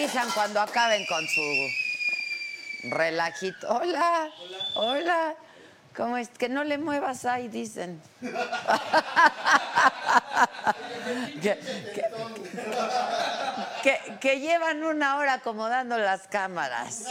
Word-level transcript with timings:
Avisan 0.00 0.30
cuando 0.32 0.60
acaben 0.60 1.04
con 1.06 1.26
su 1.28 1.42
relajito. 2.88 3.68
Hola. 3.68 4.30
Hola. 4.74 5.34
¿Cómo 5.96 6.16
es? 6.16 6.28
Que 6.30 6.48
no 6.48 6.64
le 6.64 6.78
muevas 6.78 7.24
ahí, 7.26 7.48
dicen. 7.48 8.00
que, 11.42 11.58
que- 11.94 12.04
que- 13.82 14.18
que 14.20 14.40
llevan 14.40 14.84
una 14.84 15.16
hora 15.16 15.34
acomodando 15.34 15.98
las 15.98 16.26
cámaras. 16.28 17.04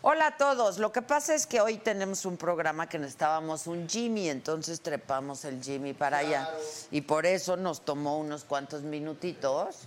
Hola 0.00 0.28
a 0.28 0.36
todos. 0.36 0.78
Lo 0.78 0.90
que 0.92 1.02
pasa 1.02 1.34
es 1.34 1.46
que 1.46 1.60
hoy 1.60 1.76
tenemos 1.78 2.24
un 2.24 2.36
programa 2.36 2.88
que 2.88 2.98
necesitábamos 2.98 3.66
un 3.66 3.88
Jimmy, 3.88 4.28
entonces 4.30 4.80
trepamos 4.80 5.44
el 5.44 5.62
Jimmy 5.62 5.92
para 5.92 6.18
allá. 6.18 6.48
Y 6.90 7.02
por 7.02 7.26
eso 7.26 7.56
nos 7.56 7.84
tomó 7.84 8.18
unos 8.18 8.44
cuantos 8.44 8.82
minutitos. 8.82 9.86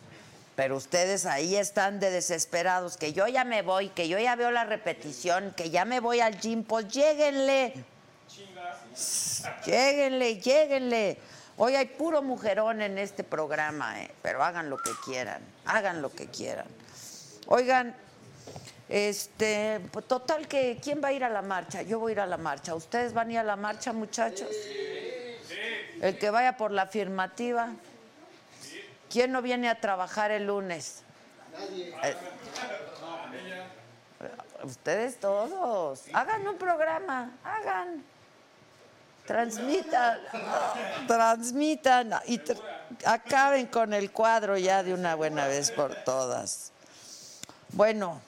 Pero 0.61 0.75
ustedes 0.75 1.25
ahí 1.25 1.55
están 1.55 1.99
de 1.99 2.11
desesperados, 2.11 2.95
que 2.95 3.13
yo 3.13 3.27
ya 3.27 3.43
me 3.43 3.63
voy, 3.63 3.89
que 3.89 4.07
yo 4.07 4.19
ya 4.19 4.35
veo 4.35 4.51
la 4.51 4.63
repetición, 4.63 5.55
que 5.57 5.71
ya 5.71 5.85
me 5.85 5.99
voy 5.99 6.19
al 6.19 6.39
gym, 6.39 6.63
pues 6.63 6.87
lléguenle. 6.87 7.73
Lléguenle, 9.65 10.39
lléguenle. 10.39 11.17
Hoy 11.57 11.75
hay 11.75 11.87
puro 11.87 12.21
mujerón 12.21 12.83
en 12.83 12.99
este 12.99 13.23
programa, 13.23 14.03
¿eh? 14.03 14.11
pero 14.21 14.43
hagan 14.43 14.69
lo 14.69 14.77
que 14.77 14.91
quieran, 15.03 15.41
hagan 15.65 15.99
lo 15.99 16.11
que 16.11 16.27
quieran. 16.27 16.67
Oigan, 17.47 17.95
este, 18.87 19.79
pues, 19.91 20.07
total 20.07 20.47
que, 20.47 20.77
¿quién 20.79 21.01
va 21.03 21.07
a 21.07 21.13
ir 21.13 21.23
a 21.23 21.29
la 21.29 21.41
marcha? 21.41 21.81
Yo 21.81 21.97
voy 21.97 22.11
a 22.11 22.13
ir 22.13 22.19
a 22.19 22.27
la 22.27 22.37
marcha. 22.37 22.75
¿Ustedes 22.75 23.15
van 23.15 23.29
a 23.29 23.31
ir 23.31 23.39
a 23.39 23.43
la 23.43 23.55
marcha, 23.55 23.93
muchachos? 23.93 24.49
El 25.99 26.19
que 26.19 26.29
vaya 26.29 26.55
por 26.55 26.69
la 26.69 26.83
afirmativa. 26.83 27.73
¿Quién 29.11 29.31
no 29.31 29.41
viene 29.41 29.69
a 29.69 29.79
trabajar 29.79 30.31
el 30.31 30.47
lunes? 30.47 31.03
Eh, 32.03 32.15
Ustedes 34.63 35.19
todos. 35.19 36.03
Hagan 36.13 36.47
un 36.47 36.57
programa, 36.57 37.31
hagan. 37.43 38.03
Transmitan, 39.25 40.19
transmitan 41.07 42.13
y 42.25 42.41
acaben 43.05 43.67
con 43.67 43.93
el 43.93 44.11
cuadro 44.11 44.57
ya 44.57 44.83
de 44.83 44.93
una 44.93 45.15
buena 45.15 45.47
vez 45.47 45.71
por 45.71 45.95
todas. 46.03 46.71
Bueno, 47.69 48.19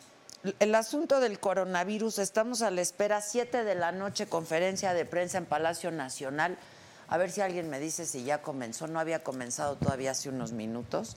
el 0.60 0.76
asunto 0.76 1.20
del 1.20 1.40
coronavirus, 1.40 2.20
estamos 2.20 2.62
a 2.62 2.72
la 2.72 2.82
espera, 2.82 3.22
7 3.22 3.64
de 3.64 3.76
la 3.76 3.92
noche, 3.92 4.28
conferencia 4.28 4.94
de 4.94 5.06
prensa 5.06 5.40
en 5.40 5.46
Palacio 5.46 5.92
Nacional. 5.92 6.58
A 7.08 7.18
ver 7.18 7.32
si 7.32 7.42
alguien 7.42 7.70
me 7.70 7.80
dice 7.80 8.06
si 8.06 8.24
ya 8.24 8.42
comenzó, 8.42 8.88
no 8.88 9.00
había 9.00 9.24
comenzado 9.24 9.76
todavía 9.76 10.12
hace 10.12 10.30
unos 10.30 10.52
minutos. 10.52 11.16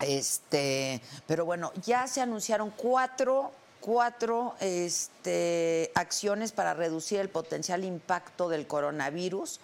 Este, 0.00 1.00
pero 1.26 1.44
bueno, 1.44 1.72
ya 1.84 2.06
se 2.06 2.20
anunciaron 2.20 2.70
cuatro, 2.70 3.52
cuatro 3.80 4.54
este, 4.60 5.90
acciones 5.94 6.52
para 6.52 6.74
reducir 6.74 7.20
el 7.20 7.28
potencial 7.28 7.84
impacto 7.84 8.48
del 8.48 8.66
coronavirus 8.66 9.60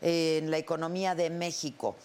en 0.00 0.50
la 0.50 0.58
economía 0.58 1.14
de 1.14 1.30
México. 1.30 1.96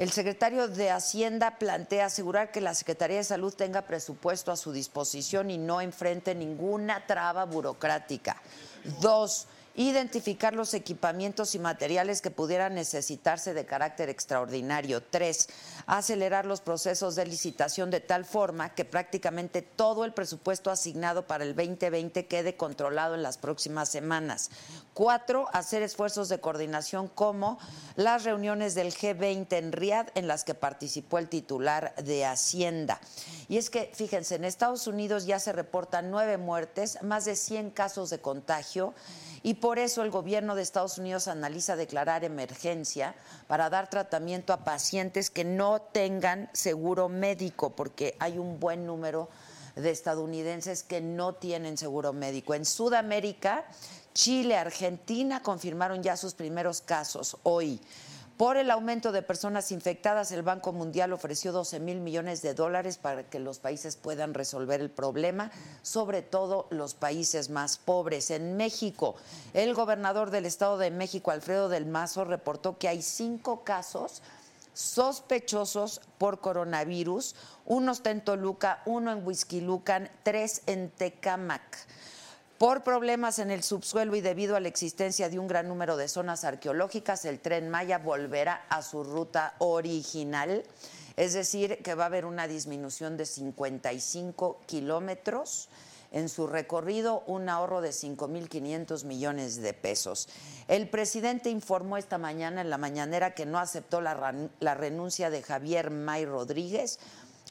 El 0.00 0.10
secretario 0.10 0.66
de 0.66 0.90
Hacienda 0.90 1.58
plantea 1.58 2.06
asegurar 2.06 2.52
que 2.52 2.62
la 2.62 2.74
Secretaría 2.74 3.18
de 3.18 3.24
Salud 3.24 3.52
tenga 3.52 3.82
presupuesto 3.82 4.50
a 4.50 4.56
su 4.56 4.72
disposición 4.72 5.50
y 5.50 5.58
no 5.58 5.82
enfrente 5.82 6.34
ninguna 6.34 7.06
traba 7.06 7.44
burocrática. 7.44 8.40
Dos, 9.02 9.46
identificar 9.88 10.54
los 10.54 10.74
equipamientos 10.74 11.54
y 11.54 11.58
materiales 11.58 12.20
que 12.20 12.30
pudieran 12.30 12.74
necesitarse 12.74 13.54
de 13.54 13.64
carácter 13.64 14.10
extraordinario. 14.10 15.02
Tres, 15.02 15.48
acelerar 15.86 16.44
los 16.44 16.60
procesos 16.60 17.14
de 17.16 17.24
licitación 17.24 17.90
de 17.90 18.00
tal 18.00 18.26
forma 18.26 18.74
que 18.74 18.84
prácticamente 18.84 19.62
todo 19.62 20.04
el 20.04 20.12
presupuesto 20.12 20.70
asignado 20.70 21.26
para 21.26 21.44
el 21.44 21.56
2020 21.56 22.26
quede 22.26 22.56
controlado 22.56 23.14
en 23.14 23.22
las 23.22 23.38
próximas 23.38 23.88
semanas. 23.88 24.50
Cuatro, 24.92 25.48
hacer 25.54 25.82
esfuerzos 25.82 26.28
de 26.28 26.40
coordinación 26.40 27.08
como 27.08 27.58
las 27.96 28.24
reuniones 28.24 28.74
del 28.74 28.92
G20 28.92 29.50
en 29.52 29.72
Riad 29.72 30.08
en 30.14 30.28
las 30.28 30.44
que 30.44 30.54
participó 30.54 31.16
el 31.16 31.28
titular 31.28 31.94
de 31.94 32.26
Hacienda. 32.26 33.00
Y 33.48 33.56
es 33.56 33.70
que, 33.70 33.90
fíjense, 33.94 34.34
en 34.34 34.44
Estados 34.44 34.86
Unidos 34.86 35.24
ya 35.24 35.38
se 35.38 35.52
reportan 35.52 36.10
nueve 36.10 36.36
muertes, 36.36 37.02
más 37.02 37.24
de 37.24 37.34
100 37.34 37.70
casos 37.70 38.10
de 38.10 38.20
contagio 38.20 38.92
y 39.42 39.54
por 39.54 39.78
eso 39.78 40.02
el 40.02 40.10
gobierno 40.10 40.54
de 40.54 40.62
Estados 40.62 40.98
Unidos 40.98 41.28
analiza 41.28 41.76
declarar 41.76 42.24
emergencia 42.24 43.14
para 43.46 43.70
dar 43.70 43.88
tratamiento 43.88 44.52
a 44.52 44.64
pacientes 44.64 45.30
que 45.30 45.44
no 45.44 45.80
tengan 45.80 46.50
seguro 46.52 47.08
médico, 47.08 47.70
porque 47.70 48.16
hay 48.18 48.38
un 48.38 48.60
buen 48.60 48.86
número 48.86 49.28
de 49.76 49.90
estadounidenses 49.90 50.82
que 50.82 51.00
no 51.00 51.34
tienen 51.34 51.78
seguro 51.78 52.12
médico. 52.12 52.54
En 52.54 52.66
Sudamérica, 52.66 53.64
Chile, 54.12 54.56
Argentina 54.56 55.42
confirmaron 55.42 56.02
ya 56.02 56.16
sus 56.16 56.34
primeros 56.34 56.80
casos 56.82 57.36
hoy. 57.42 57.80
Por 58.40 58.56
el 58.56 58.70
aumento 58.70 59.12
de 59.12 59.20
personas 59.20 59.70
infectadas, 59.70 60.32
el 60.32 60.40
Banco 60.40 60.72
Mundial 60.72 61.12
ofreció 61.12 61.52
12 61.52 61.78
mil 61.78 62.00
millones 62.00 62.40
de 62.40 62.54
dólares 62.54 62.96
para 62.96 63.24
que 63.24 63.38
los 63.38 63.58
países 63.58 63.96
puedan 63.96 64.32
resolver 64.32 64.80
el 64.80 64.88
problema, 64.88 65.50
sobre 65.82 66.22
todo 66.22 66.66
los 66.70 66.94
países 66.94 67.50
más 67.50 67.76
pobres. 67.76 68.30
En 68.30 68.56
México, 68.56 69.14
el 69.52 69.74
gobernador 69.74 70.30
del 70.30 70.46
Estado 70.46 70.78
de 70.78 70.90
México, 70.90 71.30
Alfredo 71.30 71.68
del 71.68 71.84
Mazo, 71.84 72.24
reportó 72.24 72.78
que 72.78 72.88
hay 72.88 73.02
cinco 73.02 73.62
casos 73.62 74.22
sospechosos 74.72 76.00
por 76.16 76.40
coronavirus. 76.40 77.34
Uno 77.66 77.92
está 77.92 78.10
en 78.10 78.24
Toluca, 78.24 78.80
uno 78.86 79.12
en 79.12 79.26
Huizquilucan, 79.26 80.10
tres 80.22 80.62
en 80.64 80.88
Tecámac. 80.88 81.86
Por 82.60 82.82
problemas 82.82 83.38
en 83.38 83.50
el 83.50 83.62
subsuelo 83.62 84.14
y 84.16 84.20
debido 84.20 84.54
a 84.54 84.60
la 84.60 84.68
existencia 84.68 85.30
de 85.30 85.38
un 85.38 85.48
gran 85.48 85.66
número 85.66 85.96
de 85.96 86.08
zonas 86.08 86.44
arqueológicas, 86.44 87.24
el 87.24 87.40
tren 87.40 87.70
Maya 87.70 87.96
volverá 87.96 88.66
a 88.68 88.82
su 88.82 89.02
ruta 89.02 89.54
original, 89.60 90.62
es 91.16 91.32
decir, 91.32 91.78
que 91.78 91.94
va 91.94 92.02
a 92.02 92.08
haber 92.08 92.26
una 92.26 92.46
disminución 92.46 93.16
de 93.16 93.24
55 93.24 94.60
kilómetros 94.66 95.70
en 96.12 96.28
su 96.28 96.46
recorrido 96.46 97.22
un 97.26 97.48
ahorro 97.48 97.80
de 97.80 97.92
5.500 97.92 99.04
millones 99.04 99.62
de 99.62 99.72
pesos. 99.72 100.28
El 100.68 100.86
presidente 100.90 101.48
informó 101.48 101.96
esta 101.96 102.18
mañana 102.18 102.60
en 102.60 102.68
la 102.68 102.76
mañanera 102.76 103.34
que 103.34 103.46
no 103.46 103.58
aceptó 103.58 104.02
la, 104.02 104.34
la 104.60 104.74
renuncia 104.74 105.30
de 105.30 105.42
Javier 105.42 105.90
May 105.90 106.26
Rodríguez 106.26 106.98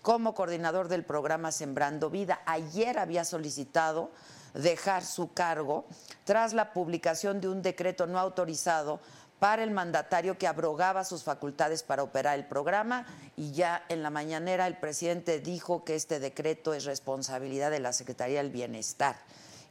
como 0.03 0.35
coordinador 0.35 0.87
del 0.87 1.03
programa 1.03 1.51
Sembrando 1.51 2.11
Vida. 2.11 2.43
Ayer 2.45 2.99
había 2.99 3.25
solicitado 3.25 4.11
dejar 4.53 5.03
su 5.03 5.33
cargo 5.33 5.85
tras 6.23 6.53
la 6.53 6.73
publicación 6.73 7.41
de 7.41 7.49
un 7.49 7.61
decreto 7.61 8.07
no 8.07 8.19
autorizado 8.19 8.99
para 9.39 9.63
el 9.63 9.71
mandatario 9.71 10.37
que 10.37 10.47
abrogaba 10.47 11.05
sus 11.05 11.23
facultades 11.23 11.81
para 11.81 12.03
operar 12.03 12.37
el 12.37 12.45
programa 12.45 13.05
y 13.37 13.51
ya 13.51 13.83
en 13.89 14.03
la 14.03 14.09
mañanera 14.09 14.67
el 14.67 14.77
presidente 14.77 15.39
dijo 15.39 15.85
que 15.85 15.95
este 15.95 16.19
decreto 16.19 16.73
es 16.73 16.83
responsabilidad 16.83 17.71
de 17.71 17.79
la 17.79 17.93
Secretaría 17.93 18.43
del 18.43 18.51
Bienestar 18.51 19.15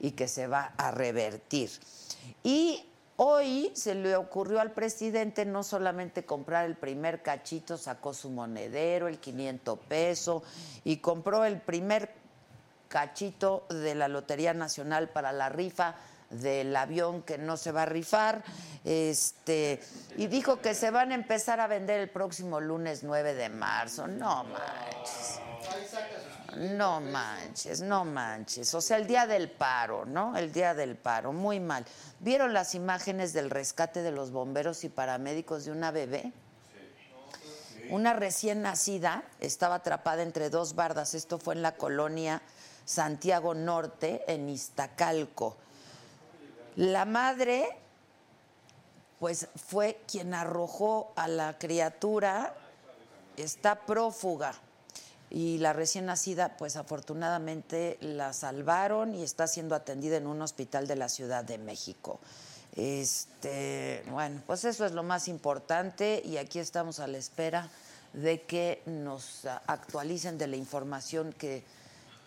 y 0.00 0.12
que 0.12 0.26
se 0.26 0.46
va 0.46 0.72
a 0.78 0.90
revertir. 0.90 1.70
Y 2.42 2.86
hoy 3.16 3.70
se 3.74 3.94
le 3.94 4.16
ocurrió 4.16 4.60
al 4.60 4.72
presidente 4.72 5.44
no 5.44 5.62
solamente 5.62 6.24
comprar 6.24 6.64
el 6.64 6.76
primer 6.76 7.22
cachito, 7.22 7.76
sacó 7.76 8.14
su 8.14 8.30
monedero, 8.30 9.06
el 9.06 9.18
500 9.18 9.78
pesos 9.80 10.42
y 10.84 10.98
compró 10.98 11.44
el 11.44 11.60
primer 11.60 12.10
cachito 12.88 13.66
de 13.68 13.94
la 13.94 14.08
Lotería 14.08 14.54
Nacional 14.54 15.08
para 15.08 15.32
la 15.32 15.48
rifa 15.48 15.94
del 16.30 16.76
avión 16.76 17.22
que 17.22 17.38
no 17.38 17.56
se 17.56 17.72
va 17.72 17.82
a 17.82 17.86
rifar, 17.86 18.42
este, 18.84 19.80
y 20.16 20.26
dijo 20.26 20.60
que 20.60 20.74
se 20.74 20.90
van 20.90 21.12
a 21.12 21.14
empezar 21.14 21.60
a 21.60 21.66
vender 21.66 22.00
el 22.00 22.10
próximo 22.10 22.60
lunes 22.60 23.02
9 23.02 23.34
de 23.34 23.48
marzo. 23.48 24.06
No 24.06 24.44
manches. 24.44 25.40
No 26.56 27.00
manches, 27.00 27.80
no 27.80 28.04
manches. 28.04 28.74
O 28.74 28.80
sea, 28.80 28.96
el 28.96 29.06
día 29.06 29.26
del 29.26 29.50
paro, 29.50 30.04
¿no? 30.04 30.36
El 30.36 30.52
día 30.52 30.74
del 30.74 30.96
paro, 30.96 31.32
muy 31.32 31.60
mal. 31.60 31.84
¿Vieron 32.20 32.52
las 32.52 32.74
imágenes 32.74 33.32
del 33.32 33.50
rescate 33.50 34.02
de 34.02 34.10
los 34.10 34.30
bomberos 34.30 34.84
y 34.84 34.88
paramédicos 34.88 35.64
de 35.64 35.72
una 35.72 35.90
bebé? 35.90 36.32
Una 37.90 38.12
recién 38.12 38.60
nacida 38.60 39.22
estaba 39.40 39.76
atrapada 39.76 40.22
entre 40.22 40.50
dos 40.50 40.74
bardas. 40.74 41.14
Esto 41.14 41.38
fue 41.38 41.54
en 41.54 41.62
la 41.62 41.76
colonia 41.76 42.42
Santiago 42.88 43.52
Norte, 43.52 44.24
en 44.28 44.48
Iztacalco. 44.48 45.58
La 46.76 47.04
madre, 47.04 47.68
pues 49.20 49.48
fue 49.56 50.00
quien 50.10 50.32
arrojó 50.32 51.12
a 51.14 51.28
la 51.28 51.58
criatura, 51.58 52.54
está 53.36 53.84
prófuga. 53.84 54.54
Y 55.28 55.58
la 55.58 55.74
recién 55.74 56.06
nacida, 56.06 56.56
pues 56.56 56.76
afortunadamente 56.76 57.98
la 58.00 58.32
salvaron 58.32 59.14
y 59.14 59.22
está 59.22 59.46
siendo 59.46 59.74
atendida 59.74 60.16
en 60.16 60.26
un 60.26 60.40
hospital 60.40 60.86
de 60.86 60.96
la 60.96 61.10
Ciudad 61.10 61.44
de 61.44 61.58
México. 61.58 62.18
Este, 62.74 64.02
bueno, 64.10 64.40
pues 64.46 64.64
eso 64.64 64.86
es 64.86 64.92
lo 64.92 65.02
más 65.02 65.28
importante 65.28 66.22
y 66.24 66.38
aquí 66.38 66.58
estamos 66.58 67.00
a 67.00 67.06
la 67.06 67.18
espera 67.18 67.68
de 68.14 68.40
que 68.44 68.80
nos 68.86 69.44
actualicen 69.66 70.38
de 70.38 70.46
la 70.46 70.56
información 70.56 71.34
que, 71.34 71.64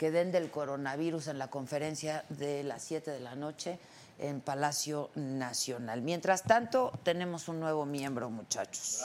que 0.01 0.09
den 0.09 0.31
del 0.31 0.49
coronavirus 0.49 1.27
en 1.27 1.37
la 1.37 1.51
conferencia 1.51 2.25
de 2.29 2.63
las 2.63 2.81
7 2.85 3.11
de 3.11 3.19
la 3.19 3.35
noche 3.35 3.77
en 4.17 4.41
Palacio 4.41 5.11
Nacional. 5.13 6.01
Mientras 6.01 6.41
tanto, 6.41 6.91
tenemos 7.03 7.47
un 7.47 7.59
nuevo 7.59 7.85
miembro, 7.85 8.31
muchachos. 8.31 9.03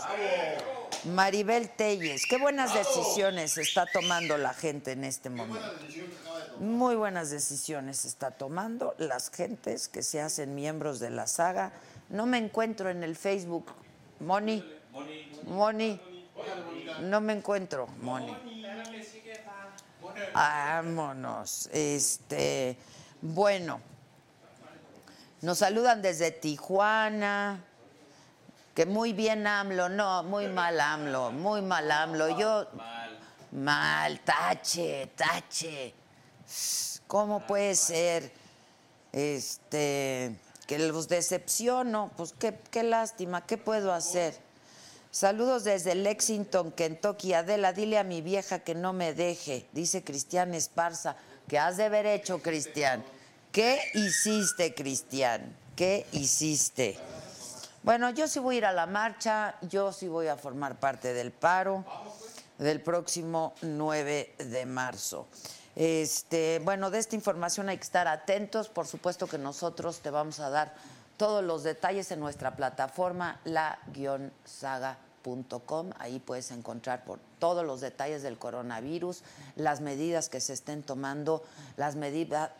Maribel 1.04 1.69
Telles. 1.69 2.25
Qué 2.25 2.38
buenas 2.38 2.72
decisiones 2.72 3.58
está 3.58 3.84
tomando 3.84 4.38
la 4.38 4.54
gente 4.54 4.93
en 4.93 5.04
este 5.04 5.28
momento. 5.28 5.69
Muy 6.60 6.94
buenas 6.94 7.28
decisiones 7.28 8.06
está 8.06 8.31
tomando 8.31 8.94
las 8.96 9.31
gentes 9.31 9.88
que 9.88 10.02
se 10.02 10.22
hacen 10.22 10.54
miembros 10.54 10.98
de 10.98 11.10
la 11.10 11.26
saga. 11.26 11.72
No 12.08 12.25
me 12.25 12.38
encuentro 12.38 12.88
en 12.88 13.02
el 13.02 13.16
Facebook. 13.16 13.66
Moni. 14.20 14.64
Moni. 15.44 16.00
No 17.02 17.20
me 17.20 17.34
encuentro, 17.34 17.87
Moni. 18.00 18.34
Vámonos. 20.37 21.71
Este, 21.73 22.77
bueno. 23.23 23.81
Nos 25.41 25.59
saludan 25.59 26.03
desde 26.03 26.31
Tijuana. 26.31 27.65
Que 28.75 28.85
muy 28.85 29.15
bien 29.15 29.47
AMLO, 29.47 29.88
no, 29.88 30.23
muy 30.25 30.49
mal 30.49 30.79
AMLO, 30.79 31.33
muy 31.33 31.62
mal 31.62 31.91
AMLO. 31.91 32.38
Yo 32.38 32.67
mal, 33.53 34.21
tache, 34.21 35.11
tache. 35.17 35.94
¿Cómo 37.06 37.47
puede 37.47 37.75
ser 37.75 38.31
este 39.12 40.39
que 40.67 40.79
los 40.79 41.09
decepciono? 41.09 42.11
Pues 42.19 42.35
qué, 42.39 42.59
qué 42.71 42.82
lástima, 42.82 43.47
¿qué 43.47 43.56
puedo 43.56 43.94
hacer? 43.94 44.39
Saludos 45.17 45.65
desde 45.65 45.95
Lexington, 45.95 46.73
Kentucky. 46.73 47.33
Adela, 47.33 47.73
dile 47.73 47.97
a 47.97 48.05
mi 48.05 48.21
vieja 48.21 48.59
que 48.59 48.75
no 48.75 48.93
me 48.93 49.15
deje, 49.15 49.67
dice 49.73 50.05
Cristian 50.05 50.53
Esparza. 50.53 51.17
¿Qué 51.49 51.59
has 51.59 51.79
de 51.79 51.85
haber 51.85 52.05
hecho, 52.05 52.43
Cristian? 52.43 53.03
¿Qué 53.51 53.81
hiciste, 53.95 54.75
Cristian? 54.75 55.57
¿Qué 55.75 56.05
hiciste? 56.13 56.99
Bueno, 57.83 58.11
yo 58.11 58.29
sí 58.29 58.41
voy 58.41 58.57
a 58.57 58.59
ir 58.59 58.67
a 58.67 58.73
la 58.73 58.85
marcha, 58.85 59.55
yo 59.63 59.91
sí 59.91 60.07
voy 60.07 60.27
a 60.27 60.37
formar 60.37 60.79
parte 60.79 61.15
del 61.15 61.33
paro 61.33 61.83
del 62.59 62.83
próximo 62.83 63.55
9 63.63 64.35
de 64.37 64.67
marzo. 64.67 65.29
Este, 65.77 66.61
bueno, 66.63 66.91
de 66.91 66.99
esta 66.99 67.15
información 67.15 67.71
hay 67.71 67.79
que 67.79 67.85
estar 67.85 68.07
atentos. 68.07 68.69
Por 68.69 68.87
supuesto 68.87 69.27
que 69.27 69.39
nosotros 69.39 70.01
te 70.01 70.11
vamos 70.11 70.41
a 70.41 70.51
dar 70.51 70.75
todos 71.17 71.43
los 71.43 71.63
detalles 71.63 72.11
en 72.11 72.21
nuestra 72.21 72.55
plataforma, 72.55 73.41
la-saga.com. 73.45 75.06
Ahí 75.99 76.20
puedes 76.20 76.50
encontrar 76.50 77.05
por 77.05 77.19
todos 77.38 77.64
los 77.64 77.81
detalles 77.81 78.23
del 78.23 78.38
coronavirus, 78.38 79.23
las 79.56 79.81
medidas 79.81 80.28
que 80.28 80.40
se 80.40 80.52
estén 80.52 80.82
tomando, 80.82 81.43
las, 81.76 81.96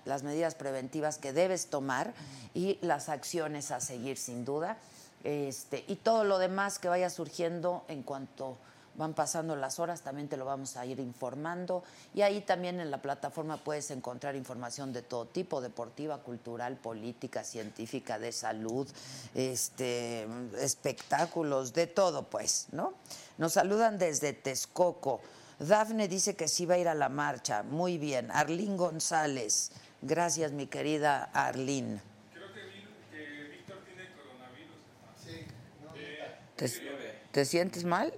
las 0.05 0.23
medidas 0.23 0.55
preventivas 0.55 1.19
que 1.19 1.33
debes 1.33 1.69
tomar 1.69 2.13
y 2.55 2.79
las 2.83 3.09
acciones 3.09 3.71
a 3.71 3.81
seguir 3.81 4.17
sin 4.17 4.45
duda. 4.45 4.79
Este, 5.25 5.85
y 5.89 5.97
todo 5.97 6.25
lo 6.25 6.39
demás 6.39 6.79
que 6.79 6.89
vaya 6.89 7.11
surgiendo 7.11 7.85
en 7.89 8.03
cuanto 8.03 8.57
van 8.97 9.15
pasando 9.15 9.57
las 9.57 9.79
horas, 9.79 10.03
también 10.03 10.29
te 10.29 10.37
lo 10.37 10.45
vamos 10.45 10.77
a 10.77 10.87
ir 10.87 11.01
informando. 11.01 11.83
Y 12.15 12.23
ahí 12.23 12.41
también 12.41 12.81
en 12.81 12.91
la 12.91 13.01
plataforma 13.03 13.57
puedes 13.57 13.91
encontrar 13.91 14.37
información 14.37 14.93
de 14.93 15.03
todo 15.03 15.27
tipo, 15.27 15.61
deportiva, 15.61 16.19
cultural, 16.19 16.77
política, 16.77 17.45
científica, 17.45 18.19
de 18.19 18.33
salud, 18.33 18.89
este, 19.35 20.27
espectáculos, 20.59 21.73
de 21.73 21.87
todo, 21.87 22.25
pues, 22.25 22.69
¿no? 22.73 22.95
Nos 23.39 23.53
saludan 23.53 23.99
desde 23.99 24.33
Texcoco. 24.33 25.21
Dafne 25.59 26.09
dice 26.09 26.37
que 26.37 26.49
sí 26.49 26.67
va 26.67 26.75
a 26.75 26.79
ir 26.79 26.89
a 26.89 26.95
la 26.95 27.09
marcha. 27.09 27.63
Muy 27.63 27.99
bien. 27.99 28.31
Arlín 28.31 28.77
González. 28.77 29.71
Gracias, 30.03 30.53
mi 30.53 30.67
querida 30.67 31.31
Arlín. 31.33 32.01
¿Te, 36.57 36.71
te 37.33 37.45
sientes 37.45 37.85
mal? 37.85 38.13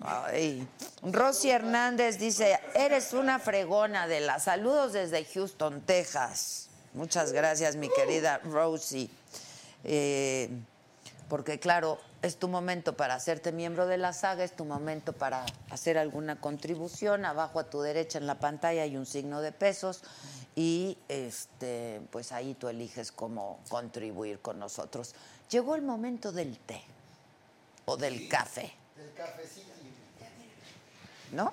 Ay. 0.00 0.68
Rosy 1.02 1.50
Hernández 1.50 2.18
dice, 2.18 2.58
eres 2.74 3.12
una 3.12 3.38
fregona 3.38 4.06
de 4.06 4.20
la. 4.20 4.38
Saludos 4.38 4.92
desde 4.92 5.24
Houston, 5.24 5.80
Texas. 5.82 6.68
Muchas 6.92 7.32
gracias, 7.32 7.76
mi 7.76 7.88
querida 7.88 8.38
Rosy. 8.44 9.10
Eh, 9.84 10.50
porque 11.28 11.58
claro, 11.58 11.98
es 12.22 12.36
tu 12.36 12.48
momento 12.48 12.96
para 12.96 13.14
hacerte 13.14 13.52
miembro 13.52 13.86
de 13.86 13.96
la 13.96 14.12
saga, 14.12 14.44
es 14.44 14.54
tu 14.54 14.64
momento 14.64 15.12
para 15.12 15.44
hacer 15.70 15.98
alguna 15.98 16.40
contribución. 16.40 17.24
Abajo 17.24 17.58
a 17.58 17.64
tu 17.64 17.80
derecha 17.80 18.18
en 18.18 18.26
la 18.26 18.38
pantalla 18.38 18.82
hay 18.82 18.96
un 18.96 19.06
signo 19.06 19.40
de 19.40 19.52
pesos 19.52 20.02
y 20.56 20.96
este, 21.08 22.00
pues 22.10 22.32
ahí 22.32 22.54
tú 22.54 22.68
eliges 22.68 23.12
cómo 23.12 23.60
contribuir 23.68 24.40
con 24.40 24.58
nosotros. 24.58 25.14
Llegó 25.50 25.74
el 25.74 25.82
momento 25.82 26.32
del 26.32 26.58
té 26.58 26.82
o 27.84 27.96
del 27.96 28.28
café. 28.28 28.72
Del 28.96 29.12
cafecito. 29.14 29.74
¿no? 31.34 31.52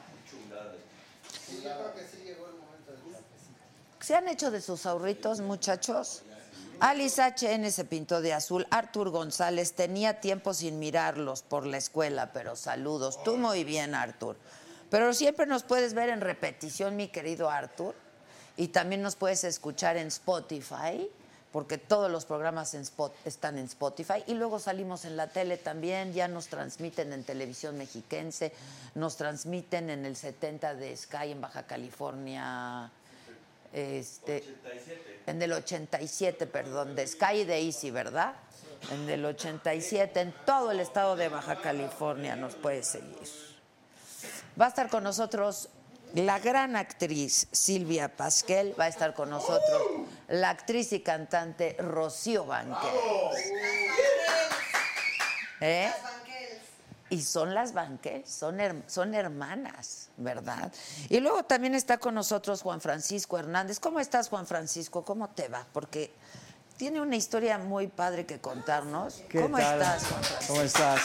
Sí, 1.48 1.62
yo 1.63 1.70
creo 1.70 1.93
que 1.93 2.01
sí 2.01 2.24
llegó 2.24 2.48
el 2.48 2.55
momento 2.55 2.91
del 2.91 3.01
cafecito. 3.01 4.00
¿Se 4.00 4.15
han 4.15 4.27
hecho 4.27 4.51
de 4.51 4.62
sus 4.62 4.86
ahorritos, 4.86 5.41
muchachos? 5.41 6.24
Alice 6.79 7.22
HN 7.22 7.72
se 7.72 7.86
pintó 7.86 8.22
de 8.22 8.34
azul. 8.34 8.65
Artur 8.72 9.10
González 9.10 9.74
tenía 9.74 10.20
tiempo 10.20 10.53
sin 10.53 10.79
mirarlos 10.79 11.43
por 11.43 11.65
la 11.65 11.77
escuela, 11.77 12.31
pero 12.34 12.55
saludos. 12.55 13.24
Tú 13.24 13.38
muy 13.38 13.63
bien, 13.63 13.93
Artur. 13.93 14.36
Pero 14.89 15.13
siempre 15.13 15.46
nos 15.46 15.63
puedes 15.63 15.93
ver 15.93 16.10
en 16.10 16.22
repetición, 16.22 16.96
mi 16.96 17.08
querido 17.08 17.50
Artur. 17.50 17.93
Y 18.58 18.70
también 18.70 19.01
nos 19.01 19.15
puedes 19.15 19.43
escuchar 19.43 19.98
en 19.98 20.08
Spotify 20.08 21.10
porque 21.51 21.77
todos 21.77 22.10
los 22.10 22.24
programas 22.25 22.74
en 22.75 22.81
Spot- 22.81 23.13
están 23.25 23.58
en 23.58 23.65
Spotify 23.65 24.24
y 24.25 24.36
luego 24.36 24.58
salimos 24.60 25.03
en 25.03 25.17
la 25.17 25.27
tele 25.27 25.58
también, 25.58 26.13
ya 26.13 26.29
nos 26.29 26.48
transmiten 26.48 27.12
en 27.12 27.24
televisión 27.25 27.77
mexiquense, 27.77 28.53
nos 28.96 29.17
transmiten 29.17 29.89
en 29.89 30.05
el 30.05 30.15
70 30.15 30.75
de 30.75 30.96
Sky 30.96 31.31
en 31.31 31.41
Baja 31.41 31.63
California, 31.63 32.89
este, 33.74 34.43
en 35.27 35.41
el 35.41 35.51
87, 35.51 36.48
perdón, 36.48 36.96
de 36.96 37.05
Sky 37.08 37.39
y 37.41 37.43
de 37.46 37.60
Easy, 37.65 37.91
¿verdad? 37.91 38.34
En 38.91 39.10
el 39.10 39.25
87, 39.25 40.22
en 40.22 40.34
todo 40.46 40.72
el 40.72 40.79
estado 40.79 41.15
de 41.17 41.27
Baja 41.27 41.62
California 41.62 42.36
nos 42.38 42.55
puede 42.55 42.84
seguir. 42.84 43.27
Va 44.60 44.65
a 44.65 44.70
estar 44.70 44.89
con 44.89 45.03
nosotros 45.03 45.67
la 46.13 46.39
gran 46.39 46.75
actriz 46.75 47.48
Silvia 47.51 48.15
Pasquel, 48.15 48.75
va 48.80 48.86
a 48.86 48.88
estar 48.88 49.13
con 49.13 49.30
nosotros 49.30 49.82
la 50.27 50.50
actriz 50.50 50.91
y 50.94 51.00
cantante 51.01 51.75
Rocío 51.80 52.46
Banquel. 52.46 52.89
¿Eh? 55.62 55.91
Y 57.10 57.22
son 57.24 57.53
las 57.53 57.74
Banquel, 57.74 58.25
son, 58.25 58.60
her- 58.60 58.84
son 58.88 59.13
hermanas, 59.13 60.08
¿verdad? 60.15 60.72
Y 61.10 61.20
luego 61.20 61.44
también 61.44 61.75
está 61.75 61.98
con 61.98 62.15
nosotros 62.15 62.62
Juan 62.62 62.80
Francisco 62.80 63.38
Hernández. 63.38 63.80
¿Cómo 63.82 64.00
estás, 64.00 64.30
Juan 64.30 64.48
Francisco? 64.48 65.03
¿Cómo 65.03 65.30
te 65.30 65.50
va? 65.50 65.65
Porque 65.74 66.13
tiene 66.77 67.01
una 67.01 67.18
historia 67.18 67.58
muy 67.58 67.88
padre 67.88 68.25
que 68.25 68.39
contarnos. 68.39 69.24
¿Qué 69.30 69.41
¿Cómo 69.41 69.58
tal? 69.58 69.82
estás, 69.82 70.06
Juan 70.08 70.24
Francisco? 70.24 70.53
¿Cómo 70.53 70.62
estás? 70.63 71.01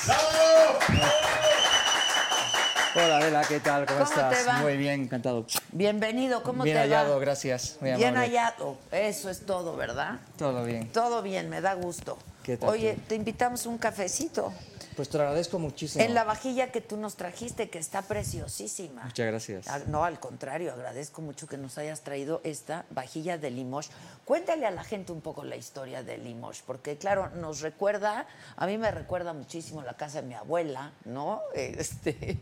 Hola, 2.97 3.19
Adela, 3.19 3.43
¿qué 3.47 3.61
tal? 3.61 3.85
¿Cómo, 3.85 3.99
¿Cómo 4.01 4.11
estás? 4.11 4.39
te 4.39 4.45
va? 4.45 4.59
Muy 4.63 4.77
bien, 4.79 5.03
encantado. 5.03 5.45
Bienvenido, 5.73 6.43
¿cómo 6.43 6.63
bien 6.63 6.77
te 6.77 6.81
hallado, 6.83 7.15
va? 7.15 7.21
gracias. 7.21 7.77
Muy 7.81 7.91
Bien 7.91 8.09
amable. 8.17 8.39
hallado, 8.39 8.79
eso 8.91 9.29
es 9.29 9.45
todo, 9.45 9.77
¿verdad? 9.77 10.19
Todo 10.39 10.65
bien. 10.65 10.89
Todo 10.93 11.21
bien, 11.23 11.51
me 11.51 11.61
da 11.61 11.75
gusto. 11.75 12.17
¿Qué 12.43 12.57
tal 12.57 12.71
Oye, 12.71 12.95
tú? 12.95 13.01
te 13.09 13.15
invitamos 13.17 13.67
un 13.67 13.77
cafecito 13.77 14.53
Pues 14.95 15.09
te 15.11 15.19
lo 15.19 15.25
agradezco 15.25 15.59
muchísimo. 15.59 16.03
en 16.05 16.15
la 16.15 16.25
vajilla 16.25 16.71
que 16.73 16.81
tú 16.81 16.97
nos 16.97 17.17
trajiste, 17.17 17.69
que 17.69 17.79
está 17.79 18.01
preciosísima. 18.03 19.03
Muchas 19.05 19.27
gracias. 19.27 19.67
No, 19.89 20.05
al 20.05 20.19
contrario, 20.19 20.73
agradezco 20.73 21.21
mucho 21.21 21.47
que 21.47 21.59
nos 21.59 21.77
hayas 21.77 22.01
traído 22.01 22.41
esta 22.45 22.87
vajilla 22.91 23.37
de 23.37 23.51
Limoges. 23.51 23.91
Cuéntale 24.25 24.65
a 24.65 24.71
la 24.71 24.85
gente 24.85 25.13
un 25.13 25.21
poco 25.21 25.45
la 25.45 25.57
historia 25.57 26.03
de 26.03 26.17
Limoges, 26.17 26.63
porque 26.67 26.97
claro, 26.97 27.29
nos 27.35 27.61
recuerda, 27.61 28.27
a 28.57 28.67
mí 28.67 28.79
me 28.79 28.91
recuerda 28.91 29.35
muchísimo 29.35 29.83
la 29.83 29.95
casa 29.95 30.23
de 30.23 30.29
mi 30.29 30.35
abuela, 30.35 30.93
¿no? 31.05 31.43
Este, 31.55 32.39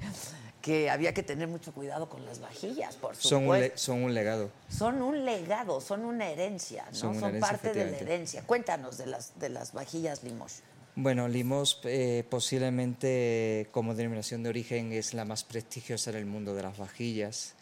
que 0.65 0.89
había 0.89 1.13
que 1.13 1.23
tener 1.23 1.47
mucho 1.47 1.75
cuidado 1.75 2.09
con 2.09 2.25
las 2.25 2.41
vajillas, 2.41 2.97
por 2.97 3.15
supuesto. 3.15 3.29
Son 3.29 3.47
un, 3.49 3.61
le- 3.61 3.77
son 3.77 4.03
un 4.03 4.15
legado. 4.15 4.51
Son 4.71 5.03
un 5.03 5.23
legado, 5.27 5.79
son 5.83 6.07
una 6.07 6.31
herencia, 6.31 6.87
¿no? 6.87 6.95
Son 6.97 7.15
Son, 7.21 7.29
herencia, 7.29 7.51
parte 7.51 7.75
de 7.75 7.91
la 7.91 7.99
herencia. 7.99 8.43
Cuéntanos 8.47 8.97
de 8.97 9.05
las, 9.05 9.39
de 9.39 9.51
las 9.51 9.75
vajillas 9.75 10.23
Limoges. 10.25 10.63
Bueno, 10.97 11.29
Limos 11.29 11.81
eh, 11.85 12.25
posiblemente 12.31 13.69
como 13.73 13.95
denominación 13.95 14.43
de 14.43 14.49
origen 14.49 14.93
es 14.95 15.13
la 15.13 15.27
más 15.27 15.45
prestigiosa 15.45 16.09
en 16.11 16.17
el 16.17 16.25
mundo 16.25 16.55
de 16.55 16.63
las 16.63 16.79
vajillas. 16.79 17.53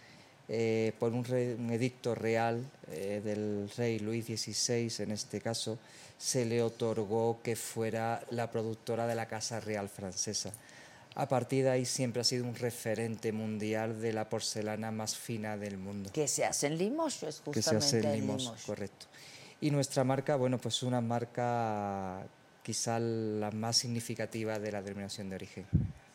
Eh, 0.49 0.93
por 1.01 1.13
un, 1.13 1.25
re- 1.25 1.55
un 1.57 1.71
edicto 1.71 2.15
real 2.15 2.65
eh, 2.93 3.21
del 3.25 3.69
rey 3.77 3.99
Luis 3.99 4.27
XVI, 4.27 4.93
en 5.03 5.11
este 5.11 5.41
caso, 5.41 5.77
se 6.19 6.45
le 6.45 6.63
otorgó 6.63 7.41
que 7.43 7.57
fuera 7.57 8.23
la 8.31 8.49
productora 8.51 9.09
de 9.09 9.17
la 9.17 9.27
Casa 9.27 9.59
Real 9.59 9.89
Francesa. 9.89 10.53
A 11.15 11.29
partir 11.29 11.65
de 11.65 11.71
ahí 11.71 11.85
siempre 11.85 12.23
ha 12.23 12.25
sido 12.25 12.45
un 12.45 12.55
referente 12.55 13.33
mundial 13.33 14.01
de 14.01 14.13
la 14.13 14.29
porcelana 14.29 14.91
más 14.91 15.15
fina 15.17 15.57
del 15.57 15.77
mundo 15.77 16.11
Que 16.13 16.27
se 16.27 16.45
hace 16.45 16.69
en 16.69 16.79
Limoges, 16.79 17.23
es 17.23 17.41
que 17.41 17.53
justamente 17.53 17.87
se 17.87 17.99
hace 17.99 18.07
en 18.09 18.13
Limos, 18.21 18.43
Limoges. 18.43 18.65
correcto. 18.65 19.07
Y 19.61 19.71
nuestra 19.71 20.05
marca, 20.05 20.37
bueno, 20.37 20.59
pues 20.59 20.83
una 20.83 21.01
marca 21.01 22.27
quizá 22.63 22.99
la 22.99 23.51
más 23.51 23.77
significativa 23.77 24.59
de 24.59 24.73
la 24.73 24.83
denominación 24.83 25.29
de 25.29 25.37
origen. 25.37 25.67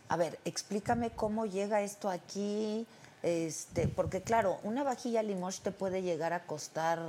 A 0.10 0.18
ver, 0.18 0.40
explícame 0.46 1.12
cómo 1.12 1.46
llega 1.46 1.82
esto 1.82 2.10
aquí, 2.10 2.86
este, 3.24 3.88
porque 3.88 4.22
claro, 4.22 4.60
una 4.64 4.84
vajilla 4.84 5.22
Limoges 5.22 5.62
te 5.62 5.72
puede 5.72 6.02
llegar 6.02 6.34
a 6.34 6.46
costar 6.46 7.00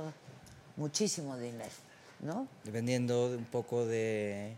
muchísimo 0.75 1.37
dinero, 1.37 1.69
¿no? 2.21 2.47
Dependiendo 2.63 3.29
de 3.31 3.37
un 3.37 3.45
poco 3.45 3.85
de 3.85 4.55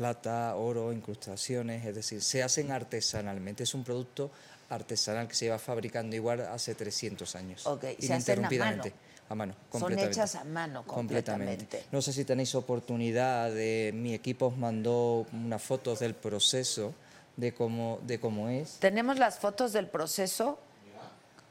plata, 0.00 0.56
oro, 0.56 0.94
incrustaciones, 0.94 1.84
es 1.84 1.94
decir, 1.94 2.22
se 2.22 2.42
hacen 2.42 2.72
artesanalmente. 2.72 3.64
Es 3.64 3.74
un 3.74 3.84
producto 3.84 4.30
artesanal 4.70 5.28
que 5.28 5.34
se 5.34 5.44
lleva 5.44 5.58
fabricando 5.58 6.16
igual 6.16 6.40
hace 6.40 6.74
300 6.74 7.36
años. 7.36 7.66
Ok, 7.66 7.82
se 7.82 7.88
hacen 7.90 8.12
a 8.12 8.14
ininterrumpidamente. 8.14 8.90
mano. 8.90 9.10
A 9.28 9.34
mano, 9.34 9.52
Son 9.70 9.80
completamente. 9.82 10.12
hechas 10.18 10.34
a 10.36 10.44
mano 10.44 10.84
completamente. 10.86 11.84
No 11.92 12.00
sé 12.00 12.14
si 12.14 12.24
tenéis 12.24 12.54
oportunidad 12.54 13.50
de... 13.50 13.92
Mi 13.94 14.14
equipo 14.14 14.46
os 14.46 14.56
mandó 14.56 15.26
unas 15.34 15.62
fotos 15.62 15.98
del 15.98 16.14
proceso 16.14 16.94
de 17.36 17.52
cómo, 17.52 18.00
de 18.06 18.18
cómo 18.18 18.48
es. 18.48 18.78
Tenemos 18.80 19.18
las 19.18 19.38
fotos 19.38 19.74
del 19.74 19.86
proceso. 19.86 20.58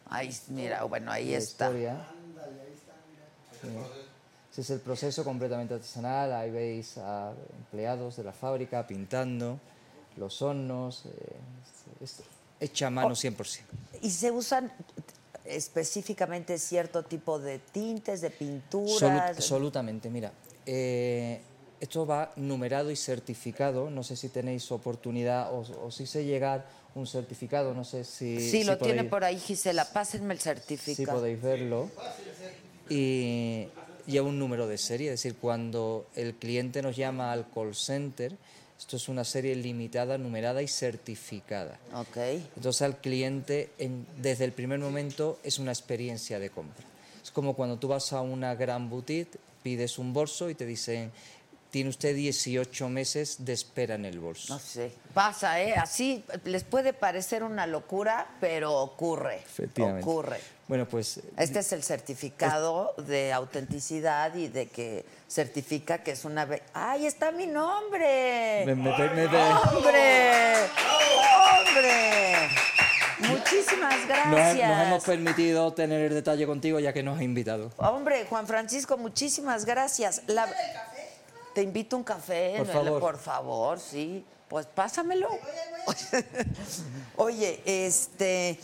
Ahí, 0.10 0.36
mira, 0.48 0.84
bueno, 0.86 1.12
ahí 1.12 1.32
la 1.34 1.38
está. 1.38 1.66
historia. 1.68 2.08
Sí. 3.62 3.68
Ese 4.60 4.74
es 4.74 4.80
el 4.80 4.80
proceso 4.82 5.24
completamente 5.24 5.74
artesanal. 5.74 6.34
Ahí 6.34 6.52
veis 6.52 6.98
a 6.98 7.32
empleados 7.58 8.18
de 8.18 8.24
la 8.26 8.34
fábrica 8.34 8.86
pintando 8.86 9.58
los 10.18 10.42
hornos. 10.42 11.06
eh, 11.06 12.04
es, 12.04 12.20
es 12.20 12.22
hecha 12.60 12.88
a 12.88 12.90
mano 12.90 13.12
100%. 13.12 13.62
Y 14.02 14.10
se 14.12 14.32
usan 14.32 14.70
específicamente 15.46 16.58
cierto 16.58 17.04
tipo 17.04 17.40
de 17.40 17.60
tintes, 17.60 18.20
de 18.20 18.30
pinturas. 18.32 19.38
absolutamente, 19.38 20.10
mira. 20.10 20.32
eh, 20.66 21.42
esto 21.80 22.06
va 22.06 22.34
numerado 22.36 22.92
y 22.92 22.98
certificado. 22.98 23.90
No 23.90 24.04
sé 24.04 24.18
si 24.18 24.28
tenéis 24.28 24.70
oportunidad 24.74 25.54
o, 25.54 25.60
o 25.86 25.92
si 25.92 26.06
sé 26.06 26.26
llegar 26.26 26.66
un 26.96 27.08
certificado. 27.08 27.74
No 27.74 27.86
sé 27.86 28.04
si. 28.04 28.38
sí, 28.42 28.50
si 28.52 28.64
lo 28.66 28.78
tiene 28.78 29.04
podéis- 29.04 29.10
por 29.10 29.24
ahí 29.24 29.40
Gisela. 29.40 29.86
Pásenme 29.86 30.34
el 30.34 30.40
si 30.42 30.44
certificado. 30.44 31.20
podéis 31.20 31.42
verlo. 31.42 31.90
Y 32.90 33.70
lleva 34.10 34.28
un 34.28 34.40
número 34.40 34.68
de 34.68 34.78
serie, 34.78 35.08
es 35.14 35.22
decir, 35.22 35.38
cuando 35.40 36.08
el 36.16 36.34
cliente 36.36 36.82
nos 36.82 36.96
llama 36.96 37.32
al 37.32 37.50
call 37.54 37.76
center, 37.76 38.36
esto 38.78 38.96
es 38.98 39.10
una 39.10 39.24
serie 39.24 39.56
limitada, 39.56 40.18
numerada 40.18 40.62
y 40.62 40.68
certificada. 40.68 41.78
Ok. 41.94 42.18
Entonces 42.56 42.82
al 42.82 42.98
cliente 42.98 43.72
en- 43.78 44.06
desde 44.18 44.46
el 44.46 44.52
primer 44.54 44.80
momento 44.80 45.40
es 45.44 45.60
una 45.60 45.72
experiencia 45.72 46.40
de 46.40 46.50
compra. 46.50 46.86
Es 47.24 47.32
como 47.32 47.54
cuando 47.56 47.78
tú 47.78 47.88
vas 47.90 48.14
a 48.14 48.22
una 48.22 48.56
gran 48.56 48.90
boutique, 48.90 49.38
pides 49.64 50.00
un 50.00 50.14
bolso 50.14 50.50
y 50.50 50.56
te 50.56 50.66
dicen, 50.66 51.12
tiene 51.72 51.90
usted 51.90 52.16
18 52.16 52.90
meses 52.90 53.46
de 53.46 53.54
espera 53.54 53.96
en 53.96 54.06
el 54.06 54.20
bolso. 54.20 54.54
No 54.54 54.60
sé. 54.60 54.92
Pasa, 55.14 55.62
¿eh? 55.62 55.74
Así 55.76 56.24
les 56.46 56.64
puede 56.64 56.94
parecer 56.94 57.44
una 57.44 57.68
locura, 57.68 58.28
pero 58.40 58.74
ocurre. 58.80 59.36
Efectivamente. 59.38 60.02
Ocurre. 60.02 60.40
Bueno, 60.70 60.88
pues 60.88 61.20
Este 61.36 61.60
es 61.60 61.74
el 61.74 61.82
certificado 61.84 62.94
de 62.98 63.34
autenticidad 63.34 64.36
y 64.36 64.48
de 64.50 64.68
que 64.70 65.04
certifica 65.28 66.04
que 66.04 66.12
es 66.12 66.24
una... 66.26 66.46
ve- 66.46 66.62
¡Ay, 66.76 67.08
está 67.08 67.32
mi 67.32 67.48
nombre! 67.48 68.64
me- 68.68 68.76
me- 68.76 68.96
me- 68.96 69.10
me- 69.10 69.26
¡Hombre! 69.26 70.54
¡Hombre! 71.58 72.50
Muchísimas 73.30 73.96
nos, 73.98 74.08
gracias. 74.08 74.70
nos 74.78 74.88
hemos 74.88 75.04
permitido 75.04 75.74
tener 75.74 76.02
el 76.02 76.14
detalle 76.14 76.46
contigo 76.46 76.80
ya 76.80 76.94
que 76.94 77.02
nos 77.02 77.18
has 77.18 77.24
invitado. 77.24 77.72
Hombre, 77.78 78.26
Juan 78.30 78.46
Francisco, 78.46 78.96
muchísimas 78.96 79.66
gracias. 79.66 80.22
La- 80.28 80.48
Te 81.56 81.64
invito 81.64 81.96
a 81.96 82.00
un 82.00 82.04
café, 82.06 82.54
Por 82.60 82.68
¿no? 82.68 82.74
favor. 82.74 83.00
por 83.02 83.18
favor, 83.18 83.80
sí. 83.80 84.24
Pues 84.48 84.68
pásamelo. 84.68 85.30
Oye, 87.18 87.60
este, 87.66 88.60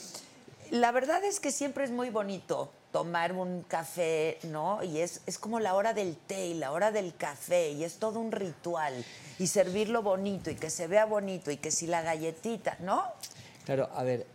la 0.75 0.91
verdad 0.91 1.23
es 1.23 1.39
que 1.39 1.51
siempre 1.51 1.83
es 1.83 1.91
muy 1.91 2.09
bonito 2.09 2.71
tomar 2.91 3.33
un 3.33 3.63
café, 3.63 4.37
¿no? 4.43 4.83
Y 4.83 4.99
es, 4.99 5.21
es 5.25 5.37
como 5.37 5.59
la 5.59 5.73
hora 5.75 5.93
del 5.93 6.15
té 6.15 6.47
y 6.47 6.53
la 6.53 6.71
hora 6.71 6.91
del 6.91 7.15
café 7.15 7.71
y 7.71 7.83
es 7.83 7.97
todo 7.97 8.19
un 8.19 8.31
ritual 8.31 9.03
y 9.39 9.47
servirlo 9.47 10.01
bonito 10.01 10.49
y 10.49 10.55
que 10.55 10.69
se 10.69 10.87
vea 10.87 11.05
bonito 11.05 11.51
y 11.51 11.57
que 11.57 11.71
si 11.71 11.87
la 11.87 12.01
galletita, 12.01 12.77
¿no? 12.79 13.03
Claro, 13.65 13.89
a 13.93 14.03
ver, 14.03 14.25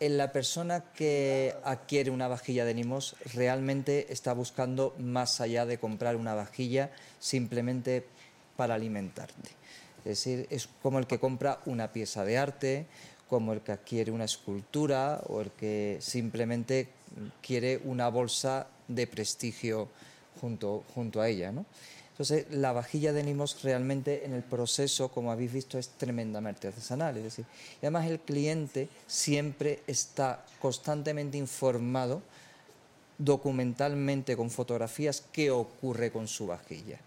en 0.00 0.18
la 0.18 0.32
persona 0.32 0.84
que 0.94 1.54
adquiere 1.64 2.10
una 2.10 2.28
vajilla 2.28 2.64
de 2.64 2.74
Nimos 2.74 3.16
realmente 3.34 4.12
está 4.12 4.32
buscando 4.32 4.94
más 4.98 5.40
allá 5.40 5.66
de 5.66 5.78
comprar 5.78 6.16
una 6.16 6.34
vajilla 6.34 6.90
simplemente 7.20 8.06
para 8.56 8.74
alimentarte. 8.74 9.50
Es 9.98 10.24
decir, 10.24 10.46
es 10.50 10.68
como 10.82 10.98
el 10.98 11.06
que 11.06 11.18
compra 11.18 11.60
una 11.64 11.92
pieza 11.92 12.24
de 12.24 12.36
arte, 12.36 12.86
como 13.28 13.52
el 13.52 13.60
que 13.60 13.72
adquiere 13.72 14.10
una 14.10 14.24
escultura 14.24 15.22
o 15.28 15.40
el 15.40 15.50
que 15.50 15.98
simplemente 16.00 16.88
quiere 17.42 17.80
una 17.84 18.08
bolsa 18.08 18.66
de 18.88 19.06
prestigio 19.06 19.88
junto, 20.40 20.84
junto 20.94 21.20
a 21.20 21.28
ella. 21.28 21.52
¿no? 21.52 21.64
Entonces, 22.14 22.46
la 22.50 22.72
vajilla 22.72 23.12
de 23.12 23.24
Nimos 23.24 23.62
realmente 23.64 24.24
en 24.24 24.34
el 24.34 24.44
proceso, 24.44 25.08
como 25.08 25.32
habéis 25.32 25.52
visto, 25.52 25.78
es 25.78 25.88
tremendamente 25.88 26.68
artesanal. 26.68 27.16
Es 27.16 27.24
decir, 27.24 27.44
y 27.82 27.86
además 27.86 28.06
el 28.06 28.20
cliente 28.20 28.88
siempre 29.08 29.82
está 29.88 30.44
constantemente 30.60 31.38
informado 31.38 32.22
documentalmente 33.18 34.36
con 34.36 34.50
fotografías 34.50 35.24
qué 35.32 35.50
ocurre 35.50 36.12
con 36.12 36.28
su 36.28 36.46
vajilla. 36.46 36.98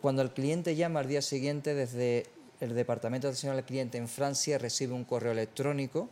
Cuando 0.00 0.22
el 0.22 0.30
cliente 0.30 0.74
llama 0.74 1.00
al 1.00 1.08
día 1.08 1.22
siguiente 1.22 1.74
desde 1.74 2.26
el 2.60 2.74
Departamento 2.74 3.26
de 3.26 3.30
Atención 3.30 3.56
al 3.56 3.64
Cliente 3.64 3.98
en 3.98 4.08
Francia 4.08 4.58
recibe 4.58 4.92
un 4.92 5.04
correo 5.04 5.32
electrónico, 5.32 6.08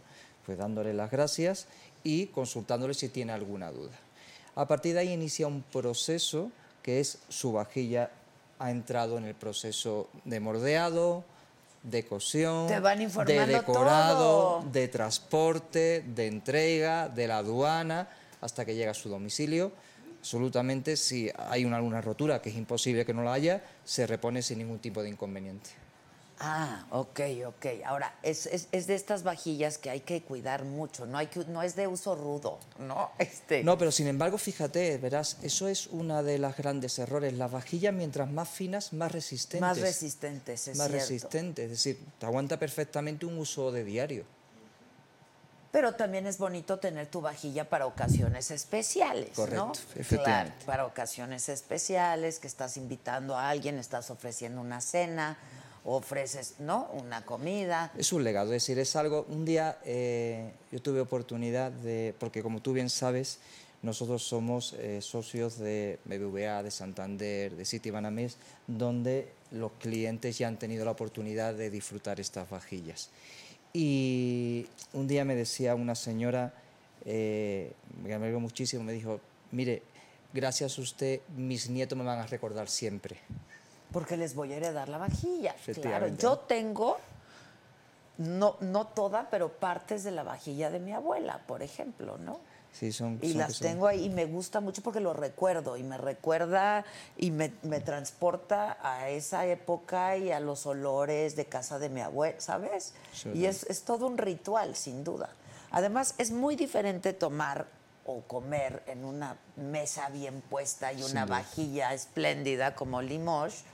pues 0.46 0.58
dándole 0.58 0.94
las 0.94 1.10
gracias 1.10 1.66
y 2.02 2.26
consultándole 2.26 2.94
si 2.94 3.08
tiene 3.08 3.32
alguna 3.32 3.70
duda. 3.70 3.92
A 4.54 4.66
partir 4.66 4.94
de 4.94 5.00
ahí 5.00 5.12
inicia 5.12 5.46
un 5.46 5.62
proceso 5.62 6.50
que 6.82 7.00
es 7.00 7.18
su 7.28 7.52
vajilla 7.52 8.10
ha 8.58 8.70
entrado 8.70 9.18
en 9.18 9.24
el 9.24 9.34
proceso 9.34 10.08
de 10.24 10.40
mordeado, 10.40 11.24
de 11.82 12.04
cocción, 12.04 12.66
de 12.66 13.46
decorado, 13.46 14.60
todo. 14.60 14.70
de 14.72 14.88
transporte, 14.88 16.04
de 16.14 16.26
entrega, 16.26 17.08
de 17.08 17.28
la 17.28 17.38
aduana, 17.38 18.08
hasta 18.40 18.64
que 18.64 18.74
llega 18.74 18.90
a 18.90 18.94
su 18.94 19.08
domicilio. 19.08 19.70
Absolutamente, 20.18 20.96
si 20.96 21.30
hay 21.36 21.64
una, 21.64 21.76
alguna 21.76 22.00
rotura, 22.00 22.42
que 22.42 22.50
es 22.50 22.56
imposible 22.56 23.06
que 23.06 23.14
no 23.14 23.22
la 23.22 23.32
haya, 23.32 23.62
se 23.84 24.06
repone 24.06 24.42
sin 24.42 24.58
ningún 24.58 24.80
tipo 24.80 25.02
de 25.02 25.08
inconveniente. 25.08 25.70
Ah, 26.40 26.86
ok, 26.90 27.20
ok. 27.46 27.66
Ahora, 27.84 28.14
es, 28.22 28.46
es, 28.46 28.68
es 28.70 28.86
de 28.86 28.94
estas 28.94 29.24
vajillas 29.24 29.78
que 29.78 29.90
hay 29.90 30.00
que 30.00 30.22
cuidar 30.22 30.64
mucho, 30.64 31.04
no, 31.04 31.18
hay 31.18 31.26
que, 31.26 31.44
no 31.46 31.62
es 31.62 31.74
de 31.74 31.88
uso 31.88 32.14
rudo, 32.14 32.58
¿no? 32.78 33.10
Este, 33.18 33.64
No, 33.64 33.76
pero 33.76 33.90
sin 33.90 34.06
embargo, 34.06 34.38
fíjate, 34.38 34.98
verás, 34.98 35.38
eso 35.42 35.66
es 35.68 35.88
una 35.88 36.22
de 36.22 36.38
las 36.38 36.56
grandes 36.56 36.98
errores. 36.98 37.32
Las 37.34 37.50
vajillas, 37.50 37.92
mientras 37.92 38.30
más 38.30 38.48
finas, 38.48 38.92
más 38.92 39.10
resistentes. 39.10 39.60
más 39.60 39.80
resistentes, 39.80 40.68
es 40.68 40.78
más 40.78 40.88
cierto. 40.88 41.06
resistentes, 41.06 41.64
es 41.64 41.70
decir, 41.70 42.06
te 42.18 42.26
aguanta 42.26 42.58
perfectamente 42.58 43.26
un 43.26 43.38
uso 43.38 43.72
de 43.72 43.84
diario. 43.84 44.24
Pero 45.70 45.94
también 45.94 46.26
es 46.26 46.38
bonito 46.38 46.78
tener 46.78 47.08
tu 47.08 47.20
vajilla 47.20 47.68
para 47.68 47.86
ocasiones 47.86 48.50
especiales, 48.50 49.30
¿no? 49.30 49.34
Correcto, 49.34 49.80
efectivamente. 49.96 50.54
Claro, 50.56 50.66
para 50.66 50.86
ocasiones 50.86 51.48
especiales, 51.50 52.38
que 52.38 52.46
estás 52.46 52.78
invitando 52.78 53.36
a 53.36 53.50
alguien, 53.50 53.78
estás 53.78 54.10
ofreciendo 54.10 54.62
una 54.62 54.80
cena, 54.80 55.36
ofreces, 55.96 56.56
¿no? 56.58 56.88
Una 56.92 57.24
comida. 57.24 57.92
Es 57.96 58.12
un 58.12 58.24
legado, 58.24 58.46
es 58.52 58.62
decir, 58.62 58.78
es 58.78 58.94
algo. 58.96 59.26
Un 59.28 59.44
día 59.44 59.78
eh, 59.84 60.52
yo 60.70 60.80
tuve 60.80 61.00
oportunidad 61.00 61.72
de. 61.72 62.14
Porque 62.18 62.42
como 62.42 62.60
tú 62.60 62.72
bien 62.72 62.90
sabes, 62.90 63.38
nosotros 63.82 64.22
somos 64.22 64.74
eh, 64.74 65.00
socios 65.00 65.58
de 65.58 65.98
BBVA, 66.04 66.62
de 66.62 66.70
Santander, 66.70 67.54
de 67.54 67.64
Citibanamex, 67.64 68.36
donde 68.66 69.32
los 69.50 69.72
clientes 69.72 70.36
ya 70.36 70.48
han 70.48 70.58
tenido 70.58 70.84
la 70.84 70.90
oportunidad 70.90 71.54
de 71.54 71.70
disfrutar 71.70 72.20
estas 72.20 72.50
vajillas. 72.50 73.10
Y 73.72 74.66
un 74.92 75.06
día 75.06 75.24
me 75.24 75.34
decía 75.34 75.74
una 75.74 75.94
señora, 75.94 76.52
eh, 77.04 77.72
me 78.02 78.12
alegró 78.12 78.40
muchísimo, 78.40 78.84
me 78.84 78.92
dijo: 78.92 79.20
Mire, 79.52 79.82
gracias 80.34 80.78
a 80.78 80.82
usted, 80.82 81.20
mis 81.36 81.70
nietos 81.70 81.96
me 81.96 82.04
van 82.04 82.18
a 82.18 82.26
recordar 82.26 82.68
siempre. 82.68 83.18
Porque 83.92 84.16
les 84.16 84.34
voy 84.34 84.52
a 84.52 84.56
heredar 84.56 84.88
la 84.88 84.98
vajilla. 84.98 85.54
Claro, 85.74 86.08
yo 86.08 86.38
tengo, 86.38 86.98
no, 88.18 88.56
no 88.60 88.86
toda, 88.86 89.28
pero 89.30 89.48
partes 89.52 90.04
de 90.04 90.10
la 90.10 90.22
vajilla 90.24 90.70
de 90.70 90.80
mi 90.80 90.92
abuela, 90.92 91.40
por 91.46 91.62
ejemplo, 91.62 92.18
¿no? 92.18 92.40
Sí, 92.72 92.92
son, 92.92 93.18
Y 93.22 93.30
son 93.30 93.38
las 93.40 93.54
son- 93.54 93.66
tengo 93.66 93.86
ahí 93.86 94.04
y 94.04 94.10
me 94.10 94.26
gusta 94.26 94.60
mucho 94.60 94.82
porque 94.82 95.00
lo 95.00 95.12
recuerdo 95.14 95.76
y 95.78 95.82
me 95.82 95.96
recuerda 95.96 96.84
y 97.16 97.30
me, 97.30 97.52
me 97.62 97.80
transporta 97.80 98.76
a 98.82 99.08
esa 99.08 99.46
época 99.46 100.16
y 100.18 100.30
a 100.32 100.38
los 100.38 100.66
olores 100.66 101.34
de 101.34 101.46
casa 101.46 101.78
de 101.78 101.88
mi 101.88 102.02
abuela, 102.02 102.38
¿sabes? 102.40 102.92
Sí, 103.12 103.30
y 103.34 103.46
es, 103.46 103.64
es 103.64 103.82
todo 103.84 104.06
un 104.06 104.18
ritual, 104.18 104.76
sin 104.76 105.02
duda. 105.02 105.30
Además, 105.70 106.14
es 106.18 106.30
muy 106.30 106.56
diferente 106.56 107.12
tomar 107.14 107.66
o 108.04 108.20
comer 108.22 108.82
en 108.86 109.04
una 109.04 109.36
mesa 109.56 110.08
bien 110.10 110.40
puesta 110.42 110.92
y 110.92 111.02
una 111.02 111.24
vajilla 111.26 111.92
espléndida 111.94 112.74
como 112.74 113.00
Limoges 113.02 113.64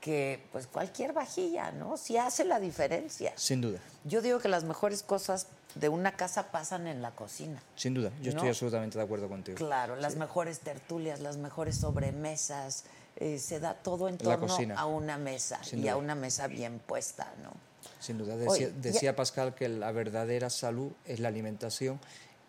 que 0.00 0.40
pues 0.52 0.66
cualquier 0.66 1.12
vajilla, 1.12 1.72
¿no? 1.72 1.96
Sí 1.96 2.16
hace 2.16 2.44
la 2.44 2.58
diferencia. 2.58 3.32
Sin 3.36 3.60
duda. 3.60 3.78
Yo 4.04 4.22
digo 4.22 4.38
que 4.38 4.48
las 4.48 4.64
mejores 4.64 5.02
cosas 5.02 5.46
de 5.74 5.88
una 5.88 6.16
casa 6.16 6.50
pasan 6.50 6.86
en 6.86 7.02
la 7.02 7.10
cocina. 7.12 7.62
Sin 7.76 7.94
duda, 7.94 8.10
yo 8.22 8.30
¿No? 8.32 8.38
estoy 8.38 8.48
absolutamente 8.48 8.96
de 8.98 9.04
acuerdo 9.04 9.28
contigo. 9.28 9.56
Claro, 9.58 9.96
las 9.96 10.16
mejores 10.16 10.60
tertulias, 10.60 11.20
las 11.20 11.36
mejores 11.36 11.76
sobremesas, 11.76 12.84
eh, 13.16 13.38
se 13.38 13.60
da 13.60 13.74
todo 13.74 14.08
en 14.08 14.16
torno 14.18 14.56
a 14.76 14.86
una 14.86 15.18
mesa 15.18 15.62
Sin 15.62 15.84
y 15.84 15.88
a 15.88 15.96
una 15.96 16.14
mesa 16.14 16.46
bien 16.46 16.78
puesta, 16.80 17.32
¿no? 17.42 17.52
Sin 18.00 18.18
duda. 18.18 18.34
Oye, 18.34 18.46
Decía, 18.46 18.68
ya- 18.68 18.74
decía 18.80 19.16
Pascal 19.16 19.54
que 19.54 19.68
la 19.68 19.92
verdadera 19.92 20.48
salud 20.50 20.92
es 21.04 21.20
la 21.20 21.28
alimentación 21.28 22.00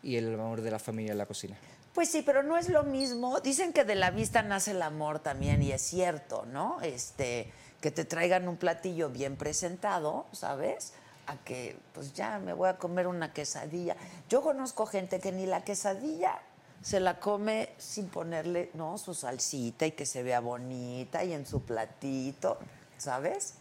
y 0.02 0.16
el 0.16 0.34
amor 0.34 0.62
de 0.62 0.72
la 0.72 0.80
familia 0.80 1.12
en 1.12 1.18
la 1.18 1.26
cocina. 1.26 1.58
Pues 1.94 2.10
sí, 2.10 2.22
pero 2.22 2.42
no 2.42 2.58
es 2.58 2.70
lo 2.70 2.84
mismo. 2.84 3.40
Dicen 3.42 3.74
que 3.74 3.84
de 3.84 3.96
la 3.96 4.12
vista 4.12 4.42
nace 4.42 4.72
el 4.72 4.82
amor 4.82 5.20
también 5.20 5.62
y 5.62 5.72
es 5.72 5.82
cierto, 5.82 6.46
¿no? 6.46 6.80
Este, 6.82 7.52
que 7.82 7.92
te 7.92 8.06
traigan 8.06 8.48
un 8.48 8.56
platillo 8.56 9.10
bien 9.10 9.36
presentado, 9.36 10.26
¿sabes? 10.32 10.94
A 11.28 11.36
que 11.38 11.78
pues 11.94 12.14
ya 12.14 12.40
me 12.40 12.54
voy 12.54 12.70
a 12.70 12.78
comer 12.78 13.08
una 13.08 13.34
quesadilla. 13.34 13.98
Yo 14.30 14.42
conozco 14.42 14.86
gente 14.86 15.20
que 15.20 15.32
ni 15.34 15.46
la 15.46 15.64
quesadilla 15.66 16.40
se 16.82 17.00
la 17.00 17.20
come 17.20 17.70
sin 17.78 18.08
ponerle, 18.08 18.72
¿no? 18.74 18.98
Su 18.98 19.14
salsita 19.14 19.86
y 19.86 19.92
que 19.92 20.06
se 20.06 20.24
vea 20.24 20.40
bonita 20.40 21.24
y 21.24 21.34
en 21.34 21.46
su 21.46 21.62
platito, 21.64 22.58
¿sabes? 22.98 23.56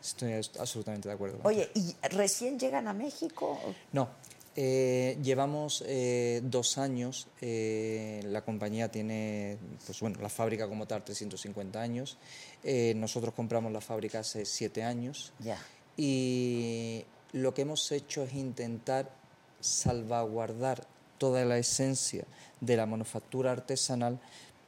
Estoy 0.00 0.32
absolutamente 0.58 1.08
de 1.08 1.14
acuerdo. 1.14 1.38
Oye, 1.42 1.70
¿y 1.74 1.94
recién 2.08 2.58
llegan 2.58 2.88
a 2.88 2.92
México? 2.94 3.58
No, 3.92 4.08
eh, 4.56 5.16
llevamos 5.22 5.84
eh, 5.86 6.40
dos 6.42 6.76
años, 6.76 7.28
eh, 7.40 8.20
la 8.24 8.42
compañía 8.44 8.90
tiene, 8.90 9.58
pues 9.86 10.00
bueno, 10.00 10.18
la 10.20 10.28
fábrica 10.28 10.68
como 10.68 10.86
tal 10.86 11.04
350 11.04 11.80
años, 11.80 12.18
nosotros 12.96 13.32
compramos 13.34 13.72
la 13.72 13.80
fábrica 13.80 14.18
hace 14.20 14.44
siete 14.44 14.82
años 14.82 15.32
Ya. 15.38 15.58
y 15.96 17.04
lo 17.32 17.54
que 17.54 17.62
hemos 17.62 17.90
hecho 17.92 18.24
es 18.24 18.34
intentar 18.34 19.10
salvaguardar 19.60 20.86
toda 21.18 21.44
la 21.44 21.56
esencia 21.58 22.24
de 22.60 22.76
la 22.76 22.86
manufactura 22.86 23.52
artesanal, 23.52 24.18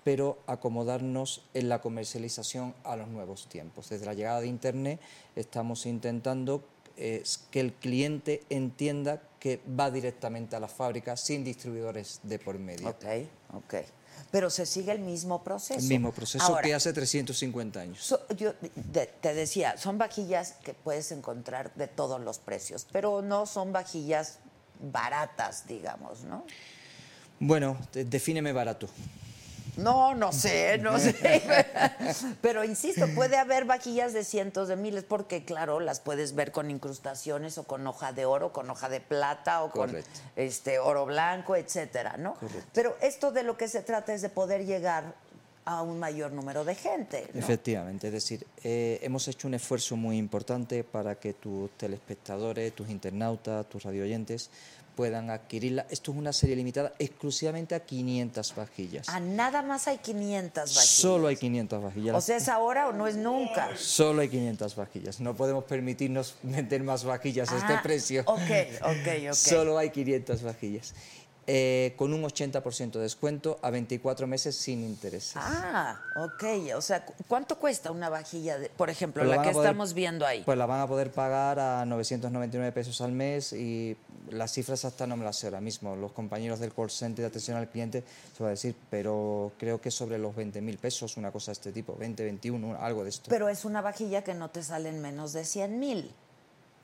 pero 0.04 0.38
acomodarnos 0.46 1.42
en 1.54 1.68
la 1.68 1.80
comercialización 1.80 2.74
a 2.84 2.96
los 2.96 3.08
nuevos 3.08 3.48
tiempos. 3.48 3.88
Desde 3.88 4.06
la 4.06 4.14
llegada 4.14 4.40
de 4.40 4.46
Internet 4.46 5.00
estamos 5.36 5.86
intentando 5.86 6.64
que 6.94 7.60
el 7.60 7.72
cliente 7.72 8.42
entienda 8.48 9.22
que 9.42 9.60
va 9.78 9.90
directamente 9.90 10.54
a 10.54 10.60
la 10.60 10.68
fábrica 10.68 11.16
sin 11.16 11.42
distribuidores 11.42 12.20
de 12.22 12.38
por 12.38 12.56
medio. 12.60 12.88
Ok, 12.90 13.04
ok. 13.54 13.74
Pero 14.30 14.50
se 14.50 14.66
sigue 14.66 14.92
el 14.92 15.00
mismo 15.00 15.42
proceso. 15.42 15.80
El 15.80 15.88
mismo 15.88 16.12
proceso 16.12 16.44
Ahora, 16.44 16.62
que 16.62 16.72
hace 16.72 16.92
350 16.92 17.80
años. 17.80 17.98
So- 18.04 18.24
yo 18.36 18.52
de- 18.92 19.06
te 19.06 19.34
decía, 19.34 19.76
son 19.78 19.98
vajillas 19.98 20.52
que 20.62 20.74
puedes 20.74 21.10
encontrar 21.10 21.74
de 21.74 21.88
todos 21.88 22.20
los 22.20 22.38
precios, 22.38 22.86
pero 22.92 23.20
no 23.20 23.46
son 23.46 23.72
vajillas 23.72 24.38
baratas, 24.80 25.66
digamos, 25.66 26.22
¿no? 26.22 26.44
Bueno, 27.40 27.76
de- 27.92 28.04
defíneme 28.04 28.52
barato. 28.52 28.88
No, 29.76 30.14
no 30.14 30.32
sé, 30.32 30.78
no 30.78 30.98
sé. 31.00 31.42
Pero 32.40 32.64
insisto, 32.64 33.06
puede 33.14 33.36
haber 33.36 33.64
vajillas 33.64 34.12
de 34.12 34.24
cientos 34.24 34.68
de 34.68 34.76
miles, 34.76 35.04
porque 35.04 35.44
claro, 35.44 35.80
las 35.80 36.00
puedes 36.00 36.34
ver 36.34 36.52
con 36.52 36.70
incrustaciones 36.70 37.58
o 37.58 37.64
con 37.64 37.86
hoja 37.86 38.12
de 38.12 38.24
oro, 38.26 38.52
con 38.52 38.68
hoja 38.70 38.88
de 38.88 39.00
plata 39.00 39.62
o 39.62 39.70
con 39.70 39.96
este 40.36 40.78
oro 40.78 41.06
blanco, 41.06 41.56
etcétera, 41.56 42.16
¿no? 42.18 42.34
Correcto. 42.34 42.60
Pero 42.72 42.96
esto 43.00 43.32
de 43.32 43.42
lo 43.42 43.56
que 43.56 43.68
se 43.68 43.82
trata 43.82 44.12
es 44.12 44.22
de 44.22 44.28
poder 44.28 44.66
llegar 44.66 45.14
a 45.64 45.82
un 45.82 45.98
mayor 45.98 46.32
número 46.32 46.64
de 46.64 46.74
gente. 46.74 47.28
¿no? 47.32 47.40
Efectivamente, 47.40 48.08
es 48.08 48.12
decir, 48.12 48.46
eh, 48.64 48.98
hemos 49.02 49.28
hecho 49.28 49.46
un 49.46 49.54
esfuerzo 49.54 49.96
muy 49.96 50.18
importante 50.18 50.82
para 50.84 51.14
que 51.14 51.34
tus 51.34 51.70
telespectadores, 51.72 52.72
tus 52.72 52.90
internautas, 52.90 53.68
tus 53.68 53.84
radioyentes 53.84 54.50
puedan 54.94 55.30
adquirirla. 55.30 55.86
Esto 55.90 56.12
es 56.12 56.18
una 56.18 56.32
serie 56.32 56.56
limitada 56.56 56.92
exclusivamente 56.98 57.74
a 57.74 57.80
500 57.80 58.54
vajillas. 58.54 59.08
A 59.08 59.20
nada 59.20 59.62
más 59.62 59.88
hay 59.88 59.98
500 59.98 60.54
vajillas. 60.74 60.86
Solo 60.86 61.28
hay 61.28 61.36
500 61.36 61.82
vajillas. 61.82 62.16
O 62.16 62.20
sea, 62.20 62.36
es 62.36 62.48
ahora 62.48 62.88
o 62.88 62.92
no 62.92 63.06
es 63.06 63.16
nunca. 63.16 63.70
Solo 63.76 64.22
hay 64.22 64.28
500 64.28 64.76
vajillas. 64.76 65.20
No 65.20 65.34
podemos 65.34 65.64
permitirnos 65.64 66.34
vender 66.42 66.82
más 66.82 67.04
vajillas 67.04 67.50
a 67.52 67.58
este 67.58 67.72
Ah, 67.74 67.80
precio. 67.82 68.22
Ok, 68.26 68.40
ok, 68.82 69.28
ok. 69.28 69.34
Solo 69.34 69.78
hay 69.78 69.90
500 69.90 70.42
vajillas. 70.42 70.94
Eh, 71.48 71.94
con 71.96 72.14
un 72.14 72.22
80% 72.22 72.92
de 72.92 73.00
descuento 73.00 73.58
a 73.62 73.70
24 73.70 74.28
meses 74.28 74.54
sin 74.54 74.84
intereses. 74.84 75.32
Ah, 75.34 76.00
ok. 76.14 76.44
O 76.76 76.80
sea, 76.80 77.04
¿cu- 77.04 77.14
¿cuánto 77.26 77.58
cuesta 77.58 77.90
una 77.90 78.08
vajilla, 78.08 78.58
de, 78.58 78.68
por 78.68 78.90
ejemplo, 78.90 79.22
Pues 79.22 79.30
la 79.30 79.36
van 79.38 79.44
que 79.44 79.50
a 79.50 79.52
poder- 79.52 79.70
estamos 79.70 79.92
viendo 79.92 80.24
ahí? 80.24 80.42
Pues 80.44 80.56
la 80.56 80.66
van 80.66 80.80
a 80.80 80.86
poder 80.86 81.10
pagar 81.10 81.58
a 81.58 81.84
999 81.84 82.70
pesos 82.70 83.00
al 83.00 83.10
mes 83.10 83.52
y 83.52 83.96
las 84.30 84.52
cifras 84.52 84.84
hasta 84.84 85.04
no 85.06 85.16
me 85.16 85.24
las 85.24 85.36
sé 85.36 85.48
ahora 85.48 85.60
mismo. 85.60 85.96
Los 85.96 86.12
compañeros 86.12 86.60
del 86.60 86.72
call 86.72 86.90
center 86.90 87.24
de 87.24 87.26
atención 87.26 87.56
al 87.56 87.68
cliente 87.68 88.04
se 88.36 88.42
va 88.44 88.48
a 88.48 88.50
decir, 88.50 88.76
pero 88.88 89.50
creo 89.58 89.80
que 89.80 89.90
sobre 89.90 90.18
los 90.18 90.36
20.000 90.36 90.78
pesos, 90.78 91.16
una 91.16 91.32
cosa 91.32 91.50
de 91.50 91.54
este 91.54 91.72
tipo, 91.72 91.96
20, 91.96 92.22
21, 92.22 92.76
algo 92.80 93.02
de 93.02 93.10
esto. 93.10 93.30
Pero 93.30 93.48
es 93.48 93.64
una 93.64 93.80
vajilla 93.80 94.22
que 94.22 94.34
no 94.34 94.50
te 94.50 94.62
salen 94.62 95.00
menos 95.02 95.32
de 95.32 95.44
100 95.44 95.80
mil. 95.80 96.14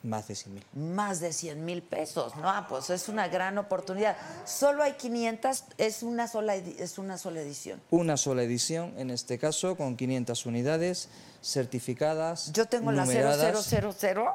Más 0.05 0.29
de 0.29 0.35
100 0.37 0.55
mil. 0.55 0.65
Más 0.75 1.19
de 1.21 1.33
100 1.33 1.65
mil 1.65 1.83
pesos, 1.83 2.35
¿no? 2.37 2.49
Ah, 2.49 2.67
pues 2.69 2.89
es 2.91 3.09
una 3.09 3.27
gran 3.29 3.59
oportunidad. 3.59 4.17
Solo 4.47 4.83
hay 4.85 4.93
500, 4.93 5.65
es 5.77 6.03
una 6.05 6.29
sola, 6.29 6.55
es 6.55 6.99
una 6.99 7.19
sola 7.19 7.41
edición. 7.41 7.81
Una 7.91 8.17
sola 8.17 8.43
edición, 8.45 8.95
en 8.97 9.11
este 9.11 9.39
caso, 9.39 9.77
con 9.77 9.97
500 9.97 10.47
unidades 10.47 11.09
certificadas. 11.43 12.53
Yo 12.53 12.67
tengo 12.67 12.93
la 12.93 13.05
numeradas. 13.05 13.67
0000, 13.67 14.29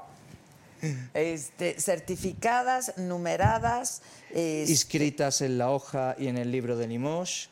este, 1.13 1.79
certificadas, 1.79 2.97
numeradas. 2.97 4.01
este, 4.31 4.65
inscritas 4.71 5.41
en 5.41 5.57
la 5.57 5.69
hoja 5.71 6.15
y 6.19 6.27
en 6.27 6.37
el 6.37 6.51
libro 6.51 6.75
de 6.75 6.87
Limoges 6.87 7.49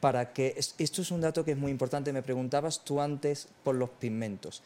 para 0.00 0.32
que 0.32 0.54
es- 0.56 0.74
esto 0.78 1.02
es 1.02 1.10
un 1.10 1.20
dato 1.20 1.44
que 1.44 1.50
es 1.52 1.58
muy 1.58 1.70
importante 1.70 2.10
me 2.12 2.22
preguntabas 2.22 2.80
tú 2.84 3.02
antes 3.02 3.48
por 3.64 3.74
los 3.74 3.90
pigmentos 3.90 4.62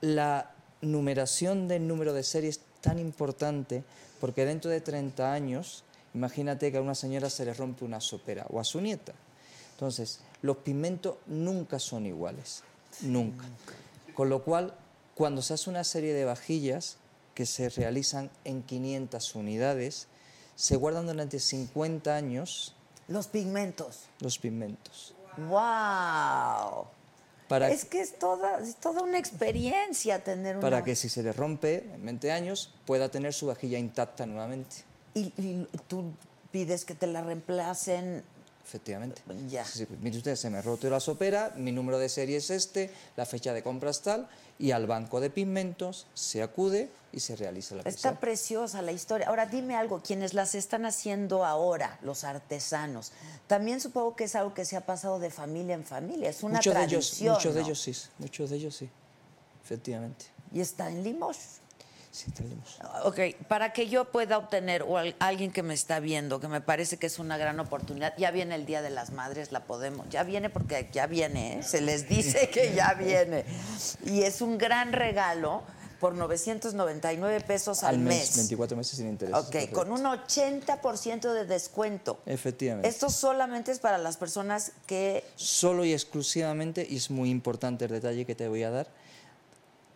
la 0.00 0.50
numeración 0.82 1.68
del 1.68 1.86
número 1.86 2.12
de 2.12 2.22
serie 2.22 2.50
es 2.50 2.60
tan 2.80 2.98
importante 2.98 3.84
porque 4.20 4.44
dentro 4.44 4.70
de 4.70 4.80
30 4.80 5.32
años 5.32 5.84
imagínate 6.14 6.70
que 6.70 6.78
a 6.78 6.82
una 6.82 6.94
señora 6.94 7.30
se 7.30 7.44
le 7.44 7.54
rompe 7.54 7.84
una 7.84 8.00
sopera 8.00 8.46
o 8.50 8.60
a 8.60 8.64
su 8.64 8.80
nieta 8.80 9.12
entonces 9.72 10.20
los 10.42 10.58
pigmentos 10.58 11.16
nunca 11.26 11.78
son 11.78 12.06
iguales 12.06 12.62
nunca 13.00 13.44
con 14.14 14.28
lo 14.28 14.42
cual 14.42 14.74
cuando 15.14 15.40
se 15.40 15.54
hace 15.54 15.70
una 15.70 15.84
serie 15.84 16.12
de 16.12 16.24
vajillas 16.24 16.96
que 17.34 17.46
se 17.46 17.68
realizan 17.68 18.30
en 18.44 18.62
500 18.62 19.34
unidades 19.34 20.08
se 20.56 20.76
guardan 20.76 21.06
durante 21.06 21.38
50 21.38 22.14
años 22.14 22.74
Los 23.08 23.26
pigmentos. 23.26 24.06
los 24.20 24.38
pigmentos. 24.38 25.14
¡Wow! 25.36 26.86
Para, 27.52 27.70
Es 27.70 27.84
que 27.84 28.00
es 28.00 28.18
toda, 28.18 28.60
es 28.60 28.76
toda 28.76 29.02
una 29.02 29.18
experiencia 29.18 30.24
tener 30.24 30.56
una... 30.56 30.62
para 30.62 30.82
que 30.82 30.96
si 30.96 31.10
se 31.10 31.22
le 31.22 31.34
rompe 31.34 31.84
en 31.94 32.02
20 32.02 32.32
años 32.32 32.72
pueda 32.86 33.10
tener 33.10 33.34
su 33.34 33.48
vajilla 33.48 33.78
intacta 33.78 34.24
nuevamente. 34.24 34.76
y, 35.12 35.34
y 35.36 35.66
tú 35.86 36.14
pides 36.50 36.84
que 36.84 36.94
te 36.94 37.06
la 37.08 37.22
reemplacen. 37.22 38.22
Efectivamente. 38.72 39.20
Ya. 39.50 39.66
Sí, 39.66 39.86
mire 40.00 40.16
usted, 40.16 40.34
se 40.34 40.48
me 40.48 40.62
roto 40.62 40.88
la 40.88 40.98
sopera, 40.98 41.52
mi 41.56 41.72
número 41.72 41.98
de 41.98 42.08
serie 42.08 42.38
es 42.38 42.48
este, 42.48 42.90
la 43.16 43.26
fecha 43.26 43.52
de 43.52 43.62
compra 43.62 43.90
es 43.90 44.00
tal, 44.00 44.26
y 44.58 44.70
al 44.70 44.86
banco 44.86 45.20
de 45.20 45.28
pigmentos 45.28 46.06
se 46.14 46.42
acude 46.42 46.88
y 47.12 47.20
se 47.20 47.36
realiza 47.36 47.74
la 47.74 47.82
Está 47.82 48.10
pieza. 48.12 48.20
preciosa 48.20 48.80
la 48.80 48.92
historia. 48.92 49.28
Ahora 49.28 49.44
dime 49.44 49.76
algo, 49.76 50.00
quienes 50.00 50.32
las 50.32 50.54
están 50.54 50.86
haciendo 50.86 51.44
ahora, 51.44 51.98
los 52.00 52.24
artesanos, 52.24 53.12
también 53.46 53.78
supongo 53.78 54.16
que 54.16 54.24
es 54.24 54.34
algo 54.36 54.54
que 54.54 54.64
se 54.64 54.74
ha 54.76 54.86
pasado 54.86 55.18
de 55.18 55.28
familia 55.28 55.74
en 55.74 55.84
familia, 55.84 56.30
es 56.30 56.42
una 56.42 56.54
muchos 56.54 56.74
de 56.74 56.84
ellos, 56.84 57.06
tradición. 57.10 57.34
muchos 57.34 57.54
de 57.54 57.60
ellos 57.60 57.78
sí, 57.80 57.96
muchos 58.18 58.48
de 58.50 58.56
ellos 58.56 58.74
sí. 58.74 58.88
Efectivamente. 59.62 60.24
Y 60.50 60.60
está 60.60 60.88
en 60.88 61.02
Limos. 61.04 61.36
Sí, 62.12 62.30
tenemos. 62.30 62.78
Ok, 63.04 63.20
para 63.48 63.72
que 63.72 63.88
yo 63.88 64.04
pueda 64.12 64.36
obtener, 64.36 64.82
o 64.82 64.98
al- 64.98 65.16
alguien 65.18 65.50
que 65.50 65.62
me 65.62 65.72
está 65.72 65.98
viendo, 65.98 66.40
que 66.40 66.46
me 66.48 66.60
parece 66.60 66.98
que 66.98 67.06
es 67.06 67.18
una 67.18 67.38
gran 67.38 67.58
oportunidad, 67.58 68.12
ya 68.18 68.30
viene 68.30 68.54
el 68.54 68.66
Día 68.66 68.82
de 68.82 68.90
las 68.90 69.12
Madres, 69.12 69.50
la 69.50 69.64
podemos, 69.64 70.06
ya 70.10 70.22
viene 70.22 70.50
porque 70.50 70.90
ya 70.92 71.06
viene, 71.06 71.58
¿eh? 71.58 71.62
se 71.62 71.80
les 71.80 72.08
dice 72.10 72.50
que 72.52 72.74
ya 72.74 72.92
viene. 72.92 73.46
Y 74.04 74.22
es 74.24 74.42
un 74.42 74.58
gran 74.58 74.92
regalo 74.92 75.62
por 76.00 76.14
999 76.14 77.40
pesos 77.42 77.82
al, 77.82 77.94
Al 77.94 78.00
mes, 78.00 78.36
24 78.36 78.76
meses 78.76 78.98
sin 78.98 79.08
interés. 79.08 79.34
Ok, 79.34 79.70
con 79.72 79.90
un 79.92 80.02
80% 80.02 81.32
de 81.32 81.44
descuento. 81.46 82.20
Efectivamente. 82.26 82.88
Esto 82.88 83.08
solamente 83.08 83.72
es 83.72 83.78
para 83.78 83.98
las 83.98 84.16
personas 84.16 84.72
que... 84.86 85.24
Solo 85.36 85.84
y 85.84 85.92
exclusivamente, 85.92 86.86
y 86.90 86.96
es 86.96 87.10
muy 87.10 87.30
importante 87.30 87.84
el 87.86 87.92
detalle 87.92 88.26
que 88.26 88.34
te 88.34 88.48
voy 88.48 88.64
a 88.64 88.70
dar, 88.70 88.88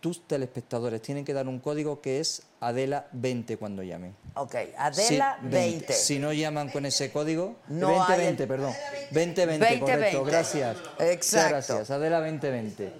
tus 0.01 0.27
telespectadores 0.29 1.01
tienen 1.03 1.25
que 1.25 1.33
dar 1.33 1.49
un 1.49 1.59
código 1.59 2.01
que 2.01 2.21
es 2.21 2.43
Adela20 2.61 3.59
cuando 3.59 3.83
llamen. 3.83 4.15
Ok, 4.35 4.55
Adela 4.77 5.39
Sí, 5.43 5.49
20. 5.49 5.93
Si 5.93 6.19
no 6.19 6.33
llaman 6.33 6.69
con 6.71 6.87
ese 6.87 7.11
código, 7.11 7.57
No 7.69 7.89
2020, 7.91 8.43
hay- 8.43 8.49
perdón. 8.49 8.73
2020, 9.11 9.47
2020. 9.47 9.81
correcto, 9.81 10.25
gracias. 10.25 10.77
Exacto. 11.01 11.49
Gracias, 11.51 11.91
Adela 11.91 12.21
2020. 12.21 12.93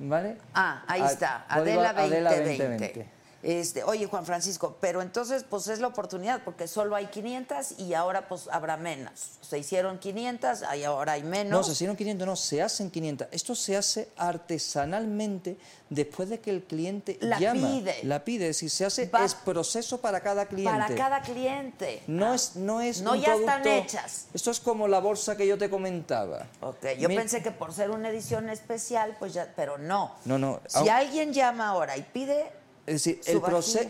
¿Vale? 0.00 0.36
Ah, 0.54 0.84
ahí 0.88 1.02
A- 1.02 1.06
está, 1.06 1.46
código 1.54 1.80
Adela 1.80 1.92
2020. 2.30 2.64
2020. 2.64 3.13
Este, 3.44 3.84
oye, 3.84 4.06
Juan 4.06 4.24
Francisco, 4.24 4.78
pero 4.80 5.02
entonces 5.02 5.44
pues 5.48 5.68
es 5.68 5.78
la 5.78 5.88
oportunidad 5.88 6.40
porque 6.44 6.66
solo 6.66 6.96
hay 6.96 7.06
500 7.08 7.78
y 7.78 7.92
ahora 7.92 8.26
pues 8.26 8.48
habrá 8.50 8.78
menos. 8.78 9.32
Se 9.42 9.58
hicieron 9.58 9.98
500, 9.98 10.60
y 10.76 10.82
ahora 10.84 11.12
hay 11.12 11.22
menos. 11.22 11.50
No, 11.52 11.62
se 11.62 11.72
hicieron 11.72 11.94
500, 11.94 12.26
no, 12.26 12.36
se 12.36 12.62
hacen 12.62 12.90
500. 12.90 13.28
Esto 13.30 13.54
se 13.54 13.76
hace 13.76 14.08
artesanalmente 14.16 15.56
después 15.90 16.28
de 16.28 16.40
que 16.40 16.50
el 16.50 16.62
cliente 16.64 17.18
La 17.20 17.38
llama. 17.38 17.68
pide. 17.68 18.00
La 18.04 18.24
pide, 18.24 18.48
es 18.48 18.56
decir, 18.56 18.70
se 18.70 18.84
hace 18.84 19.06
Va- 19.06 19.24
es 19.24 19.34
proceso 19.34 20.00
para 20.00 20.20
cada 20.20 20.46
cliente. 20.46 20.70
para 20.72 20.94
cada 20.94 21.20
cliente. 21.22 22.02
No 22.06 22.34
es, 22.34 22.56
no 22.56 22.80
es 22.80 23.02
No, 23.02 23.12
un 23.12 23.20
ya 23.20 23.34
están 23.34 23.66
hechas. 23.66 24.26
Esto 24.34 24.50
es 24.50 24.60
como 24.60 24.88
la 24.88 25.00
bolsa 25.00 25.36
que 25.36 25.46
yo 25.46 25.58
te 25.58 25.68
comentaba. 25.70 26.46
Ok, 26.60 26.86
yo 26.98 27.08
pensé 27.08 27.42
que 27.42 27.50
por 27.50 27.72
ser 27.72 27.90
una 27.90 28.08
edición 28.08 28.48
especial, 28.48 29.16
pues 29.18 29.34
ya, 29.34 29.52
pero 29.54 29.78
no. 29.78 30.14
No, 30.24 30.38
no, 30.38 30.60
Si 30.66 30.88
alguien 30.88 31.32
llama 31.32 31.68
ahora 31.68 31.96
y 31.96 32.02
pide, 32.02 32.50
Es 32.86 33.04
decir, 33.04 33.20
el, 33.26 33.40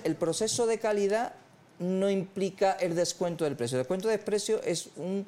el 0.04 0.16
proceso 0.16 0.66
de 0.66 0.78
calidad 0.78 1.34
no 1.78 2.08
implica 2.08 2.72
el 2.72 2.94
descuento 2.94 3.44
del 3.44 3.56
precio. 3.56 3.76
El 3.76 3.82
descuento 3.82 4.08
del 4.08 4.20
precio 4.20 4.62
es 4.62 4.90
un 4.96 5.26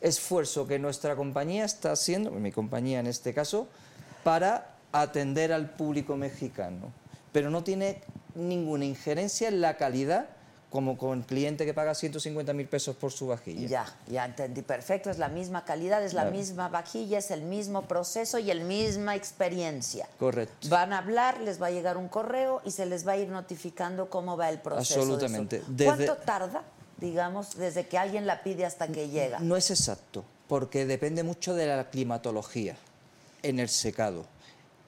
esfuerzo 0.00 0.66
que 0.66 0.78
nuestra 0.78 1.16
compañía 1.16 1.64
está 1.64 1.92
haciendo, 1.92 2.30
mi 2.30 2.52
compañía 2.52 3.00
en 3.00 3.06
este 3.06 3.34
caso, 3.34 3.68
para 4.24 4.76
atender 4.92 5.52
al 5.52 5.70
público 5.70 6.16
mexicano. 6.16 6.92
Pero 7.32 7.50
no 7.50 7.64
tiene 7.64 8.02
ninguna 8.34 8.84
injerencia 8.84 9.48
en 9.48 9.60
la 9.60 9.76
calidad 9.76 10.28
como 10.72 10.96
con 10.96 11.22
cliente 11.22 11.66
que 11.66 11.74
paga 11.74 11.94
150 11.94 12.52
mil 12.54 12.66
pesos 12.66 12.96
por 12.96 13.12
su 13.12 13.26
vajilla. 13.28 13.68
ya, 13.68 13.96
ya 14.08 14.24
entendí 14.24 14.62
perfecto, 14.62 15.10
es 15.10 15.18
la 15.18 15.28
misma 15.28 15.64
calidad, 15.66 16.02
es 16.02 16.14
la 16.14 16.22
Claro. 16.22 16.36
misma 16.36 16.68
vajilla, 16.70 17.18
es 17.18 17.30
el 17.30 17.42
mismo 17.42 17.82
proceso 17.82 18.38
y 18.38 18.50
el 18.50 18.62
misma 18.64 19.14
experiencia. 19.14 20.08
Correcto. 20.18 20.68
Van 20.70 20.94
a 20.94 20.98
hablar, 20.98 21.40
les 21.40 21.60
va 21.60 21.66
a 21.66 21.70
llegar 21.70 21.98
un 21.98 22.08
correo 22.08 22.62
y 22.64 22.70
se 22.70 22.86
les 22.86 23.06
va 23.06 23.12
a 23.12 23.16
ir 23.18 23.28
notificando 23.28 24.08
cómo 24.08 24.36
va 24.38 24.48
el 24.48 24.60
proceso. 24.60 24.94
de 25.00 25.04
su- 25.06 25.12
Absolutamente. 25.12 25.60
¿Cuánto 25.84 26.14
Desde- 26.14 26.24
tarda, 26.24 26.62
digamos, 26.96 27.56
desde 27.56 27.86
que 27.86 27.98
alguien 27.98 28.26
la 28.26 28.42
pide 28.42 28.64
hasta 28.64 28.88
que 28.88 29.10
llega? 29.10 29.40
No 29.40 29.56
es 29.56 29.70
exacto, 29.70 30.24
porque 30.48 30.86
depende 30.86 31.22
mucho 31.22 31.54
de 31.54 31.66
la 31.66 31.90
climatología, 31.90 32.76
en 33.42 33.60
el 33.60 33.68
secado, 33.68 34.24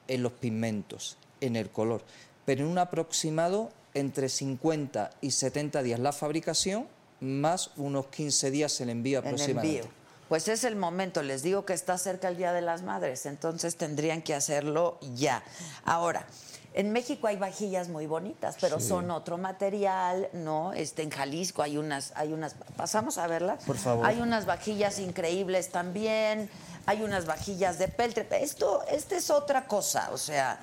en 0.07 0.23
los 0.23 0.31
pigmentos, 0.31 1.17
en 1.41 1.55
el 1.55 1.69
color. 1.69 2.01
Pero 2.45 2.63
en 2.63 2.69
un 2.71 2.77
aproximado 2.79 3.69
entre 3.95 4.29
50 4.29 5.09
y 5.21 5.31
70 5.31 5.81
días 5.81 5.99
la 5.99 6.13
fabricación, 6.13 6.87
más 7.19 7.71
unos 7.77 8.07
15 8.07 8.51
días 8.51 8.79
el 8.81 8.89
envío 8.89 9.19
en 9.19 9.25
aproximadamente. 9.25 9.77
envío. 9.79 10.05
Pues 10.29 10.47
es 10.47 10.63
el 10.63 10.75
momento, 10.75 11.21
les 11.23 11.43
digo 11.43 11.65
que 11.65 11.73
está 11.73 11.97
cerca 11.97 12.27
el 12.27 12.37
Día 12.37 12.51
de 12.51 12.61
las 12.61 12.81
Madres, 12.81 13.25
entonces 13.25 13.75
tendrían 13.75 14.21
que 14.23 14.33
hacerlo 14.33 14.97
ya. 15.15 15.43
Ahora, 15.85 16.25
en 16.73 16.91
México 16.91 17.27
hay 17.27 17.37
vajillas 17.37 17.89
muy 17.89 18.07
bonitas, 18.07 18.57
pero 18.59 18.79
son 18.79 19.11
otro 19.11 19.37
material, 19.37 20.27
¿no? 20.33 20.73
Este, 20.73 21.03
en 21.03 21.11
Jalisco 21.11 21.61
hay 21.61 21.77
unas, 21.77 22.11
hay 22.15 22.33
unas, 22.33 22.55
pasamos 22.75 23.17
a 23.17 23.27
verlas. 23.27 23.63
Por 23.63 23.77
favor. 23.77 24.05
Hay 24.05 24.19
unas 24.19 24.45
vajillas 24.45 24.99
increíbles 24.99 25.69
también, 25.69 26.49
hay 26.87 27.03
unas 27.03 27.27
vajillas 27.27 27.77
de 27.77 27.87
peltre. 27.87 28.27
Esto, 28.41 28.83
esta 28.91 29.15
es 29.15 29.29
otra 29.29 29.67
cosa, 29.67 30.09
o 30.11 30.17
sea, 30.17 30.59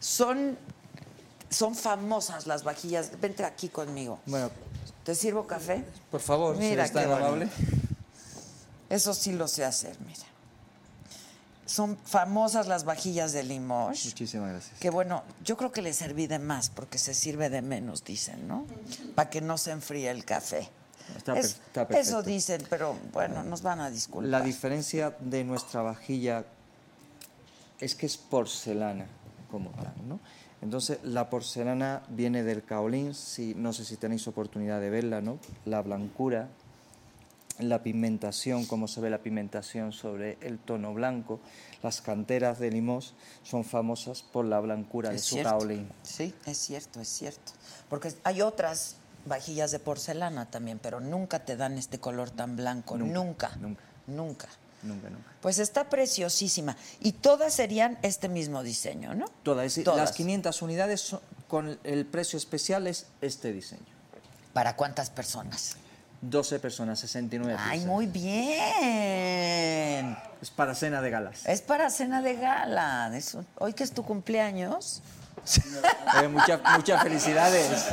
son, 0.00 0.56
son 1.50 1.74
famosas 1.74 2.46
las 2.46 2.64
vajillas. 2.64 3.20
Vente 3.20 3.44
aquí 3.44 3.68
conmigo. 3.68 4.18
Bueno, 4.26 4.50
¿Te 5.04 5.14
sirvo 5.14 5.46
café? 5.46 5.84
por 6.10 6.20
favor, 6.20 6.56
Mira 6.56 6.84
si 6.84 6.88
es 6.88 6.92
tan 6.92 7.02
qué 7.04 7.08
bonito. 7.08 7.26
amable. 7.26 7.48
Eso 8.90 9.14
sí 9.14 9.32
lo 9.32 9.48
sé 9.48 9.64
hacer, 9.64 9.96
mira. 10.06 10.20
Son 11.66 11.98
famosas 11.98 12.66
las 12.66 12.84
vajillas 12.84 13.32
de 13.32 13.42
Limoges. 13.42 14.06
Muchísimas 14.06 14.50
gracias. 14.50 14.78
Que 14.80 14.88
bueno, 14.88 15.22
yo 15.44 15.56
creo 15.58 15.70
que 15.70 15.82
le 15.82 15.92
serví 15.92 16.26
de 16.26 16.38
más 16.38 16.70
porque 16.70 16.96
se 16.96 17.12
sirve 17.12 17.50
de 17.50 17.60
menos, 17.60 18.04
dicen, 18.04 18.48
¿no? 18.48 18.66
Para 19.14 19.28
que 19.28 19.42
no 19.42 19.58
se 19.58 19.72
enfríe 19.72 20.10
el 20.10 20.24
café. 20.24 20.68
Está 21.16 21.34
per- 21.34 21.44
está 21.44 21.86
perfecto. 21.88 21.96
eso 22.18 22.22
dicen, 22.22 22.66
pero 22.70 22.96
bueno, 23.12 23.42
nos 23.44 23.60
van 23.62 23.80
a 23.80 23.90
disculpar. 23.90 24.30
La 24.30 24.40
diferencia 24.40 25.14
de 25.20 25.44
nuestra 25.44 25.82
vajilla 25.82 26.44
es 27.80 27.94
que 27.94 28.06
es 28.06 28.16
porcelana 28.16 29.06
como 29.50 29.70
tal, 29.70 29.92
¿no? 30.06 30.20
Entonces, 30.60 30.98
la 31.04 31.30
porcelana 31.30 32.02
viene 32.08 32.42
del 32.42 32.64
caolín, 32.64 33.14
si, 33.14 33.54
no 33.54 33.72
sé 33.72 33.84
si 33.84 33.96
tenéis 33.96 34.26
oportunidad 34.26 34.80
de 34.80 34.90
verla, 34.90 35.20
¿no? 35.20 35.38
La 35.64 35.82
blancura, 35.82 36.48
la 37.60 37.82
pigmentación, 37.82 38.66
cómo 38.66 38.88
se 38.88 39.00
ve 39.00 39.10
la 39.10 39.18
pigmentación 39.18 39.92
sobre 39.92 40.36
el 40.40 40.58
tono 40.58 40.94
blanco. 40.94 41.40
Las 41.82 42.00
canteras 42.00 42.58
de 42.58 42.70
Limos 42.70 43.14
son 43.42 43.64
famosas 43.64 44.22
por 44.22 44.44
la 44.44 44.58
blancura 44.60 45.10
de 45.10 45.18
su 45.18 45.34
cierto. 45.36 45.50
caolín. 45.50 45.88
Sí, 46.02 46.34
es 46.46 46.58
cierto, 46.58 47.00
es 47.00 47.08
cierto. 47.08 47.52
Porque 47.88 48.12
hay 48.24 48.42
otras 48.42 48.96
vajillas 49.26 49.70
de 49.70 49.78
porcelana 49.78 50.50
también, 50.50 50.78
pero 50.80 51.00
nunca 51.00 51.44
te 51.44 51.56
dan 51.56 51.78
este 51.78 51.98
color 52.00 52.30
tan 52.30 52.56
blanco. 52.56 52.96
Nunca, 52.96 53.12
Nunca. 53.14 53.56
nunca. 53.60 53.82
Nunca. 54.06 54.48
Nunca, 54.82 55.10
nunca. 55.10 55.32
Pues 55.40 55.58
está 55.58 55.88
preciosísima. 55.88 56.76
Y 57.00 57.12
todas 57.12 57.52
serían 57.54 57.98
este 58.02 58.28
mismo 58.28 58.62
diseño, 58.62 59.14
¿no? 59.14 59.26
Todas, 59.42 59.66
es 59.66 59.72
decir, 59.72 59.84
Todas. 59.84 60.00
las 60.00 60.12
500 60.12 60.62
unidades 60.62 61.00
son 61.00 61.20
con 61.48 61.78
el 61.84 62.06
precio 62.06 62.36
especial 62.36 62.86
es 62.86 63.06
este 63.20 63.52
diseño. 63.52 63.82
¿Para 64.52 64.76
cuántas 64.76 65.10
personas? 65.10 65.76
12 66.20 66.58
personas, 66.58 66.98
69 67.00 67.56
Ay, 67.58 67.70
piezas. 67.78 67.86
muy 67.86 68.06
bien. 68.06 70.16
Es 70.42 70.50
para 70.50 70.74
cena 70.74 71.00
de 71.00 71.10
galas. 71.10 71.46
Es 71.46 71.62
para 71.62 71.90
cena 71.90 72.22
de 72.22 72.36
gala. 72.36 73.10
Eso- 73.14 73.44
Hoy 73.58 73.72
que 73.72 73.84
es 73.84 73.92
tu 73.92 74.04
cumpleaños. 74.04 75.00
Eh, 76.20 76.28
muchas, 76.28 76.60
muchas 76.76 77.02
felicidades. 77.02 77.86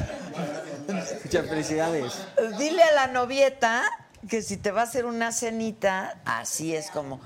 Muchas 1.24 1.48
felicidades. 1.48 2.14
Dile 2.58 2.84
a 2.84 2.92
la 2.94 3.08
novieta 3.08 3.84
que 4.30 4.42
si 4.42 4.58
te 4.58 4.72
va 4.72 4.82
a 4.82 4.84
hacer 4.86 5.06
una 5.06 5.32
cenita, 5.32 6.22
así 6.26 6.76
es 6.76 6.90
como. 6.92 7.20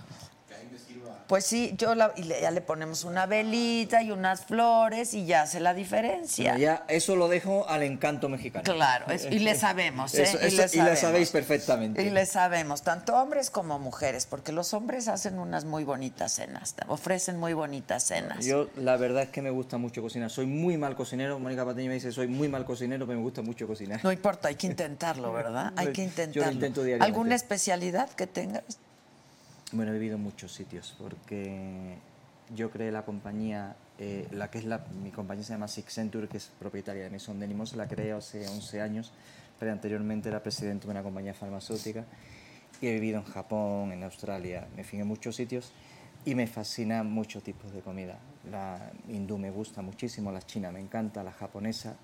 Pues 1.30 1.46
sí, 1.46 1.76
yo 1.78 1.94
la- 1.94 2.12
y 2.16 2.24
le- 2.24 2.42
ya 2.42 2.50
le 2.50 2.60
ponemos 2.60 3.04
una 3.04 3.28
velita 3.28 4.02
y 4.02 4.10
unas 4.10 4.42
flores 4.46 5.14
y 5.14 5.28
ya 5.28 5.44
hace 5.44 5.60
la 5.60 5.76
diferencia. 5.76 6.58
Ya, 6.58 6.86
eso 6.88 7.16
lo 7.16 7.28
dejo 7.28 7.70
al 7.70 7.84
encanto 7.84 8.30
mexicano. 8.30 8.64
Claro, 8.64 9.06
es- 9.12 9.28
y 9.30 9.38
le 9.38 9.54
sabemos, 9.54 10.16
¿eh? 10.16 10.24
Eso- 10.24 10.40
y, 10.40 10.42
le 10.42 10.48
y 10.50 10.56
le 10.58 10.68
sabemos. 10.70 11.00
sabéis 11.00 11.30
perfectamente. 11.30 12.02
Y 12.02 12.10
le 12.10 12.26
sabemos, 12.26 12.82
tanto 12.82 13.16
hombres 13.16 13.52
como 13.52 13.78
mujeres, 13.78 14.26
porque 14.26 14.52
los 14.52 14.74
hombres 14.74 15.08
hacen 15.08 15.38
unas 15.38 15.66
muy 15.66 15.84
bonitas 15.84 16.32
cenas, 16.32 16.74
ofrecen 16.88 17.38
muy 17.38 17.54
bonitas 17.54 18.02
cenas. 18.02 18.44
Yo 18.44 18.68
la 18.76 18.98
verdad 18.98 19.22
es 19.22 19.30
que 19.30 19.44
me 19.44 19.52
gusta 19.52 19.78
mucho 19.78 20.02
cocinar. 20.02 20.32
Soy 20.32 20.48
muy 20.48 20.78
mal 20.78 20.96
cocinero. 20.96 21.38
Mónica 21.38 21.64
Patiño 21.64 21.90
me 21.90 21.94
dice 21.94 22.12
soy 22.12 22.28
muy 22.28 22.50
mal 22.50 22.66
cocinero, 22.66 23.06
pero 23.06 23.20
me 23.20 23.24
gusta 23.24 23.44
mucho 23.44 23.68
cocinar. 23.68 24.04
No 24.04 24.12
importa, 24.12 24.48
hay 24.48 24.56
que 24.56 24.66
intentarlo, 24.66 25.32
¿verdad? 25.32 25.74
Hay 25.78 25.90
que 25.94 25.94
Yo 25.94 26.02
lo 26.02 26.10
intentarlo. 26.10 26.52
intento 26.54 26.82
diariamente. 26.82 27.06
¿Alguna 27.06 27.36
especialidad 27.36 28.10
que 28.10 28.26
tengas? 28.26 28.64
Bueno, 29.72 29.92
he 29.92 29.94
vivido 29.94 30.16
en 30.16 30.24
muchos 30.24 30.52
sitios 30.52 30.96
porque 30.98 31.96
yo 32.56 32.72
creé 32.72 32.92
la 32.92 33.06
compañía, 33.06 33.76
eh, 34.00 34.28
la 34.32 34.50
que 34.50 34.58
es 34.58 34.66
la, 34.66 34.80
mi 35.04 35.12
compañía 35.12 35.44
se 35.44 35.54
llama 35.54 35.68
Six 35.68 35.94
Century, 35.94 36.28
que 36.28 36.38
es 36.38 36.52
propietaria 36.58 37.04
de 37.04 37.12
Maison 37.12 37.40
Denimos, 37.40 37.76
la 37.76 37.88
creé 37.88 38.14
hace 38.14 38.48
11 38.48 38.82
años, 38.82 39.12
pero 39.60 39.72
anteriormente 39.72 40.30
era 40.30 40.42
presidente 40.42 40.88
de 40.88 40.92
una 40.92 41.04
compañía 41.04 41.36
farmacéutica 41.36 42.04
y 42.82 42.88
he 42.88 42.94
vivido 42.94 43.20
en 43.20 43.26
Japón, 43.26 43.92
en 43.92 44.04
Australia, 44.04 44.68
me 44.76 44.84
fin 44.84 45.02
en 45.02 45.08
muchos 45.08 45.36
sitios 45.36 45.72
y 46.26 46.34
me 46.34 46.48
fascinan 46.48 47.06
muchos 47.12 47.44
tipos 47.44 47.72
de 47.72 47.82
comida. 47.82 48.18
La 48.50 48.92
hindú 49.08 49.38
me 49.38 49.52
gusta 49.52 49.84
muchísimo, 49.84 50.32
la 50.32 50.42
china 50.42 50.72
me 50.72 50.80
encanta, 50.80 51.24
la 51.24 51.32
japonesa, 51.32 51.96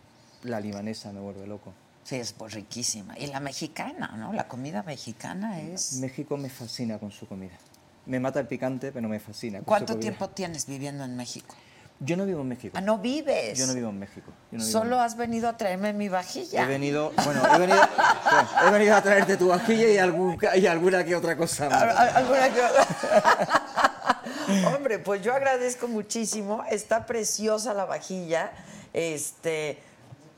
la 0.44 0.60
libanesa 0.60 1.12
me 1.12 1.20
vuelve 1.20 1.48
loco. 1.48 1.74
Sí, 2.06 2.16
es 2.18 2.32
pues 2.34 2.54
riquísima. 2.54 3.18
Y 3.20 3.28
la 3.28 3.40
mexicana, 3.40 4.14
¿no? 4.16 4.32
La 4.32 4.48
comida 4.48 4.84
mexicana 4.84 5.60
es... 5.60 5.94
México 5.94 6.38
me 6.38 6.50
fascina 6.50 7.00
con 7.00 7.12
su 7.12 7.28
comida. 7.28 7.56
Me 8.06 8.20
mata 8.20 8.40
el 8.40 8.46
picante, 8.48 8.92
pero 8.92 9.10
me 9.10 9.20
fascina. 9.20 9.58
con 9.58 9.66
su 9.66 9.68
¿Cuánto 9.70 9.94
comida. 9.94 10.02
tiempo 10.02 10.30
tienes 10.30 10.68
viviendo 10.68 11.04
en 11.04 11.16
México? 11.18 11.56
Yo 12.00 12.16
no 12.18 12.26
vivo 12.26 12.42
en 12.42 12.50
México. 12.50 12.78
Ah, 12.78 12.82
no 12.82 13.00
vives. 13.00 13.58
Yo 13.58 13.66
no 13.66 13.74
vivo 13.74 13.90
en 13.90 13.98
México. 13.98 14.32
Yo 14.52 14.60
no 14.60 14.64
vivo 14.66 14.72
Solo 14.80 14.98
en- 14.98 15.02
has 15.02 15.18
venido 15.18 15.50
a 15.50 15.58
traerme 15.58 15.94
mi 15.94 16.08
vajilla. 16.10 16.64
He 16.64 16.68
venido, 16.68 17.12
bueno, 17.24 17.42
he 17.56 17.58
venido, 17.58 17.80
he 18.68 18.70
venido 18.70 18.96
a 18.96 19.02
traerte 19.02 19.38
tu 19.38 19.48
vajilla 19.48 19.88
y, 19.90 19.98
algún, 19.98 20.38
y 20.56 20.68
alguna 20.68 21.04
que 21.04 21.16
otra 21.16 21.36
cosa 21.36 21.70
más. 21.70 21.82
al- 21.82 22.18
¿Alguna 22.18 22.54
que- 22.54 22.62
Hombre, 24.76 25.00
pues 25.00 25.22
yo 25.24 25.34
agradezco 25.34 25.88
muchísimo. 25.88 26.64
Está 26.70 27.06
preciosa 27.08 27.74
la 27.74 27.86
vajilla. 27.86 28.52
Este, 28.94 29.80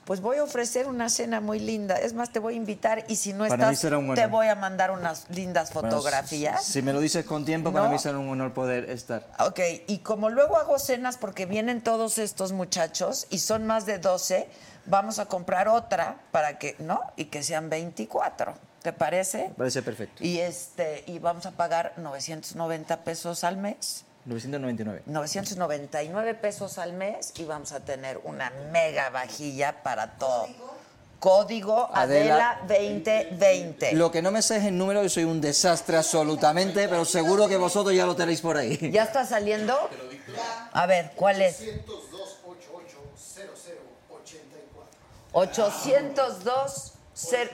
pues 0.08 0.22
voy 0.22 0.38
a 0.38 0.44
ofrecer 0.44 0.88
una 0.88 1.10
cena 1.10 1.42
muy 1.42 1.60
linda. 1.60 1.98
Es 1.98 2.14
más, 2.14 2.32
te 2.32 2.40
voy 2.40 2.54
a 2.54 2.58
invitar 2.58 3.04
y 3.10 3.18
si 3.18 3.34
no 3.34 3.46
Para 3.46 3.70
estás, 3.74 3.92
un 3.92 4.16
te 4.16 4.26
voy 4.28 4.48
a 4.48 4.56
mandar 4.56 4.90
unas 4.92 5.30
lindas 5.30 5.74
Bueno, 5.74 5.90
fotografías. 5.92 6.64
Si, 6.64 6.72
si 6.72 6.82
me 6.82 6.94
lo 6.94 7.02
dices 7.02 7.26
con 7.26 7.44
tiempo, 7.44 7.74
para 7.74 7.88
No. 7.88 7.92
mí 7.92 8.00
será 8.00 8.18
un 8.18 8.30
honor 8.30 8.54
poder 8.54 8.90
estar. 8.90 9.28
Ok, 9.40 9.60
y 9.86 9.98
como 9.98 10.30
luego 10.30 10.56
hago 10.56 10.80
cenas 10.80 11.18
porque 11.18 11.46
vienen 11.46 11.82
todos 11.82 12.20
estos 12.20 12.54
muchachos 12.54 13.28
y 13.32 13.40
son 13.40 13.68
más 13.68 13.86
de 13.86 14.00
12, 14.00 14.48
vamos 14.86 15.20
a 15.20 15.26
comprar 15.26 15.68
otra 15.68 16.22
para 16.32 16.58
que, 16.58 16.78
¿no? 16.80 17.02
Y 17.18 17.26
que 17.26 17.44
sean 17.44 17.70
24. 17.70 18.54
¿Te 18.84 18.94
parece? 18.94 19.52
Parece 19.58 19.82
perfecto. 19.82 20.24
Y 20.24 20.40
este 20.40 21.04
y 21.08 21.20
vamos 21.20 21.46
a 21.46 21.52
pagar 21.52 21.92
990 21.98 23.04
pesos 23.04 23.44
al 23.44 23.58
mes. 23.58 24.06
999. 24.28 25.04
999 25.06 26.34
pesos 26.36 26.78
al 26.78 26.94
mes 26.94 27.32
y 27.38 27.46
vamos 27.46 27.72
a 27.72 27.80
tener 27.80 28.20
una 28.26 28.52
mega 28.72 29.10
vajilla 29.10 29.82
para 29.84 30.18
todo. 30.18 30.48
Código 31.20 31.90
Adela, 31.94 32.60
Adela. 32.62 33.00
2020. 33.40 33.94
Lo 33.94 34.12
que 34.12 34.22
no 34.22 34.30
me 34.32 34.42
sé 34.42 34.58
es 34.58 34.66
el 34.66 34.78
número, 34.78 35.02
yo 35.02 35.10
soy 35.10 35.24
un 35.24 35.42
desastre 35.42 35.98
absolutamente, 35.98 36.88
pero 36.88 37.06
seguro 37.06 37.48
que 37.48 37.58
vosotros 37.58 37.96
ya 37.96 38.06
lo 38.06 38.16
tenéis 38.16 38.42
por 38.42 38.56
ahí. 38.58 38.92
¿Ya 38.92 39.04
está 39.04 39.26
saliendo? 39.26 39.76
A 40.74 40.86
ver, 40.86 41.14
¿cuál 41.16 41.42
es? 41.42 41.64
802 45.34 46.94
cer- 47.16 47.52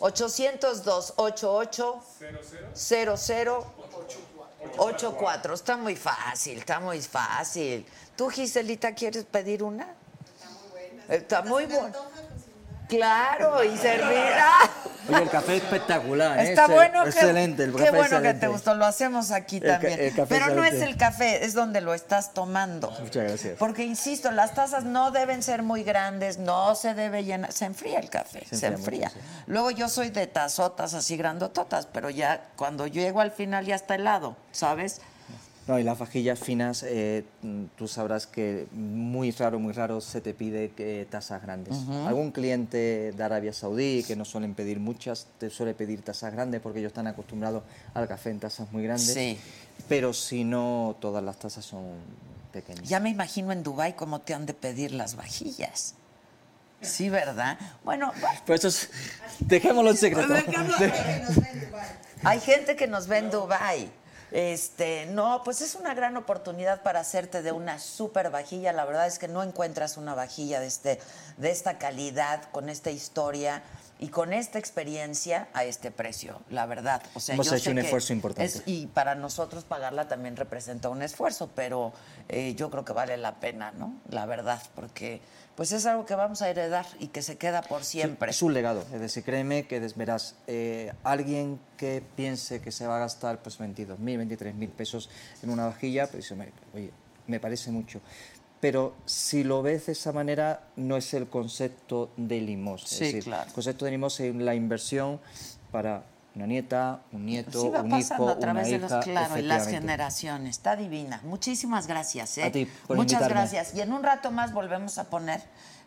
802 0.00 1.12
88 1.16 2.02
00 2.74 3.64
84. 4.76 5.54
Está 5.54 5.76
muy 5.76 5.96
fácil, 5.96 6.58
está 6.58 6.80
muy 6.80 7.00
fácil. 7.00 7.86
¿Tú, 8.16 8.28
Giselita, 8.28 8.94
quieres 8.94 9.24
pedir 9.24 9.62
una? 9.62 9.94
Está 11.08 11.42
muy 11.42 11.66
buena. 11.66 11.92
Claro, 12.88 13.62
y 13.64 13.76
servir. 13.76 14.16
¡Ah! 14.38 14.70
Oye, 15.10 15.22
el 15.22 15.30
café 15.30 15.56
es 15.56 15.62
espectacular, 15.62 16.38
¿eh? 16.38 16.50
Está 16.50 16.66
bueno, 16.66 17.02
qué- 17.04 17.08
excelente. 17.10 17.64
el 17.64 17.74
qué, 17.74 17.90
bueno 17.90 18.20
que 18.20 18.34
te 18.34 18.46
gustó. 18.46 18.74
Lo 18.74 18.84
hacemos 18.84 19.30
aquí 19.30 19.56
El 19.56 19.62
ca- 19.62 19.68
también. 19.78 20.00
el 20.00 20.14
café 20.14 20.34
Pero 20.38 20.54
no 20.54 20.64
es 20.64 20.74
el 20.82 20.98
café, 20.98 21.46
es 21.46 21.54
donde 21.54 21.80
lo 21.80 21.94
estás 21.94 22.34
tomando. 22.34 22.90
Muchas 23.00 23.24
gracias. 23.24 23.56
Porque 23.58 23.84
insisto, 23.84 24.30
las 24.32 24.52
tazas 24.54 24.84
no 24.84 25.10
deben 25.10 25.42
ser 25.42 25.62
muy 25.62 25.82
grandes, 25.82 26.36
no 26.36 26.74
se 26.74 26.92
debe 26.92 27.24
llenar, 27.24 27.52
se 27.52 27.64
enfría 27.64 28.00
el 28.00 28.10
café, 28.10 28.40
se, 28.50 28.56
Se 28.56 28.66
enfría. 28.66 29.06
enfría 29.06 29.22
mucho, 29.30 29.44
Luego 29.46 29.70
yo 29.70 29.88
soy 29.88 30.10
de 30.10 30.26
tazotas 30.26 30.92
así 30.92 31.16
grandototas, 31.16 31.86
pero 31.86 32.10
ya 32.10 32.42
cuando 32.56 32.86
llego 32.86 33.22
al 33.22 33.30
final 33.30 33.64
ya 33.64 33.76
está 33.76 33.94
helado, 33.94 34.36
¿sabes? 34.52 35.00
No, 35.68 35.78
y 35.78 35.82
las 35.82 35.98
vajillas 35.98 36.38
finas, 36.38 36.82
eh, 36.82 37.24
tú 37.76 37.86
sabrás 37.88 38.26
que 38.26 38.66
muy 38.72 39.30
raro, 39.32 39.58
muy 39.58 39.74
raro 39.74 40.00
se 40.00 40.22
te 40.22 40.32
pide 40.32 40.70
que 40.70 41.06
tazas 41.10 41.42
grandes. 41.42 41.76
Algún 42.06 42.30
cliente 42.32 43.12
de 43.12 43.22
Arabia 43.22 43.52
Saudí, 43.52 44.02
que 44.02 44.16
no 44.16 44.24
suelen 44.24 44.54
pedir 44.54 44.80
muchas, 44.80 45.26
te 45.38 45.50
suele 45.50 45.74
pedir 45.74 46.00
tazas 46.00 46.32
grandes 46.32 46.62
porque 46.62 46.78
ellos 46.78 46.88
están 46.88 47.06
acostumbrados 47.06 47.62
al 47.92 48.08
café 48.08 48.30
en 48.30 48.40
tazas 48.40 48.72
muy 48.72 48.82
grandes. 48.82 49.12
Sí. 49.12 49.38
Pero 49.90 50.14
si 50.14 50.42
no, 50.42 50.96
todas 51.00 51.22
las 51.22 51.38
tazas 51.38 51.66
son 51.66 51.84
pequeñas. 52.50 52.88
Ya 52.88 52.98
me 52.98 53.10
imagino 53.10 53.52
en 53.52 53.62
Dubai 53.62 53.94
cómo 53.94 54.22
te 54.22 54.32
han 54.32 54.46
de 54.46 54.54
pedir 54.54 54.92
las 54.92 55.16
vajillas. 55.16 55.94
Sí, 56.80 57.10
¿verdad? 57.10 57.58
Bueno, 57.84 58.10
Pues 58.46 58.64
eso 58.64 58.68
es- 58.68 58.88
dejémoslo 59.40 59.90
en 59.90 59.96
secreto. 59.98 60.32
Hay 62.24 62.40
gente 62.40 62.74
que 62.74 62.86
nos 62.86 63.06
ve 63.06 63.18
en 63.18 63.30
Dubai. 63.30 63.90
Este, 64.30 65.06
no, 65.06 65.42
pues 65.44 65.60
es 65.60 65.74
una 65.74 65.94
gran 65.94 66.16
oportunidad 66.16 66.82
para 66.82 67.00
hacerte 67.00 67.42
de 67.42 67.52
una 67.52 67.78
super 67.78 68.30
vajilla. 68.30 68.72
La 68.72 68.84
verdad 68.84 69.06
es 69.06 69.18
que 69.18 69.28
no 69.28 69.42
encuentras 69.42 69.96
una 69.96 70.14
vajilla 70.14 70.60
de 70.60 70.66
este, 70.66 71.00
de 71.36 71.50
esta 71.50 71.78
calidad, 71.78 72.42
con 72.50 72.68
esta 72.68 72.90
historia 72.90 73.62
y 73.98 74.08
con 74.08 74.32
esta 74.32 74.58
experiencia 74.58 75.48
a 75.54 75.64
este 75.64 75.90
precio. 75.90 76.40
La 76.50 76.66
verdad, 76.66 77.02
o 77.14 77.20
sea, 77.20 77.34
Hemos 77.34 77.46
yo 77.46 77.54
hecho 77.54 77.64
sé 77.64 77.70
un 77.70 77.76
que 77.76 77.82
esfuerzo 77.82 78.12
importante. 78.12 78.44
es- 78.58 78.62
y 78.66 78.86
para 78.86 79.14
nosotros 79.14 79.64
pagarla 79.64 80.06
también 80.08 80.36
representa 80.36 80.88
un 80.88 81.02
esfuerzo, 81.02 81.50
pero 81.54 81.92
eh, 82.28 82.54
yo 82.54 82.70
creo 82.70 82.84
que 82.84 82.92
vale 82.92 83.16
la 83.16 83.36
pena, 83.40 83.72
¿no? 83.72 83.94
La 84.10 84.26
verdad, 84.26 84.62
porque 84.74 85.20
pues 85.58 85.72
es 85.72 85.86
algo 85.86 86.06
que 86.06 86.14
vamos 86.14 86.40
a 86.40 86.48
heredar 86.48 86.86
y 87.00 87.08
que 87.08 87.20
se 87.20 87.36
queda 87.36 87.62
por 87.62 87.82
siempre. 87.82 88.30
Es 88.30 88.42
un 88.42 88.54
legado, 88.54 88.84
es 88.94 89.00
decir, 89.00 89.24
créeme 89.24 89.66
que 89.66 89.80
verás, 89.96 90.36
eh, 90.46 90.92
alguien 91.02 91.58
que 91.76 92.00
piense 92.14 92.60
que 92.60 92.70
se 92.70 92.86
va 92.86 92.94
a 92.94 93.00
gastar 93.00 93.42
pues 93.42 93.58
22 93.58 93.98
mil, 93.98 94.18
23 94.18 94.54
mil 94.54 94.68
pesos 94.68 95.10
en 95.42 95.50
una 95.50 95.66
vajilla, 95.66 96.06
pues 96.06 96.30
me- 96.30 96.52
oye, 96.74 96.92
me 97.26 97.40
parece 97.40 97.72
mucho. 97.72 98.00
Pero 98.60 98.94
si 99.04 99.42
lo 99.42 99.60
ves 99.62 99.86
de 99.86 99.92
esa 99.94 100.12
manera, 100.12 100.60
no 100.76 100.96
es 100.96 101.12
el 101.12 101.26
concepto 101.28 102.10
de 102.16 102.40
Limos. 102.40 102.84
Es 102.84 102.90
Sí, 102.90 103.04
decir, 103.06 103.24
claro. 103.24 103.48
El 103.48 103.52
concepto 103.52 103.84
de 103.84 103.90
Limos 103.90 104.20
es 104.20 104.32
la 104.36 104.54
inversión 104.54 105.18
para 105.72 106.04
una 106.34 106.46
nieta, 106.46 107.00
un 107.12 107.26
nieto, 107.26 107.60
Sí 107.62 107.68
va 107.68 107.80
un 107.82 107.90
pasando 107.90 108.24
hijo, 108.24 108.32
a 108.32 108.38
través 108.38 108.68
una 108.68 108.78
de 108.78 108.84
hija. 108.86 108.96
los 108.96 109.04
claro 109.04 109.38
y 109.38 109.42
las 109.42 109.66
generaciones. 109.68 110.50
Está 110.56 110.76
divina. 110.76 111.20
Muchísimas 111.24 111.86
gracias. 111.86 112.38
¿eh? 112.38 112.44
A 112.44 112.52
ti 112.52 112.66
por 112.86 112.96
Muchas 112.96 113.20
invitarme. 113.20 113.34
gracias. 113.50 113.74
Y 113.74 113.80
en 113.80 113.92
un 113.92 114.02
rato 114.02 114.30
más 114.30 114.52
volvemos 114.52 114.98
a 114.98 115.04
poner 115.04 115.40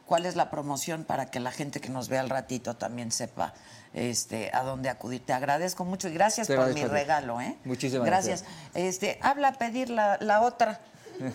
cuál 0.05 0.25
es 0.25 0.35
la 0.35 0.49
promoción 0.49 1.05
para 1.05 1.27
que 1.27 1.39
la 1.39 1.51
gente 1.51 1.79
que 1.79 1.87
nos 1.89 2.09
vea 2.09 2.19
al 2.19 2.29
ratito 2.29 2.75
también 2.75 3.11
sepa 3.13 3.53
este, 3.93 4.51
a 4.53 4.63
dónde 4.63 4.89
acudir. 4.89 5.25
Te 5.25 5.31
agradezco 5.31 5.85
mucho 5.85 6.09
y 6.09 6.13
gracias 6.13 6.47
Te 6.47 6.55
por 6.57 6.73
mi 6.73 6.83
regalo. 6.83 7.39
¿eh? 7.39 7.55
Muchísimas 7.63 8.05
gracias. 8.05 8.41
gracias. 8.43 8.75
Este, 8.75 9.19
habla 9.21 9.49
a 9.49 9.53
pedir 9.53 9.89
la, 9.89 10.17
la 10.19 10.41
otra. 10.41 10.81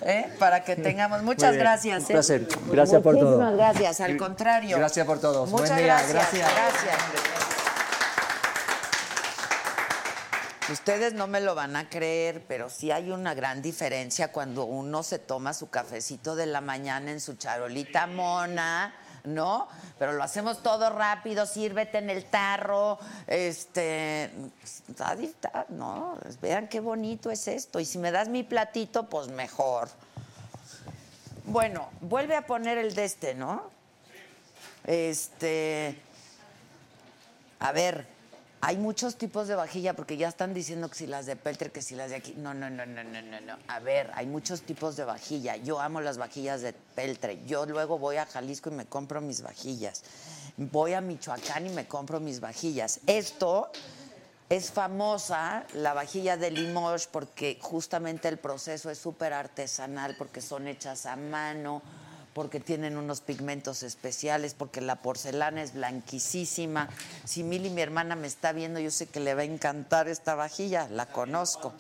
¿eh? 0.03 0.31
Para 0.39 0.63
que 0.65 0.77
tengamos. 0.77 1.23
Muchas 1.23 1.55
gracias. 1.57 2.01
Un 2.01 2.11
¿eh? 2.11 2.15
placer. 2.15 2.49
Gracias 2.71 3.01
por 3.01 3.15
todo. 3.15 3.25
Muchísimas 3.39 3.57
gracias. 3.57 4.01
Al 4.01 4.17
contrario. 4.19 4.77
Gracias 4.77 5.07
por 5.07 5.21
todo. 5.21 5.47
Muchas 5.47 5.71
Buen 5.71 5.79
día. 5.85 5.87
gracias. 5.87 6.13
Gracias. 6.13 6.51
gracias. 6.53 7.46
Ustedes 10.69 11.15
no 11.15 11.29
me 11.29 11.41
lo 11.41 11.55
van 11.55 11.77
a 11.77 11.89
creer, 11.89 12.45
pero 12.49 12.69
sí 12.69 12.91
hay 12.91 13.13
una 13.13 13.35
gran 13.35 13.63
diferencia 13.63 14.33
cuando 14.33 14.65
uno 14.65 15.05
se 15.05 15.21
toma 15.21 15.55
su 15.55 15.71
cafecito 15.71 16.35
de 16.35 16.47
la 16.47 16.61
mañana 16.61 17.13
en 17.13 17.21
su 17.21 17.37
charolita 17.37 18.09
mona, 18.09 18.93
¿no? 19.23 19.69
Pero 19.97 20.15
lo 20.15 20.25
hacemos 20.25 20.65
todo 20.65 20.91
rápido, 20.91 21.47
sírvete 21.47 21.99
en 21.99 22.11
el 22.11 22.25
tarro, 22.25 22.99
este, 23.29 24.33
no, 25.69 26.19
vean 26.43 26.67
qué 26.67 26.81
bonito 26.81 27.31
es 27.31 27.47
esto. 27.47 27.79
Y 27.79 27.85
si 27.85 27.99
me 27.99 28.11
das 28.11 28.29
mi 28.29 28.43
platito, 28.43 29.09
pues 29.09 29.29
mejor. 29.29 29.89
Bueno, 31.45 31.91
vuelve 32.01 32.35
a 32.35 32.45
poner 32.45 32.77
el 32.79 32.93
de 32.97 33.05
este, 33.05 33.37
¿no? 33.37 33.71
Este, 34.85 35.97
a 37.61 37.71
ver, 37.71 38.16
hay 38.61 38.77
muchos 38.79 39.17
tipos 39.17 39.49
de 39.49 39.55
vajilla 39.55 39.95
porque 39.95 40.17
ya 40.17 40.29
están 40.29 40.55
diciendo 40.55 40.89
que 40.89 40.97
si 40.97 41.07
las 41.07 41.27
de 41.27 41.37
Peltre, 41.37 41.71
que 41.71 41.83
si 41.83 41.95
las 41.95 42.11
de 42.11 42.17
aquí. 42.17 42.35
No, 42.37 42.55
no, 42.55 42.71
no, 42.71 42.87
no, 42.87 43.05
no, 43.05 43.23
no, 43.23 43.41
no. 43.41 43.57
A 43.69 43.81
ver, 43.81 44.11
hay 44.15 44.27
muchos 44.27 44.63
tipos 44.63 44.97
de 44.97 45.05
vajilla. 45.05 45.57
Yo 45.57 45.81
amo 45.81 46.01
las 46.01 46.19
vajillas 46.19 46.63
de 46.63 46.73
Peltre. 46.73 47.45
Yo 47.47 47.67
luego 47.67 47.99
voy 47.99 48.17
a 48.17 48.27
Jalisco 48.27 48.71
y 48.71 48.73
me 48.73 48.87
compro 48.87 49.21
mis 49.21 49.43
vajillas. 49.43 50.03
Voy 50.57 50.95
a 50.95 51.01
Michoacán 51.01 51.67
y 51.67 51.71
me 51.71 51.87
compro 51.87 52.19
mis 52.19 52.41
vajillas. 52.41 53.01
Esto 53.07 53.71
es 54.49 54.71
famosa, 54.71 55.67
la 55.75 55.93
vajilla 55.93 56.37
de 56.37 56.51
Limoges, 56.51 57.09
porque 57.09 57.59
justamente 57.61 58.29
el 58.29 58.39
proceso 58.39 58.91
es 58.91 58.99
súper 58.99 59.33
artesanal, 59.33 60.15
porque 60.17 60.41
son 60.41 60.67
hechas 60.67 61.05
a 61.07 61.17
mano, 61.17 61.83
porque 62.37 62.61
tienen 62.61 62.99
unos 62.99 63.23
pigmentos 63.23 63.83
especiales, 63.83 64.53
porque 64.53 64.83
la 64.83 64.97
porcelana 64.97 65.63
es 65.63 65.73
blanquísima. 65.73 66.91
Si 67.25 67.43
Mili, 67.43 67.71
mi 67.71 67.81
hermana, 67.81 68.15
me 68.15 68.27
está 68.27 68.53
viendo, 68.53 68.79
yo 68.79 68.91
sé 68.91 69.07
que 69.07 69.21
le 69.21 69.35
va 69.35 69.41
a 69.41 69.45
encantar 69.45 70.07
esta 70.07 70.35
vajilla, 70.35 70.87
la 70.91 71.07
conozco. 71.07 71.73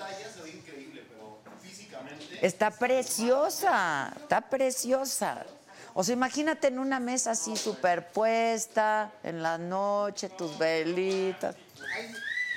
Está 2.41 2.71
preciosa, 2.71 4.15
está 4.19 4.49
preciosa. 4.49 5.45
O 5.93 6.03
sea, 6.03 6.15
imagínate 6.15 6.69
en 6.69 6.79
una 6.79 7.01
mesa 7.01 7.33
así 7.33 7.55
superpuesta, 7.55 9.13
en 9.25 9.43
la 9.43 9.59
noche, 9.59 10.31
tus 10.31 10.57
velitas. 10.57 11.55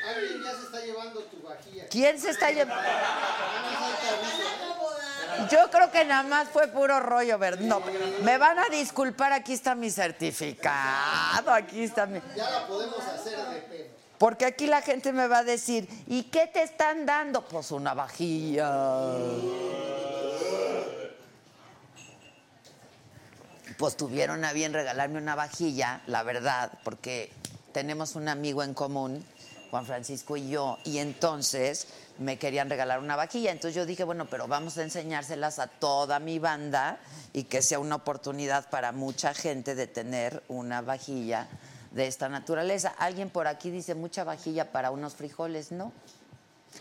Alguien 0.08 0.42
ya 0.42 0.52
se 0.56 0.64
está 0.68 0.80
llevando 0.86 1.22
tu 1.24 1.42
vajilla. 1.42 1.90
¿Quién 1.90 2.18
se 2.18 2.30
está 2.30 2.50
llevando? 2.50 2.82
Yo 5.52 5.70
creo 5.72 5.92
que 5.92 6.06
nada 6.06 6.24
más 6.24 6.50
fue 6.50 6.68
puro 6.68 7.00
rollo, 7.00 7.38
¿verdad? 7.38 7.62
No, 7.62 7.82
me 8.24 8.38
van 8.38 8.60
a 8.60 8.66
disculpar, 8.70 9.32
aquí 9.32 9.54
está 9.54 9.76
mi 9.76 9.90
certificado, 9.90 11.52
aquí 11.52 11.84
está 11.84 12.06
mi... 12.06 12.20
Ya 12.36 12.50
la 12.50 12.68
podemos 12.68 13.00
hacer 13.00 13.38
de 13.38 13.62
pedo. 13.62 14.00
Porque 14.18 14.46
aquí 14.46 14.68
la 14.68 14.82
gente 14.82 15.14
me 15.14 15.28
va 15.28 15.40
a 15.40 15.44
decir, 15.44 15.88
¿y 16.08 16.24
qué 16.24 16.48
te 16.48 16.62
están 16.62 17.06
dando? 17.06 17.46
Pues 17.46 17.72
una 17.72 17.94
vajilla. 17.94 19.14
Pues 23.78 23.96
tuvieron 23.96 24.44
a 24.44 24.52
bien 24.52 24.74
regalarme 24.74 25.20
una 25.20 25.36
vajilla, 25.36 26.02
la 26.06 26.24
verdad, 26.24 26.70
porque 26.84 27.32
tenemos 27.72 28.16
un 28.16 28.28
amigo 28.28 28.62
en 28.62 28.74
común, 28.74 29.26
Juan 29.72 29.86
Francisco 29.86 30.36
y 30.36 30.50
yo, 30.50 30.80
y 30.84 30.98
entonces 30.98 31.88
me 32.20 32.38
querían 32.38 32.70
regalar 32.70 33.00
una 33.00 33.16
vajilla. 33.16 33.52
Entonces 33.52 33.76
yo 33.76 33.86
dije, 33.86 34.04
bueno, 34.04 34.28
pero 34.30 34.48
vamos 34.48 34.78
a 34.78 34.84
enseñárselas 34.84 35.58
a 35.60 35.68
toda 35.68 36.20
mi 36.20 36.38
banda 36.38 37.00
y 37.34 37.46
que 37.46 37.62
sea 37.62 37.80
una 37.80 37.96
oportunidad 37.96 38.70
para 38.70 38.92
mucha 38.92 39.34
gente 39.34 39.74
de 39.74 39.88
tener 39.88 40.44
una 40.50 40.82
vajilla 40.82 41.48
de 41.92 42.08
esta 42.08 42.30
naturaleza. 42.30 42.94
Alguien 43.00 43.30
por 43.30 43.48
aquí 43.48 43.72
dice 43.72 43.96
mucha 43.96 44.24
vajilla 44.24 44.72
para 44.72 44.92
unos 44.92 45.16
frijoles, 45.16 45.72
¿no? 45.72 45.92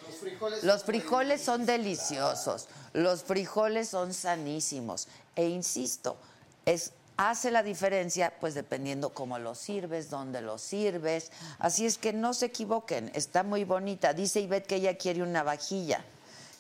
Los 0.07 0.17
frijoles. 0.17 0.65
Los 0.65 0.85
frijoles 0.85 1.41
son 1.41 1.65
deliciosos, 1.65 2.69
los 2.93 3.23
frijoles 3.23 3.89
son 3.89 4.13
sanísimos. 4.13 5.09
E 5.35 5.49
insisto, 5.49 6.19
es, 6.67 6.93
hace 7.19 7.51
la 7.51 7.63
diferencia 7.63 8.33
pues 8.41 8.55
dependiendo 8.55 9.11
cómo 9.13 9.39
los 9.39 9.59
sirves, 9.59 10.09
dónde 10.09 10.41
los 10.41 10.63
sirves. 10.63 11.31
Así 11.59 11.85
es 11.85 11.99
que 11.99 12.13
no 12.15 12.33
se 12.33 12.47
equivoquen, 12.47 13.11
está 13.15 13.43
muy 13.43 13.65
bonita. 13.65 14.15
Dice 14.15 14.41
Ivette 14.41 14.67
que 14.67 14.77
ella 14.77 14.97
quiere 14.97 15.23
una 15.23 15.43
vajilla, 15.43 16.03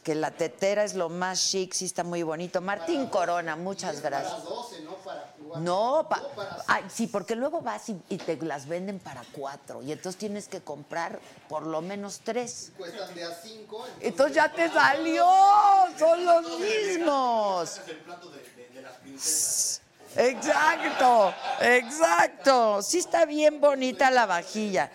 que 0.03 0.15
la 0.15 0.31
tetera 0.33 0.85
es 0.85 0.95
lo 0.95 1.09
más 1.09 1.41
chic, 1.41 1.73
sí 1.73 1.85
está 1.85 2.03
muy 2.03 2.23
bonito. 2.23 2.61
Martín 2.61 3.07
Corona, 3.07 3.57
muchas 3.57 4.01
gracias. 4.03 4.33
Para 4.33 4.45
12, 4.45 4.81
no 4.83 4.95
para. 4.97 5.35
No, 5.61 6.07
pa- 6.11 6.17
No 6.21 6.29
para 6.35 6.63
ay, 6.67 6.85
sí, 6.93 7.07
porque 7.07 7.35
luego 7.37 7.61
vas 7.63 7.89
y, 7.89 7.99
y 8.11 8.19
te 8.19 8.37
las 8.37 8.67
venden 8.67 8.99
para 8.99 9.23
cuatro 9.33 9.81
y 9.81 9.93
entonces 9.93 10.19
tienes 10.19 10.47
que 10.49 10.61
comprar 10.61 11.19
por 11.49 11.67
lo 11.67 11.81
menos 11.81 12.21
tres. 12.25 12.73
Cuestan 12.77 13.15
de 13.15 13.25
a 13.25 13.33
5. 13.35 13.87
Entonces 14.01 14.37
ya 14.37 14.53
te 14.53 14.69
salió, 14.71 15.25
son 15.99 16.25
los 16.25 16.59
mismos. 16.61 17.81
Exacto, 20.17 21.35
exacto. 21.61 22.83
Sí 22.83 22.99
está 22.99 23.25
bien 23.25 23.61
bonita 23.61 24.11
la 24.11 24.27
vajilla. 24.27 24.91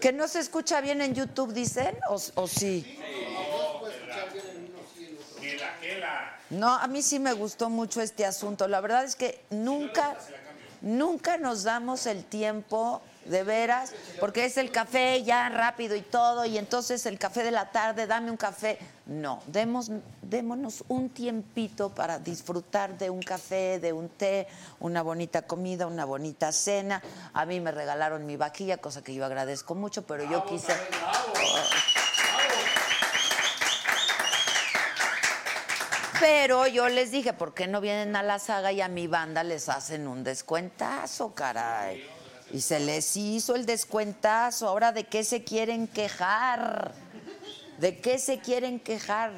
¿Que 0.00 0.12
no 0.12 0.26
se 0.26 0.40
escucha 0.40 0.80
bien 0.80 1.00
en 1.00 1.14
YouTube, 1.14 1.52
dicen? 1.52 1.96
¿O, 2.08 2.16
o 2.34 2.48
sí? 2.48 2.98
No, 6.50 6.74
a 6.74 6.86
mí 6.86 7.02
sí 7.02 7.18
me 7.18 7.32
gustó 7.32 7.70
mucho 7.70 8.00
este 8.00 8.26
asunto. 8.26 8.68
La 8.68 8.80
verdad 8.80 9.04
es 9.04 9.16
que 9.16 9.40
nunca, 9.50 10.16
nunca 10.80 11.38
nos 11.38 11.62
damos 11.62 12.06
el 12.06 12.24
tiempo 12.24 13.00
de 13.24 13.42
veras, 13.44 13.92
porque 14.20 14.44
es 14.44 14.56
el 14.56 14.70
café 14.70 15.22
ya 15.22 15.48
rápido 15.48 15.96
y 15.96 16.02
todo, 16.02 16.44
y 16.44 16.58
entonces 16.58 17.06
el 17.06 17.18
café 17.18 17.42
de 17.42 17.50
la 17.50 17.70
tarde, 17.70 18.06
dame 18.06 18.30
un 18.30 18.36
café. 18.36 18.78
No, 19.06 19.42
demos, 19.46 19.90
démonos 20.22 20.84
un 20.88 21.10
tiempito 21.10 21.90
para 21.90 22.18
disfrutar 22.18 22.96
de 22.98 23.10
un 23.10 23.20
café, 23.20 23.78
de 23.80 23.92
un 23.92 24.08
té, 24.08 24.46
una 24.80 25.02
bonita 25.02 25.42
comida, 25.42 25.86
una 25.86 26.04
bonita 26.04 26.52
cena. 26.52 27.02
A 27.32 27.44
mí 27.44 27.60
me 27.60 27.72
regalaron 27.72 28.26
mi 28.26 28.36
vaquilla, 28.36 28.78
cosa 28.78 29.02
que 29.02 29.14
yo 29.14 29.24
agradezco 29.24 29.74
mucho, 29.74 30.02
pero 30.06 30.24
yo 30.24 30.44
quise... 30.46 30.74
Pero 36.20 36.68
yo 36.68 36.88
les 36.88 37.10
dije, 37.10 37.32
¿por 37.32 37.52
qué 37.52 37.66
no 37.66 37.80
vienen 37.80 38.14
a 38.14 38.22
la 38.22 38.38
saga 38.38 38.70
y 38.70 38.80
a 38.80 38.86
mi 38.86 39.08
banda 39.08 39.42
les 39.42 39.68
hacen 39.68 40.06
un 40.06 40.22
descuentazo, 40.22 41.34
caray? 41.34 42.21
Y 42.52 42.60
se 42.60 42.80
les 42.80 43.16
hizo 43.16 43.54
el 43.54 43.64
descuentazo. 43.64 44.68
Ahora, 44.68 44.92
¿de 44.92 45.04
qué 45.04 45.24
se 45.24 45.42
quieren 45.42 45.88
quejar? 45.88 46.92
¿De 47.78 47.98
qué 47.98 48.18
se 48.18 48.38
quieren 48.38 48.78
quejar? 48.78 49.32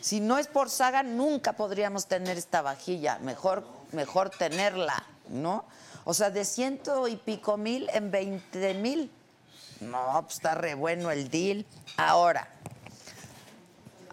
Si 0.00 0.20
no 0.20 0.38
es 0.38 0.46
por 0.46 0.70
saga, 0.70 1.02
nunca 1.02 1.52
podríamos 1.52 2.06
tener 2.06 2.38
esta 2.38 2.62
vajilla. 2.62 3.18
Mejor, 3.18 3.66
mejor 3.92 4.30
tenerla, 4.30 5.04
¿no? 5.28 5.64
O 6.04 6.14
sea, 6.14 6.30
de 6.30 6.44
ciento 6.44 7.08
y 7.08 7.16
pico 7.16 7.56
mil 7.56 7.88
en 7.92 8.10
veinte 8.10 8.74
mil. 8.74 9.10
No, 9.80 10.22
pues 10.22 10.36
está 10.36 10.54
re 10.54 10.74
bueno 10.74 11.10
el 11.10 11.28
deal. 11.28 11.66
Ahora, 11.96 12.48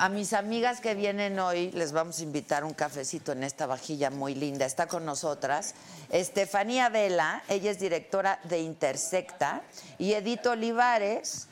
a 0.04 0.10
mis 0.10 0.34
amigas 0.34 0.82
que 0.82 0.96
vienen 0.96 1.40
hoy 1.40 1.72
les 1.72 1.94
vamos 1.94 2.20
a 2.20 2.24
invitar 2.24 2.66
un 2.66 2.74
cafecito 2.74 3.32
en 3.32 3.42
esta 3.42 3.68
vajilla 3.68 4.10
muy 4.10 4.36
linda. 4.36 4.66
Está 4.66 4.86
con 4.86 5.06
nosotras 5.06 5.76
Estefanía 6.10 6.90
Vela, 6.90 7.42
ella 7.48 7.72
es 7.72 7.80
directora 7.80 8.38
de 8.44 8.60
Intersecta, 8.60 9.62
y 9.98 10.12
Edith 10.12 10.46
Olivares. 10.46 11.48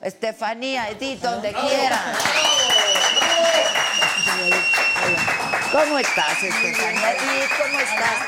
Estefanía, 0.00 0.88
Edith, 0.88 1.20
donde 1.20 1.52
quieran. 1.52 2.16
¿Cómo 5.70 5.98
estás, 5.98 6.42
Estefanía? 6.42 7.12
Edith, 7.12 7.50
¿cómo 7.58 7.80
estás? 7.80 8.18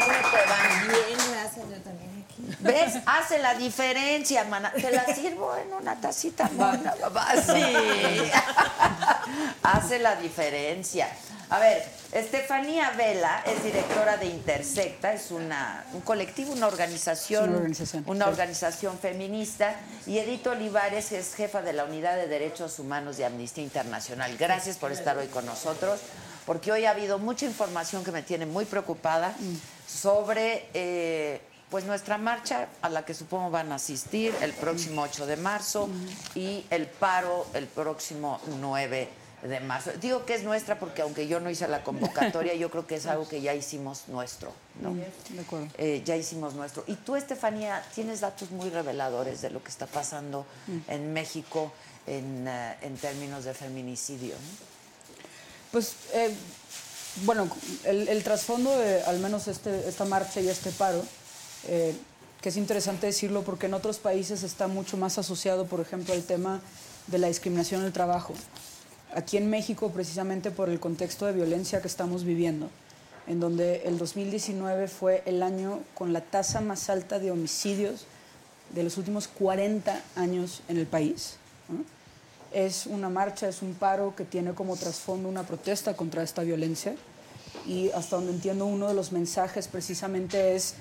¿Cómo 0.00 0.18
te 0.32 0.50
va? 0.50 0.58
Bien, 0.88 1.18
gracias, 1.30 1.64
yo 1.70 1.80
también 1.84 2.26
aquí. 2.26 2.53
¿Ves? 2.64 2.94
Hace 3.06 3.38
la 3.38 3.54
diferencia, 3.54 4.44
mana. 4.44 4.72
Te 4.72 4.90
la 4.90 5.04
sirvo 5.14 5.54
en 5.56 5.72
una 5.72 6.00
tacita 6.00 6.48
papá. 6.48 7.34
Sí. 7.36 7.62
Hace 9.62 9.98
la 9.98 10.16
diferencia. 10.16 11.08
A 11.50 11.58
ver, 11.58 11.86
Estefanía 12.12 12.90
Vela 12.92 13.42
es 13.46 13.62
directora 13.62 14.16
de 14.16 14.26
Intersecta, 14.26 15.12
es 15.12 15.30
una, 15.30 15.84
un 15.92 16.00
colectivo, 16.00 16.52
una 16.52 16.66
organización, 16.66 17.50
Una 17.50 17.56
organización, 17.58 18.04
una 18.06 18.24
sí. 18.24 18.30
organización 18.30 18.98
feminista, 18.98 19.74
y 20.06 20.18
Edith 20.18 20.46
Olivares 20.46 21.12
es 21.12 21.34
jefa 21.34 21.60
de 21.60 21.74
la 21.74 21.84
Unidad 21.84 22.16
de 22.16 22.28
Derechos 22.28 22.78
Humanos 22.78 23.18
de 23.18 23.26
Amnistía 23.26 23.62
Internacional. 23.62 24.36
Gracias 24.38 24.78
por 24.78 24.90
estar 24.90 25.18
hoy 25.18 25.26
con 25.26 25.44
nosotros, 25.44 26.00
porque 26.46 26.72
hoy 26.72 26.86
ha 26.86 26.90
habido 26.90 27.18
mucha 27.18 27.44
información 27.44 28.04
que 28.04 28.10
me 28.10 28.22
tiene 28.22 28.46
muy 28.46 28.64
preocupada 28.64 29.34
sobre 29.86 30.66
eh, 30.72 31.42
pues 31.70 31.84
nuestra 31.84 32.18
marcha 32.18 32.68
a 32.82 32.88
la 32.88 33.04
que 33.04 33.14
supongo 33.14 33.50
van 33.50 33.72
a 33.72 33.76
asistir 33.76 34.34
el 34.40 34.52
próximo 34.52 35.02
8 35.02 35.26
de 35.26 35.36
marzo 35.36 35.88
y 36.34 36.64
el 36.70 36.86
paro 36.86 37.46
el 37.54 37.66
próximo 37.66 38.40
9 38.60 39.08
de 39.42 39.60
marzo. 39.60 39.90
Digo 40.00 40.24
que 40.24 40.34
es 40.34 40.42
nuestra 40.42 40.78
porque 40.78 41.02
aunque 41.02 41.26
yo 41.28 41.40
no 41.40 41.50
hice 41.50 41.68
la 41.68 41.82
convocatoria, 41.82 42.54
yo 42.56 42.70
creo 42.70 42.86
que 42.86 42.96
es 42.96 43.06
algo 43.06 43.28
que 43.28 43.40
ya 43.40 43.54
hicimos 43.54 44.04
nuestro, 44.08 44.52
¿no? 44.80 44.94
De 44.94 45.40
acuerdo. 45.40 45.68
Eh, 45.78 46.02
ya 46.04 46.16
hicimos 46.16 46.54
nuestro. 46.54 46.84
Y 46.86 46.94
tú, 46.94 47.16
Estefanía, 47.16 47.84
tienes 47.94 48.20
datos 48.20 48.50
muy 48.50 48.70
reveladores 48.70 49.42
de 49.42 49.50
lo 49.50 49.62
que 49.62 49.70
está 49.70 49.86
pasando 49.86 50.46
en 50.88 51.12
México 51.12 51.72
en, 52.06 52.46
eh, 52.48 52.76
en 52.82 52.96
términos 52.96 53.44
de 53.44 53.54
feminicidio. 53.54 54.34
¿no? 54.34 54.74
Pues, 55.72 55.94
eh, 56.12 56.34
bueno, 57.24 57.48
el, 57.84 58.08
el 58.08 58.22
trasfondo 58.22 58.76
de 58.78 59.02
al 59.02 59.18
menos 59.18 59.48
este, 59.48 59.88
esta 59.88 60.04
marcha 60.04 60.40
y 60.40 60.48
este 60.48 60.70
paro, 60.70 61.04
eh, 61.68 61.94
que 62.40 62.50
es 62.50 62.56
interesante 62.56 63.06
decirlo 63.06 63.42
porque 63.42 63.66
en 63.66 63.74
otros 63.74 63.98
países 63.98 64.42
está 64.42 64.68
mucho 64.68 64.96
más 64.96 65.16
asociado, 65.16 65.66
por 65.66 65.80
ejemplo, 65.80 66.12
al 66.12 66.22
tema 66.22 66.60
de 67.06 67.18
la 67.18 67.28
discriminación 67.28 67.80
en 67.80 67.86
el 67.86 67.92
trabajo. 67.92 68.34
Aquí 69.14 69.36
en 69.36 69.48
México, 69.48 69.90
precisamente 69.90 70.50
por 70.50 70.68
el 70.68 70.80
contexto 70.80 71.24
de 71.26 71.32
violencia 71.32 71.80
que 71.80 71.88
estamos 71.88 72.24
viviendo, 72.24 72.68
en 73.26 73.40
donde 73.40 73.82
el 73.86 73.96
2019 73.96 74.88
fue 74.88 75.22
el 75.24 75.42
año 75.42 75.80
con 75.94 76.12
la 76.12 76.20
tasa 76.20 76.60
más 76.60 76.90
alta 76.90 77.18
de 77.18 77.30
homicidios 77.30 78.06
de 78.74 78.82
los 78.82 78.98
últimos 78.98 79.28
40 79.28 80.02
años 80.16 80.62
en 80.68 80.78
el 80.78 80.86
país. 80.86 81.36
¿no? 81.68 81.84
Es 82.52 82.86
una 82.86 83.08
marcha, 83.08 83.48
es 83.48 83.62
un 83.62 83.74
paro 83.74 84.14
que 84.16 84.24
tiene 84.24 84.52
como 84.52 84.76
trasfondo 84.76 85.28
una 85.28 85.44
protesta 85.44 85.96
contra 85.96 86.22
esta 86.22 86.42
violencia 86.42 86.94
y 87.66 87.90
hasta 87.90 88.16
donde 88.16 88.32
entiendo 88.32 88.66
uno 88.66 88.88
de 88.88 88.94
los 88.94 89.12
mensajes 89.12 89.68
precisamente 89.68 90.54
es 90.54 90.74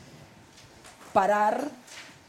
parar 1.14 1.70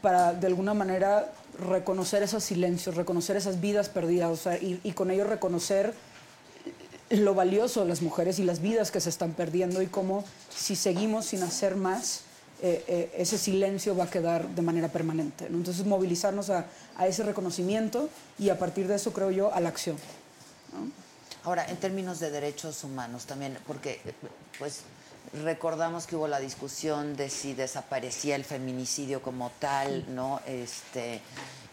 para 0.01 0.33
de 0.33 0.47
alguna 0.47 0.73
manera 0.73 1.31
reconocer 1.69 2.23
esos 2.23 2.43
silencios, 2.43 2.95
reconocer 2.95 3.37
esas 3.37 3.59
vidas 3.61 3.89
perdidas 3.89 4.29
o 4.29 4.35
sea, 4.37 4.57
y, 4.57 4.79
y 4.83 4.91
con 4.91 5.11
ello 5.11 5.23
reconocer 5.23 5.93
lo 7.09 7.35
valioso 7.35 7.81
de 7.81 7.87
las 7.87 8.01
mujeres 8.01 8.39
y 8.39 8.43
las 8.43 8.61
vidas 8.61 8.91
que 8.91 8.99
se 8.99 9.09
están 9.09 9.33
perdiendo 9.33 9.81
y 9.81 9.87
cómo 9.87 10.23
si 10.55 10.75
seguimos 10.75 11.25
sin 11.25 11.43
hacer 11.43 11.75
más, 11.75 12.21
eh, 12.61 12.83
eh, 12.87 13.11
ese 13.17 13.37
silencio 13.37 13.95
va 13.95 14.05
a 14.05 14.09
quedar 14.09 14.47
de 14.47 14.61
manera 14.61 14.87
permanente. 14.87 15.49
¿no? 15.49 15.57
Entonces 15.57 15.85
movilizarnos 15.85 16.49
a, 16.49 16.65
a 16.97 17.07
ese 17.07 17.23
reconocimiento 17.23 18.09
y 18.39 18.49
a 18.49 18.57
partir 18.57 18.87
de 18.87 18.95
eso 18.95 19.13
creo 19.13 19.29
yo 19.29 19.53
a 19.53 19.59
la 19.59 19.69
acción. 19.69 19.97
¿no? 20.73 20.89
Ahora, 21.43 21.69
en 21.69 21.77
términos 21.77 22.19
de 22.19 22.31
derechos 22.31 22.83
humanos 22.83 23.25
también, 23.25 23.55
porque 23.67 23.99
pues 24.57 24.81
recordamos 25.33 26.07
que 26.07 26.15
hubo 26.15 26.27
la 26.27 26.39
discusión 26.39 27.15
de 27.15 27.29
si 27.29 27.53
desaparecía 27.53 28.35
el 28.35 28.45
feminicidio 28.45 29.21
como 29.21 29.51
tal, 29.59 30.05
¿no? 30.15 30.41
Este, 30.45 31.21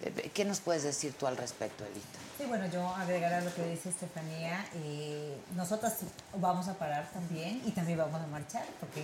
eh, 0.03 0.31
¿Qué 0.35 0.45
nos 0.45 0.61
puedes 0.61 0.83
decir 0.83 1.13
tú 1.13 1.27
al 1.27 1.37
respecto, 1.37 1.85
Elita? 1.85 2.19
Sí, 2.39 2.45
bueno, 2.47 2.67
yo 2.67 2.89
agregar 2.89 3.33
a 3.35 3.41
lo 3.41 3.55
que 3.55 3.63
dice 3.69 3.91
Estefanía, 3.91 4.67
eh, 4.75 5.37
nosotras 5.55 5.99
vamos 6.39 6.67
a 6.69 6.75
parar 6.75 7.09
también 7.13 7.63
y 7.65 7.71
también 7.71 7.99
vamos 7.99 8.21
a 8.21 8.27
marchar, 8.27 8.65
porque 8.81 9.03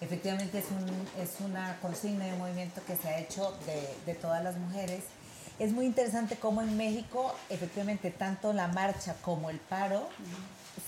efectivamente 0.00 0.58
es, 0.58 0.66
un, 0.70 1.22
es 1.22 1.40
una 1.40 1.78
consigna 1.80 2.24
de 2.26 2.32
movimiento 2.34 2.80
que 2.86 2.96
se 2.96 3.08
ha 3.08 3.18
hecho 3.18 3.56
de, 3.66 3.94
de 4.06 4.14
todas 4.18 4.42
las 4.42 4.56
mujeres. 4.56 5.04
Es 5.58 5.72
muy 5.72 5.84
interesante 5.84 6.36
cómo 6.36 6.62
en 6.62 6.76
México, 6.76 7.34
efectivamente, 7.50 8.10
tanto 8.10 8.52
la 8.52 8.68
marcha 8.68 9.16
como 9.22 9.50
el 9.50 9.58
paro 9.58 10.08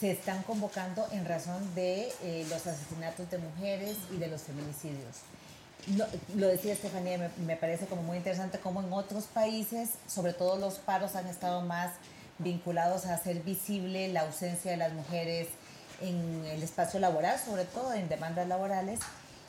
se 0.00 0.10
están 0.10 0.42
convocando 0.42 1.06
en 1.12 1.24
razón 1.24 1.74
de 1.74 2.12
eh, 2.22 2.46
los 2.48 2.66
asesinatos 2.66 3.30
de 3.30 3.38
mujeres 3.38 3.96
y 4.12 4.16
de 4.16 4.28
los 4.28 4.42
feminicidios. 4.42 5.18
Lo, 5.96 6.06
lo 6.36 6.48
decía 6.48 6.72
Estefanía, 6.72 7.18
me, 7.18 7.28
me 7.44 7.56
parece 7.56 7.86
como 7.86 8.02
muy 8.02 8.16
interesante 8.16 8.58
cómo 8.58 8.80
en 8.80 8.92
otros 8.92 9.24
países, 9.24 9.90
sobre 10.06 10.32
todo 10.32 10.56
los 10.56 10.78
paros 10.78 11.14
han 11.14 11.26
estado 11.26 11.60
más 11.60 11.92
vinculados 12.38 13.06
a 13.06 13.14
hacer 13.14 13.40
visible 13.40 14.08
la 14.08 14.22
ausencia 14.22 14.70
de 14.70 14.76
las 14.78 14.92
mujeres 14.92 15.48
en 16.00 16.44
el 16.46 16.62
espacio 16.62 17.00
laboral, 17.00 17.38
sobre 17.38 17.64
todo 17.64 17.92
en 17.92 18.08
demandas 18.08 18.48
laborales. 18.48 19.00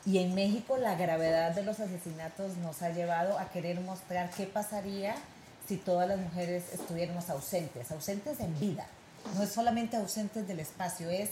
Y 0.04 0.18
en 0.18 0.34
México 0.34 0.76
la 0.76 0.94
gravedad 0.94 1.52
de 1.52 1.62
los 1.62 1.80
asesinatos 1.80 2.56
nos 2.58 2.82
ha 2.82 2.90
llevado 2.90 3.38
a 3.38 3.50
querer 3.50 3.80
mostrar 3.80 4.30
qué 4.30 4.46
pasaría 4.46 5.16
si 5.66 5.76
todas 5.76 6.06
las 6.06 6.18
mujeres 6.18 6.64
estuviéramos 6.72 7.28
ausentes, 7.28 7.90
ausentes 7.90 8.38
en 8.38 8.58
vida. 8.60 8.86
No 9.34 9.42
es 9.42 9.52
solamente 9.52 9.96
ausentes 9.96 10.46
del 10.46 10.60
espacio, 10.60 11.10
es 11.10 11.30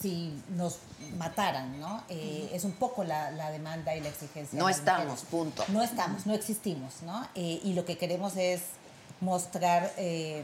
si 0.00 0.42
nos 0.56 0.78
mataran, 1.18 1.78
¿no? 1.78 2.02
Eh, 2.08 2.50
es 2.52 2.64
un 2.64 2.72
poco 2.72 3.04
la, 3.04 3.30
la 3.30 3.50
demanda 3.50 3.94
y 3.94 4.00
la 4.00 4.08
exigencia. 4.08 4.58
No 4.58 4.68
estamos, 4.68 5.04
mujeres. 5.04 5.30
punto. 5.30 5.64
No 5.68 5.82
estamos, 5.82 6.26
no 6.26 6.34
existimos, 6.34 7.02
¿no? 7.02 7.26
Eh, 7.34 7.60
y 7.62 7.74
lo 7.74 7.84
que 7.84 7.98
queremos 7.98 8.36
es 8.36 8.62
mostrar 9.20 9.92
eh, 9.96 10.42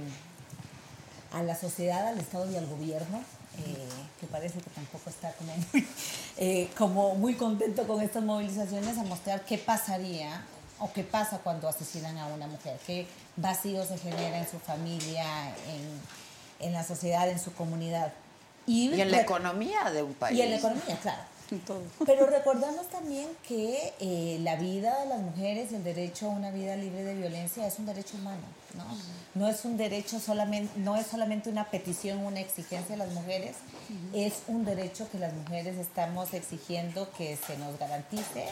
a 1.32 1.42
la 1.42 1.56
sociedad, 1.56 2.06
al 2.06 2.18
Estado 2.18 2.50
y 2.50 2.56
al 2.56 2.66
gobierno, 2.66 3.20
que 4.20 4.26
parece 4.28 4.60
que 4.60 4.70
tampoco 4.70 5.10
está 5.10 5.32
como 5.32 5.52
muy, 5.56 6.66
como 6.78 7.14
muy 7.16 7.34
contento 7.34 7.88
con 7.88 8.00
estas 8.00 8.22
movilizaciones, 8.22 8.96
a 8.98 9.02
mostrar 9.02 9.44
qué 9.44 9.58
pasaría 9.58 10.44
o 10.78 10.92
qué 10.92 11.02
pasa 11.02 11.38
cuando 11.38 11.68
asesinan 11.68 12.16
a 12.18 12.26
una 12.26 12.46
mujer, 12.46 12.78
qué 12.86 13.08
vacío 13.36 13.84
se 13.84 13.98
genera 13.98 14.38
en 14.38 14.48
su 14.48 14.58
familia, 14.60 15.48
en, 15.48 16.00
en 16.60 16.72
la 16.72 16.84
sociedad, 16.84 17.28
en 17.28 17.38
su 17.38 17.52
comunidad. 17.52 18.12
Y 18.66 19.00
en 19.00 19.10
la 19.10 19.20
economía 19.22 19.90
de 19.90 20.02
un 20.02 20.14
país. 20.14 20.38
y 20.38 20.42
en 20.42 20.50
la 20.50 20.56
economía, 20.56 20.98
claro. 21.00 21.22
Todo. 21.66 21.82
Pero 22.04 22.26
recordamos 22.26 22.88
también 22.88 23.26
que 23.46 23.94
eh, 24.00 24.38
la 24.42 24.56
vida 24.56 25.00
de 25.00 25.06
las 25.06 25.20
mujeres, 25.20 25.72
el 25.72 25.82
derecho 25.82 26.26
a 26.26 26.28
una 26.28 26.50
vida 26.50 26.76
libre 26.76 27.02
de 27.04 27.14
violencia 27.14 27.66
es 27.66 27.78
un 27.78 27.86
derecho 27.86 28.18
humano, 28.18 28.42
¿no? 28.76 28.84
No 29.34 29.48
es 29.48 29.64
un 29.64 29.78
derecho 29.78 30.20
solamente, 30.20 30.78
no 30.78 30.96
es 30.96 31.06
solamente 31.06 31.48
una 31.48 31.64
petición, 31.70 32.18
una 32.18 32.40
exigencia 32.40 32.96
de 32.96 32.98
las 32.98 33.14
mujeres, 33.14 33.56
es 34.12 34.42
un 34.48 34.66
derecho 34.66 35.08
que 35.10 35.18
las 35.18 35.32
mujeres 35.32 35.78
estamos 35.78 36.34
exigiendo 36.34 37.10
que 37.12 37.36
se 37.36 37.56
nos 37.56 37.78
garantice 37.78 38.44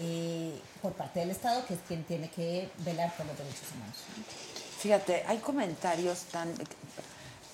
eh, 0.00 0.60
por 0.82 0.92
parte 0.94 1.20
del 1.20 1.30
Estado, 1.30 1.64
que 1.66 1.74
es 1.74 1.80
quien 1.86 2.02
tiene 2.02 2.28
que 2.30 2.68
velar 2.78 3.14
por 3.16 3.26
los 3.26 3.38
derechos 3.38 3.70
humanos. 3.76 3.96
Fíjate, 4.78 5.22
hay 5.26 5.38
comentarios 5.38 6.22
tan... 6.32 6.52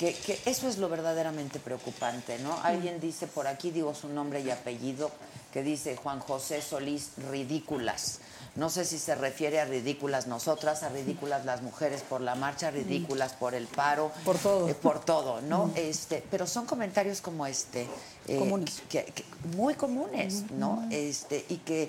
Que, 0.01 0.15
que 0.15 0.41
eso 0.47 0.67
es 0.67 0.79
lo 0.79 0.89
verdaderamente 0.89 1.61
preocupante, 1.61 2.39
¿no? 2.39 2.59
Alguien 2.63 3.01
dice 3.01 3.27
por 3.27 3.47
aquí, 3.47 3.71
digo 3.71 3.95
su 3.95 4.09
nombre 4.09 4.41
y 4.41 4.49
apellido, 4.49 5.11
que 5.53 5.63
dice 5.63 5.95
Juan 5.95 6.21
José 6.21 6.63
Solís, 6.63 7.11
ridículas. 7.31 8.21
No 8.61 8.69
sé 8.69 8.85
si 8.85 8.99
se 8.99 9.15
refiere 9.15 9.59
a 9.59 9.65
ridículas 9.65 10.27
nosotras, 10.27 10.83
a 10.83 10.91
ridículas 10.91 11.47
las 11.47 11.63
mujeres 11.63 12.03
por 12.03 12.21
la 12.21 12.35
marcha, 12.35 12.71
ridículas 12.71 13.33
por 13.33 13.55
el 13.55 13.67
paro. 13.67 14.13
Por 14.23 14.37
todo. 14.37 14.69
eh, 14.69 14.75
por 14.75 15.03
todo, 15.03 15.41
¿no? 15.41 15.71
Este, 15.77 16.23
pero 16.31 16.47
son 16.47 16.67
comentarios 16.67 17.23
como 17.23 17.47
este. 17.47 17.89
eh, 18.29 18.39
Comunes. 18.39 18.83
que- 18.91 19.07
que- 19.07 19.25
muy 19.57 19.75
comunes, 19.77 20.45
¿no? 20.51 20.87
Este, 20.91 21.43
y 21.49 21.57
que 21.57 21.89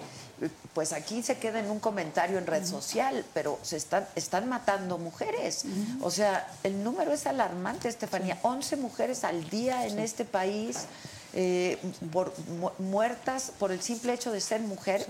pues 0.74 0.94
aquí 0.94 1.22
se 1.22 1.38
queda 1.38 1.60
en 1.60 1.70
un 1.70 1.82
comentario 1.82 2.38
en 2.38 2.48
red 2.48 2.66
social, 2.66 3.26
pero 3.34 3.60
se 3.64 3.76
están, 3.76 4.08
están 4.16 4.48
matando 4.48 4.98
mujeres. 4.98 5.66
O 6.02 6.10
sea, 6.10 6.48
el 6.64 6.82
número 6.86 7.12
es 7.12 7.28
alarmante, 7.28 7.90
Estefanía. 7.90 8.40
11 8.44 8.78
mujeres 8.78 9.26
al 9.26 9.50
día 9.50 9.86
en 9.86 10.00
este 10.00 10.24
país 10.24 10.86
eh, 11.34 11.78
por, 12.14 12.34
mu- 12.62 12.72
muertas 12.80 13.52
por 13.60 13.74
el 13.74 13.82
simple 13.82 14.14
hecho 14.14 14.32
de 14.32 14.40
ser 14.40 14.62
mujeres. 14.62 15.08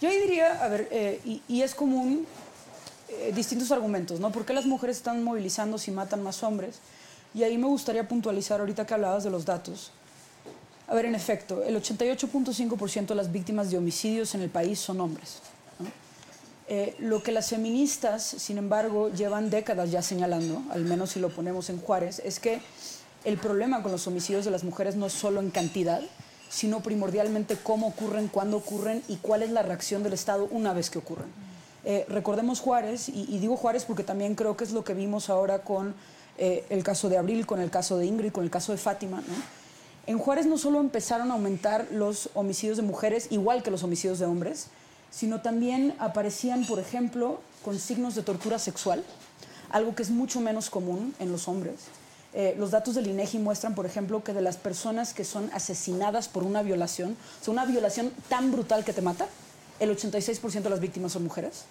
Yo 0.00 0.10
diría, 0.10 0.62
a 0.62 0.68
ver, 0.68 0.88
eh, 0.90 1.40
y, 1.48 1.62
es 1.62 1.74
común 1.74 2.26
eh, 3.08 3.32
distintos 3.34 3.72
argumentos, 3.72 4.20
¿no? 4.20 4.30
¿Por 4.30 4.44
qué 4.44 4.52
las 4.52 4.66
mujeres 4.66 4.98
están 4.98 5.24
movilizando 5.24 5.78
si 5.78 5.90
matan 5.90 6.22
más 6.22 6.42
hombres? 6.42 6.80
Y 7.34 7.42
ahí 7.42 7.56
me 7.56 7.66
gustaría 7.66 8.06
puntualizar 8.06 8.60
ahorita 8.60 8.86
que 8.86 8.94
hablabas 8.94 9.24
de 9.24 9.30
los 9.30 9.44
datos. 9.44 9.92
A 10.88 10.94
ver, 10.94 11.06
en 11.06 11.14
efecto, 11.14 11.62
el 11.64 11.76
88.5% 11.76 13.06
de 13.06 13.14
las 13.14 13.32
víctimas 13.32 13.70
de 13.70 13.78
homicidios 13.78 14.34
en 14.34 14.42
el 14.42 14.50
país 14.50 14.78
son 14.78 15.00
hombres. 15.00 15.40
Eh, 16.68 16.96
lo 16.98 17.22
que 17.22 17.32
las 17.32 17.50
feministas, 17.50 18.24
sin 18.24 18.58
embargo, 18.58 19.10
llevan 19.10 19.50
décadas 19.50 19.90
ya 19.90 20.02
señalando, 20.02 20.62
al 20.70 20.84
menos 20.84 21.10
si 21.10 21.20
lo 21.20 21.28
ponemos 21.30 21.70
en 21.70 21.80
Juárez, 21.80 22.20
es 22.24 22.40
que 22.40 22.60
el 23.24 23.38
problema 23.38 23.82
con 23.82 23.92
los 23.92 24.06
homicidios 24.06 24.44
de 24.44 24.50
las 24.50 24.64
mujeres 24.64 24.96
no 24.96 25.06
es 25.06 25.12
solo 25.12 25.40
en 25.40 25.50
cantidad, 25.50 26.02
sino 26.48 26.80
primordialmente 26.80 27.56
cómo 27.62 27.88
ocurren, 27.88 28.28
cuándo 28.28 28.56
ocurren 28.56 29.02
y 29.08 29.16
cuál 29.16 29.42
es 29.42 29.50
la 29.50 29.62
reacción 29.62 30.02
del 30.02 30.12
Estado 30.12 30.48
una 30.50 30.72
vez 30.72 30.90
que 30.90 30.98
ocurren. 30.98 31.28
Eh, 31.84 32.04
recordemos 32.08 32.60
Juárez, 32.60 33.08
y, 33.08 33.38
digo 33.38 33.56
Juárez 33.56 33.84
porque 33.84 34.02
también 34.02 34.34
creo 34.34 34.56
que 34.56 34.64
es 34.64 34.72
lo 34.72 34.82
que 34.82 34.94
vimos 34.94 35.30
ahora 35.30 35.60
con 35.60 35.94
eh, 36.36 36.64
el 36.68 36.82
caso 36.82 37.08
de 37.08 37.16
Abril, 37.16 37.46
con 37.46 37.60
el 37.60 37.70
caso 37.70 37.96
de 37.96 38.06
Ingrid, 38.06 38.32
con 38.32 38.44
el 38.44 38.50
caso 38.50 38.72
de 38.72 38.78
Fátima. 38.78 39.22
En 40.06 40.18
Juárez 40.18 40.46
no 40.46 40.58
solo 40.58 40.80
empezaron 40.80 41.30
a 41.30 41.34
aumentar 41.34 41.86
los 41.90 42.30
homicidios 42.34 42.76
de 42.76 42.82
mujeres, 42.82 43.28
igual 43.30 43.62
que 43.62 43.70
los 43.70 43.82
homicidios 43.82 44.18
de 44.18 44.26
hombres, 44.26 44.66
sino 45.10 45.40
también 45.40 45.94
aparecían, 45.98 46.66
por 46.66 46.78
ejemplo, 46.78 47.40
con 47.64 47.78
signos 47.78 48.14
de 48.14 48.22
tortura 48.22 48.58
sexual, 48.58 49.02
algo 49.70 49.94
que 49.94 50.02
es 50.02 50.10
mucho 50.10 50.40
menos 50.40 50.70
común 50.70 51.14
en 51.18 51.32
los 51.32 51.48
hombres. 51.48 51.74
Eh, 52.38 52.54
los 52.58 52.70
datos 52.70 52.94
del 52.94 53.06
INEGI 53.06 53.38
muestran, 53.38 53.74
por 53.74 53.86
ejemplo, 53.86 54.22
que 54.22 54.34
de 54.34 54.42
las 54.42 54.58
personas 54.58 55.14
que 55.14 55.24
son 55.24 55.50
asesinadas 55.54 56.28
por 56.28 56.42
una 56.42 56.60
violación, 56.60 57.16
o 57.40 57.44
sea, 57.44 57.50
una 57.50 57.64
violación 57.64 58.12
tan 58.28 58.52
brutal 58.52 58.84
que 58.84 58.92
te 58.92 59.00
mata, 59.00 59.26
el 59.80 59.88
86% 59.96 60.60
de 60.60 60.68
las 60.68 60.80
víctimas 60.80 61.12
son 61.12 61.24
mujeres. 61.24 61.64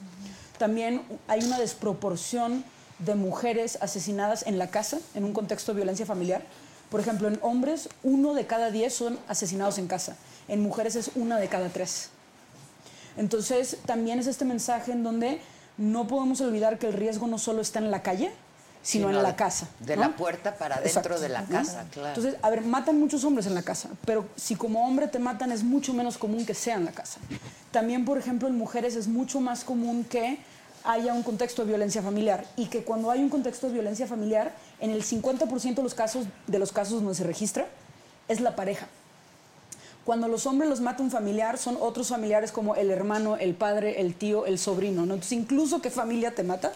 También 0.58 1.04
hay 1.28 1.44
una 1.44 1.60
desproporción 1.60 2.66
de 2.98 3.14
mujeres 3.14 3.78
asesinadas 3.80 4.48
en 4.48 4.58
la 4.58 4.72
casa, 4.72 4.98
en 5.14 5.24
un 5.24 5.34
contexto 5.34 5.72
de 5.72 5.76
violencia 5.76 6.08
familiar. 6.08 6.42
Por 6.90 7.00
ejemplo, 7.00 7.28
en 7.28 7.38
hombres, 7.44 7.88
uno 8.02 8.34
de 8.34 8.48
cada 8.48 8.72
diez 8.72 8.92
son 8.92 9.20
asesinados 9.28 9.78
en 9.78 9.86
casa. 9.86 10.16
En 10.48 10.62
mujeres 10.62 10.96
es 10.96 11.12
una 11.14 11.38
de 11.38 11.48
cada 11.48 11.70
tres. 11.70 12.10
Entonces, 13.18 13.78
también 13.86 14.18
es 14.18 14.26
este 14.26 14.46
mensaje 14.46 14.94
en 14.94 15.04
donde 15.04 15.42
no 15.78 16.08
podemos 16.08 16.42
olvidar 16.42 16.80
que 16.80 16.88
el 16.88 16.94
riesgo 16.94 17.28
no 17.28 17.38
solo 17.38 17.62
está 17.62 17.78
en 17.78 17.92
la 17.92 18.02
calle, 18.02 18.32
sino, 18.86 19.10
en 19.10 19.24
la 19.24 19.36
casa. 19.36 19.68
De 19.80 19.96
¿no? 19.96 20.04
la 20.04 20.16
puerta 20.16 20.56
para 20.56 20.76
dentro 20.76 21.02
Exacto, 21.02 21.20
de 21.20 21.30
la 21.30 21.42
¿no? 21.42 21.48
casa, 21.48 21.86
claro. 21.92 22.10
Entonces, 22.10 22.36
a 22.44 22.50
ver, 22.52 22.62
matan 22.62 23.00
muchos 23.00 23.24
hombres 23.24 23.48
en 23.48 23.56
la 23.56 23.64
casa, 23.64 23.90
pero 24.06 24.26
si 24.36 24.56
como 24.56 24.88
hombre 24.88 25.08
te 25.08 25.18
matan 25.18 25.52
es 25.52 25.64
mucho 25.64 25.92
menos 25.94 26.20
común 26.20 26.46
que 26.46 26.54
sea 26.54 26.76
en 26.76 26.86
la 26.86 26.92
casa. 26.92 27.20
También, 27.72 28.06
por 28.06 28.20
ejemplo, 28.20 28.48
en 28.48 28.56
mujeres 28.56 28.96
es 28.96 29.08
mucho 29.08 29.42
más 29.42 29.64
común 29.64 30.04
que 30.04 30.38
haya 30.84 31.14
un 31.16 31.24
contexto 31.24 31.64
de 31.64 31.70
violencia 31.70 32.04
familiar 32.04 32.46
y 32.56 32.68
que 32.68 32.84
cuando 32.84 33.10
hay 33.10 33.22
un 33.22 33.30
contexto 33.30 33.68
de 33.68 33.74
violencia 33.74 34.06
familiar, 34.06 34.54
en 34.80 34.92
el 34.92 35.04
50% 35.04 35.74
de 35.74 35.82
los 35.82 35.96
casos 35.96 36.28
de 36.46 36.60
los 36.60 36.72
casos 36.72 37.02
donde 37.02 37.16
se 37.16 37.24
registra 37.24 37.66
es 38.28 38.40
la 38.40 38.56
pareja. 38.56 38.88
Cuando 40.06 40.28
los 40.28 40.46
hombres 40.46 40.70
los 40.70 40.82
mata 40.82 41.02
un 41.02 41.10
familiar, 41.10 41.58
son 41.58 41.78
otros 41.82 42.10
familiares 42.10 42.52
como 42.52 42.76
el 42.76 42.92
hermano, 42.92 43.38
el 43.38 43.56
padre, 43.56 44.02
el 44.02 44.14
tío, 44.14 44.46
el 44.46 44.60
sobrino. 44.60 45.08
¿no? 45.08 45.16
Entonces, 45.16 45.32
incluso 45.32 45.82
qué 45.82 45.90
familia 45.90 46.36
te 46.36 46.44
mata 46.44 46.72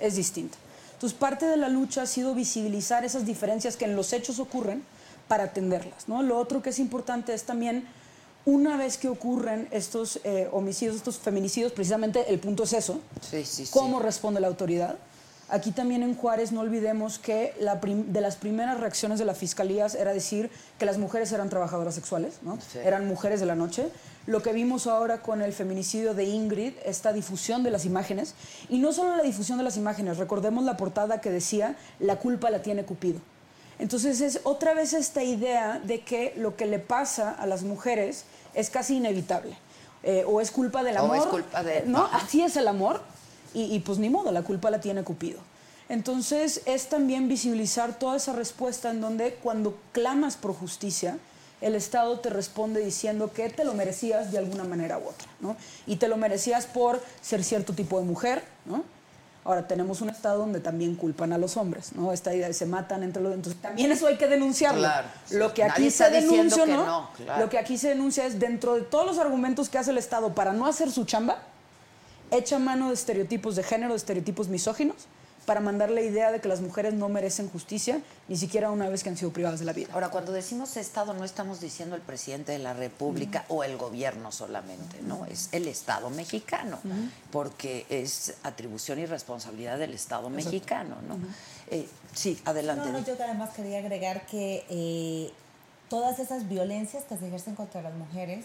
es 0.00 0.16
distinta. 0.16 0.56
Entonces, 1.02 1.18
parte 1.18 1.46
de 1.46 1.56
la 1.56 1.68
lucha 1.68 2.02
ha 2.02 2.06
sido 2.06 2.32
visibilizar 2.32 3.04
esas 3.04 3.26
diferencias 3.26 3.76
que 3.76 3.86
en 3.86 3.96
los 3.96 4.12
hechos 4.12 4.38
ocurren 4.38 4.84
para 5.26 5.42
atenderlas. 5.42 6.06
¿no? 6.06 6.22
Lo 6.22 6.38
otro 6.38 6.62
que 6.62 6.70
es 6.70 6.78
importante 6.78 7.34
es 7.34 7.42
también, 7.42 7.88
una 8.44 8.76
vez 8.76 8.98
que 8.98 9.08
ocurren 9.08 9.66
estos 9.72 10.20
eh, 10.22 10.48
homicidios, 10.52 10.94
estos 10.94 11.18
feminicidios, 11.18 11.72
precisamente 11.72 12.32
el 12.32 12.38
punto 12.38 12.62
es 12.62 12.72
eso, 12.72 13.00
Sí, 13.20 13.44
sí, 13.44 13.66
sí. 13.66 13.72
cómo 13.72 13.98
responde 13.98 14.38
la 14.40 14.46
autoridad. 14.46 14.94
Aquí 15.48 15.72
también 15.72 16.04
en 16.04 16.14
Juárez 16.14 16.52
no 16.52 16.60
olvidemos 16.60 17.18
que 17.18 17.52
la 17.58 17.80
de 17.82 18.20
las 18.20 18.36
primeras 18.36 18.78
reacciones 18.78 19.18
de 19.18 19.24
la 19.24 19.34
fiscalía 19.34 19.88
era 19.98 20.12
decir 20.12 20.52
que 20.78 20.86
las 20.86 20.98
mujeres 20.98 21.32
eran 21.32 21.50
trabajadoras 21.50 21.96
sexuales, 21.96 22.34
¿no? 22.42 22.58
Sí. 22.60 22.78
eran 22.78 23.08
mujeres 23.08 23.40
de 23.40 23.46
la 23.46 23.56
noche. 23.56 23.88
Lo 24.26 24.40
que 24.42 24.52
vimos 24.52 24.86
ahora 24.86 25.20
con 25.20 25.42
el 25.42 25.52
feminicidio 25.52 26.14
de 26.14 26.24
Ingrid, 26.24 26.74
esta 26.84 27.12
difusión 27.12 27.62
de 27.64 27.70
las 27.70 27.84
imágenes, 27.84 28.34
y 28.68 28.78
no 28.78 28.92
solo 28.92 29.16
la 29.16 29.22
difusión 29.22 29.58
de 29.58 29.64
las 29.64 29.76
imágenes, 29.76 30.16
recordemos 30.18 30.62
la 30.64 30.76
portada 30.76 31.20
que 31.20 31.30
decía, 31.30 31.76
la 31.98 32.16
culpa 32.16 32.48
la 32.50 32.62
tiene 32.62 32.84
Cupido. 32.84 33.18
Entonces 33.80 34.20
es 34.20 34.40
otra 34.44 34.74
vez 34.74 34.92
esta 34.92 35.24
idea 35.24 35.80
de 35.82 36.00
que 36.02 36.34
lo 36.36 36.56
que 36.56 36.66
le 36.66 36.78
pasa 36.78 37.30
a 37.32 37.46
las 37.46 37.64
mujeres 37.64 38.24
es 38.54 38.70
casi 38.70 38.96
inevitable. 38.98 39.56
Eh, 40.04 40.24
o 40.26 40.40
es 40.40 40.50
culpa 40.52 40.82
del 40.84 40.96
O 40.98 41.00
amor. 41.04 41.16
es 41.16 41.24
culpa 41.26 41.62
de- 41.64 41.82
¿no? 41.86 42.04
Ajá. 42.04 42.18
Así 42.18 42.42
es 42.42 42.56
el 42.56 42.68
amor. 42.68 43.00
Y, 43.54 43.64
y, 43.74 43.80
pues 43.80 43.98
ni 43.98 44.08
modo, 44.08 44.30
la 44.32 44.42
culpa 44.42 44.70
la 44.70 44.80
tiene 44.80 45.02
Cupido. 45.02 45.40
Entonces 45.88 46.62
es 46.64 46.88
también 46.88 47.28
visibilizar 47.28 47.98
toda 47.98 48.16
esa 48.16 48.32
respuesta 48.32 48.90
en 48.90 49.00
donde 49.00 49.34
cuando 49.34 49.76
clamas 49.92 50.36
por 50.36 50.54
justicia, 50.54 51.18
el 51.62 51.74
Estado 51.76 52.18
te 52.18 52.28
responde 52.28 52.84
diciendo 52.84 53.32
que 53.32 53.48
te 53.48 53.64
lo 53.64 53.72
merecías 53.72 54.32
de 54.32 54.38
alguna 54.38 54.64
manera 54.64 54.98
u 54.98 55.02
otra, 55.02 55.28
¿no? 55.40 55.56
Y 55.86 55.96
te 55.96 56.08
lo 56.08 56.16
merecías 56.16 56.66
por 56.66 57.00
ser 57.22 57.44
cierto 57.44 57.72
tipo 57.72 57.98
de 57.98 58.04
mujer, 58.04 58.42
¿no? 58.66 58.84
Ahora 59.44 59.66
tenemos 59.66 60.00
un 60.00 60.10
Estado 60.10 60.38
donde 60.38 60.60
también 60.60 60.94
culpan 60.94 61.32
a 61.32 61.38
los 61.38 61.56
hombres, 61.56 61.92
¿no? 61.94 62.12
Esta 62.12 62.34
idea 62.34 62.46
de 62.46 62.54
se 62.54 62.66
matan 62.66 63.02
entre 63.02 63.22
los... 63.22 63.34
Entonces 63.34 63.60
también 63.60 63.90
eso 63.90 64.06
hay 64.06 64.16
que 64.16 64.28
denunciarlo. 64.28 64.80
Claro. 64.80 65.08
Lo 65.30 65.54
que 65.54 65.64
aquí 65.64 65.90
se 65.90 66.10
denuncia, 66.10 66.66
no, 66.66 67.10
claro. 67.16 67.44
Lo 67.44 67.50
que 67.50 67.58
aquí 67.58 67.78
se 67.78 67.88
denuncia 67.88 68.26
es 68.26 68.38
dentro 68.38 68.74
de 68.74 68.82
todos 68.82 69.06
los 69.06 69.18
argumentos 69.18 69.68
que 69.68 69.78
hace 69.78 69.90
el 69.90 69.98
Estado 69.98 70.34
para 70.34 70.52
no 70.52 70.66
hacer 70.66 70.90
su 70.90 71.04
chamba, 71.04 71.42
echa 72.30 72.58
mano 72.58 72.88
de 72.88 72.94
estereotipos 72.94 73.56
de 73.56 73.62
género, 73.62 73.92
de 73.92 73.98
estereotipos 73.98 74.48
misóginos, 74.48 74.96
para 75.46 75.60
mandar 75.60 75.90
la 75.90 76.00
idea 76.00 76.30
de 76.30 76.40
que 76.40 76.48
las 76.48 76.60
mujeres 76.60 76.94
no 76.94 77.08
merecen 77.08 77.48
justicia, 77.48 78.00
ni 78.28 78.36
siquiera 78.36 78.70
una 78.70 78.88
vez 78.88 79.02
que 79.02 79.08
han 79.08 79.16
sido 79.16 79.32
privadas 79.32 79.60
de 79.60 79.66
la 79.66 79.72
vida. 79.72 79.88
Ahora, 79.92 80.10
cuando 80.10 80.32
decimos 80.32 80.76
Estado, 80.76 81.14
no 81.14 81.24
estamos 81.24 81.60
diciendo 81.60 81.96
el 81.96 82.02
presidente 82.02 82.52
de 82.52 82.58
la 82.58 82.74
República 82.74 83.44
o 83.48 83.64
el 83.64 83.76
gobierno 83.76 84.30
solamente, 84.30 85.00
¿no? 85.02 85.26
Es 85.26 85.48
el 85.52 85.66
Estado 85.66 86.10
mexicano, 86.10 86.78
porque 87.30 87.86
es 87.88 88.34
atribución 88.42 88.98
y 88.98 89.06
responsabilidad 89.06 89.78
del 89.78 89.94
Estado 89.94 90.30
mexicano, 90.30 90.96
¿no? 91.08 91.18
Eh, 91.68 91.88
sí, 92.14 92.40
adelante. 92.44 92.90
No, 92.90 93.00
no, 93.00 93.04
yo 93.04 93.14
además 93.22 93.50
quería 93.50 93.78
agregar 93.78 94.26
que 94.26 94.64
eh, 94.68 95.32
todas 95.88 96.18
esas 96.18 96.48
violencias 96.48 97.04
que 97.04 97.16
se 97.16 97.26
ejercen 97.26 97.54
contra 97.54 97.82
las 97.82 97.94
mujeres 97.94 98.44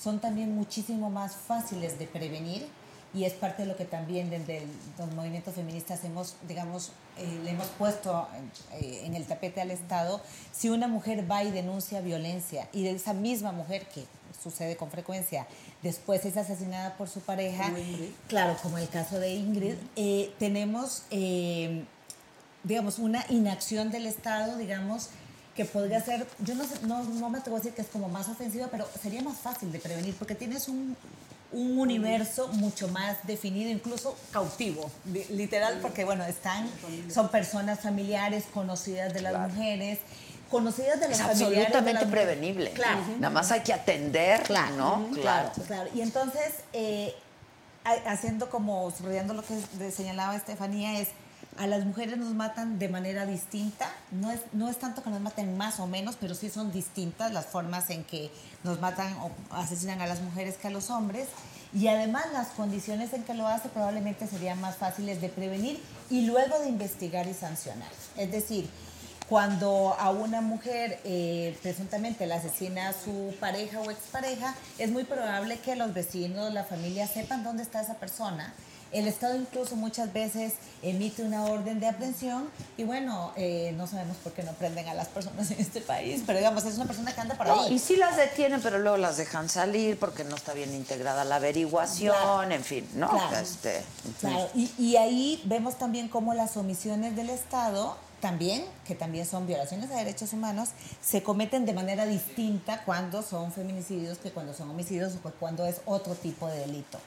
son 0.00 0.20
también 0.20 0.54
muchísimo 0.54 1.10
más 1.10 1.34
fáciles 1.34 1.98
de 1.98 2.06
prevenir 2.06 2.68
y 3.14 3.24
es 3.24 3.32
parte 3.32 3.62
de 3.62 3.68
lo 3.68 3.76
que 3.76 3.84
también 3.86 4.28
desde 4.30 4.58
el- 4.58 4.68
los 4.98 5.10
movimientos 5.12 5.54
feministas 5.54 6.04
hemos, 6.04 6.34
digamos, 6.46 6.92
eh, 7.16 7.40
le 7.44 7.50
hemos 7.50 7.66
puesto 7.68 8.28
eh, 8.74 9.02
en 9.04 9.14
el 9.14 9.24
tapete 9.26 9.60
al 9.60 9.70
Estado. 9.70 10.20
Si 10.52 10.68
una 10.68 10.88
mujer 10.88 11.30
va 11.30 11.42
y 11.42 11.50
denuncia 11.50 12.00
violencia 12.00 12.68
y 12.72 12.82
de 12.84 12.90
esa 12.92 13.14
misma 13.14 13.52
mujer 13.52 13.86
que 13.88 14.04
sucede 14.42 14.76
con 14.76 14.90
frecuencia 14.90 15.46
después 15.82 16.24
es 16.24 16.36
asesinada 16.36 16.96
por 16.96 17.08
su 17.08 17.20
pareja, 17.20 17.70
claro, 18.28 18.56
como 18.62 18.78
el 18.78 18.88
caso 18.88 19.18
de 19.18 19.34
Ingrid, 19.34 19.74
eh, 19.96 20.32
tenemos... 20.38 21.02
eh, 21.10 21.84
digamos, 22.64 22.98
una 22.98 23.24
inacción 23.30 23.90
del 23.90 24.06
Estado, 24.06 24.58
digamos, 24.58 25.08
que 25.54 25.64
podría 25.64 26.02
ser, 26.04 26.26
yo 26.40 26.54
no, 26.54 26.64
sé- 26.64 26.80
no, 26.86 27.02
no 27.04 27.30
me 27.30 27.38
atrevo 27.38 27.56
a 27.56 27.60
decir 27.60 27.72
que 27.72 27.82
es 27.82 27.88
como 27.88 28.08
más 28.08 28.28
ofensiva, 28.28 28.66
pero 28.70 28.86
sería 29.00 29.22
más 29.22 29.38
fácil 29.38 29.70
de 29.72 29.78
prevenir 29.78 30.14
porque 30.18 30.34
tienes 30.34 30.68
un, 30.68 30.96
un 31.52 31.78
universo 31.78 32.48
mucho 32.48 32.88
más 32.88 33.16
definido, 33.26 33.70
incluso 33.70 34.16
cautivo, 34.32 34.90
li- 35.06 35.24
literal, 35.30 35.78
porque 35.80 36.04
bueno, 36.04 36.24
están, 36.24 36.68
son 37.12 37.28
personas 37.30 37.80
familiares, 37.80 38.44
conocidas 38.52 39.14
de 39.14 39.22
las 39.22 39.50
mujeres, 39.50 39.98
conocidas 40.50 41.00
de 41.00 41.06
Es 41.06 41.10
las 41.12 41.18
de 41.18 41.24
absolutamente 41.44 41.72
las 41.92 42.04
mujeres. 42.06 42.08
prevenible. 42.10 42.70
Claro. 42.72 43.00
Nada 43.18 43.30
más 43.30 43.50
hay 43.50 43.60
que 43.60 43.72
atender, 43.72 44.42
Claro, 44.42 44.76
¿no? 44.76 45.08
Claro. 45.14 45.50
claro. 45.66 45.88
Y 45.94 46.02
entonces, 46.02 46.52
eh, 46.74 47.14
ha- 47.84 48.10
haciendo 48.12 48.50
como, 48.50 48.90
subrayando 48.90 49.32
lo 49.34 49.42
que 49.42 49.54
de- 49.78 49.90
señalaba 49.90 50.36
Estefanía, 50.36 50.98
es 51.00 51.08
a 51.58 51.66
las 51.66 51.84
mujeres 51.84 52.16
nos 52.16 52.34
matan 52.34 52.78
de 52.78 52.88
manera 52.88 53.26
distinta. 53.26 53.90
No 54.12 54.30
es, 54.30 54.40
no 54.52 54.68
es 54.68 54.78
tanto 54.78 55.02
que 55.02 55.10
nos 55.10 55.20
maten 55.20 55.56
más 55.56 55.80
o 55.80 55.86
menos, 55.86 56.16
pero 56.18 56.34
sí 56.34 56.50
son 56.50 56.72
distintas 56.72 57.32
las 57.32 57.46
formas 57.46 57.90
en 57.90 58.04
que 58.04 58.30
nos 58.64 58.80
matan 58.80 59.12
o 59.18 59.30
asesinan 59.50 60.00
a 60.00 60.06
las 60.06 60.20
mujeres 60.20 60.56
que 60.56 60.68
a 60.68 60.70
los 60.70 60.90
hombres. 60.90 61.26
Y 61.74 61.88
además 61.88 62.24
las 62.32 62.48
condiciones 62.48 63.12
en 63.12 63.24
que 63.24 63.34
lo 63.34 63.46
hace 63.46 63.68
probablemente 63.68 64.26
serían 64.26 64.60
más 64.60 64.76
fáciles 64.76 65.20
de 65.20 65.28
prevenir 65.28 65.82
y 66.08 66.26
luego 66.26 66.58
de 66.60 66.68
investigar 66.68 67.26
y 67.26 67.34
sancionar. 67.34 67.90
Es 68.16 68.30
decir, 68.30 68.70
cuando 69.28 69.94
a 69.98 70.10
una 70.10 70.40
mujer 70.40 71.00
eh, 71.04 71.58
presuntamente 71.62 72.26
la 72.26 72.36
asesina 72.36 72.94
su 72.94 73.34
pareja 73.40 73.80
o 73.80 73.90
expareja, 73.90 74.54
es 74.78 74.90
muy 74.90 75.04
probable 75.04 75.58
que 75.58 75.76
los 75.76 75.92
vecinos, 75.92 76.54
la 76.54 76.64
familia 76.64 77.06
sepan 77.06 77.44
dónde 77.44 77.62
está 77.62 77.82
esa 77.82 77.94
persona. 77.94 78.54
El 78.92 79.06
Estado 79.06 79.36
incluso 79.36 79.76
muchas 79.76 80.12
veces 80.12 80.54
emite 80.82 81.22
una 81.22 81.44
orden 81.44 81.78
de 81.80 81.86
aprehensión 81.88 82.48
y 82.76 82.84
bueno, 82.84 83.32
eh, 83.36 83.72
no 83.76 83.86
sabemos 83.86 84.16
por 84.18 84.32
qué 84.32 84.42
no 84.42 84.52
prenden 84.52 84.88
a 84.88 84.94
las 84.94 85.08
personas 85.08 85.50
en 85.50 85.60
este 85.60 85.80
país, 85.80 86.22
pero 86.26 86.38
digamos, 86.38 86.64
es 86.64 86.76
una 86.76 86.86
persona 86.86 87.14
que 87.14 87.20
anda 87.20 87.34
por 87.36 87.46
No, 87.46 87.62
ahí. 87.64 87.74
y 87.74 87.78
sí 87.78 87.96
las 87.96 88.16
detienen, 88.16 88.60
pero 88.62 88.78
luego 88.78 88.96
las 88.96 89.16
dejan 89.18 89.48
salir 89.48 89.98
porque 89.98 90.24
no 90.24 90.36
está 90.36 90.54
bien 90.54 90.72
integrada 90.74 91.24
la 91.24 91.36
averiguación, 91.36 92.14
Claro. 92.16 92.50
en 92.50 92.64
fin, 92.64 92.88
¿no? 92.94 93.10
Claro. 93.10 93.36
Este, 93.38 93.82
Claro, 94.20 94.48
y, 94.54 94.70
y 94.78 94.96
ahí 94.96 95.42
vemos 95.44 95.76
también 95.78 96.08
cómo 96.08 96.32
las 96.34 96.56
omisiones 96.56 97.14
del 97.16 97.30
Estado 97.30 97.96
también, 98.20 98.64
que 98.86 98.94
también 98.94 99.26
son 99.26 99.46
violaciones 99.46 99.90
a 99.90 99.96
derechos 99.96 100.32
humanos, 100.32 100.70
se 101.00 101.22
cometen 101.22 101.66
de 101.66 101.72
manera 101.72 102.06
distinta 102.06 102.82
cuando 102.84 103.22
son 103.22 103.52
feminicidios 103.52 104.18
que 104.18 104.30
cuando 104.30 104.54
son 104.54 104.70
homicidios 104.70 105.14
o 105.22 105.30
cuando 105.38 105.66
es 105.66 105.80
otro 105.84 106.14
tipo 106.14 106.48
de 106.48 106.60
delito. 106.60 106.98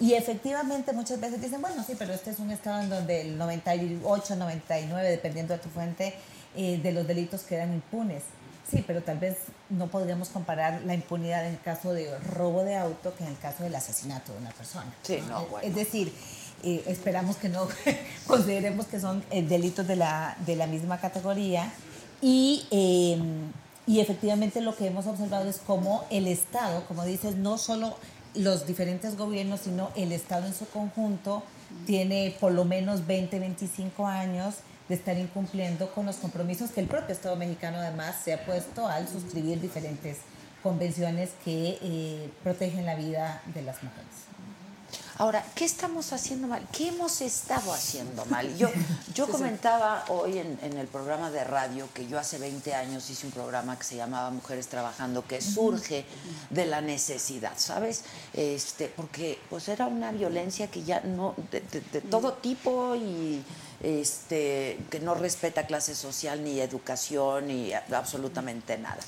Y 0.00 0.14
efectivamente 0.14 0.92
muchas 0.92 1.20
veces 1.20 1.40
dicen, 1.40 1.60
bueno, 1.62 1.84
sí, 1.86 1.94
pero 1.98 2.12
este 2.12 2.30
es 2.30 2.38
un 2.38 2.50
Estado 2.50 2.82
en 2.82 2.90
donde 2.90 3.20
el 3.22 3.38
98, 3.38 4.36
99, 4.36 5.10
dependiendo 5.10 5.54
de 5.54 5.60
tu 5.60 5.68
fuente, 5.68 6.14
eh, 6.56 6.78
de 6.82 6.92
los 6.92 7.06
delitos 7.06 7.42
quedan 7.42 7.72
impunes. 7.72 8.22
Sí, 8.70 8.82
pero 8.84 9.00
tal 9.00 9.18
vez 9.18 9.36
no 9.70 9.86
podríamos 9.86 10.28
comparar 10.28 10.82
la 10.82 10.94
impunidad 10.94 11.46
en 11.46 11.52
el 11.52 11.60
caso 11.60 11.92
de 11.92 12.18
robo 12.18 12.64
de 12.64 12.76
auto 12.76 13.14
que 13.14 13.22
en 13.22 13.30
el 13.30 13.38
caso 13.38 13.62
del 13.62 13.74
asesinato 13.76 14.32
de 14.32 14.38
una 14.38 14.50
persona. 14.50 14.92
Sí, 15.02 15.22
no, 15.28 15.46
bueno. 15.46 15.68
Es 15.68 15.74
decir, 15.74 16.12
esperamos 16.62 17.36
que 17.36 17.48
no 17.48 17.68
consideremos 18.26 18.86
que 18.86 19.00
son 19.00 19.24
eh, 19.30 19.42
delitos 19.42 19.86
de 19.86 19.96
la, 19.96 20.36
de 20.46 20.56
la 20.56 20.66
misma 20.66 20.98
categoría 20.98 21.72
y, 22.20 22.66
eh, 22.70 23.18
y 23.86 24.00
efectivamente 24.00 24.60
lo 24.60 24.74
que 24.74 24.86
hemos 24.86 25.06
observado 25.06 25.48
es 25.48 25.58
cómo 25.58 26.04
el 26.10 26.26
Estado, 26.26 26.84
como 26.86 27.04
dices, 27.04 27.36
no 27.36 27.58
solo 27.58 27.96
los 28.34 28.66
diferentes 28.66 29.16
gobiernos, 29.16 29.60
sino 29.60 29.90
el 29.96 30.12
Estado 30.12 30.46
en 30.46 30.54
su 30.54 30.66
conjunto 30.68 31.42
tiene 31.86 32.36
por 32.40 32.52
lo 32.52 32.64
menos 32.64 33.06
20, 33.06 33.38
25 33.38 34.06
años 34.06 34.56
de 34.88 34.94
estar 34.94 35.18
incumpliendo 35.18 35.90
con 35.92 36.06
los 36.06 36.16
compromisos 36.16 36.70
que 36.70 36.80
el 36.80 36.86
propio 36.86 37.14
Estado 37.14 37.36
mexicano 37.36 37.78
además 37.78 38.16
se 38.22 38.32
ha 38.32 38.44
puesto 38.44 38.86
al 38.86 39.08
suscribir 39.08 39.60
diferentes 39.60 40.18
convenciones 40.62 41.30
que 41.44 41.78
eh, 41.80 42.30
protegen 42.42 42.86
la 42.86 42.94
vida 42.94 43.42
de 43.54 43.62
las 43.62 43.82
mujeres. 43.82 44.25
Ahora, 45.18 45.42
¿qué 45.54 45.64
estamos 45.64 46.12
haciendo 46.12 46.46
mal? 46.46 46.66
¿Qué 46.72 46.88
hemos 46.88 47.22
estado 47.22 47.72
haciendo 47.72 48.26
mal? 48.26 48.54
Yo, 48.58 48.68
yo 49.14 49.26
comentaba 49.28 50.04
hoy 50.08 50.36
en, 50.38 50.58
en 50.62 50.76
el 50.76 50.86
programa 50.88 51.30
de 51.30 51.42
radio 51.42 51.88
que 51.94 52.06
yo 52.06 52.18
hace 52.18 52.36
20 52.38 52.74
años 52.74 53.08
hice 53.08 53.24
un 53.24 53.32
programa 53.32 53.78
que 53.78 53.84
se 53.84 53.96
llamaba 53.96 54.28
Mujeres 54.30 54.66
Trabajando, 54.68 55.26
que 55.26 55.40
surge 55.40 56.04
de 56.50 56.66
la 56.66 56.82
necesidad, 56.82 57.52
¿sabes? 57.56 58.02
Este, 58.34 58.88
porque 58.94 59.38
pues 59.48 59.68
era 59.68 59.86
una 59.86 60.12
violencia 60.12 60.70
que 60.70 60.82
ya 60.84 61.00
no, 61.00 61.34
de, 61.50 61.60
de- 61.62 61.80
de 61.80 62.00
todo 62.02 62.34
tipo 62.34 62.94
y 62.94 63.42
este, 63.82 64.78
que 64.90 65.00
no 65.00 65.14
respeta 65.14 65.66
clase 65.66 65.94
social 65.94 66.44
ni 66.44 66.60
educación 66.60 67.46
ni 67.46 67.72
absolutamente 67.72 68.76
nada. 68.76 68.98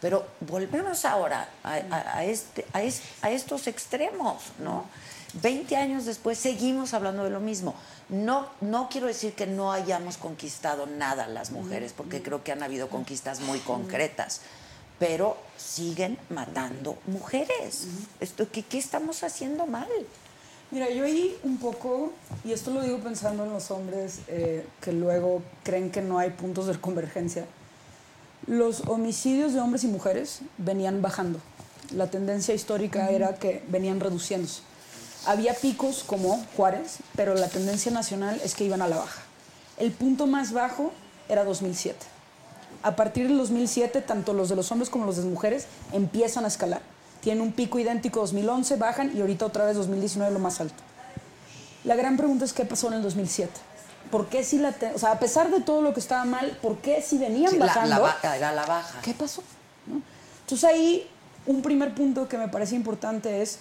Pero 0.00 0.26
volvemos 0.40 1.04
ahora 1.04 1.46
a, 1.62 1.74
a- 1.74 2.18
a 2.18 2.24
este, 2.24 2.64
a, 2.72 2.82
es- 2.82 3.02
a 3.20 3.30
estos 3.30 3.66
extremos, 3.66 4.36
¿no? 4.60 4.86
20 5.34 5.76
años 5.76 6.06
después 6.06 6.38
seguimos 6.38 6.94
hablando 6.94 7.24
de 7.24 7.30
lo 7.30 7.40
mismo. 7.40 7.74
No, 8.08 8.48
no 8.60 8.88
quiero 8.90 9.06
decir 9.06 9.34
que 9.34 9.46
no 9.46 9.72
hayamos 9.72 10.16
conquistado 10.16 10.86
nada 10.86 11.26
las 11.28 11.50
mujeres, 11.50 11.92
porque 11.96 12.22
creo 12.22 12.42
que 12.42 12.52
han 12.52 12.62
habido 12.62 12.88
conquistas 12.88 13.40
muy 13.40 13.58
concretas, 13.58 14.40
pero 14.98 15.36
siguen 15.56 16.18
matando 16.30 16.98
mujeres. 17.06 17.86
Esto, 18.20 18.50
¿qué, 18.50 18.62
qué 18.62 18.78
estamos 18.78 19.22
haciendo 19.22 19.66
mal? 19.66 19.88
Mira, 20.70 20.90
yo 20.90 21.04
ahí 21.04 21.34
un 21.44 21.56
poco, 21.56 22.12
y 22.44 22.52
esto 22.52 22.70
lo 22.70 22.82
digo 22.82 22.98
pensando 22.98 23.44
en 23.44 23.52
los 23.52 23.70
hombres 23.70 24.20
eh, 24.28 24.66
que 24.82 24.92
luego 24.92 25.42
creen 25.62 25.90
que 25.90 26.02
no 26.02 26.18
hay 26.18 26.30
puntos 26.30 26.66
de 26.66 26.78
convergencia, 26.78 27.46
los 28.46 28.82
homicidios 28.86 29.54
de 29.54 29.60
hombres 29.60 29.84
y 29.84 29.88
mujeres 29.88 30.40
venían 30.58 31.00
bajando. 31.00 31.40
La 31.94 32.10
tendencia 32.10 32.54
histórica 32.54 33.10
era 33.10 33.36
que 33.36 33.62
venían 33.68 34.00
reduciéndose. 34.00 34.67
Había 35.28 35.52
picos 35.52 36.04
como 36.04 36.42
Juárez, 36.56 36.98
pero 37.14 37.34
la 37.34 37.48
tendencia 37.48 37.92
nacional 37.92 38.40
es 38.42 38.54
que 38.54 38.64
iban 38.64 38.80
a 38.80 38.88
la 38.88 38.96
baja. 38.96 39.20
El 39.76 39.92
punto 39.92 40.26
más 40.26 40.52
bajo 40.52 40.90
era 41.28 41.44
2007. 41.44 41.98
A 42.82 42.96
partir 42.96 43.28
del 43.28 43.36
2007, 43.36 44.00
tanto 44.00 44.32
los 44.32 44.48
de 44.48 44.56
los 44.56 44.72
hombres 44.72 44.88
como 44.88 45.04
los 45.04 45.16
de 45.16 45.22
las 45.24 45.30
mujeres 45.30 45.66
empiezan 45.92 46.44
a 46.46 46.48
escalar. 46.48 46.80
Tienen 47.20 47.42
un 47.42 47.52
pico 47.52 47.78
idéntico 47.78 48.20
2011, 48.20 48.76
bajan 48.76 49.14
y 49.14 49.20
ahorita 49.20 49.44
otra 49.44 49.66
vez 49.66 49.76
2019 49.76 50.32
lo 50.32 50.38
más 50.38 50.60
alto. 50.62 50.82
La 51.84 51.94
gran 51.94 52.16
pregunta 52.16 52.46
es 52.46 52.54
qué 52.54 52.64
pasó 52.64 52.86
en 52.88 52.94
el 52.94 53.02
2007. 53.02 53.52
¿Por 54.10 54.28
qué 54.28 54.42
si 54.44 54.56
la, 54.58 54.74
o 54.94 54.98
sea, 54.98 55.12
a 55.12 55.18
pesar 55.18 55.50
de 55.50 55.60
todo 55.60 55.82
lo 55.82 55.92
que 55.92 56.00
estaba 56.00 56.24
mal, 56.24 56.56
por 56.62 56.78
qué 56.78 57.02
si 57.02 57.18
venían 57.18 57.50
Sí, 57.50 57.58
la, 57.58 57.66
bajando? 57.66 57.90
la 57.90 57.98
baja, 57.98 58.36
era 58.36 58.52
la 58.52 58.64
baja. 58.64 59.00
¿Qué 59.02 59.12
pasó? 59.12 59.42
¿No? 59.86 60.00
Entonces 60.40 60.64
ahí 60.64 61.06
un 61.46 61.60
primer 61.60 61.94
punto 61.94 62.26
que 62.28 62.38
me 62.38 62.48
parece 62.48 62.74
importante 62.74 63.42
es, 63.42 63.58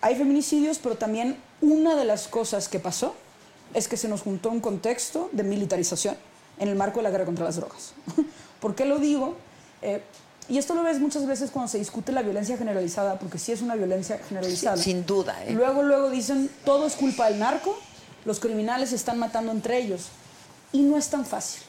hay 0.00 0.16
feminicidios, 0.16 0.78
pero 0.78 0.96
también 0.96 1.36
una 1.60 1.94
de 1.96 2.04
las 2.04 2.28
cosas 2.28 2.68
que 2.68 2.78
pasó 2.78 3.14
es 3.74 3.88
que 3.88 3.96
se 3.96 4.08
nos 4.08 4.22
juntó 4.22 4.50
un 4.50 4.60
contexto 4.60 5.28
de 5.32 5.42
militarización 5.42 6.16
en 6.58 6.68
el 6.68 6.76
marco 6.76 6.98
de 6.98 7.04
la 7.04 7.10
guerra 7.10 7.24
contra 7.24 7.44
las 7.44 7.56
drogas. 7.56 7.92
¿Por 8.60 8.74
qué 8.74 8.84
lo 8.84 8.98
digo? 8.98 9.36
Eh, 9.82 10.02
y 10.48 10.58
esto 10.58 10.74
lo 10.74 10.82
ves 10.82 10.98
muchas 10.98 11.26
veces 11.26 11.50
cuando 11.50 11.68
se 11.68 11.78
discute 11.78 12.12
la 12.12 12.22
violencia 12.22 12.56
generalizada, 12.56 13.18
porque 13.18 13.38
sí 13.38 13.52
es 13.52 13.62
una 13.62 13.76
violencia 13.76 14.18
generalizada. 14.28 14.76
Sí, 14.76 14.84
sin 14.84 15.06
duda, 15.06 15.44
¿eh? 15.44 15.52
Luego, 15.52 15.82
luego 15.82 16.10
dicen, 16.10 16.50
todo 16.64 16.86
es 16.86 16.96
culpa 16.96 17.30
del 17.30 17.38
narco, 17.38 17.78
los 18.24 18.40
criminales 18.40 18.90
se 18.90 18.96
están 18.96 19.18
matando 19.18 19.52
entre 19.52 19.78
ellos. 19.78 20.08
Y 20.72 20.82
no 20.82 20.96
es 20.96 21.08
tan 21.08 21.24
fácil. 21.24 21.62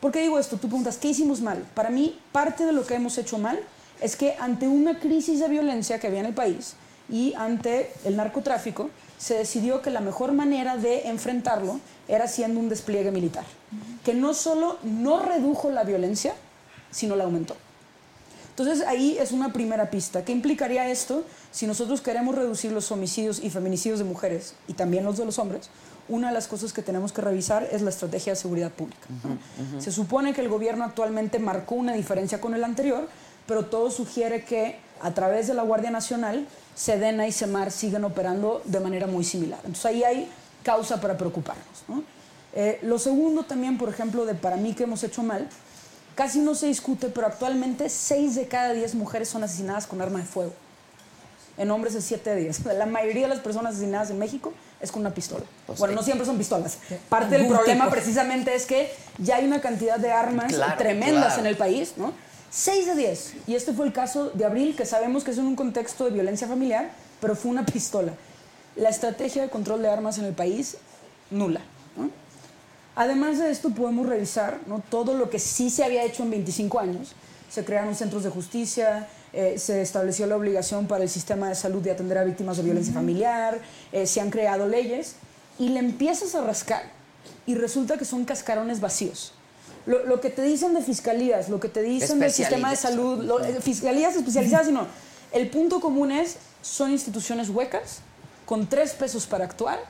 ¿Por 0.00 0.12
qué 0.12 0.20
digo 0.22 0.38
esto? 0.38 0.56
Tú 0.56 0.68
preguntas, 0.68 0.96
¿qué 0.96 1.08
hicimos 1.08 1.40
mal? 1.40 1.64
Para 1.74 1.90
mí, 1.90 2.18
parte 2.32 2.64
de 2.64 2.72
lo 2.72 2.86
que 2.86 2.94
hemos 2.94 3.18
hecho 3.18 3.38
mal 3.38 3.60
es 4.00 4.16
que 4.16 4.34
ante 4.40 4.66
una 4.66 4.98
crisis 4.98 5.38
de 5.38 5.48
violencia 5.48 6.00
que 6.00 6.06
había 6.06 6.20
en 6.20 6.26
el 6.26 6.34
país 6.34 6.74
y 7.08 7.34
ante 7.34 7.92
el 8.04 8.16
narcotráfico, 8.16 8.90
se 9.18 9.34
decidió 9.34 9.82
que 9.82 9.90
la 9.90 10.00
mejor 10.00 10.32
manera 10.32 10.76
de 10.76 11.08
enfrentarlo 11.08 11.78
era 12.08 12.24
haciendo 12.24 12.58
un 12.58 12.68
despliegue 12.68 13.10
militar, 13.10 13.44
que 14.04 14.14
no 14.14 14.34
solo 14.34 14.78
no 14.82 15.20
redujo 15.20 15.70
la 15.70 15.84
violencia, 15.84 16.34
sino 16.90 17.14
la 17.16 17.24
aumentó. 17.24 17.56
Entonces 18.50 18.86
ahí 18.86 19.16
es 19.18 19.32
una 19.32 19.52
primera 19.52 19.90
pista. 19.90 20.24
¿Qué 20.24 20.32
implicaría 20.32 20.90
esto 20.90 21.24
si 21.52 21.66
nosotros 21.66 22.02
queremos 22.02 22.34
reducir 22.34 22.70
los 22.70 22.90
homicidios 22.92 23.42
y 23.42 23.48
feminicidios 23.48 23.98
de 23.98 24.04
mujeres 24.04 24.54
y 24.68 24.74
también 24.74 25.04
los 25.04 25.16
de 25.16 25.24
los 25.24 25.38
hombres? 25.38 25.70
Una 26.08 26.28
de 26.28 26.34
las 26.34 26.48
cosas 26.48 26.72
que 26.72 26.82
tenemos 26.82 27.12
que 27.12 27.22
revisar 27.22 27.66
es 27.72 27.80
la 27.80 27.90
estrategia 27.90 28.32
de 28.32 28.36
seguridad 28.36 28.70
pública. 28.70 29.06
¿no? 29.24 29.80
Se 29.80 29.90
supone 29.90 30.34
que 30.34 30.42
el 30.42 30.48
gobierno 30.48 30.84
actualmente 30.84 31.38
marcó 31.38 31.76
una 31.76 31.94
diferencia 31.94 32.40
con 32.40 32.54
el 32.54 32.62
anterior, 32.62 33.08
pero 33.46 33.66
todo 33.66 33.90
sugiere 33.90 34.44
que 34.44 34.76
a 35.00 35.12
través 35.14 35.46
de 35.46 35.54
la 35.54 35.62
Guardia 35.62 35.90
Nacional, 35.90 36.46
Sedena 36.74 37.26
y 37.26 37.32
Semar 37.32 37.70
siguen 37.70 38.04
operando 38.04 38.62
de 38.64 38.80
manera 38.80 39.06
muy 39.06 39.24
similar. 39.24 39.58
Entonces 39.60 39.86
ahí 39.86 40.04
hay 40.04 40.28
causa 40.62 41.00
para 41.00 41.16
preocuparnos. 41.18 41.84
¿no? 41.88 42.02
Eh, 42.54 42.78
lo 42.82 42.98
segundo 42.98 43.44
también, 43.44 43.78
por 43.78 43.88
ejemplo, 43.88 44.24
de 44.24 44.34
para 44.34 44.56
mí 44.56 44.74
que 44.74 44.84
hemos 44.84 45.02
hecho 45.04 45.22
mal, 45.22 45.48
casi 46.14 46.38
no 46.40 46.54
se 46.54 46.66
discute, 46.66 47.08
pero 47.08 47.26
actualmente 47.26 47.88
6 47.88 48.34
de 48.34 48.46
cada 48.48 48.72
10 48.72 48.94
mujeres 48.94 49.28
son 49.28 49.42
asesinadas 49.44 49.86
con 49.86 50.00
arma 50.00 50.18
de 50.18 50.24
fuego. 50.24 50.52
En 51.58 51.70
hombres 51.70 51.94
es 51.94 52.04
7 52.04 52.30
de 52.30 52.36
10. 52.40 52.64
La 52.78 52.86
mayoría 52.86 53.22
de 53.22 53.28
las 53.28 53.40
personas 53.40 53.74
asesinadas 53.74 54.10
en 54.10 54.18
México 54.18 54.52
es 54.80 54.90
con 54.90 55.00
una 55.02 55.12
pistola. 55.14 55.44
Pues 55.66 55.78
bueno, 55.78 55.92
sí. 55.92 55.96
no 55.96 56.02
siempre 56.02 56.26
son 56.26 56.38
pistolas. 56.38 56.78
Parte 57.08 57.36
del 57.38 57.46
problema 57.46 57.84
tipo. 57.84 57.94
precisamente 57.94 58.54
es 58.54 58.64
que 58.66 58.90
ya 59.18 59.36
hay 59.36 59.44
una 59.46 59.60
cantidad 59.60 59.98
de 59.98 60.10
armas 60.10 60.52
Claro, 60.52 60.76
tremendas 60.78 61.24
claro. 61.34 61.40
en 61.40 61.46
el 61.46 61.56
país, 61.56 61.94
¿no? 61.98 62.12
6 62.52 62.86
de 62.86 62.94
10. 62.94 63.34
Y 63.46 63.54
este 63.54 63.72
fue 63.72 63.86
el 63.86 63.94
caso 63.94 64.28
de 64.30 64.44
Abril, 64.44 64.76
que 64.76 64.84
sabemos 64.84 65.24
que 65.24 65.30
es 65.30 65.38
en 65.38 65.46
un 65.46 65.56
contexto 65.56 66.04
de 66.04 66.10
violencia 66.10 66.46
familiar, 66.46 66.90
pero 67.18 67.34
fue 67.34 67.50
una 67.50 67.64
pistola. 67.64 68.12
La 68.76 68.90
estrategia 68.90 69.40
de 69.40 69.48
control 69.48 69.80
de 69.80 69.88
armas 69.88 70.18
en 70.18 70.26
el 70.26 70.34
país, 70.34 70.76
nula. 71.30 71.62
¿no? 71.96 72.10
Además 72.94 73.38
de 73.38 73.50
esto, 73.50 73.70
podemos 73.70 74.06
revisar 74.06 74.60
¿no? 74.66 74.82
todo 74.90 75.14
lo 75.14 75.30
que 75.30 75.38
sí 75.38 75.70
se 75.70 75.82
había 75.82 76.04
hecho 76.04 76.24
en 76.24 76.30
25 76.30 76.78
años. 76.78 77.14
Se 77.48 77.64
crearon 77.64 77.94
centros 77.94 78.22
de 78.22 78.28
justicia, 78.28 79.08
eh, 79.32 79.54
se 79.58 79.80
estableció 79.80 80.26
la 80.26 80.36
obligación 80.36 80.86
para 80.86 81.04
el 81.04 81.08
sistema 81.08 81.48
de 81.48 81.54
salud 81.54 81.80
de 81.80 81.92
atender 81.92 82.18
a 82.18 82.24
víctimas 82.24 82.58
de 82.58 82.64
violencia 82.64 82.92
familiar, 82.92 83.60
eh, 83.92 84.06
se 84.06 84.20
han 84.20 84.28
creado 84.28 84.68
leyes 84.68 85.16
y 85.58 85.70
le 85.70 85.78
empiezas 85.78 86.34
a 86.34 86.42
rascar 86.42 86.82
y 87.46 87.54
resulta 87.54 87.96
que 87.96 88.04
son 88.04 88.26
cascarones 88.26 88.80
vacíos. 88.80 89.32
Lo, 89.86 90.04
lo 90.06 90.20
que 90.20 90.30
te 90.30 90.42
dicen 90.42 90.74
de 90.74 90.82
fiscalías, 90.82 91.48
lo 91.48 91.58
que 91.58 91.68
te 91.68 91.82
dicen 91.82 92.18
del 92.20 92.30
sistema 92.32 92.70
de 92.70 92.76
salud, 92.76 93.24
lo- 93.24 93.44
eh, 93.44 93.58
fiscalías 93.60 94.14
especializadas, 94.14 94.66
sino 94.66 94.86
el 95.32 95.48
punto 95.50 95.80
común 95.80 96.12
es, 96.12 96.36
son 96.62 96.92
instituciones 96.92 97.48
huecas, 97.48 97.98
con 98.46 98.66
tres 98.68 98.92
pesos 98.92 99.26
para 99.26 99.44
actuar, 99.44 99.80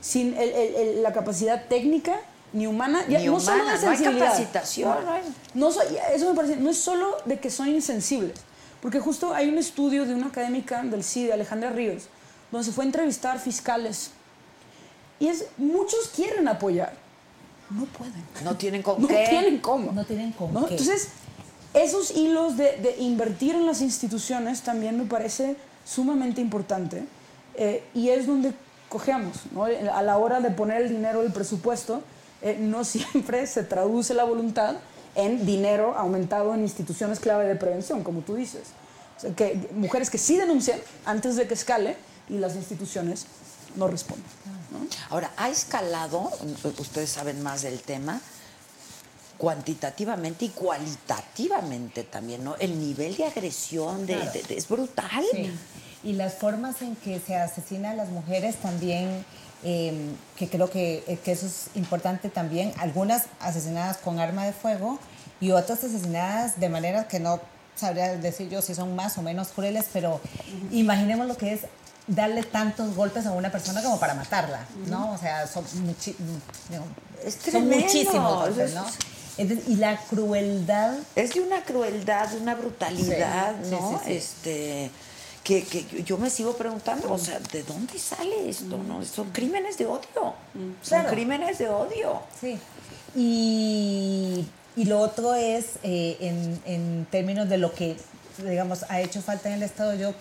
sin 0.00 0.34
el- 0.36 0.50
el- 0.50 0.74
el- 0.76 1.02
la 1.02 1.12
capacidad 1.12 1.66
técnica 1.66 2.20
ni 2.52 2.66
humana, 2.66 3.04
ya, 3.08 3.18
Ni 3.18 3.26
no 3.26 3.40
solo 3.40 3.62
humana, 3.62 3.78
de 3.78 3.84
no 3.84 3.90
hay 3.90 3.96
sensibilidad. 3.96 4.26
capacitación, 4.32 4.96
no 5.54 5.66
No 5.66 5.72
so- 5.72 5.82
eso 6.14 6.28
me 6.30 6.34
parece, 6.36 6.56
no 6.56 6.70
es 6.70 6.78
solo 6.78 7.16
de 7.24 7.38
que 7.40 7.50
son 7.50 7.68
insensibles, 7.68 8.38
porque 8.82 9.00
justo 9.00 9.34
hay 9.34 9.48
un 9.48 9.58
estudio 9.58 10.06
de 10.06 10.14
una 10.14 10.26
académica 10.28 10.82
del 10.82 11.02
CIDE, 11.04 11.32
Alejandra 11.32 11.70
Ríos, 11.70 12.04
donde 12.52 12.64
se 12.66 12.72
fue 12.72 12.84
a 12.84 12.86
entrevistar 12.86 13.38
fiscales. 13.40 14.10
Y 15.18 15.28
es, 15.28 15.46
muchos 15.58 16.08
quieren 16.14 16.48
apoyar, 16.48 16.92
no 17.70 17.84
pueden. 17.86 18.24
No 18.44 18.56
tienen 18.56 18.82
con 18.82 19.00
No 19.02 19.08
qué. 19.08 19.26
tienen 19.28 19.58
cómo. 19.58 19.92
No 19.92 20.04
tienen 20.04 20.32
qué. 20.32 20.44
Entonces, 20.44 21.08
esos 21.74 22.10
hilos 22.10 22.56
de, 22.56 22.76
de 22.78 22.96
invertir 22.98 23.54
en 23.54 23.66
las 23.66 23.80
instituciones 23.80 24.62
también 24.62 24.98
me 24.98 25.04
parece 25.04 25.56
sumamente 25.84 26.40
importante 26.40 27.04
eh, 27.54 27.84
y 27.94 28.08
es 28.08 28.26
donde 28.26 28.52
cojeamos, 28.88 29.36
¿no? 29.52 29.64
A 29.64 30.02
la 30.02 30.18
hora 30.18 30.40
de 30.40 30.50
poner 30.50 30.82
el 30.82 30.88
dinero 30.88 31.22
del 31.22 31.32
presupuesto, 31.32 32.02
eh, 32.42 32.56
no 32.60 32.84
siempre 32.84 33.46
se 33.46 33.62
traduce 33.62 34.14
la 34.14 34.24
voluntad 34.24 34.76
en 35.14 35.44
dinero 35.46 35.94
aumentado 35.96 36.54
en 36.54 36.62
instituciones 36.62 37.18
clave 37.20 37.46
de 37.46 37.56
prevención, 37.56 38.02
como 38.02 38.20
tú 38.20 38.34
dices. 38.34 38.62
O 39.16 39.20
sea, 39.20 39.34
que 39.34 39.68
mujeres 39.74 40.08
que 40.10 40.18
sí 40.18 40.36
denuncian 40.36 40.78
antes 41.04 41.36
de 41.36 41.46
que 41.46 41.54
escale 41.54 41.96
y 42.28 42.38
las 42.38 42.56
instituciones 42.56 43.26
no 43.76 43.86
responden. 43.88 44.24
¿No? 44.70 44.78
Ahora, 45.10 45.30
ha 45.36 45.48
escalado, 45.48 46.30
ustedes 46.78 47.10
saben 47.10 47.42
más 47.42 47.62
del 47.62 47.80
tema, 47.80 48.20
cuantitativamente 49.38 50.44
y 50.46 50.48
cualitativamente 50.50 52.04
también, 52.04 52.44
¿no? 52.44 52.56
El 52.56 52.78
nivel 52.78 53.16
de 53.16 53.24
agresión 53.24 54.06
de, 54.06 54.16
de- 54.16 54.42
de- 54.42 54.56
es 54.58 54.68
brutal. 54.68 55.24
Sí. 55.32 55.50
Y 56.02 56.12
las 56.14 56.34
formas 56.34 56.82
en 56.82 56.96
que 56.96 57.20
se 57.20 57.36
asesina 57.36 57.90
a 57.90 57.94
las 57.94 58.08
mujeres 58.10 58.56
también, 58.56 59.24
eh, 59.64 60.10
que 60.36 60.48
creo 60.48 60.70
que, 60.70 61.04
eh, 61.06 61.18
que 61.22 61.32
eso 61.32 61.46
es 61.46 61.66
importante 61.74 62.28
también, 62.30 62.72
algunas 62.78 63.24
asesinadas 63.40 63.96
con 63.98 64.18
arma 64.18 64.44
de 64.46 64.52
fuego 64.52 64.98
y 65.40 65.50
otras 65.52 65.84
asesinadas 65.84 66.58
de 66.60 66.68
manera 66.68 67.08
que 67.08 67.20
no 67.20 67.40
sabría 67.76 68.16
decir 68.16 68.48
yo 68.50 68.60
si 68.60 68.74
son 68.74 68.94
más 68.94 69.16
o 69.16 69.22
menos 69.22 69.48
crueles, 69.48 69.86
pero 69.92 70.20
imaginemos 70.70 71.26
lo 71.26 71.36
que 71.38 71.54
es 71.54 71.60
darle 72.10 72.42
tantos 72.42 72.94
golpes 72.94 73.24
a 73.26 73.32
una 73.32 73.50
persona 73.50 73.82
como 73.82 73.98
para 73.98 74.14
matarla, 74.14 74.66
¿no? 74.88 75.12
O 75.12 75.18
sea, 75.18 75.46
son, 75.46 75.64
muchi- 75.86 76.14
Es 77.24 77.38
son 77.50 77.68
muchísimos 77.68 78.34
golpes, 78.44 78.70
Es- 78.70 78.74
¿no? 78.74 78.84
Entonces, 79.38 79.68
y 79.68 79.76
la 79.76 79.96
crueldad 79.96 80.94
Es 81.14 81.32
de 81.34 81.40
una 81.40 81.62
crueldad, 81.62 82.28
de 82.28 82.38
una 82.38 82.54
brutalidad, 82.56 83.54
Sí, 83.62 83.70
¿no? 83.70 83.92
sí, 83.92 84.04
sí. 84.06 84.12
Este, 84.16 84.90
que, 85.44 85.64
que 85.64 86.02
yo 86.02 86.18
me 86.18 86.28
sigo 86.28 86.54
preguntando, 86.56 87.10
o 87.12 87.16
sea, 87.18 87.38
¿de 87.38 87.62
dónde 87.62 87.98
sale 87.98 88.50
esto? 88.50 88.76
no? 88.76 89.02
Son 89.04 89.30
crímenes 89.30 89.78
de 89.78 89.86
odio. 89.86 90.04
Son 90.52 90.74
Claro. 90.86 91.10
crímenes 91.10 91.58
de 91.58 91.68
odio. 91.68 92.20
Sí. 92.40 92.58
Y, 93.16 94.46
y 94.76 94.84
lo 94.84 94.98
otro 95.00 95.34
es, 95.34 95.76
eh, 95.82 96.16
en, 96.20 96.60
en 96.66 97.06
términos 97.10 97.48
de 97.48 97.56
lo 97.58 97.72
que, 97.72 97.96
digamos, 98.38 98.84
ha 98.88 99.00
hecho 99.00 99.22
falta 99.22 99.48
en 99.48 99.54
el 99.56 99.62
Estado, 99.62 99.94
yo 99.94 100.12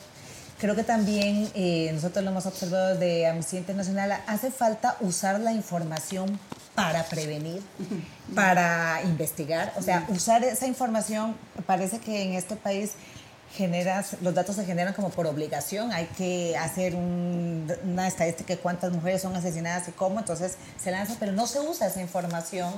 creo 0.60 0.76
que 0.76 0.84
también 0.84 1.49
eh, 1.55 1.89
nosotros 1.93 2.24
lo 2.24 2.32
hemos 2.32 2.45
observado 2.45 2.95
de 2.95 3.26
Amnistía 3.28 3.60
Internacional, 3.60 4.22
hace 4.28 4.51
falta 4.51 4.97
usar 4.99 5.39
la 5.39 5.53
información 5.53 6.39
para 6.76 7.03
prevenir, 7.05 7.62
para 8.36 9.01
investigar, 9.03 9.74
o 9.78 9.82
sea, 9.82 10.05
usar 10.10 10.43
esa 10.43 10.68
información, 10.68 11.36
parece 11.66 11.99
que 11.99 12.24
en 12.24 12.34
este 12.34 12.55
país 12.55 12.91
generas, 13.55 14.16
los 14.22 14.34
datos 14.36 14.55
se 14.55 14.66
generan 14.66 14.93
como 14.93 15.10
por 15.10 15.26
obligación, 15.26 15.91
hay 15.91 16.05
que 16.18 16.55
hacer 16.57 16.93
un- 16.95 17.72
una 17.84 18.07
estadística 18.07 18.53
de 18.55 18.60
cuántas 18.60 18.91
mujeres 18.91 19.22
son 19.24 19.36
asesinadas 19.36 19.88
y 19.88 19.91
cómo, 19.91 20.20
entonces 20.20 20.55
se 20.82 20.91
lanza, 20.91 21.16
pero 21.20 21.32
no 21.32 21.47
se 21.47 21.60
usa 21.60 21.88
esa 21.88 21.99
información 22.01 22.72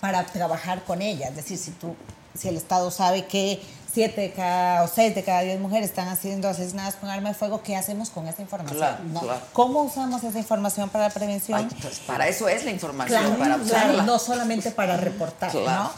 para 0.00 0.24
trabajar 0.24 0.82
con 0.84 1.02
ella, 1.02 1.28
es 1.28 1.36
decir, 1.36 1.58
si 1.58 1.70
tú, 1.72 1.94
si 2.36 2.48
el 2.48 2.56
Estado 2.56 2.90
sabe 2.90 3.26
que 3.26 3.60
siete 3.94 4.20
de 4.22 4.32
cada, 4.32 4.82
o 4.82 4.88
seis 4.88 5.14
de 5.14 5.22
cada 5.22 5.42
diez 5.42 5.58
mujeres 5.60 5.88
están 5.90 6.14
siendo 6.16 6.48
asesinadas 6.48 6.96
con 6.96 7.08
arma 7.08 7.28
de 7.28 7.34
fuego, 7.36 7.62
¿qué 7.62 7.76
hacemos 7.76 8.10
con 8.10 8.26
esa 8.26 8.42
información? 8.42 8.78
Claro, 8.78 9.04
¿no? 9.04 9.20
claro. 9.20 9.40
¿Cómo 9.52 9.82
usamos 9.82 10.24
esa 10.24 10.38
información 10.38 10.90
para 10.90 11.08
la 11.08 11.14
prevención? 11.14 11.60
Ay, 11.70 11.78
pues 11.80 12.00
para 12.00 12.26
eso 12.26 12.48
es 12.48 12.64
la 12.64 12.72
información, 12.72 13.20
Claro, 13.22 13.38
para 13.38 13.56
usarla. 13.56 14.02
no 14.02 14.18
solamente 14.18 14.72
para 14.72 14.96
reportar. 14.96 15.54
¿no? 15.54 15.92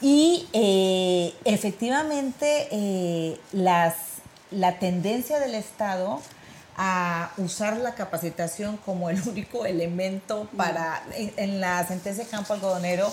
Y 0.00 0.48
eh, 0.54 1.34
efectivamente 1.44 2.68
eh, 2.72 3.38
las, 3.52 3.94
la 4.50 4.78
tendencia 4.78 5.38
del 5.38 5.54
Estado 5.54 6.20
a 6.76 7.30
usar 7.36 7.76
la 7.76 7.94
capacitación 7.94 8.78
como 8.78 9.10
el 9.10 9.20
único 9.28 9.66
elemento 9.66 10.48
para, 10.56 11.02
en, 11.14 11.32
en 11.36 11.60
la 11.60 11.86
sentencia 11.86 12.24
de 12.24 12.30
campo 12.30 12.54
algodonero, 12.54 13.12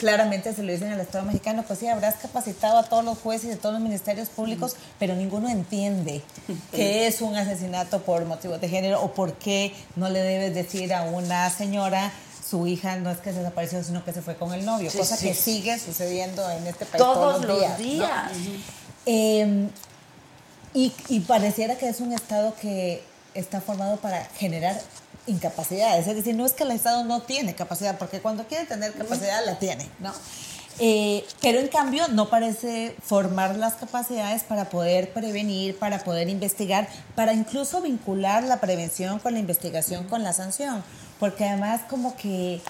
claramente 0.00 0.52
se 0.54 0.62
lo 0.64 0.72
dicen 0.72 0.90
al 0.90 0.98
Estado 1.00 1.24
mexicano, 1.24 1.62
pues 1.66 1.78
sí, 1.78 1.86
habrás 1.86 2.16
capacitado 2.16 2.78
a 2.78 2.82
todos 2.84 3.04
los 3.04 3.18
jueces 3.18 3.44
y 3.44 3.48
de 3.50 3.56
todos 3.56 3.74
los 3.74 3.82
ministerios 3.82 4.28
públicos, 4.30 4.74
pero 4.98 5.14
ninguno 5.14 5.48
entiende 5.48 6.22
qué 6.72 7.06
es 7.06 7.20
un 7.20 7.36
asesinato 7.36 8.00
por 8.02 8.24
motivos 8.24 8.60
de 8.60 8.68
género 8.68 9.02
o 9.02 9.12
por 9.12 9.34
qué 9.34 9.72
no 9.96 10.08
le 10.08 10.20
debes 10.20 10.54
decir 10.54 10.92
a 10.94 11.02
una 11.02 11.48
señora 11.50 12.10
su 12.48 12.66
hija 12.66 12.96
no 12.96 13.10
es 13.10 13.18
que 13.18 13.30
se 13.32 13.38
desapareció, 13.38 13.84
sino 13.84 14.04
que 14.04 14.12
se 14.12 14.22
fue 14.22 14.34
con 14.34 14.52
el 14.52 14.64
novio, 14.64 14.90
Sí, 14.90 14.98
cosa 14.98 15.16
sí. 15.16 15.28
que 15.28 15.34
sigue 15.34 15.78
sucediendo 15.78 16.50
en 16.50 16.66
este 16.66 16.84
país 16.84 17.00
Todos 17.00 17.44
los 17.44 17.60
¿no? 17.60 17.76
días. 17.76 18.32
Eh, 19.06 19.68
y, 20.74 20.92
y 21.08 21.20
pareciera 21.20 21.76
que 21.76 21.88
es 21.88 22.00
un 22.00 22.12
Estado 22.12 22.54
que 22.60 23.04
está 23.34 23.60
formado 23.60 23.98
para 23.98 24.24
generar 24.36 24.80
incapacidades. 25.26 26.06
Es 26.06 26.16
decir, 26.16 26.34
no 26.34 26.46
es 26.46 26.52
que 26.52 26.64
el 26.64 26.70
Estado 26.70 27.04
no 27.04 27.22
tiene 27.22 27.54
capacidad, 27.54 27.98
porque 27.98 28.20
cuando 28.20 28.44
quiere 28.44 28.66
tener 28.66 28.92
capacidad 28.92 29.44
la 29.44 29.58
tiene, 29.58 29.88
¿no? 29.98 30.12
Eh, 30.82 31.26
pero 31.42 31.58
en 31.58 31.68
cambio 31.68 32.08
no 32.08 32.30
parece 32.30 32.96
formar 33.02 33.56
las 33.56 33.74
capacidades 33.74 34.44
para 34.44 34.70
poder 34.70 35.12
prevenir, 35.12 35.78
para 35.78 36.02
poder 36.02 36.30
investigar, 36.30 36.88
para 37.14 37.34
incluso 37.34 37.82
vincular 37.82 38.44
la 38.44 38.60
prevención 38.60 39.18
con 39.18 39.34
la 39.34 39.40
investigación, 39.40 40.04
con 40.04 40.22
la 40.22 40.32
sanción. 40.32 40.82
Porque 41.18 41.44
además 41.44 41.82
como 41.88 42.16
que 42.16 42.62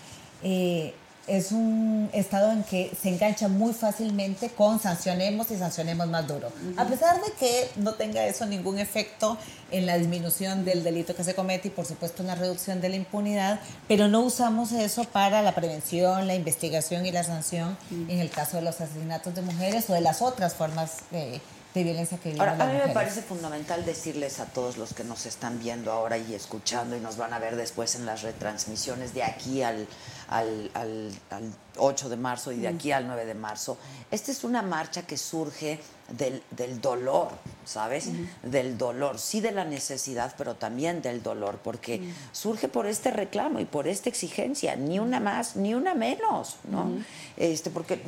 eh, 0.42 0.94
es 1.30 1.52
un 1.52 2.10
estado 2.12 2.50
en 2.50 2.64
que 2.64 2.90
se 3.00 3.08
engancha 3.08 3.46
muy 3.46 3.72
fácilmente 3.72 4.50
con 4.50 4.80
sancionemos 4.80 5.50
y 5.52 5.56
sancionemos 5.56 6.08
más 6.08 6.26
duro. 6.26 6.48
A 6.76 6.84
pesar 6.86 7.22
de 7.22 7.30
que 7.38 7.68
no 7.76 7.94
tenga 7.94 8.26
eso 8.26 8.46
ningún 8.46 8.80
efecto 8.80 9.38
en 9.70 9.86
la 9.86 9.96
disminución 9.96 10.64
del 10.64 10.82
delito 10.82 11.14
que 11.14 11.22
se 11.22 11.34
comete 11.34 11.68
y 11.68 11.70
por 11.70 11.86
supuesto 11.86 12.22
en 12.22 12.28
la 12.28 12.34
reducción 12.34 12.80
de 12.80 12.88
la 12.88 12.96
impunidad, 12.96 13.60
pero 13.86 14.08
no 14.08 14.22
usamos 14.22 14.72
eso 14.72 15.04
para 15.04 15.40
la 15.40 15.54
prevención, 15.54 16.26
la 16.26 16.34
investigación 16.34 17.06
y 17.06 17.12
la 17.12 17.22
sanción 17.22 17.78
en 17.90 18.18
el 18.18 18.30
caso 18.30 18.56
de 18.56 18.64
los 18.64 18.80
asesinatos 18.80 19.32
de 19.34 19.42
mujeres 19.42 19.88
o 19.88 19.94
de 19.94 20.00
las 20.00 20.22
otras 20.22 20.54
formas 20.54 20.98
de, 21.12 21.40
de 21.74 21.84
violencia 21.84 22.18
que 22.18 22.30
viven 22.30 22.40
Ahora, 22.40 22.56
las 22.56 22.68
a 22.68 22.72
mí 22.72 22.78
me 22.86 22.92
parece 22.92 23.22
fundamental 23.22 23.84
decirles 23.84 24.40
a 24.40 24.46
todos 24.46 24.76
los 24.76 24.92
que 24.92 25.04
nos 25.04 25.26
están 25.26 25.58
viendo 25.60 25.92
ahora 25.92 26.18
y 26.18 26.34
escuchando 26.34 26.96
y 26.96 27.00
nos 27.00 27.16
van 27.16 27.32
a 27.32 27.38
ver 27.38 27.54
después 27.56 27.94
en 27.94 28.06
las 28.06 28.22
retransmisiones 28.22 29.14
de 29.14 29.22
aquí 29.22 29.62
al, 29.62 29.86
al, 30.28 30.70
al- 30.74 31.12
al 31.30 31.52
8 31.76 32.08
de 32.08 32.16
marzo 32.16 32.50
y 32.52 32.56
de 32.58 32.68
aquí 32.68 32.90
al 32.92 33.06
9 33.06 33.24
de 33.24 33.34
marzo, 33.34 33.78
esta 34.10 34.32
es 34.32 34.42
una 34.42 34.62
marcha 34.62 35.02
que 35.06 35.16
surge 35.16 35.78
del, 36.10 36.42
del 36.50 36.80
dolor, 36.80 37.28
¿sabes? 37.64 38.08
Del 38.42 38.76
dolor, 38.76 39.20
sí 39.20 39.40
de 39.40 39.52
la 39.52 39.64
necesidad, 39.64 40.34
pero 40.36 40.56
también 40.56 41.02
del 41.02 41.22
dolor, 41.22 41.60
porque 41.62 42.02
surge 42.32 42.66
por 42.66 42.86
este 42.86 43.12
reclamo 43.12 43.60
y 43.60 43.64
por 43.64 43.86
esta 43.86 44.08
exigencia, 44.08 44.74
ni 44.74 44.98
una 44.98 45.20
más, 45.20 45.54
ni 45.54 45.72
una 45.74 45.94
menos, 45.94 46.56
¿no? 46.68 46.90
este, 47.36 47.70
porque 47.70 48.00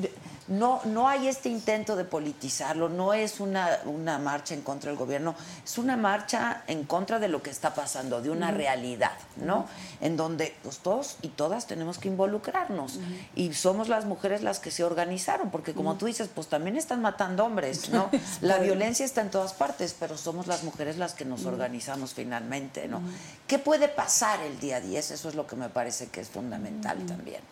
no, 0.49 0.81
no 0.85 1.09
hay 1.09 1.29
este 1.29 1.49
intento 1.49 1.97
de 1.97 2.05
politizarlo, 2.05 2.89
no 2.89 3.15
es 3.15 3.41
una, 3.41 3.79
una 3.85 4.19
marcha 4.19 4.55
en 4.55 4.63
contra 4.63 4.91
del 4.91 4.99
gobierno, 4.99 5.35
es 5.65 5.79
una 5.79 5.97
marcha 5.97 6.65
en 6.67 6.85
contra 6.85 7.19
de 7.19 7.29
lo 7.29 7.43
que 7.43 7.51
está 7.51 7.75
pasando, 7.75 8.21
de 8.21 8.31
una 8.31 8.51
realidad, 8.51 9.13
¿no? 9.37 9.67
En 10.01 10.17
donde 10.17 10.55
pues, 10.63 10.79
todos 10.79 11.17
y 11.23 11.29
todas 11.29 11.67
tenemos 11.67 11.99
que 11.99 12.09
involucrarnos. 12.09 12.99
Y 13.35 13.53
somos 13.55 13.89
las 13.89 14.05
mujeres 14.05 14.43
las 14.43 14.59
que 14.59 14.71
se 14.71 14.85
organizaron, 14.85 15.51
porque 15.51 15.75
como 15.75 15.97
tú 15.97 16.07
dices, 16.07 16.29
pues 16.35 16.49
también 16.49 16.77
están 16.77 17.01
matando 17.01 17.45
hombres, 17.45 17.89
¿no? 17.91 18.11
La 18.41 18.59
violencia 18.59 19.05
está 19.05 19.21
en 19.21 19.31
todas 19.31 19.53
partes, 19.53 19.95
pero 19.99 20.17
somos 20.19 20.47
las 20.47 20.65
mujeres 20.65 20.99
las 20.99 21.15
que 21.15 21.25
nos 21.25 21.45
organizamos 21.47 22.15
finalmente, 22.15 22.89
¿no? 22.89 23.01
¿Qué 23.47 23.59
puede 23.59 23.89
pasar 23.89 24.41
el 24.41 24.59
día 24.59 24.81
10? 24.81 25.13
Eso 25.13 25.29
es 25.29 25.35
lo 25.35 25.47
que 25.47 25.57
me 25.57 25.69
parece 25.69 26.09
que 26.09 26.21
es 26.21 26.29
fundamental 26.29 26.99
también. 27.07 27.43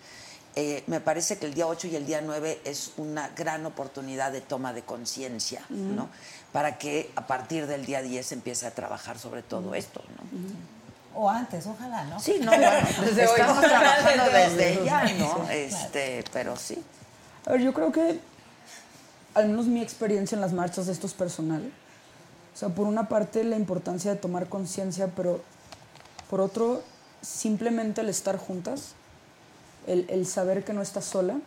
Eh, 0.62 0.84
me 0.88 1.00
parece 1.00 1.38
que 1.38 1.46
el 1.46 1.54
día 1.54 1.66
8 1.66 1.86
y 1.86 1.96
el 1.96 2.04
día 2.04 2.20
9 2.20 2.60
es 2.66 2.92
una 2.98 3.30
gran 3.30 3.64
oportunidad 3.64 4.30
de 4.30 4.42
toma 4.42 4.74
de 4.74 4.82
conciencia, 4.82 5.62
¿no? 5.70 6.10
Para 6.52 6.76
que 6.76 7.10
a 7.16 7.26
partir 7.26 7.66
del 7.66 7.86
día 7.86 8.02
10 8.02 8.32
empiece 8.32 8.66
a 8.66 8.74
trabajar 8.74 9.18
sobre 9.18 9.42
todo 9.42 9.74
esto, 9.74 10.02
¿no? 10.18 11.18
O 11.18 11.30
antes, 11.30 11.66
ojalá, 11.66 12.04
¿no? 12.04 12.20
Sí, 12.20 12.36
no, 12.42 12.50
bueno, 12.50 12.66
Desde 13.00 13.26
hoy. 13.26 13.40
estamos 13.40 13.64
trabajando 13.64 14.24
Desde 14.30 14.78
hoy. 14.80 14.84
ya, 14.84 15.04
¿no? 15.14 15.48
Este, 15.48 16.24
pero 16.30 16.54
sí. 16.56 16.84
A 17.46 17.52
ver, 17.52 17.62
yo 17.62 17.72
creo 17.72 17.90
que, 17.90 18.20
al 19.32 19.48
menos 19.48 19.64
mi 19.64 19.80
experiencia 19.80 20.34
en 20.34 20.42
las 20.42 20.52
marchas, 20.52 20.88
esto 20.88 21.06
es 21.06 21.14
personal. 21.14 21.72
O 22.54 22.58
sea, 22.58 22.68
por 22.68 22.86
una 22.86 23.08
parte 23.08 23.44
la 23.44 23.56
importancia 23.56 24.10
de 24.10 24.18
tomar 24.18 24.50
conciencia, 24.50 25.08
pero 25.16 25.40
por 26.28 26.42
otro, 26.42 26.82
simplemente 27.22 28.02
el 28.02 28.10
estar 28.10 28.36
juntas, 28.36 28.94
el, 29.86 30.26
saber 30.26 30.64
que 30.64 30.72
no 30.72 30.82
estás 30.82 31.04
sola, 31.04 31.38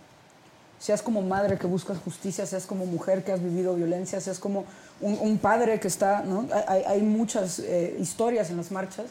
seas 0.80 1.02
como 1.02 1.22
madre 1.22 1.58
que 1.58 1.68
buscas 1.68 1.98
justicia, 1.98 2.46
seas 2.46 2.66
como 2.66 2.86
mujer 2.86 3.24
que 3.24 3.32
has 3.32 3.42
vivido 3.42 3.76
violencia, 3.76 4.20
seas 4.20 4.40
como 4.40 4.66
un, 5.02 5.38
padre 5.38 5.80
que 5.80 5.88
está, 5.88 6.24
hay 6.68 7.02
muchas 7.02 7.60
eh, 7.60 7.96
historias 8.00 8.50
en 8.50 8.58
las 8.58 8.72
marchas 8.72 9.06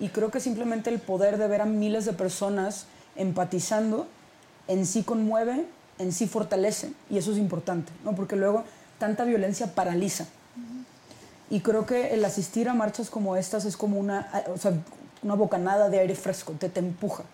y 0.00 0.08
creo 0.08 0.30
que 0.30 0.40
simplemente 0.40 0.90
el 0.90 1.00
poder 1.00 1.38
de 1.38 1.48
ver 1.48 1.60
a 1.60 1.66
miles 1.66 2.04
de 2.04 2.12
personas 2.12 2.86
empatizando 3.16 4.06
en 4.68 4.86
sí 4.86 5.02
conmueve, 5.02 5.66
en 5.98 6.12
sí 6.12 6.26
fortalece 6.26 6.92
y 7.10 7.18
eso 7.18 7.32
es 7.32 7.38
importante, 7.38 7.92
¿no? 8.04 8.14
Porque 8.14 8.36
luego 8.36 8.64
tanta 8.98 9.24
violencia 9.24 9.74
paraliza. 9.74 10.26
Y 11.50 11.60
creo 11.60 11.86
que 11.86 12.12
el 12.12 12.24
asistir 12.24 12.68
a 12.68 12.74
marchas 12.74 13.08
como 13.08 13.36
estas 13.36 13.64
es 13.64 13.76
como 13.76 13.98
una, 13.98 14.28
o 14.54 14.58
sea, 14.58 14.72
una 15.22 15.34
bocanada 15.34 15.88
de 15.88 15.98
aire 16.00 16.14
fresco, 16.14 16.52
te, 16.52 16.68
te 16.68 16.80
empuja. 16.80 17.24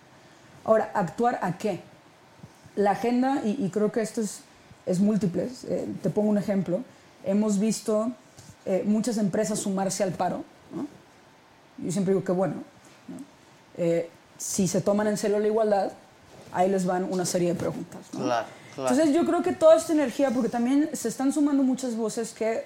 Ahora, 0.65 0.91
¿actuar 0.93 1.39
a 1.41 1.57
qué? 1.57 1.79
La 2.75 2.91
agenda, 2.91 3.41
y, 3.45 3.63
y 3.63 3.69
creo 3.69 3.91
que 3.91 4.01
esto 4.01 4.21
es, 4.21 4.39
es 4.85 4.99
múltiple, 4.99 5.49
eh, 5.67 5.87
te 6.03 6.09
pongo 6.09 6.29
un 6.29 6.37
ejemplo, 6.37 6.81
hemos 7.23 7.59
visto 7.59 8.11
eh, 8.65 8.83
muchas 8.85 9.17
empresas 9.17 9.59
sumarse 9.59 10.03
al 10.03 10.11
paro, 10.11 10.43
¿no? 10.75 10.85
Yo 11.77 11.91
siempre 11.91 12.13
digo 12.13 12.25
que 12.25 12.31
bueno, 12.31 12.55
¿no? 13.07 13.15
Eh, 13.77 14.09
si 14.37 14.67
se 14.67 14.81
toman 14.81 15.07
en 15.07 15.17
serio 15.17 15.39
la 15.39 15.47
igualdad, 15.47 15.91
ahí 16.51 16.69
les 16.69 16.85
van 16.85 17.05
una 17.09 17.25
serie 17.25 17.49
de 17.49 17.55
preguntas. 17.55 18.01
¿no? 18.13 18.23
Claro, 18.25 18.47
claro. 18.75 18.89
Entonces 18.91 19.15
yo 19.15 19.25
creo 19.25 19.41
que 19.43 19.53
toda 19.53 19.75
esta 19.77 19.93
energía, 19.93 20.31
porque 20.31 20.49
también 20.49 20.89
se 20.93 21.07
están 21.07 21.31
sumando 21.31 21.63
muchas 21.63 21.95
voces 21.95 22.33
que 22.33 22.65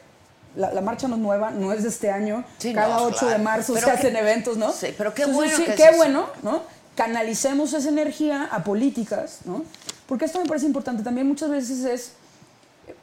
la, 0.55 0.73
la 0.73 0.81
marcha 0.81 1.07
no 1.07 1.15
es 1.15 1.21
nueva, 1.21 1.51
no 1.51 1.71
es 1.73 1.83
de 1.83 1.89
este 1.89 2.09
año, 2.09 2.43
Sí, 2.57 2.73
cada 2.73 2.97
no, 2.97 3.03
8 3.03 3.17
claro. 3.19 3.37
de 3.37 3.43
marzo 3.43 3.73
Pero 3.73 3.85
se 3.87 3.91
que- 3.93 3.97
hacen 3.99 4.15
eventos, 4.15 4.57
¿no? 4.57 4.71
Sí, 4.71 4.87
pero 4.97 5.13
qué 5.13 5.23
Entonces, 5.23 5.51
bueno 5.51 5.57
sí, 5.57 5.65
que 5.65 5.75
qué 5.75 5.95
bueno, 5.95 6.25
¿no? 6.41 6.61
Canalicemos 6.99 7.71
esa 7.71 7.87
energía 7.87 8.49
a 8.51 8.61
políticas, 8.65 9.39
¿no? 9.45 9.63
Porque 10.05 10.25
esto 10.25 10.41
me 10.41 10.45
parece 10.45 10.65
importante. 10.65 11.01
También 11.01 11.29
muchas 11.29 11.49
veces 11.49 11.85
es, 11.85 12.11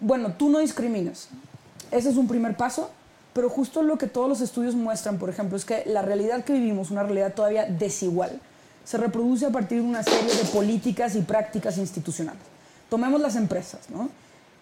bueno, 0.00 0.34
tú 0.34 0.50
no 0.50 0.58
discriminas. 0.58 1.30
Ese 1.90 2.10
es 2.10 2.18
un 2.18 2.28
primer 2.28 2.58
paso, 2.58 2.90
pero 3.32 3.48
justo 3.48 3.80
lo 3.80 3.96
que 3.96 4.06
todos 4.06 4.28
los 4.28 4.42
estudios 4.42 4.74
muestran, 4.74 5.16
por 5.16 5.30
ejemplo, 5.30 5.56
es 5.56 5.64
que 5.64 5.82
la 5.86 6.02
realidad 6.02 6.44
que 6.44 6.52
vivimos, 6.52 6.90
una 6.90 7.04
realidad 7.04 7.32
todavía 7.32 7.64
desigual, 7.64 8.38
se 8.84 8.98
reproduce 8.98 9.46
a 9.46 9.50
partir 9.50 9.80
de 9.80 9.88
una 9.88 10.02
serie 10.02 10.30
de 10.30 10.44
políticas 10.52 11.16
y 11.16 11.22
prácticas 11.22 11.78
institucionales. 11.78 12.42
Tomemos 12.90 13.18
las 13.22 13.34
empresas, 13.34 13.88
¿no? 13.88 14.10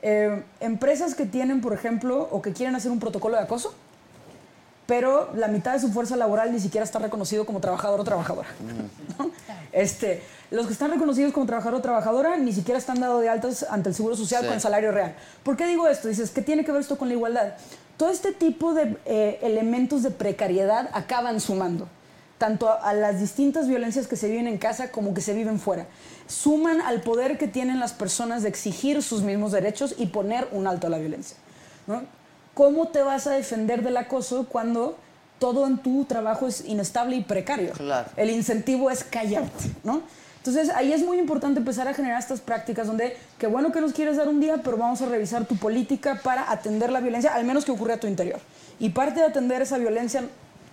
Eh, 0.03 0.45
empresas 0.61 1.17
que 1.17 1.27
tienen, 1.27 1.61
por 1.61 1.73
ejemplo, 1.73 2.29
o 2.31 2.41
que 2.41 2.53
quieren 2.53 2.77
hacer 2.77 2.93
un 2.93 3.01
protocolo 3.01 3.37
de 3.37 3.43
acoso, 3.43 3.75
pero 4.87 5.31
la 5.35 5.49
mitad 5.49 5.73
de 5.73 5.81
su 5.81 5.91
fuerza 5.91 6.17
laboral 6.17 6.53
ni 6.53 6.61
siquiera 6.61 6.85
está 6.85 6.99
reconocido 6.99 7.47
como 7.47 7.61
trabajador 7.61 8.01
o 8.01 8.05
trabajadora. 8.05 8.49
¿no? 9.19 9.31
Este, 9.73 10.23
los 10.51 10.67
que 10.67 10.73
están 10.73 10.91
reconocidos 10.91 11.33
como 11.33 11.47
trabajador 11.47 11.79
o 11.79 11.83
trabajadora 11.83 12.37
ni 12.37 12.53
siquiera 12.53 12.79
están 12.79 13.01
dados 13.01 13.21
de 13.23 13.29
altas 13.29 13.65
ante 13.69 13.89
el 13.89 13.95
Seguro 13.95 14.15
Social 14.17 14.43
Sí. 14.43 14.49
con 14.49 14.61
salario 14.61 14.93
real. 14.93 15.15
¿Por 15.43 15.57
qué 15.57 15.67
digo 15.67 15.89
esto? 15.89 16.09
Dices, 16.09 16.31
¿qué 16.31 16.43
tiene 16.43 16.65
que 16.65 16.73
ver 16.73 16.81
esto 16.83 16.99
con 16.99 17.09
la 17.09 17.15
igualdad? 17.15 17.55
Todo 17.97 18.11
este 18.11 18.33
tipo 18.33 18.75
de 18.75 18.97
eh, 19.07 19.39
elementos 19.43 20.03
de 20.03 20.11
precariedad 20.11 20.91
acaban 20.93 21.41
sumando 21.41 21.89
tanto 22.39 22.69
a, 22.69 22.75
a 22.75 22.93
las 22.95 23.21
distintas 23.21 23.69
violencias 23.69 24.07
que 24.09 24.17
se 24.17 24.29
viven 24.29 24.49
en 24.49 24.59
casa 24.59 24.91
como 24.91 25.15
que 25.15 25.21
se 25.23 25.33
viven 25.33 25.59
fuera. 25.61 25.87
Suman 26.27 26.81
al 26.83 27.01
poder 27.01 27.39
que 27.39 27.47
tienen 27.49 27.79
las 27.81 27.93
personas 27.93 28.43
de 28.43 28.49
exigir 28.49 29.03
sus 29.03 29.23
mismos 29.23 29.53
derechos 29.53 29.95
y 29.97 30.07
poner 30.07 30.49
un 30.53 30.67
alto 30.67 30.89
a 30.89 30.91
la 30.91 30.99
violencia. 30.99 31.37
¿no? 31.87 32.03
¿Cómo 32.55 32.89
te 32.89 33.03
vas 33.03 33.27
a 33.27 33.33
defender 33.33 33.83
del 33.83 33.97
acoso 33.97 34.47
cuando 34.49 34.97
todo 35.39 35.67
en 35.67 35.79
tu 35.79 36.05
trabajo 36.05 36.47
es 36.47 36.65
inestable 36.67 37.17
y 37.17 37.23
precario? 37.23 37.73
Claro. 37.73 38.09
El 38.17 38.31
incentivo 38.31 38.91
es 38.91 39.03
callarte, 39.05 39.71
¿no? 39.83 40.03
Entonces 40.39 40.69
ahí 40.75 40.93
es 40.93 41.03
muy 41.03 41.19
importante 41.19 41.59
empezar 41.61 41.89
a 41.89 41.95
generar 41.95 42.19
estas 42.21 42.41
prácticas 42.41 42.87
donde, 42.87 43.17
qué 43.39 43.47
bueno 43.47 43.73
que 43.73 43.81
nos 43.81 43.93
quieres 43.95 44.19
dar 44.19 44.29
un 44.29 44.41
día, 44.41 44.59
pero 44.63 44.77
vamos 44.77 45.01
a 45.01 45.07
revisar 45.07 45.47
tu 45.47 45.57
política 45.57 46.21
para 46.23 46.51
atender 46.51 46.93
la 46.93 47.01
violencia, 47.01 47.35
al 47.35 47.45
menos 47.45 47.65
que 47.65 47.73
ocurre 47.73 47.95
a 47.95 48.01
tu 48.01 48.07
interior. 48.07 48.39
Y 48.79 48.91
parte 48.91 49.21
de 49.21 49.27
atender 49.27 49.63
esa 49.63 49.79
violencia 49.79 50.23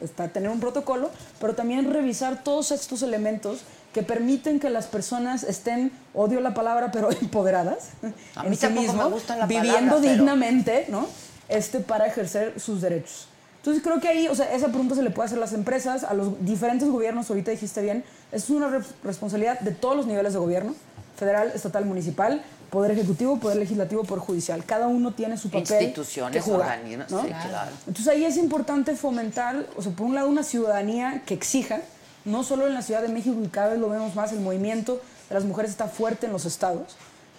está 0.01 0.27
tener 0.27 0.49
un 0.49 0.59
protocolo, 0.59 1.09
pero 1.39 1.55
también 1.55 1.91
revisar 1.91 2.43
todos 2.43 2.71
estos 2.71 3.01
elementos 3.01 3.61
que 3.93 4.03
permiten 4.03 4.59
que 4.59 4.69
las 4.69 4.87
personas 4.87 5.43
estén, 5.43 5.91
odio 6.13 6.41
la 6.41 6.53
palabra, 6.53 6.91
pero 6.91 7.09
empoderadas 7.21 7.89
A 8.35 8.43
en 8.43 8.49
mí 8.49 8.55
sí 8.57 8.61
tampoco 8.63 8.87
me 8.87 8.93
mismo, 8.93 9.09
gusta 9.09 9.37
la 9.37 9.45
viviendo 9.45 9.71
palabra, 9.77 9.99
pero- 10.01 10.13
dignamente, 10.13 10.85
¿no? 10.89 11.07
Este, 11.51 11.79
para 11.81 12.07
ejercer 12.07 12.59
sus 12.59 12.81
derechos. 12.81 13.27
Entonces 13.57 13.83
creo 13.83 13.99
que 13.99 14.07
ahí, 14.07 14.27
o 14.27 14.33
sea, 14.35 14.51
esa 14.55 14.67
pregunta 14.69 14.95
se 14.95 15.03
le 15.03 15.11
puede 15.11 15.27
hacer 15.27 15.37
a 15.37 15.41
las 15.41 15.53
empresas, 15.53 16.03
a 16.03 16.13
los 16.15 16.43
diferentes 16.43 16.89
gobiernos, 16.89 17.29
ahorita 17.29 17.51
dijiste 17.51 17.81
bien, 17.81 18.03
es 18.31 18.49
una 18.49 18.69
re- 18.69 18.83
responsabilidad 19.03 19.59
de 19.59 19.71
todos 19.71 19.95
los 19.95 20.07
niveles 20.07 20.33
de 20.33 20.39
gobierno, 20.39 20.73
federal, 21.15 21.51
estatal, 21.53 21.85
municipal, 21.85 22.41
poder 22.71 22.91
ejecutivo, 22.91 23.37
poder 23.39 23.57
legislativo, 23.57 24.03
poder 24.03 24.23
judicial. 24.23 24.63
Cada 24.65 24.87
uno 24.87 25.13
tiene 25.13 25.37
su 25.37 25.49
papel 25.51 25.83
Instituciones, 25.83 26.33
que 26.43 26.51
jugar, 26.51 26.79
organismos, 26.79 27.11
¿no? 27.11 27.21
sí, 27.21 27.27
claro. 27.27 27.71
Entonces 27.85 28.07
ahí 28.07 28.25
es 28.25 28.37
importante 28.37 28.95
fomentar, 28.95 29.67
o 29.77 29.81
sea, 29.83 29.91
por 29.91 30.07
un 30.07 30.15
lado 30.15 30.27
una 30.29 30.41
ciudadanía 30.43 31.21
que 31.27 31.35
exija, 31.35 31.81
no 32.25 32.43
solo 32.43 32.65
en 32.65 32.73
la 32.73 32.81
Ciudad 32.81 33.01
de 33.03 33.09
México 33.09 33.35
y 33.43 33.47
cada 33.49 33.69
vez 33.71 33.79
lo 33.79 33.89
vemos 33.89 34.15
más, 34.15 34.31
el 34.31 34.39
movimiento 34.39 35.01
de 35.29 35.35
las 35.35 35.43
mujeres 35.43 35.69
está 35.69 35.85
fuerte 35.87 36.25
en 36.25 36.31
los 36.31 36.45
estados 36.45 36.95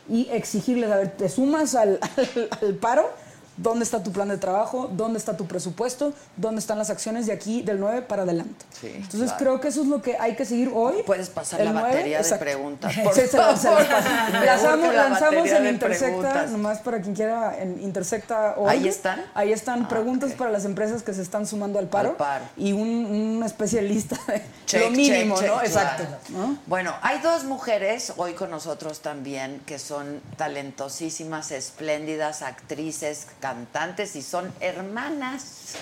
y 0.08 0.28
exigirles, 0.30 0.90
a 0.90 0.96
ver, 0.98 1.10
te 1.16 1.28
sumas 1.28 1.74
al, 1.74 1.98
al- 2.16 2.48
al 2.60 2.74
paro, 2.74 3.10
¿dónde 3.56 3.84
está 3.84 4.02
tu 4.02 4.12
plan 4.12 4.28
de 4.28 4.38
trabajo? 4.38 4.88
¿Dónde 4.92 5.18
está 5.18 5.36
tu 5.36 5.46
presupuesto? 5.46 6.12
¿Dónde 6.36 6.60
están 6.60 6.78
las 6.78 6.90
acciones 6.90 7.26
de 7.26 7.32
aquí 7.32 7.62
del 7.62 7.78
9 7.80 8.02
para 8.02 8.22
adelante? 8.22 8.64
Sí, 8.80 8.88
Entonces 8.94 9.30
claro. 9.30 9.36
creo 9.38 9.60
que 9.60 9.68
eso 9.68 9.82
es 9.82 9.88
lo 9.88 10.02
que 10.02 10.16
hay 10.18 10.34
que 10.36 10.44
seguir 10.44 10.70
hoy. 10.74 11.02
Puedes 11.04 11.28
pasar 11.30 11.60
El 11.60 11.66
la 11.66 11.72
9, 11.72 11.88
batería 11.88 12.22
de 12.22 12.36
preguntas, 12.36 12.92
Sí, 12.94 13.00
se 13.14 13.28
se 13.28 13.36
las 13.38 13.62
Lanzamos, 14.44 14.94
la 14.94 15.08
lanzamos 15.08 15.48
en 15.48 15.66
Intersecta, 15.66 16.06
preguntas. 16.18 16.50
nomás 16.50 16.78
para 16.78 17.00
quien 17.00 17.14
quiera, 17.14 17.58
en 17.60 17.80
Intersecta. 17.82 18.54
¿Ahí 18.66 18.88
están? 18.88 19.24
Ahí 19.34 19.52
están 19.52 19.82
Ah, 19.84 19.88
preguntas 19.88 20.32
para 20.32 20.50
las 20.50 20.64
empresas 20.64 21.02
que 21.02 21.12
se 21.14 21.22
están 21.22 21.46
sumando 21.46 21.78
al 21.78 21.88
paro. 21.88 22.10
Al 22.10 22.16
paro. 22.16 22.44
Y 22.56 22.72
un- 22.72 23.42
especie 23.42 23.82
de 23.82 23.88
lista 23.88 24.16
de 24.28 24.42
Check, 24.66 24.82
lo 24.84 24.90
mínimo, 24.90 25.36
check, 25.36 25.48
¿no? 25.48 25.56
check, 25.58 25.66
Exacto. 25.66 26.04
claro. 26.04 26.46
¿no? 26.48 26.58
Bueno, 26.66 26.94
hay 27.02 27.18
dos 27.20 27.44
mujeres 27.44 28.12
hoy 28.16 28.34
con 28.34 28.50
nosotros 28.50 29.00
también 29.00 29.60
que 29.66 29.78
son 29.78 30.20
talentosísimas, 30.36 31.50
espléndidas, 31.50 32.42
actrices, 32.42 33.26
cantantes 33.42 34.14
y 34.14 34.22
son 34.22 34.54
hermanas. 34.60 35.74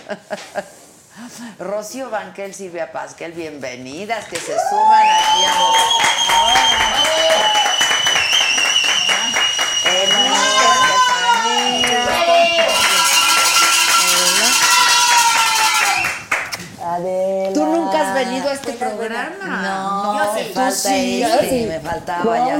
Rocío 1.58 2.08
Banquel, 2.08 2.54
Silvia 2.54 2.90
Pasquel, 2.90 3.32
bienvenidas, 3.32 4.24
que 4.24 4.36
se 4.36 4.56
suman 4.70 5.06
aquí 5.06 5.44
a 5.44 5.54
has 16.82 17.39
venido 18.24 18.48
a 18.48 18.52
este 18.52 18.72
programa. 18.74 19.62
No, 19.62 20.24
Yo 20.24 20.32
me 20.34 20.44
sí. 20.44 20.52
falta 20.52 20.70
sí, 20.72 21.22
este, 21.22 21.48
sí. 21.50 21.66
me 21.66 21.80
faltaba 21.80 22.36
ya. 22.38 22.54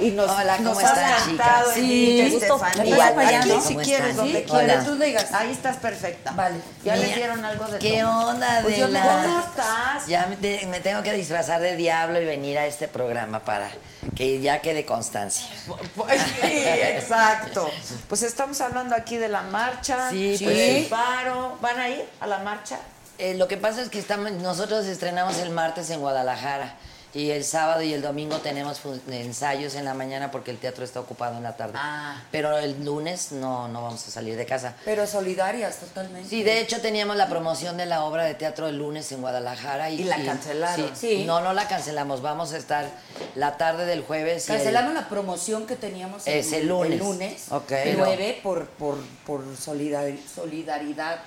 Y 0.00 0.10
nos, 0.12 0.30
Hola, 0.30 0.56
¿cómo 0.56 0.70
nos 0.70 0.82
están, 0.82 1.04
has 1.12 1.26
chicas? 1.26 1.66
Sí. 1.74 2.20
Estefanía. 2.20 2.84
¿Me 3.06 3.12
puedo 3.12 3.28
Aquí, 3.40 3.48
¿Cómo 3.50 3.62
si 3.62 3.76
quieres, 3.76 4.16
donde 4.16 4.44
quieras. 4.44 4.84
Tú 4.84 4.96
digas. 4.96 5.32
Ahí 5.32 5.50
estás 5.52 5.76
perfecta. 5.76 6.32
Vale. 6.32 6.56
¿Ya 6.84 6.96
les 6.96 7.04
Mira, 7.06 7.16
dieron 7.16 7.44
algo 7.44 7.64
de 7.66 7.78
¿Qué 7.78 8.00
tomar? 8.00 8.26
onda, 8.34 8.60
Pues 8.62 8.82
Adela? 8.82 9.04
no- 9.04 9.22
¿Cómo 9.22 9.40
estás? 9.40 10.06
Ya 10.06 10.26
me, 10.26 10.36
te- 10.36 10.66
me 10.66 10.80
tengo 10.80 11.02
que 11.02 11.12
disfrazar 11.12 11.60
de 11.60 11.76
diablo 11.76 12.20
y 12.20 12.24
venir 12.24 12.58
a 12.58 12.66
este 12.66 12.88
programa 12.88 13.40
para 13.40 13.68
que 14.16 14.40
ya 14.40 14.60
quede 14.60 14.84
constancia. 14.84 15.46
Pues 15.94 16.20
sí, 16.22 16.46
exacto. 16.64 17.70
Pues 18.08 18.22
estamos 18.22 18.60
hablando 18.60 18.94
aquí 18.94 19.16
de 19.16 19.28
la 19.28 19.42
marcha, 19.42 20.10
Sí, 20.10 20.36
sí, 20.36 20.44
pues 20.44 20.58
el 20.58 20.84
paro. 20.86 21.58
¿Van 21.60 21.78
a 21.78 21.88
ir 21.88 22.04
a 22.20 22.26
la 22.26 22.38
marcha? 22.38 22.78
Eh, 23.20 23.34
lo 23.34 23.48
que 23.48 23.56
pasa 23.58 23.82
es 23.82 23.88
que 23.90 23.98
estamos, 23.98 24.32
nosotros 24.32 24.86
estrenamos 24.86 25.38
el 25.38 25.50
martes 25.50 25.90
en 25.90 26.00
Guadalajara 26.00 26.74
y 27.12 27.30
el 27.32 27.42
sábado 27.42 27.82
y 27.82 27.92
el 27.92 28.02
domingo 28.02 28.36
tenemos 28.38 28.80
ensayos 29.10 29.74
en 29.74 29.84
la 29.84 29.94
mañana 29.94 30.30
porque 30.30 30.52
el 30.52 30.58
teatro 30.58 30.84
está 30.84 31.00
ocupado 31.00 31.36
en 31.36 31.42
la 31.42 31.56
tarde. 31.56 31.72
Ah. 31.76 32.22
Pero 32.30 32.56
el 32.56 32.84
lunes 32.84 33.32
no, 33.32 33.66
no 33.66 33.82
vamos 33.82 34.06
a 34.06 34.10
salir 34.12 34.36
de 34.36 34.46
casa. 34.46 34.74
Pero 34.84 35.06
solidarias 35.08 35.78
totalmente. 35.78 36.28
Sí, 36.30 36.44
de 36.44 36.60
hecho 36.60 36.80
teníamos 36.80 37.16
la 37.16 37.28
promoción 37.28 37.76
de 37.76 37.86
la 37.86 38.04
obra 38.04 38.22
de 38.24 38.34
teatro 38.34 38.68
el 38.68 38.78
lunes 38.78 39.10
en 39.10 39.20
Guadalajara. 39.22 39.90
Y, 39.90 40.02
¿Y 40.02 40.04
la 40.04 40.24
cancelaron? 40.24 40.86
Sí, 40.96 41.18
Sí. 41.18 41.24
No, 41.24 41.40
no 41.40 41.52
la 41.52 41.66
cancelamos. 41.66 42.22
Vamos 42.22 42.52
a 42.52 42.58
estar 42.58 42.86
la 43.34 43.56
tarde 43.56 43.86
del 43.86 44.02
jueves. 44.02 44.48
y 44.48 44.52
el- 44.52 44.58
Cancelamos 44.58 44.94
la 44.94 45.08
promoción 45.08 45.66
que 45.66 45.74
teníamos 45.74 46.26
el, 46.28 46.34
Es 46.38 46.52
el 46.52 46.68
lunes. 46.68 46.92
el 46.92 46.98
lunes, 47.00 47.46
Ok. 47.50 47.72
el 47.72 47.98
9 47.98 48.38
por, 48.42 48.68
por, 48.68 48.96
por 49.26 49.42
solidar- 49.58 50.16
solidaridad. 50.32 51.18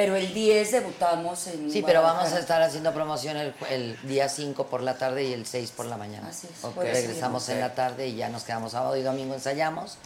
Pero 0.00 0.16
el 0.16 0.32
10 0.32 0.72
debutamos 0.72 1.46
en 1.48 1.70
Sí, 1.70 1.82
pero 1.82 2.00
vamos 2.00 2.32
a 2.32 2.38
estar 2.38 2.62
haciendo 2.62 2.94
promoción 2.94 3.36
el, 3.36 3.52
el 3.68 3.98
día 4.08 4.30
5 4.30 4.66
por 4.68 4.82
la 4.82 4.96
tarde 4.96 5.24
y 5.24 5.34
el 5.34 5.44
6 5.44 5.72
por 5.72 5.84
la 5.84 5.98
mañana. 5.98 6.28
Así 6.28 6.48
es, 6.50 6.64
Ok. 6.64 6.76
jueves 6.76 6.98
y 6.98 7.06
Regresamos 7.06 7.46
en 7.50 7.60
la 7.60 7.74
tarde 7.74 8.06
y 8.08 8.16
ya 8.16 8.30
nos 8.30 8.44
quedamos 8.44 8.72
sábado 8.72 8.96
y 8.96 9.02
domingo 9.02 9.34
ensayamos. 9.34 9.98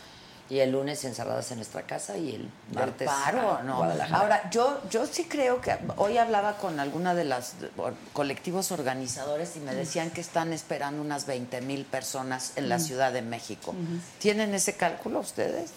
Y 0.50 0.58
el 0.58 0.72
lunes 0.72 1.04
encerradas 1.04 1.48
en 1.52 1.58
nuestra 1.58 1.82
casa 1.82 2.18
y 2.18 2.34
el 2.34 2.50
martes 2.74 3.06
paro, 3.08 3.62
¿no? 3.62 3.84
Ahora, 4.12 4.50
yo, 4.50 4.78
yo 4.90 5.06
sí 5.06 5.24
creo 5.24 5.60
que 5.60 5.78
hoy 5.96 6.18
hablaba 6.18 6.58
con 6.58 6.80
alguna 6.80 7.14
de 7.14 7.24
las 7.24 7.54
colectivos 8.12 8.72
organizadores 8.72 9.54
y 9.56 9.60
me 9.60 9.74
decían 9.76 10.10
que 10.10 10.20
están 10.20 10.52
esperando 10.52 11.00
unas 11.00 11.24
20 11.26 11.60
mil 11.60 11.84
personas 11.84 12.52
en 12.56 12.68
la 12.68 12.80
Ciudad 12.80 13.12
de 13.12 13.22
México. 13.22 13.74
¿Tienen 14.18 14.54
ese 14.54 14.74
cálculo 14.74 15.20
ustedes? 15.20 15.70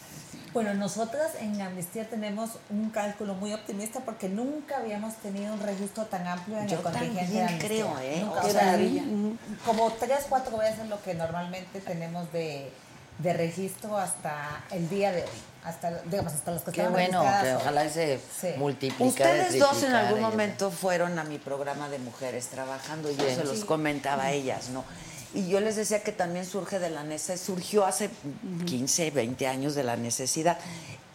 Bueno, 0.58 0.74
nosotras 0.74 1.34
en 1.39 1.62
Amnistía 1.62 2.10
tenemos 2.10 2.49
un 2.72 2.89
cálculo 2.89 3.36
muy 3.36 3.53
optimista 3.53 3.99
porque 3.99 4.28
nunca 4.28 4.78
habíamos 4.78 5.14
tenido 5.18 5.53
un 5.53 5.60
registro 5.60 6.05
tan 6.08 6.26
amplio 6.26 6.58
en 6.58 6.68
Yo 6.68 6.78
el 6.78 6.82
contingente 6.82 7.16
también 7.20 7.32
de 7.32 7.43
Amnistía. 7.43 7.68
creo, 7.70 7.99
¿eh? 7.99 8.22
Nunca, 8.26 8.39
o 8.41 8.49
sea, 8.49 8.66
maravilla. 8.66 9.03
Como 9.64 9.91
tres, 9.91 10.26
cuatro 10.28 10.58
veces 10.58 10.88
lo 10.89 10.99
que 11.03 11.14
normalmente 11.14 11.80
tenemos 11.80 12.32
de, 12.34 12.72
de 13.20 13.34
registro 13.34 13.99
hasta 13.99 14.64
el 14.72 14.89
día 14.89 15.12
de 15.12 15.22
hoy. 15.26 15.30
Hasta, 15.64 15.91
digamos, 16.05 16.34
hasta 16.34 16.51
los 16.51 16.64
que 16.64 16.72
Qué 16.72 16.88
bueno, 16.88 17.24
que 17.43 17.53
ojalá 17.53 17.88
se 17.88 18.18
Sí. 18.41 18.47
multiplicara. 18.58 19.30
Ustedes 19.43 19.60
dos 19.60 19.84
en 19.84 19.93
algún 19.93 20.22
momento 20.22 20.72
fueron 20.72 21.20
a 21.20 21.24
mi 21.24 21.38
programa 21.38 21.88
de 21.89 21.99
mujeres 21.99 22.47
trabajando 22.47 23.12
y 23.12 23.16
yo 23.16 23.26
Sí. 23.30 23.36
se 23.36 23.43
los 23.43 23.64
comentaba 23.64 24.24
a 24.24 24.32
ellas, 24.32 24.70
¿no? 24.70 24.84
Y 25.36 25.47
yo 25.49 25.59
les 25.59 25.75
decía 25.75 26.01
que 26.03 26.11
también 26.11 26.45
surge 26.45 26.80
de 26.80 26.89
la 26.89 27.03
necesidad, 27.03 27.38
surgió 27.45 27.86
hace 27.86 28.09
15, 28.65 29.11
20 29.11 29.47
años 29.47 29.75
de 29.75 29.84
la 29.84 29.95
necesidad. 29.97 30.57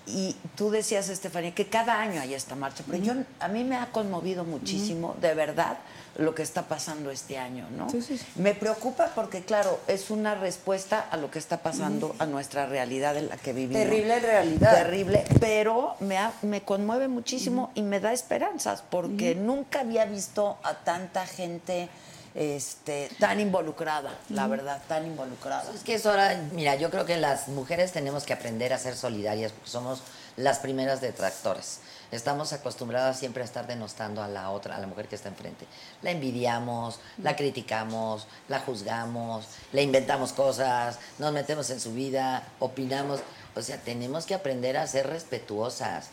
Y 0.05 0.35
tú 0.57 0.71
decías, 0.71 1.09
Estefanía, 1.09 1.55
que 1.55 1.69
cada 1.69 2.01
año 2.01 2.21
hay 2.21 2.35
esta 2.35 2.57
marcha, 2.57 2.83
pero 2.91 3.03
yo, 3.03 3.13
a 3.39 3.47
mí 3.49 3.63
me 3.63 3.77
ha 3.77 3.87
conmovido 3.93 4.43
muchísimo, 4.45 5.15
de 5.21 5.33
verdad, 5.35 5.79
lo 6.19 6.35
que 6.35 6.43
está 6.43 6.63
pasando 6.63 7.13
este 7.13 7.39
año, 7.39 7.69
¿no? 7.79 7.89
Sí, 7.89 8.03
sí, 8.03 8.19
sí. 8.19 8.25
Me 8.35 8.53
preocupa 8.55 9.13
porque, 9.15 9.43
claro, 9.45 9.79
es 9.87 10.11
una 10.11 10.35
respuesta 10.35 11.01
a 11.09 11.17
lo 11.17 11.31
que 11.31 11.39
está 11.39 11.59
pasando, 11.63 12.17
a 12.19 12.27
nuestra 12.27 12.67
realidad 12.67 13.17
en 13.17 13.29
la 13.29 13.37
que 13.37 13.53
vivimos. 13.53 13.81
Terrible 13.85 14.19
realidad. 14.19 14.75
Terrible, 14.75 15.25
pero 15.41 15.95
me, 16.01 16.19
ha- 16.19 16.33
me 16.43 16.63
conmueve 16.63 17.07
muchísimo 17.07 17.71
y 17.77 17.83
me 17.83 18.01
da 18.01 18.13
esperanzas 18.13 18.83
porque 18.91 19.37
nunca 19.37 19.81
había 19.81 20.05
visto 20.05 20.59
a 20.65 20.75
tanta 20.75 21.27
gente 21.27 21.89
este, 22.35 23.11
tan 23.19 23.41
involucrada, 23.41 24.19
la 24.31 24.47
verdad, 24.47 24.81
tan 24.89 25.07
involucrada. 25.07 25.71
Es 25.75 25.83
que 25.83 25.95
es 25.95 26.07
hora, 26.07 26.41
mira, 26.53 26.75
yo 26.77 26.91
creo 26.91 27.05
que 27.05 27.17
las 27.17 27.49
mujeres 27.49 27.93
tenemos 27.93 28.25
que 28.25 28.33
aprender 28.33 28.73
a 28.73 28.79
ser 28.79 28.97
solidarias 28.97 29.53
porque 29.53 29.71
somos 29.71 30.03
las 30.37 30.59
primeras 30.59 31.01
detractores. 31.01 31.81
Estamos 32.11 32.53
acostumbradas 32.53 33.19
siempre 33.19 33.43
a 33.43 33.47
estar 33.47 33.67
denostando 33.67 34.23
a 34.23 34.29
la 34.29 34.51
otra, 34.51 34.77
a 34.77 34.79
la 34.79 34.87
mujer 34.87 35.09
que 35.09 35.17
está 35.17 35.29
enfrente. 35.29 35.67
La 36.03 36.11
envidiamos, 36.11 37.01
la 37.19 37.37
criticamos, 37.37 38.27
la 38.49 38.61
juzgamos, 38.61 39.47
le 39.73 39.83
inventamos 39.83 40.33
cosas, 40.33 40.99
nos 41.19 41.33
metemos 41.33 41.71
en 41.71 41.81
su 41.81 41.95
vida, 41.95 42.47
opinamos. 42.59 43.21
O 43.55 43.63
sea, 43.63 43.79
tenemos 43.79 44.27
que 44.27 44.35
aprender 44.35 44.77
a 44.77 44.87
ser 44.87 45.07
respetuosas. 45.07 46.09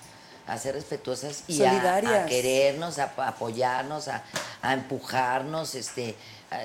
A 0.50 0.58
ser 0.58 0.76
respetuosas 0.76 1.44
y 1.48 1.64
a- 1.64 1.72
a, 2.24 2.26
querernos, 2.26 3.00
a, 3.00 3.12
a 3.18 3.28
apoyarnos, 3.30 4.08
a, 4.08 4.24
a 4.62 4.74
empujarnos, 4.74 5.76
este, 5.76 6.16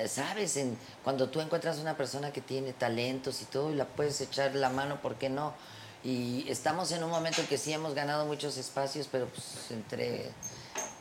sabes, 0.07 0.57
en, 0.57 0.77
cuando 1.03 1.29
tú 1.29 1.41
encuentras 1.41 1.77
una 1.77 1.95
persona 1.95 2.31
que 2.31 2.41
tiene 2.41 2.73
talentos 2.73 3.41
y 3.41 3.45
todo 3.45 3.71
y 3.71 3.75
la 3.75 3.85
puedes 3.85 4.19
echar 4.21 4.55
la 4.55 4.69
mano, 4.69 5.01
¿por 5.01 5.15
qué 5.15 5.29
no? 5.29 5.53
Y 6.03 6.45
estamos 6.49 6.91
en 6.91 7.03
un 7.03 7.09
momento 7.09 7.41
en 7.41 7.47
que 7.47 7.57
sí 7.57 7.73
hemos 7.73 7.95
ganado 7.95 8.25
muchos 8.25 8.57
espacios, 8.57 9.07
pero 9.11 9.25
pues 9.27 9.71
entre, 9.71 10.29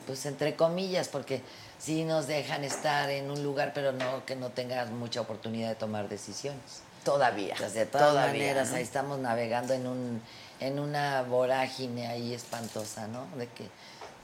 pues 0.07 0.25
entre 0.27 0.57
comillas, 0.57 1.09
porque 1.09 1.43
sí 1.79 2.05
nos 2.05 2.27
dejan 2.27 2.65
estar 2.65 3.11
en 3.11 3.31
un 3.31 3.43
lugar, 3.43 3.73
pero 3.75 3.93
no 3.93 4.25
que 4.25 4.35
no 4.37 4.49
tengas 4.51 4.91
mucha 4.91 5.21
oportunidad 5.21 5.69
de 5.69 5.75
tomar 5.75 6.09
decisiones. 6.09 6.83
Todavía. 7.05 7.55
Pues 7.59 7.75
de 7.75 7.85
todas 7.85 8.09
todavía, 8.09 8.33
maneras, 8.33 8.71
¿no? 8.71 8.77
ahí 8.77 8.83
estamos 8.83 9.19
navegando 9.19 9.75
en 9.75 9.87
un 9.87 10.23
en 10.67 10.79
una 10.79 11.23
vorágine 11.23 12.07
ahí 12.09 12.33
espantosa, 12.35 13.07
¿no? 13.09 13.27
De 13.37 13.47
que 13.49 13.69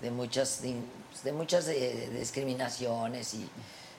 de 0.00 0.10
muchas 0.10 0.60
de 0.62 1.32
muchas 1.32 1.68
eh, 1.68 2.08
discriminaciones 2.18 3.34
y, 3.34 3.48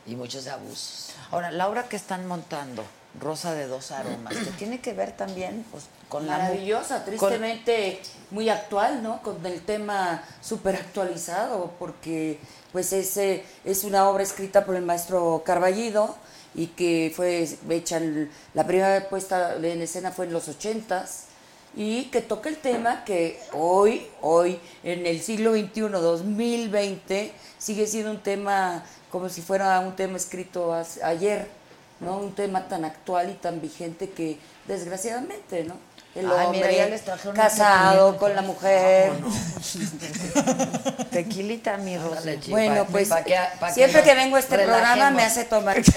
y 0.08 0.16
muchos 0.16 0.48
abusos. 0.48 1.12
Ahora, 1.32 1.52
la 1.52 1.68
obra 1.70 1.88
que 1.88 1.96
están 1.96 2.26
montando, 2.28 2.84
Rosa 3.20 3.54
de 3.54 3.68
dos 3.68 3.92
aromas, 3.92 4.36
que 4.36 4.52
tiene 4.58 4.80
que 4.80 4.94
ver 4.94 5.12
también 5.16 5.66
pues, 5.72 5.84
con 6.10 6.26
la 6.26 6.38
Maravillosa, 6.38 6.98
con- 6.98 7.06
tristemente 7.06 8.02
muy 8.32 8.50
actual, 8.50 9.04
¿no? 9.04 9.22
Con 9.22 9.46
el 9.46 9.62
tema 9.62 10.24
súper 10.42 10.76
actualizado, 10.78 11.74
porque 11.78 12.40
pues 12.72 12.94
es, 12.94 13.18
eh, 13.18 13.44
es 13.66 13.84
una 13.84 14.10
obra 14.10 14.24
escrita 14.24 14.66
por 14.66 14.76
el 14.76 14.84
maestro 14.84 15.44
Carballido 15.46 16.16
y 16.56 16.68
que 16.68 17.12
fue 17.16 17.48
hecha, 17.70 18.00
la 18.54 18.66
primera 18.66 19.08
puesta 19.10 19.56
en 19.56 19.82
escena 19.82 20.12
fue 20.12 20.26
en 20.26 20.34
los 20.34 20.48
ochentas 20.48 21.26
y 21.76 22.06
que 22.06 22.22
toca 22.22 22.50
el 22.50 22.58
tema 22.58 23.04
que 23.06 23.40
hoy, 23.54 24.08
hoy, 24.22 24.60
en 24.84 25.06
el 25.06 25.22
siglo 25.22 25.54
XXI, 25.54 25.82
2020, 25.90 27.32
sigue 27.58 27.88
siendo 27.88 28.12
un 28.12 28.20
tema 28.20 28.84
como 29.10 29.30
si 29.30 29.42
fuera 29.42 29.80
un 29.80 29.96
tema 29.96 30.18
escrito 30.18 30.74
ayer, 31.04 31.48
¿no? 32.00 32.18
Un 32.18 32.34
tema 32.34 32.68
tan 32.68 32.86
actual 32.86 33.30
y 33.30 33.34
tan 33.34 33.62
vigente 33.62 34.10
que 34.10 34.38
desgraciadamente, 34.68 35.64
¿no? 35.64 35.76
El 36.14 36.26
Ay, 36.26 36.32
mira, 36.32 36.46
hombre 36.48 36.76
ya 36.76 36.86
les 36.88 37.02
trajeron 37.06 37.36
casado 37.36 38.18
con 38.18 38.36
la 38.36 38.42
mujer. 38.42 39.14
Tequilita, 41.12 41.78
mi 41.78 41.98
Rosy. 41.98 42.38
Bueno, 42.50 42.86
pues 42.92 43.08
pa' 43.10 43.24
que- 43.24 43.38
pa' 43.60 43.72
siempre 43.72 44.02
nos 44.02 44.10
que 44.10 44.16
vengo 44.16 44.36
a 44.36 44.40
este 44.40 44.56
programa 44.56 44.94
relajemos. 44.94 45.14
me 45.14 45.24
hace 45.24 45.44
tomar. 45.46 45.78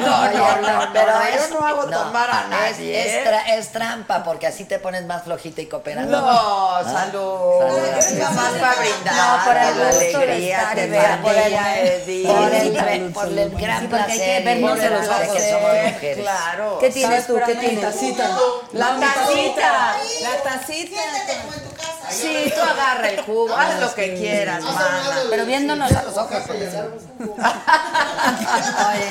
No, 0.00 0.30
no, 0.32 0.56
no, 0.62 0.92
pero 0.92 1.12
no, 1.12 1.22
es, 1.22 1.48
yo 1.50 1.60
no 1.60 1.66
hago 1.66 1.84
tomar 1.84 2.30
a 2.30 2.46
nadie, 2.48 3.00
Es, 3.00 3.06
¿eh? 3.06 3.20
es 3.20 3.26
tra- 3.28 3.44
es 3.58 3.68
trampa, 3.72 4.24
porque 4.24 4.46
así 4.46 4.64
te 4.64 4.78
pones 4.78 5.04
más 5.06 5.24
flojita 5.24 5.60
y 5.60 5.66
cooperando. 5.66 6.20
No, 6.20 6.82
salud. 6.84 7.58
Salud. 7.60 7.78
Es 7.98 8.12
nada 8.14 8.30
más 8.30 8.52
para 8.52 8.74
brindar. 8.76 9.14
No, 9.14 9.44
por 9.44 9.56
el 9.56 9.78
la 9.78 9.84
gusto 9.86 10.18
de 10.18 10.24
alegría, 10.24 10.58
estar 10.60 10.78
y 10.78 10.90
ver, 10.90 11.20
por 11.20 11.34
el-. 11.34 13.12
Por 13.12 13.28
el, 13.38 13.50
gran 13.50 13.80
Sí, 13.80 13.86
porque 13.88 14.12
hay 14.12 14.18
placer 14.18 14.38
que 14.38 14.44
vernos 14.44 14.70
los 14.78 14.78
placer 15.06 15.28
ojos. 15.28 15.36
que 15.36 15.50
somos 15.50 15.70
mujeres. 15.92 16.18
Claro. 16.24 16.78
¿Qué 16.80 16.90
tienes 16.90 17.26
tú? 17.26 17.40
¿Qué 17.46 17.54
tienes? 17.56 17.80
tacita. 17.80 18.30
La 18.72 18.96
tacita. 19.00 19.49
La 19.56 20.42
tacita. 20.42 21.00
Sí, 22.10 22.52
tú 22.54 22.60
agarra 22.60 23.08
el 23.10 23.20
jugo, 23.22 23.54
haz 23.56 23.80
lo 23.80 23.94
que 23.94 24.14
quieras, 24.16 24.62
mana. 24.64 25.02
Pero 25.30 25.46
viéndonos 25.46 25.92
a 25.92 26.02
los 26.02 26.16
ojos. 26.16 26.42
Oye, 28.90 29.10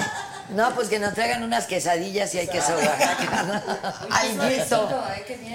no, 0.49 0.71
pues 0.71 0.89
que 0.89 0.99
nos 0.99 1.13
traigan 1.13 1.43
unas 1.43 1.65
quesadillas 1.65 2.33
y 2.35 2.39
hay 2.39 2.47
queso 2.47 2.73
Oaxaca. 2.73 3.61
Ay, 4.11 4.37
guiso. 4.37 4.89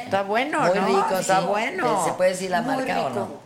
Está 0.04 0.22
bueno, 0.22 0.60
Muy 0.60 0.78
¿no? 0.78 0.86
rico, 0.86 1.18
Está 1.18 1.40
bueno. 1.40 2.04
¿Se 2.04 2.12
puede 2.12 2.30
decir 2.30 2.50
la 2.50 2.62
Muy 2.62 2.76
marca 2.76 3.00
o 3.02 3.08
rico. 3.08 3.40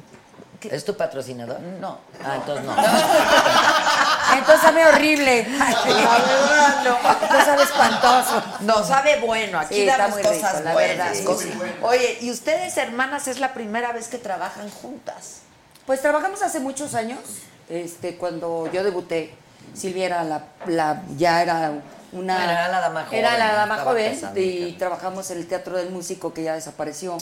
¿Es 0.62 0.84
tu 0.84 0.96
patrocinador? 0.96 1.60
No. 1.60 1.98
Ah, 2.24 2.36
entonces 2.36 2.64
no. 2.64 2.74
Entonces 4.38 4.60
sabe 4.62 4.86
horrible. 4.86 5.46
La 5.58 6.82
no. 6.84 6.96
Entonces 7.22 7.44
sabe 7.44 7.62
espantoso. 7.62 8.42
No, 8.60 8.84
sabe 8.84 9.20
bueno. 9.20 9.58
Aquí 9.58 9.74
Sí, 9.76 9.80
está 9.82 9.96
damos 9.98 10.14
muy 10.16 10.22
cosas 10.22 10.52
rico, 10.52 10.64
la 10.64 10.72
buenas. 10.72 10.96
verdad, 11.10 11.24
cosas- 11.24 11.42
sí. 11.52 11.58
Oye, 11.82 12.18
¿y 12.20 12.30
ustedes, 12.30 12.76
hermanas, 12.76 13.28
es 13.28 13.40
la 13.40 13.54
primera 13.54 13.92
vez 13.92 14.08
que 14.08 14.18
trabajan 14.18 14.68
juntas? 14.70 15.40
Pues 15.86 16.02
trabajamos 16.02 16.42
hace 16.42 16.60
muchos 16.60 16.94
años. 16.94 17.20
Este, 17.68 18.16
cuando 18.16 18.70
yo 18.72 18.82
debuté, 18.84 19.34
Silvia 19.74 20.06
era 20.06 20.24
la, 20.24 20.42
la- 20.66 21.02
ya 21.16 21.40
era 21.42 21.72
una 22.12 22.34
Bueno, 22.36 22.50
era 22.52 22.68
la 22.68 22.80
dama 22.80 23.04
joven, 23.04 23.18
era 23.18 23.38
la 23.38 23.52
dama 23.54 23.78
joven 23.78 24.20
y 24.34 24.72
trabajamos 24.72 25.30
en 25.30 25.38
el 25.38 25.46
Teatro 25.46 25.76
del 25.76 25.90
Músico 25.90 26.32
que 26.34 26.42
ya 26.42 26.54
desapareció, 26.54 27.16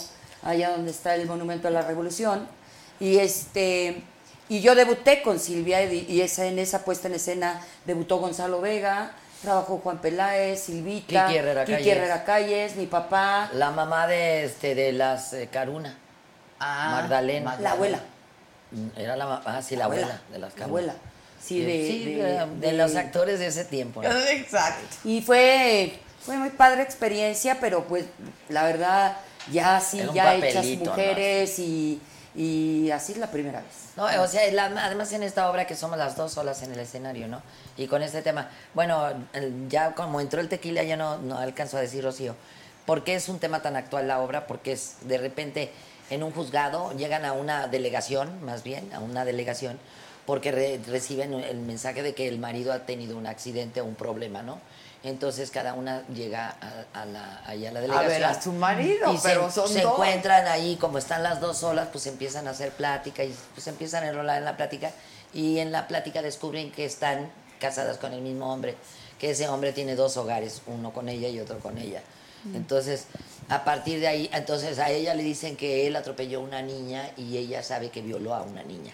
allá 0.45 0.71
donde 0.71 0.91
está 0.91 1.15
el 1.15 1.27
Monumento 1.27 1.69
a 1.69 1.71
la 1.73 1.83
Revolución. 1.83 2.49
Y 3.01 3.19
este 3.19 4.03
y 4.49 4.61
yo 4.61 4.75
debuté 4.77 5.23
con 5.23 5.41
Silvia 5.41 5.83
y, 5.93 6.21
esa, 6.21 6.47
en 6.47 6.59
esa 6.61 6.85
puesta 6.85 7.09
en 7.09 7.15
escena 7.15 7.61
debutó 7.85 8.19
Gonzalo 8.19 8.61
Vega, 8.61 9.11
trabajó 9.43 9.79
Juan 9.79 9.99
Peláez, 9.99 10.61
Silvita, 10.61 11.27
Kiki 11.27 11.39
Herrera 11.39 11.65
Calles. 11.65 11.87
Herrera 11.87 12.25
Calles, 12.25 12.77
mi 12.77 12.87
papá, 12.87 13.51
La 13.55 13.71
mamá 13.73 14.07
de 14.07 14.45
este 14.45 14.75
de 14.77 14.93
las 14.93 15.33
eh, 15.33 15.49
Caruna. 15.51 15.99
Ah, 16.61 16.91
Magdalena. 17.01 17.57
la 17.61 17.73
abuela. 17.73 18.01
Era 18.97 19.17
la 19.17 19.43
ah, 19.45 19.63
sí, 19.63 19.75
la 19.77 19.87
abuela, 19.87 20.21
de 20.31 20.39
las 20.39 20.51
la 20.53 20.57
Caruna. 20.59 20.65
abuela. 20.67 20.95
Sí, 21.43 21.61
de, 21.61 21.87
Sí, 21.87 22.05
de- 22.15 22.23
de, 22.23 22.47
de 22.61 22.73
los 22.73 22.95
actores 22.95 23.39
de 23.41 23.49
ese 23.49 23.65
tiempo. 23.65 24.03
¿no? 24.03 24.09
Exacto. 24.09 24.85
Y 25.05 25.23
fue, 25.23 25.99
fue 26.25 26.37
muy 26.37 26.51
padre 26.51 26.83
experiencia, 26.83 27.59
pero 27.61 27.85
pues 27.85 28.05
la 28.49 28.65
verdad, 28.65 29.17
ya 29.53 29.81
sí, 29.81 30.01
ya 30.15 30.37
hechas 30.37 30.65
mujeres 30.67 31.59
y, 31.59 32.01
y 32.37 32.91
así 32.91 33.13
es 33.13 33.19
la 33.19 33.31
primera 33.31 33.61
vez. 33.61 33.93
No, 33.97 34.05
o 34.23 34.29
sea, 34.29 34.43
además 34.83 35.13
en 35.13 35.23
esta 35.23 35.51
obra 35.51 35.67
que 35.67 35.75
somos 35.75 35.97
las 35.97 36.17
dos 36.17 36.33
solas 36.33 36.63
en 36.63 36.73
el 36.73 36.79
escenario, 36.81 37.29
¿no? 37.29 37.43
Y 37.77 37.87
con 37.87 38.03
este 38.03 38.21
tema, 38.23 38.51
bueno, 38.75 39.09
ya 39.69 39.95
como 39.95 40.21
entró 40.21 40.41
el 40.41 40.49
tequila 40.49 40.83
ya 40.83 40.97
no, 40.97 41.19
no 41.19 41.39
alcanzo 41.39 41.79
a 41.79 41.81
decir 41.81 42.05
Rocío, 42.05 42.37
¿por 42.85 43.05
qué 43.05 43.15
es 43.15 43.29
un 43.29 43.39
tema 43.39 43.63
tan 43.63 43.75
actual 43.77 44.07
la 44.07 44.21
obra? 44.21 44.47
Porque 44.47 44.73
es 44.73 44.97
de 45.03 45.19
repente 45.19 45.73
en 46.11 46.23
un 46.23 46.31
juzgado 46.31 46.93
llegan 46.93 47.25
a 47.25 47.33
una 47.33 47.69
delegación, 47.69 48.45
más 48.45 48.63
bien, 48.63 48.93
a 48.93 49.01
una 49.01 49.25
delegación, 49.25 49.79
porque 50.27 50.53
re- 50.53 50.81
reciben 50.87 51.33
el 51.35 51.59
mensaje 51.59 52.03
de 52.03 52.15
que 52.15 52.29
el 52.29 52.39
marido 52.39 52.73
ha 52.73 52.81
tenido 52.81 53.17
un 53.17 53.27
accidente 53.27 53.81
o 53.81 53.85
un 53.87 53.95
problema, 53.95 54.43
¿no? 54.43 54.61
Entonces 55.03 55.51
cada 55.51 55.75
una 55.75 56.07
llega 56.09 56.57
a, 56.93 57.03
a 57.03 57.05
la, 57.07 57.43
ahí 57.47 57.65
a 57.67 57.73
la 57.73 57.81
delegación. 57.81 58.09
ver, 58.11 58.25
a 58.25 58.43
su 58.43 58.53
marido, 58.53 59.13
y 59.13 59.19
pero 59.23 59.49
se, 59.49 59.55
son 59.55 59.69
se 59.69 59.83
dos. 59.83 59.93
encuentran 59.93 60.47
ahí, 60.49 60.77
como 60.77 60.99
están 60.99 61.23
las 61.23 61.41
dos 61.41 61.59
solas, 61.59 61.89
pues 61.93 62.07
empiezan 62.07 62.49
a 62.49 62.51
hacer 62.51 62.73
plática 62.73 63.23
y 63.23 63.35
pues 63.55 63.67
empiezan 63.69 64.03
a 64.05 64.09
enrolar 64.09 64.39
en 64.39 64.45
la 64.45 64.57
plática 64.57 64.91
y 65.33 65.59
en 65.59 65.71
la 65.71 65.87
plática 65.87 66.23
descubren 66.23 66.73
que 66.73 66.85
están 66.85 67.31
casadas 67.61 67.99
con 67.99 68.13
el 68.13 68.21
mismo 68.23 68.53
hombre, 68.53 68.75
que 69.21 69.31
ese 69.31 69.49
hombre 69.49 69.73
tiene 69.73 69.95
dos 69.95 70.17
hogares, 70.17 70.63
uno 70.67 70.93
con 70.93 71.09
ella 71.09 71.29
y 71.29 71.39
otro 71.41 71.59
con 71.61 71.79
ella. 71.79 72.03
Entonces, 72.55 73.07
a 73.49 73.65
partir 73.65 73.99
de 73.99 74.07
ahí, 74.07 74.31
entonces 74.33 74.79
a 74.79 74.91
ella 74.91 75.15
le 75.15 75.25
dicen 75.25 75.57
que 75.57 75.89
él 75.89 75.97
atropelló 75.97 76.39
a 76.39 76.43
una 76.43 76.63
niña 76.63 77.11
y 77.17 77.37
ella 77.39 77.61
sabe 77.65 77.91
que 77.91 78.03
violó 78.03 78.35
a 78.35 78.43
una 78.43 78.63
niña. 78.63 78.93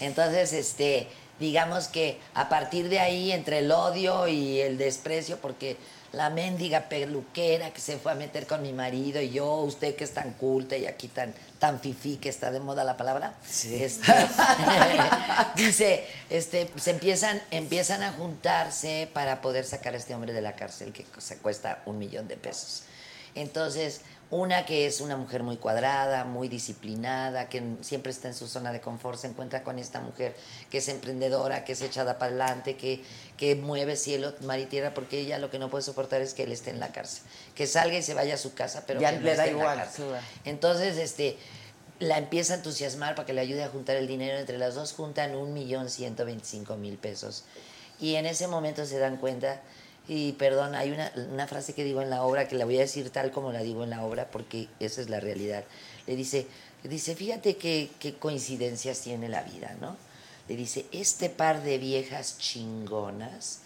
Entonces, 0.00 0.54
este, 0.54 1.06
digamos 1.38 1.88
que 1.88 2.20
a 2.34 2.48
partir 2.48 2.88
de 2.88 3.00
ahí, 3.00 3.32
entre 3.32 3.58
el 3.58 3.70
odio 3.70 4.28
y 4.28 4.60
el 4.60 4.78
desprecio, 4.78 5.38
porque 5.38 5.76
la 6.12 6.30
mendiga 6.30 6.88
peluquera 6.88 7.70
que 7.70 7.80
se 7.80 7.98
fue 7.98 8.12
a 8.12 8.14
meter 8.14 8.46
con 8.46 8.62
mi 8.62 8.72
marido 8.72 9.20
y 9.20 9.30
yo, 9.30 9.56
usted 9.56 9.94
que 9.94 10.04
es 10.04 10.14
tan 10.14 10.32
culta 10.32 10.76
y 10.76 10.86
aquí 10.86 11.08
tan, 11.08 11.34
tan 11.58 11.80
fifí 11.80 12.16
que 12.16 12.30
está 12.30 12.50
de 12.50 12.60
moda 12.60 12.82
la 12.84 12.96
palabra, 12.96 13.34
este, 13.44 14.12
dice, 15.56 16.06
este, 16.30 16.70
se 16.76 16.92
empiezan, 16.92 17.42
empiezan 17.50 18.02
a 18.02 18.12
juntarse 18.12 19.08
para 19.12 19.42
poder 19.42 19.64
sacar 19.64 19.94
a 19.94 19.98
este 19.98 20.14
hombre 20.14 20.32
de 20.32 20.40
la 20.40 20.56
cárcel 20.56 20.92
que 20.92 21.04
se 21.18 21.38
cuesta 21.38 21.82
un 21.84 21.98
millón 21.98 22.26
de 22.26 22.36
pesos. 22.36 22.84
Entonces, 23.34 24.00
una 24.30 24.66
que 24.66 24.86
es 24.86 25.00
una 25.00 25.16
mujer 25.16 25.42
muy 25.42 25.56
cuadrada, 25.56 26.24
muy 26.24 26.48
disciplinada, 26.48 27.48
que 27.48 27.62
siempre 27.80 28.12
está 28.12 28.28
en 28.28 28.34
su 28.34 28.46
zona 28.46 28.72
de 28.72 28.80
confort, 28.80 29.18
se 29.18 29.26
encuentra 29.26 29.62
con 29.62 29.78
esta 29.78 30.00
mujer 30.00 30.36
que 30.70 30.78
es 30.78 30.88
emprendedora, 30.88 31.64
que 31.64 31.72
es 31.72 31.80
echada 31.80 32.18
para 32.18 32.30
adelante, 32.30 32.76
que, 32.76 33.02
que 33.38 33.54
mueve 33.54 33.96
cielo, 33.96 34.34
mar 34.42 34.58
y 34.58 34.66
tierra, 34.66 34.92
porque 34.92 35.20
ella 35.20 35.38
lo 35.38 35.50
que 35.50 35.58
no 35.58 35.70
puede 35.70 35.82
soportar 35.82 36.20
es 36.20 36.34
que 36.34 36.42
él 36.42 36.52
esté 36.52 36.70
en 36.70 36.78
la 36.80 36.92
cárcel. 36.92 37.22
Que 37.54 37.66
salga 37.66 37.96
y 37.96 38.02
se 38.02 38.12
vaya 38.12 38.34
a 38.34 38.38
su 38.38 38.52
casa, 38.52 38.84
pero 38.86 39.00
Ya 39.00 39.12
que 39.12 39.16
no 39.16 39.22
le 39.22 39.34
da 39.34 39.44
esté 39.44 39.50
en 39.50 39.56
la 39.56 39.62
igual, 39.62 39.78
cárcel. 39.78 40.04
Entonces, 40.44 40.98
este, 40.98 41.38
la 41.98 42.18
empieza 42.18 42.52
a 42.52 42.56
entusiasmar 42.56 43.14
para 43.14 43.24
que 43.24 43.32
le 43.32 43.40
ayude 43.40 43.64
a 43.64 43.68
juntar 43.68 43.96
el 43.96 44.06
dinero. 44.06 44.36
Entre 44.38 44.58
las 44.58 44.74
dos 44.74 44.92
juntan 44.92 45.34
un 45.36 45.54
millón 45.54 45.88
ciento 45.88 46.26
veinticinco 46.26 46.76
mil 46.76 46.98
pesos. 46.98 47.44
Y 47.98 48.16
en 48.16 48.26
ese 48.26 48.46
momento 48.46 48.84
se 48.84 48.98
dan 48.98 49.16
cuenta, 49.16 49.60
y 50.08 50.32
perdón, 50.32 50.74
hay 50.74 50.90
una, 50.90 51.12
una 51.30 51.46
frase 51.46 51.74
que 51.74 51.84
digo 51.84 52.00
en 52.00 52.08
la 52.08 52.22
obra, 52.22 52.48
que 52.48 52.56
la 52.56 52.64
voy 52.64 52.78
a 52.78 52.80
decir 52.80 53.10
tal 53.10 53.30
como 53.30 53.52
la 53.52 53.60
digo 53.60 53.84
en 53.84 53.90
la 53.90 54.04
obra, 54.04 54.30
porque 54.30 54.68
esa 54.80 55.02
es 55.02 55.10
la 55.10 55.20
realidad. 55.20 55.64
Le 56.06 56.16
dice, 56.16 56.46
le 56.82 56.88
dice 56.88 57.14
fíjate 57.14 57.56
qué, 57.56 57.90
qué 58.00 58.14
coincidencias 58.14 59.00
tiene 59.00 59.28
la 59.28 59.42
vida, 59.42 59.76
¿no? 59.80 59.96
Le 60.48 60.56
dice, 60.56 60.86
este 60.92 61.28
par 61.28 61.62
de 61.62 61.76
viejas 61.76 62.38
chingonas 62.38 63.60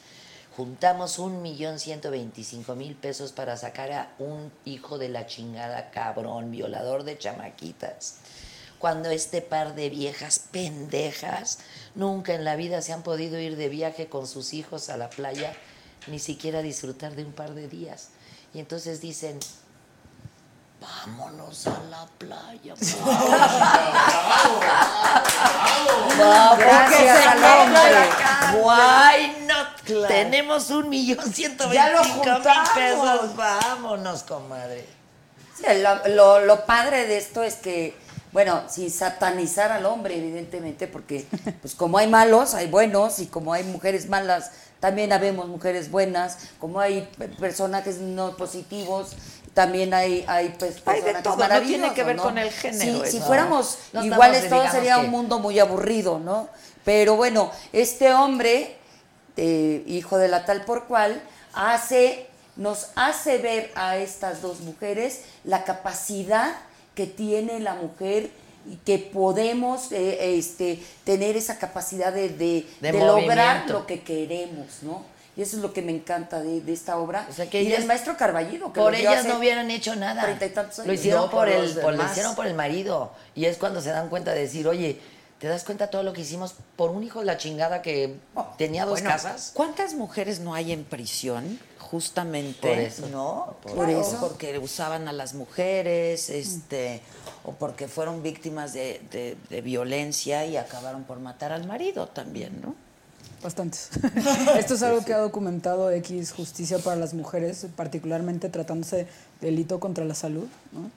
juntamos 0.57 1.19
un 1.19 1.41
millón 1.41 1.79
ciento 1.79 2.11
veinticinco 2.11 2.75
mil 2.75 2.95
pesos 2.97 3.33
para 3.33 3.57
sacar 3.57 3.93
a 3.93 4.11
un 4.19 4.51
hijo 4.65 4.99
de 4.99 5.09
la 5.09 5.27
chingada 5.27 5.91
cabrón, 5.91 6.51
violador 6.51 7.05
de 7.05 7.17
chamaquitas. 7.17 8.17
cuando 8.83 9.11
este 9.11 9.43
par 9.43 9.77
de 9.77 9.91
viejas 9.91 10.41
pendejas 10.51 11.61
nunca 11.95 12.35
en 12.35 12.45
la 12.45 12.57
vida 12.57 12.83
se 12.83 12.93
han 12.93 13.05
podido 13.05 13.39
ir 13.39 13.55
de 13.57 13.69
viaje 13.69 14.09
con 14.09 14.27
sus 14.27 14.53
hijos 14.55 14.89
a 14.89 14.97
la 14.97 15.09
playa, 15.09 15.55
ni 16.07 16.19
siquiera 16.19 16.63
disfrutar 16.63 17.15
de 17.15 17.25
un 17.25 17.33
par 17.33 17.53
de 17.55 17.69
días. 17.69 18.09
Y 18.55 18.59
entonces 18.61 19.01
dicen, 19.01 19.39
vámonos 20.81 21.67
a 21.67 21.81
la 21.91 22.07
playa. 22.19 22.75
Vamos, 26.19 26.59
Gracias 26.59 27.27
al 27.27 27.45
hombre. 27.45 28.11
Why 28.63 29.47
not? 29.47 29.81
Claro. 29.85 30.09
Tenemos 30.09 30.71
un 30.71 30.89
millón 30.89 31.33
ciento 31.33 31.73
Ya 31.73 31.89
lo 31.91 32.03
veinticinco 32.03 32.39
mil 32.39 32.43
pesos. 32.75 33.37
Vámonos, 33.37 34.23
comadre. 34.23 34.87
Sí, 35.57 35.65
lo, 35.81 36.09
lo- 36.15 36.41
lo 36.45 36.65
padre 36.67 37.07
de 37.07 37.19
esto 37.19 37.43
es 37.43 37.55
que, 37.57 37.97
bueno, 38.33 38.63
sin 38.69 38.91
satanizar 38.91 39.73
al 39.73 39.87
hombre, 39.87 40.17
evidentemente, 40.17 40.87
porque 40.87 41.27
pues 41.61 41.75
como 41.75 41.99
hay 41.99 42.07
malos, 42.09 42.55
hay 42.55 42.69
buenos, 42.69 43.19
y 43.19 43.27
como 43.27 43.53
hay 43.53 43.65
mujeres 43.65 44.09
malas, 44.09 44.51
también 44.83 45.13
habemos 45.13 45.47
mujeres 45.47 45.93
buenas, 45.93 46.39
como 46.59 46.81
hay 46.81 47.09
pe- 47.17 47.29
personajes 47.29 47.99
no 47.99 48.37
positivos, 48.37 49.13
también 49.55 49.95
hay, 49.95 50.25
hay 50.27 50.49
pues, 50.59 50.83
Hay 50.87 51.03
de 51.03 51.15
todo, 51.23 51.47
no 51.47 51.61
tiene 51.61 51.95
que 51.95 52.03
ver 52.03 52.17
¿no? 52.17 52.25
con 52.25 52.37
el 52.37 52.51
género 52.51 53.05
Si, 53.07 53.21
fuéramos 53.21 53.79
iguales, 54.03 54.49
todo 54.49 54.69
sería 54.69 54.97
que- 54.97 55.03
un 55.05 55.11
mundo 55.11 55.39
muy 55.39 55.61
aburrido, 55.61 56.19
¿no? 56.19 56.49
Pero 56.85 57.15
bueno, 57.15 57.53
este 57.73 58.13
hombre, 58.13 58.77
eh, 59.37 59.85
hijo 59.87 60.19
de 60.19 60.27
la 60.27 60.45
tal 60.45 60.65
por 60.65 60.89
cual, 60.89 61.23
hace, 61.55 62.27
nos 62.57 62.89
hace 62.97 63.39
ver 63.39 63.71
a 63.77 63.99
estas 63.99 64.43
dos 64.43 64.63
mujeres 64.63 65.21
la 65.45 65.63
capacidad 65.63 66.55
que 66.97 67.07
tiene 67.07 67.61
la 67.61 67.75
mujer 67.75 68.31
que 68.85 68.99
podemos 68.99 69.93
eh, 69.93 70.37
este, 70.39 70.83
tener 71.05 71.37
esa 71.37 71.59
capacidad 71.59 72.13
de, 72.13 72.29
de- 72.31 72.67
De 72.81 72.93
de 72.93 72.99
lograr 72.99 73.69
lo 73.71 73.87
que 73.87 74.01
queremos, 74.03 74.67
¿no? 74.83 75.05
Y 75.35 75.41
eso 75.41 75.57
es 75.57 75.63
lo 75.63 75.73
que 75.73 75.81
me 75.81 75.93
encanta 75.93 76.41
de, 76.43 76.61
de 76.61 76.73
esta 76.75 76.99
obra. 76.99 77.27
O 77.31 77.33
sea, 77.33 77.49
que 77.49 77.63
y 77.63 77.67
ellas- 77.69 77.79
del 77.79 77.89
maestro 77.89 78.17
Carballido. 78.19 78.71
Que 78.73 78.81
Por 78.81 78.95
ellas 78.95 79.25
no 79.25 79.39
hubieran 79.39 79.71
hecho 79.71 79.97
nada. 79.97 80.23
treinta 80.23 80.45
y 80.45 80.51
tantos 80.51 80.79
años. 80.81 80.87
Lo 80.89 80.93
hicieron 80.93 81.23
No, 81.23 81.31
por, 81.31 81.41
por 81.47 81.49
el, 81.49 81.75
por- 81.79 81.95
lo 81.95 82.05
hicieron 82.05 82.35
por 82.35 82.47
el 82.47 82.55
marido. 82.55 83.13
Y 83.35 83.47
es 83.47 83.57
cuando 83.57 83.81
se 83.81 83.91
dan 83.91 84.11
cuenta 84.11 84.33
de 84.35 84.41
decir, 84.43 84.69
oye, 84.69 85.01
¿te 85.39 85.49
das 85.49 85.65
cuenta 85.65 85.89
todo 85.89 86.03
lo 86.03 86.13
que 86.13 86.21
hicimos 86.21 86.55
por 86.77 86.91
un 86.91 87.03
hijo 87.03 87.21
de 87.21 87.25
la 87.25 87.39
chingada 87.39 87.81
que 87.81 88.15
tenía 88.59 88.85
dos 88.85 89.01
Bueno, 89.01 89.09
casas? 89.09 89.53
¿Cuántas 89.55 89.95
mujeres 89.95 90.39
no 90.41 90.53
hay 90.55 90.71
en 90.71 90.85
prisión? 90.85 91.59
Justamente, 91.79 92.69
Por 92.69 92.79
eso. 92.79 93.07
¿no? 93.09 93.57
Por 93.63 93.73
Claro, 93.87 94.01
eso. 94.01 94.19
Porque 94.21 94.59
usaban 94.59 95.09
a 95.09 95.13
las 95.13 95.33
mujeres, 95.35 96.29
este, 96.31 97.01
o 97.45 97.53
porque 97.53 97.89
fueron 97.89 98.23
víctimas 98.23 98.73
de, 98.73 99.01
de- 99.11 99.37
de 99.51 99.61
violencia 99.61 100.47
y 100.47 100.57
acabaron 100.57 101.05
por 101.05 101.19
matar 101.21 101.53
al 101.53 101.67
marido 101.67 102.07
también, 102.07 102.61
¿no? 102.63 102.75
Bastantes. 103.43 103.91
Esto 104.59 104.75
es 104.75 104.83
algo 104.83 105.05
que 105.05 105.13
ha 105.15 105.19
documentado 105.19 105.91
X 105.91 106.33
Justicia 106.33 106.79
para 106.79 106.97
las 106.97 107.13
Mujeres, 107.15 107.67
particularmente 107.75 108.49
tratándose 108.49 108.97
de 108.97 109.07
delito 109.41 109.81
contra 109.81 110.05
la 110.05 110.15
salud. 110.15 110.47
¿no? 110.73 110.91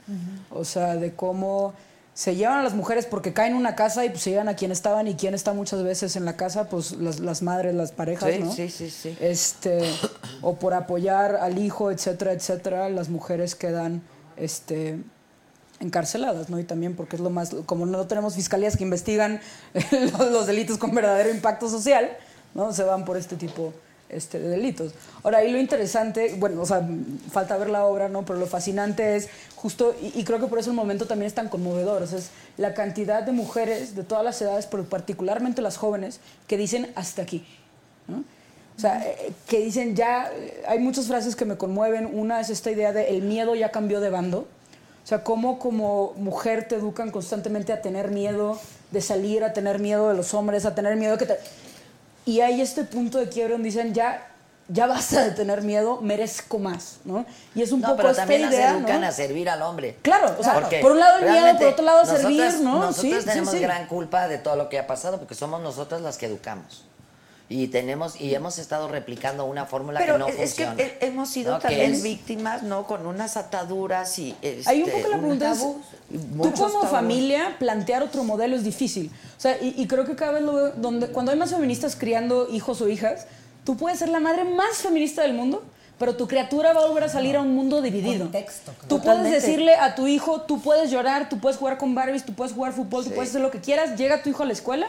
O 0.51 0.63
sea, 0.63 0.95
de 0.95 1.13
cómo 1.13 1.73
se 2.13 2.35
llevan 2.35 2.59
a 2.59 2.63
las 2.63 2.75
mujeres 2.75 3.07
porque 3.07 3.33
caen 3.33 3.53
en 3.53 3.57
una 3.57 3.75
casa 3.75 4.05
y 4.05 4.09
pues 4.09 4.21
se 4.21 4.29
llevan 4.29 4.47
a 4.47 4.55
quien 4.55 4.71
estaban 4.71 5.07
y 5.07 5.15
quien 5.15 5.33
está 5.33 5.51
muchas 5.53 5.83
veces 5.83 6.15
en 6.15 6.23
la 6.23 6.37
casa, 6.37 6.69
pues 6.69 6.91
las, 6.93 7.19
las 7.19 7.41
madres, 7.41 7.73
las 7.75 7.91
parejas, 7.91 8.31
Sí, 8.33 8.39
¿no? 8.41 8.51
sí, 8.53 8.69
sí, 8.69 8.89
sí. 8.91 9.17
Este, 9.19 9.81
o 10.41 10.55
por 10.55 10.73
apoyar 10.75 11.35
al 11.35 11.57
hijo, 11.57 11.91
etcétera, 11.91 12.31
etcétera, 12.31 12.87
las 12.89 13.09
mujeres 13.09 13.55
quedan 13.55 14.01
este, 14.37 14.99
encarceladas, 15.79 16.49
¿no? 16.49 16.59
Y 16.59 16.63
también 16.63 16.95
porque 16.95 17.15
es 17.15 17.21
lo 17.21 17.29
más, 17.29 17.55
como 17.65 17.85
no 17.85 18.07
tenemos 18.07 18.35
fiscalías 18.35 18.77
que 18.77 18.83
investigan 18.83 19.41
los, 20.19 20.47
delitos 20.47 20.77
con 20.77 20.93
verdadero 20.93 21.29
impacto 21.29 21.69
social, 21.69 22.09
¿no? 22.53 22.73
Se 22.73 22.83
van 22.83 23.05
por 23.05 23.17
este 23.17 23.35
tipo 23.35 23.73
este, 24.09 24.39
de 24.39 24.49
delitos. 24.49 24.93
Ahora, 25.23 25.39
ahí 25.39 25.51
lo 25.51 25.59
interesante, 25.59 26.35
bueno, 26.37 26.61
o 26.61 26.65
sea, 26.65 26.87
falta 27.31 27.57
ver 27.57 27.69
la 27.69 27.85
obra, 27.85 28.07
¿no? 28.07 28.25
Pero 28.25 28.39
lo 28.39 28.47
fascinante 28.47 29.15
es 29.15 29.29
justo, 29.55 29.95
y, 30.01 30.19
y 30.19 30.23
creo 30.23 30.39
que 30.39 30.47
por 30.47 30.59
eso 30.59 30.69
el 30.69 30.75
momento 30.75 31.07
también 31.07 31.27
es 31.27 31.33
tan 31.33 31.49
conmovedor, 31.49 32.03
o 32.03 32.07
sea, 32.07 32.19
es 32.19 32.29
la 32.57 32.73
cantidad 32.73 33.23
de 33.23 33.31
mujeres 33.31 33.95
de 33.95 34.03
todas 34.03 34.23
las 34.23 34.41
edades, 34.41 34.67
pero 34.67 34.85
particularmente 34.85 35.61
las 35.61 35.77
jóvenes, 35.77 36.19
que 36.47 36.57
dicen 36.57 36.91
hasta 36.95 37.21
aquí, 37.21 37.45
¿no? 38.07 38.23
O 38.77 38.79
sea, 38.79 39.05
eh, 39.05 39.31
que 39.47 39.59
dicen 39.59 39.95
ya, 39.95 40.31
eh, 40.33 40.63
hay 40.67 40.79
muchas 40.79 41.07
frases 41.07 41.35
que 41.35 41.45
me 41.45 41.57
conmueven. 41.57 42.09
Una 42.11 42.41
es 42.41 42.49
esta 42.49 42.71
idea 42.71 42.91
de 42.91 43.09
el 43.09 43.21
miedo 43.21 43.55
ya 43.55 43.71
cambió 43.71 44.01
de 44.01 44.09
bando. 44.09 44.47
O 45.05 45.07
sea, 45.07 45.23
cómo 45.23 45.59
como 45.59 46.13
mujer 46.17 46.67
te 46.67 46.75
educan 46.75 47.11
constantemente 47.11 47.71
a 47.71 47.79
tener 47.81 48.09
miedo 48.09 48.59
de 48.89 49.01
salir, 49.01 49.43
a 49.43 49.53
tener 49.53 49.77
miedo 49.77 50.09
de 50.09 50.15
los 50.15 50.33
hombres, 50.33 50.65
a 50.65 50.73
tener 50.73 50.95
miedo 50.95 51.11
de 51.13 51.17
que 51.19 51.25
te... 51.27 51.39
Y 52.25 52.41
hay 52.41 52.59
este 52.59 52.83
punto 52.85 53.19
de 53.19 53.29
quiebre 53.29 53.53
donde 53.53 53.69
dicen 53.69 53.93
ya, 53.93 54.25
ya 54.67 54.87
basta 54.87 55.23
de 55.23 55.29
tener 55.31 55.61
miedo, 55.61 56.01
merezco 56.01 56.57
más, 56.57 56.97
¿no? 57.05 57.23
Y 57.53 57.61
es 57.61 57.71
un 57.71 57.81
No, 57.81 57.89
poco 57.89 57.97
pero 57.97 58.09
esta 58.09 58.23
también 58.23 58.49
idea, 58.49 58.71
las 58.71 58.79
educan 58.79 59.01
¿no? 59.01 59.07
a 59.07 59.11
servir 59.11 59.47
al 59.47 59.61
hombre. 59.61 59.95
Claro, 60.01 60.35
o 60.39 60.43
sea, 60.43 60.55
Porque 60.55 60.79
por 60.79 60.93
un 60.93 60.99
lado 60.99 61.19
el 61.19 61.29
miedo, 61.29 61.55
por 61.59 61.67
otro 61.67 61.85
lado 61.85 62.05
servir, 62.07 62.39
nosotras- 62.39 62.61
¿no? 62.61 62.79
Nosotros 62.79 62.95
Sí, 63.13 63.13
sí, 63.19 63.25
tenemos 63.27 63.51
sí. 63.53 63.59
gran 63.59 63.85
culpa 63.85 64.27
de 64.27 64.39
todo 64.39 64.55
lo 64.55 64.69
que 64.69 64.79
ha 64.79 64.87
pasado 64.87 65.19
porque 65.19 65.35
somos 65.35 65.61
nosotras 65.61 66.01
las 66.01 66.17
que 66.17 66.25
educamos. 66.25 66.83
Y 67.47 67.67
tenemos 67.67 68.19
y 68.19 68.33
hemos 68.33 68.57
estado 68.57 68.87
replicando 68.87 69.45
una 69.45 69.65
fórmula 69.67 69.99
Pero 69.99 70.13
que 70.13 70.19
no 70.19 70.27
es 70.27 70.35
funciona. 70.35 70.75
que 70.75 70.97
he- 70.99 71.05
hemos 71.07 71.29
sido 71.29 71.53
¿no? 71.53 71.59
También 71.59 71.93
es- 71.93 72.01
víctimas, 72.01 72.63
¿no? 72.63 72.87
Con 72.87 73.05
unas 73.05 73.37
ataduras 73.37 74.17
y... 74.17 74.35
Ahí 74.65 74.81
un 74.81 74.89
este, 74.89 75.01
poco 75.01 75.09
la 75.13 75.17
pregunta 75.19 75.51
es, 75.51 75.59
tú 75.59 75.75
como 76.53 76.53
tabús. 76.79 76.89
familia, 76.89 77.55
plantear 77.59 78.01
otro 78.01 78.23
modelo 78.23 78.55
es 78.55 78.63
difícil. 78.63 79.11
O 79.37 79.39
sea, 79.39 79.61
y, 79.61 79.75
y 79.77 79.85
creo 79.87 80.05
que 80.05 80.15
cada 80.15 80.31
vez 80.31 80.41
lo 80.41 80.53
veo, 80.53 80.71
donde, 80.71 81.07
cuando 81.09 81.31
hay 81.31 81.37
más 81.37 81.51
feministas 81.51 81.95
criando 81.95 82.47
hijos 82.49 82.81
o 82.81 82.87
hijas, 82.89 83.27
tú 83.63 83.77
puedes 83.77 83.99
ser 83.99 84.09
la 84.09 84.19
madre 84.19 84.43
más 84.43 84.77
feminista 84.77 85.21
del 85.21 85.33
mundo, 85.33 85.63
pero 85.99 86.15
tu 86.17 86.27
criatura 86.27 86.73
va 86.73 86.81
a 86.81 86.87
volver 86.87 87.03
a 87.05 87.09
salir 87.09 87.35
a 87.37 87.41
un 87.41 87.53
mundo 87.55 87.81
dividido. 87.81 88.23
Contexto, 88.23 88.71
claro. 88.73 88.87
Tú 88.89 88.97
Totalmente. 88.97 89.29
puedes 89.29 89.43
decirle 89.43 89.75
a 89.75 89.93
tu 89.95 90.07
hijo, 90.07 90.41
tú 90.41 90.61
puedes 90.61 90.89
llorar, 90.91 91.29
tú 91.29 91.39
puedes 91.39 91.57
jugar 91.57 91.77
con 91.77 91.93
Barbies, 91.95 92.25
tú 92.25 92.33
puedes 92.33 92.53
jugar 92.53 92.73
fútbol, 92.73 93.05
tú 93.05 93.11
puedes 93.11 93.29
hacer 93.29 93.41
lo 93.41 93.51
que 93.51 93.61
quieras, 93.61 93.97
llega 93.97 94.21
tu 94.23 94.29
hijo 94.31 94.43
a 94.43 94.45
la 94.47 94.51
escuela 94.53 94.87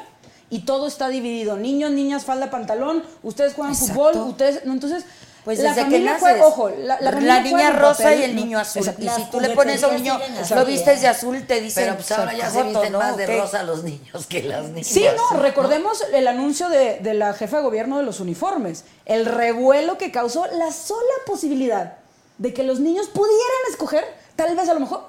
y 0.51 0.61
todo 0.61 0.86
está 0.86 1.09
dividido. 1.09 1.57
Niños, 1.57 1.90
niñas, 1.90 2.24
falda, 2.24 2.51
pantalón, 2.51 3.03
ustedes 3.22 3.55
juegan 3.55 3.72
Exacto. 3.74 3.94
fútbol, 3.94 4.16
ustedes... 4.28 4.64
No, 4.64 4.72
entonces, 4.72 5.05
Pues 5.44 5.59
la 5.61 5.74
desde 5.74 5.88
que 5.88 6.01
naces. 6.01 6.20
juega, 6.20 6.44
ojo, 6.47 6.70
la, 6.70 7.01
la 7.01 7.12
familia 7.12 7.40
niña 7.40 7.70
rosa 7.70 8.03
papel, 8.05 8.20
y 8.20 8.22
el 8.24 8.34
niño 8.36 8.59
azul. 8.59 8.80
Exacto. 8.80 9.05
Y 9.05 9.09
si 9.09 9.30
tú 9.30 9.40
le 9.40 9.51
pones 9.51 9.82
a 9.84 9.88
un 9.88 9.94
niño, 9.97 10.18
lo 10.55 10.64
vistes 10.64 11.01
de 11.01 11.07
azul, 11.09 11.47
te 11.47 11.61
dicen. 11.61 11.84
Pero 11.84 11.94
pues 11.97 12.11
ahora 12.12 12.32
ya 12.34 12.51
se 12.51 12.59
"Joto, 12.59 12.68
visten 12.70 12.92
¿no? 12.92 12.99
más 12.99 13.16
de 13.16 13.24
Ok". 13.26 13.42
rosa 13.42 13.62
los 13.62 13.84
niños 13.84 14.26
que 14.26 14.42
las 14.42 14.64
niñas. 14.68 14.86
Sí, 14.88 15.05
no, 15.32 15.38
recordemos 15.40 16.03
el 16.12 16.26
anuncio 16.26 16.68
de, 16.68 16.99
de 16.99 17.14
la 17.14 17.32
jefa 17.32 17.59
de 17.59 17.62
gobierno 17.62 17.97
de 17.99 18.03
los 18.03 18.18
uniformes, 18.18 18.84
el 19.05 19.24
revuelo 19.24 19.99
que 19.99 20.11
causó 20.11 20.47
la 20.47 20.72
sola 20.72 21.14
posibilidad 21.26 21.94
de 22.38 22.53
que 22.53 22.64
los 22.64 22.80
niños 22.80 23.07
pudieran 23.07 23.62
escoger, 23.70 24.05
tal 24.34 24.55
vez 24.57 24.68
a 24.68 24.74
lo 24.74 24.80
mejor, 24.80 25.05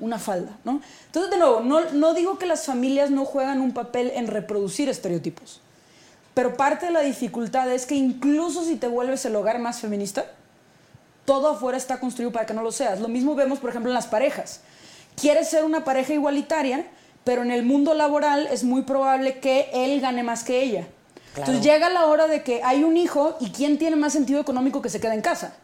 una 0.00 0.18
falda, 0.18 0.56
¿no? 0.64 0.80
Entonces, 1.06 1.30
de 1.30 1.38
nuevo, 1.38 1.60
no, 1.60 1.90
no 1.92 2.14
digo 2.14 2.38
que 2.38 2.46
las 2.46 2.66
familias 2.66 3.10
no 3.10 3.24
juegan 3.24 3.60
un 3.60 3.72
papel 3.72 4.10
en 4.14 4.26
reproducir 4.26 4.88
estereotipos, 4.88 5.60
pero 6.34 6.56
parte 6.56 6.86
de 6.86 6.92
la 6.92 7.00
dificultad 7.00 7.70
es 7.70 7.86
que 7.86 7.94
incluso 7.94 8.64
si 8.64 8.76
te 8.76 8.88
vuelves 8.88 9.24
el 9.24 9.36
hogar 9.36 9.58
más 9.58 9.80
feminista, 9.80 10.26
todo 11.24 11.50
afuera 11.50 11.78
está 11.78 12.00
construido 12.00 12.32
para 12.32 12.46
que 12.46 12.54
no 12.54 12.62
lo 12.62 12.72
seas. 12.72 13.00
Lo 13.00 13.08
mismo 13.08 13.34
vemos, 13.34 13.58
por 13.58 13.70
ejemplo, 13.70 13.90
en 13.90 13.94
las 13.94 14.06
parejas. 14.06 14.60
Quieres 15.20 15.48
ser 15.48 15.64
una 15.64 15.84
pareja 15.84 16.12
igualitaria, 16.12 16.86
pero 17.24 17.42
en 17.42 17.50
el 17.50 17.62
mundo 17.62 17.94
laboral 17.94 18.48
es 18.50 18.64
muy 18.64 18.82
probable 18.82 19.38
que 19.38 19.70
él 19.72 20.00
gane 20.00 20.22
más 20.22 20.44
que 20.44 20.62
ella. 20.62 20.86
Entonces 21.36 21.62
llega 21.62 21.88
la 21.90 22.06
hora 22.06 22.26
de 22.26 22.42
que 22.42 22.62
hay 22.64 22.82
un 22.82 22.96
hijo 22.96 23.36
y 23.38 23.50
¿quién 23.50 23.78
tiene 23.78 23.96
más 23.96 24.12
sentido 24.12 24.40
económico 24.40 24.82
que 24.82 24.88
se 24.88 25.00
queda 25.00 25.14
en 25.14 25.20
casa? 25.20 25.54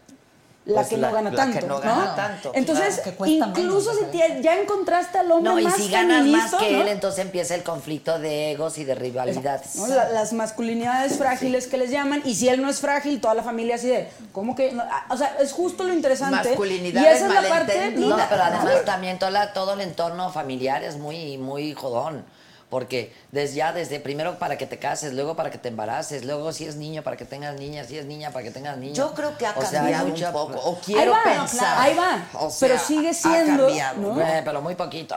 La 0.67 0.75
Pues 0.75 0.89
que 0.89 0.97
la- 0.97 1.11
no 1.11 1.15
gana 1.15 1.31
la 1.31 1.37
tanto. 1.37 1.61
que 1.61 1.67
no 1.67 1.79
gana 1.79 2.15
tanto, 2.17 2.51
Entonces, 2.53 2.97
claro, 2.97 3.03
que 3.05 3.13
cuesta 3.13 3.47
incluso 3.47 3.95
menos, 3.95 4.11
si 4.13 4.19
te- 4.19 4.43
ya 4.43 4.61
encontraste 4.61 5.17
al 5.19 5.31
hombre 5.31 5.53
No, 5.53 5.61
y 5.61 5.63
más 5.65 5.77
si 5.77 5.89
ganas 5.89 6.27
más 6.27 6.55
que 6.57 6.73
¿no? 6.73 6.83
él, 6.83 6.89
entonces 6.89 7.21
empieza 7.25 7.55
el 7.55 7.63
conflicto 7.63 8.19
de 8.19 8.51
egos 8.51 8.77
y 8.79 8.83
de 8.85 8.97
rivalidades. 8.97 9.77
¿no? 9.77 9.87
La- 9.87 10.09
las 10.09 10.33
masculinidades 10.33 11.19
frágiles 11.19 11.69
que 11.69 11.77
les 11.77 11.93
llaman, 11.93 12.21
y 12.25 12.35
si 12.35 12.49
él 12.49 12.61
no 12.61 12.69
es 12.69 12.81
frágil, 12.81 13.21
toda 13.21 13.35
la 13.35 13.45
familia 13.45 13.77
así 13.77 13.87
de, 13.87 14.09
¿cómo 14.33 14.57
que? 14.57 14.73
no? 14.73 14.83
O 15.09 15.17
sea, 15.17 15.37
es 15.41 15.53
justo 15.53 15.85
lo 15.85 15.93
interesante. 15.93 16.49
Masculinidades 16.49 17.13
y 17.13 17.15
esa 17.17 17.27
es 17.29 17.43
la 17.43 17.49
parte. 17.49 17.91
No, 17.97 18.17
pero 18.29 18.43
además 18.43 18.85
también 18.85 19.21
todo, 19.21 19.31
la- 19.31 19.53
todo 19.53 19.75
el 19.75 19.83
entorno 19.83 20.33
familiar 20.33 20.83
es 20.83 20.97
muy, 20.99 21.39
muy 21.39 21.75
jodón. 21.75 22.25
Porque 22.71 23.13
desde 23.31 23.55
ya, 23.57 23.73
desde 23.73 24.01
primero 24.01 24.39
para 24.41 24.59
que 24.59 24.67
te 24.67 24.79
cases, 24.79 25.13
luego 25.15 25.37
para 25.37 25.51
que 25.51 25.59
te 25.59 25.69
embaraces, 25.69 26.25
luego 26.25 26.53
si 26.53 26.65
es 26.65 26.75
niño 26.77 27.03
para 27.03 27.17
que 27.17 27.25
tengas 27.25 27.55
niña, 27.59 27.85
si 27.85 27.97
es 27.97 28.07
niña 28.07 28.33
para 28.33 28.43
que 28.43 28.51
tengas 28.51 28.77
niño. 28.77 28.95
Yo 28.95 29.15
creo 29.15 29.39
que 29.39 29.47
ha 29.47 29.53
O 29.57 29.65
sea, 29.65 29.85
hay 29.85 29.93
cambiado 29.93 30.33
un 30.33 30.33
poco, 30.53 30.61
o 30.69 30.75
Ahí 30.75 30.81
quiero 30.85 31.13
va, 31.13 31.23
pensar. 31.23 31.79
ahí 31.79 31.95
va. 31.95 32.27
O 32.41 32.51
sea, 32.51 32.69
pero 32.69 32.81
sigue 32.81 33.11
ha 33.11 33.15
siendo. 33.15 33.67
cambiado, 33.67 34.01
¿no? 34.15 34.21
Eh, 34.21 34.43
pero 34.45 34.61
muy 34.63 34.75
poquito. 34.75 35.17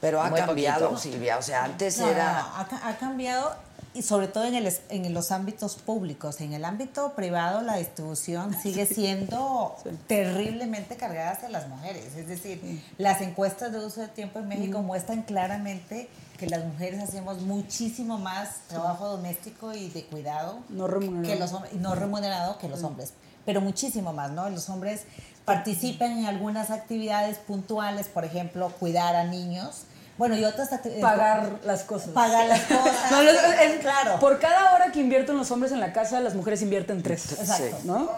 Pero 0.00 0.20
ha 0.20 0.28
Muy 0.30 0.40
cambiado, 0.40 0.88
poquito. 0.90 1.00
Silvia. 1.00 1.38
O 1.38 1.42
sea, 1.42 1.62
antes 1.64 1.98
No, 1.98 2.08
era... 2.10 2.32
no, 2.32 2.56
ha, 2.56 2.66
ca- 2.66 2.88
ha 2.88 2.96
cambiado 2.96 3.54
y 3.94 4.02
sobre 4.02 4.26
todo 4.26 4.44
en, 4.46 4.56
el, 4.56 4.66
es- 4.66 4.80
en 4.88 5.14
los 5.14 5.30
ámbitos 5.30 5.76
públicos. 5.76 6.40
En 6.40 6.52
el 6.52 6.64
ámbito 6.64 7.12
privado 7.14 7.60
la 7.60 7.76
distribución 7.76 8.52
sigue 8.60 8.86
siendo 8.86 9.76
terriblemente 10.08 10.96
cargada 10.96 11.30
hacia 11.30 11.48
las 11.48 11.68
mujeres. 11.68 12.16
Es 12.16 12.26
decir, 12.26 12.82
las 12.98 13.20
encuestas 13.20 13.70
de 13.70 13.78
uso 13.78 14.00
de 14.00 14.08
tiempo 14.08 14.40
en 14.40 14.48
México 14.48 14.82
muestran 14.82 15.22
claramente 15.22 16.08
que 16.38 16.46
las 16.48 16.64
mujeres 16.64 17.00
hacemos 17.02 17.40
muchísimo 17.42 18.18
más 18.18 18.60
trabajo 18.68 19.08
doméstico 19.08 19.72
y 19.72 19.88
de 19.90 20.04
cuidado 20.06 20.58
No 20.68 20.86
remunerado. 20.88 21.32
que 21.34 21.38
los 21.38 21.52
hombres, 21.52 21.72
no 21.74 21.94
remunerado 21.94 22.58
que 22.58 22.68
los 22.68 22.82
hombres, 22.82 23.12
pero 23.44 23.60
muchísimo 23.60 24.12
más, 24.12 24.30
¿no? 24.32 24.48
Los 24.50 24.68
hombres 24.68 25.02
participan 25.44 26.18
en 26.18 26.26
algunas 26.26 26.70
actividades 26.70 27.38
puntuales, 27.38 28.08
por 28.08 28.24
ejemplo, 28.24 28.70
cuidar 28.78 29.16
a 29.16 29.24
niños. 29.24 29.82
Bueno, 30.18 30.36
y 30.36 30.44
otras 30.44 30.72
actividades. 30.72 31.02
Pagar 31.02 31.58
las 31.64 31.82
cosas. 31.84 32.10
Pagar 32.10 32.46
las 32.46 32.60
cosas. 32.68 33.10
No, 33.10 33.20
es- 33.22 33.80
claro. 33.80 34.20
Por 34.20 34.38
cada 34.38 34.74
hora 34.74 34.92
que 34.92 35.00
invierten 35.00 35.36
los 35.36 35.50
hombres 35.50 35.72
en 35.72 35.80
la 35.80 35.92
casa, 35.92 36.20
las 36.20 36.34
mujeres 36.34 36.62
invierten 36.62 37.02
tres. 37.02 37.32
Exacto. 37.32 37.78
¿No? 37.84 38.10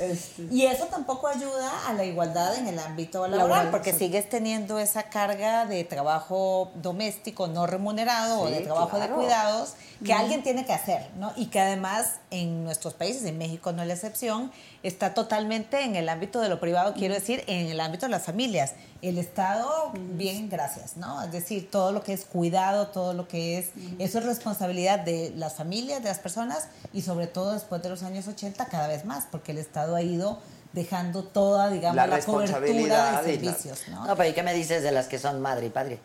Este. 0.00 0.42
Y 0.50 0.66
eso 0.66 0.86
tampoco 0.86 1.28
ayuda 1.28 1.88
a 1.88 1.92
la 1.92 2.04
igualdad 2.04 2.56
en 2.56 2.68
el 2.68 2.78
ámbito 2.78 3.26
laboral, 3.26 3.48
Laboral, 3.48 3.70
porque 3.70 3.92
sigues 3.92 4.28
teniendo 4.28 4.78
esa 4.78 5.04
carga 5.04 5.66
de 5.66 5.84
trabajo 5.84 6.70
doméstico 6.74 7.46
no 7.46 7.66
remunerado 7.66 8.40
o 8.40 8.50
de 8.50 8.60
trabajo 8.60 8.96
claro. 8.96 9.12
de 9.12 9.14
cuidados 9.14 9.74
que 10.04 10.12
alguien 10.12 10.42
tiene 10.42 10.64
que 10.64 10.72
hacer, 10.72 11.10
¿no? 11.16 11.32
Y 11.36 11.46
que 11.46 11.60
además 11.60 12.14
en 12.30 12.64
nuestros 12.64 12.94
países, 12.94 13.24
en 13.24 13.38
México 13.38 13.72
no 13.72 13.82
es 13.82 13.88
la 13.88 13.94
excepción, 13.94 14.50
está 14.82 15.14
totalmente 15.14 15.82
en 15.82 15.96
el 15.96 16.08
ámbito 16.08 16.40
de 16.40 16.48
lo 16.48 16.60
privado, 16.60 16.94
quiero 16.94 17.14
decir, 17.14 17.44
en 17.46 17.66
el 17.66 17.80
ámbito 17.80 18.06
de 18.06 18.10
las 18.10 18.22
familias. 18.22 18.74
El 19.02 19.18
Estado, 19.18 19.92
bien, 19.94 20.48
gracias, 20.48 20.96
¿no? 20.96 21.22
Es 21.22 21.32
decir, 21.32 21.70
todo 21.70 21.92
lo 21.92 22.02
que 22.02 22.12
es 22.12 22.24
cuidado, 22.24 22.88
todo 22.88 23.14
lo 23.14 23.28
que 23.28 23.58
es, 23.58 23.70
eso 23.98 24.18
es 24.18 24.24
responsabilidad 24.24 25.00
de 25.00 25.32
las 25.36 25.54
familias, 25.54 26.02
de 26.02 26.08
las 26.08 26.18
personas 26.18 26.68
y 26.92 27.02
sobre 27.02 27.26
todo 27.26 27.52
después 27.52 27.82
de 27.82 27.88
los 27.88 28.02
años 28.02 28.28
80 28.28 28.66
cada 28.66 28.88
vez 28.88 29.04
más, 29.04 29.26
porque 29.30 29.52
el 29.52 29.58
Estado 29.58 29.96
ha 29.96 30.02
ido 30.02 30.38
dejando 30.72 31.24
toda, 31.24 31.70
digamos, 31.70 31.96
La 31.96 32.06
la, 32.06 32.20
cobertura 32.20 33.22
de 33.22 33.38
servicios, 33.38 33.88
¿no? 33.88 34.06
No, 34.06 34.16
pero 34.16 34.28
¿y 34.28 34.32
qué 34.32 34.42
me 34.42 34.52
dices 34.52 34.82
de 34.82 34.92
las 34.92 35.06
que 35.06 35.18
son 35.18 35.40
madre 35.40 35.66
y 35.66 35.70
padre? 35.70 35.98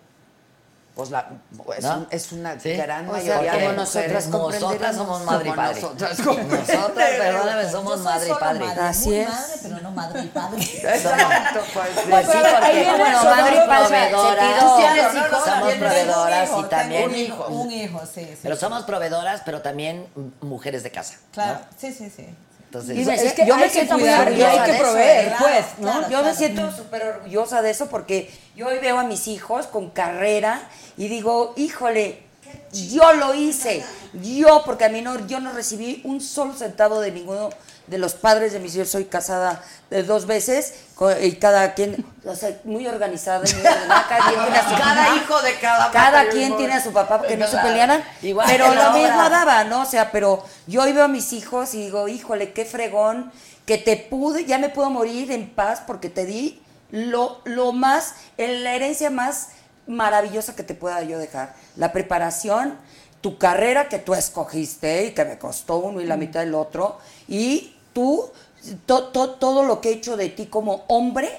Pues 0.96 1.10
la, 1.10 1.28
es, 1.76 1.84
¿No? 1.84 1.98
un- 1.98 2.08
es 2.12 2.32
una 2.34 2.60
Sí. 2.60 2.74
gran 2.74 3.10
O 3.10 3.14
sea, 3.16 3.24
mayoría 3.38 3.54
como 3.54 3.70
de 3.70 3.76
nosotras 3.78 4.28
mujeres. 4.28 4.62
Nosotras 4.62 4.96
somos 4.96 5.24
madre 5.26 5.50
y 5.50 5.52
padre. 5.54 5.82
nosotras 5.82 6.20
Nosotras, 6.20 7.10
perdóname, 7.18 7.72
somos 7.72 8.00
madre 8.02 8.30
y 8.30 8.34
padre. 8.34 8.60
madre, 8.60 8.82
Así 8.82 9.10
muy 9.10 9.18
es. 9.18 9.30
madre, 9.30 9.54
pero 9.64 9.82
no 9.82 9.92
madre 9.92 10.22
y 10.22 10.28
padre. 10.28 10.62
Exacto, 10.62 11.60
pues. 11.74 11.88
sí. 11.96 12.10
Pues 12.12 12.26
sí, 12.28 12.38
porque 12.38 12.84
bueno, 12.98 13.24
madre 13.24 13.56
¿tú 14.60 14.76
tienes 14.78 15.14
somos 15.44 15.74
proveedoras 15.74 16.50
y 16.60 16.64
también 16.70 17.10
un 17.10 17.16
hijo, 17.16 17.48
un 17.48 17.72
hijo, 17.72 18.02
sí, 18.06 18.26
sí. 18.26 18.40
Pero 18.44 18.56
somos 18.56 18.84
proveedoras, 18.84 19.42
pero 19.44 19.62
también 19.64 20.08
mujeres 20.42 20.84
de 20.84 20.92
casa. 20.92 21.16
Claro, 21.32 21.60
sí, 21.76 21.92
sí, 21.92 22.12
sí. 22.16 22.28
Entonces, 22.74 22.98
Y 22.98 23.06
me- 23.06 23.14
Es 23.14 23.34
que 23.34 23.46
yo 23.46 23.56
me 23.56 23.70
siento 23.70 24.00
muy 24.00 24.10
orgullosa 24.10 24.52
hay 24.52 24.60
que 24.62 24.72
de 24.72 24.74
eso, 24.78 24.84
proveer, 24.84 25.34
pues, 25.40 25.66
¿no? 25.78 25.84
Claro, 25.92 26.02
Yo 26.02 26.08
claro. 26.10 26.26
me 26.26 26.36
siento 26.36 26.72
súper 26.76 27.04
orgullosa 27.04 27.62
de 27.62 27.70
eso 27.70 27.88
porque 27.88 28.32
yo 28.56 28.68
hoy 28.68 28.80
veo 28.80 28.98
a 28.98 29.04
mis 29.04 29.28
hijos 29.28 29.68
con 29.68 29.92
carrera 29.92 30.68
y 30.98 31.08
digo, 31.08 31.54
híjole, 31.56 32.24
yo 32.72 33.14
lo 33.14 33.36
hice. 33.36 33.84
Yo, 34.14 34.64
porque 34.66 34.86
a 34.86 34.90
mí 34.90 35.02
no, 35.02 35.28
yo 35.28 35.40
no 35.40 35.52
recibí 35.54 36.02
un 36.04 36.20
solo 36.20 36.54
centavo 36.56 37.00
de 37.00 37.12
ninguno 37.12 37.52
de 37.88 37.98
los 37.98 38.14
padres 38.14 38.54
de 38.54 38.60
mis 38.60 38.76
hijos. 38.76 38.90
Soy 38.90 39.06
casada 39.06 39.64
de 39.90 40.04
dos 40.04 40.26
veces 40.26 40.74
y 41.22 41.34
cada 41.34 41.74
quien, 41.74 42.06
o 42.26 42.36
sea, 42.36 42.58
muy 42.64 42.88
organizada. 42.88 43.40
muy 43.40 43.50
ordenada, 43.66 44.06
Cada 44.08 44.30
quien 44.30 44.42
tiene 44.42 44.58
a 44.58 44.70
su 44.70 44.76
Cada 44.76 45.16
hijo 45.16 45.42
de 45.42 45.60
cada 45.60 45.92
Cada 45.92 46.30
quien 46.30 46.58
tiene 46.58 46.74
a 46.74 46.84
su 46.84 46.92
papá 46.94 47.20
porque 47.20 47.38
no 47.38 47.48
se 47.48 47.58
pelearan. 47.58 48.04
Igual 48.22 48.48
pero 48.50 48.74
lo 48.74 48.92
mismo 48.92 49.30
daba, 49.30 49.64
¿no? 49.64 49.82
O 49.82 49.86
sea, 49.86 50.12
pero 50.12 50.44
yo 50.68 50.82
hoy 50.82 50.94
veo 50.94 51.06
a 51.06 51.10
mis 51.10 51.34
hijos 51.34 51.74
y 51.74 51.86
digo, 51.86 52.08
híjole, 52.08 52.54
qué 52.54 52.66
fregón, 52.66 53.32
que 53.66 53.78
te 53.78 53.98
pude, 53.98 54.46
ya 54.46 54.58
me 54.58 54.70
puedo 54.70 54.90
morir 54.90 55.32
en 55.32 55.50
paz 55.50 55.82
porque 55.86 56.10
te 56.10 56.26
di 56.26 56.62
lo, 56.92 57.42
lo 57.46 57.72
más, 57.72 58.16
la 58.38 58.76
herencia 58.76 59.10
más 59.10 59.50
maravillosa 59.88 60.56
que 60.56 60.64
te 60.64 60.76
pueda 60.76 61.02
yo 61.04 61.18
dejar. 61.18 61.54
La 61.76 61.92
preparación, 61.92 62.78
tu 63.24 63.38
carrera 63.38 63.88
que 63.88 64.00
tú 64.00 64.14
escogiste 64.14 65.06
y 65.08 65.12
que 65.14 65.24
me 65.24 65.40
costó 65.40 65.78
uno 65.78 66.02
y 66.02 66.06
la 66.06 66.18
mitad 66.18 66.42
del 66.42 66.54
otro, 66.54 66.98
y 67.28 67.74
tú, 67.94 68.30
to- 68.86 69.06
to- 69.08 69.32
todo 69.36 69.64
lo 69.64 69.80
que 69.80 69.90
he 69.90 69.94
hecho 69.94 70.18
de 70.18 70.28
ti 70.30 70.48
como 70.48 70.84
hombre 70.90 71.30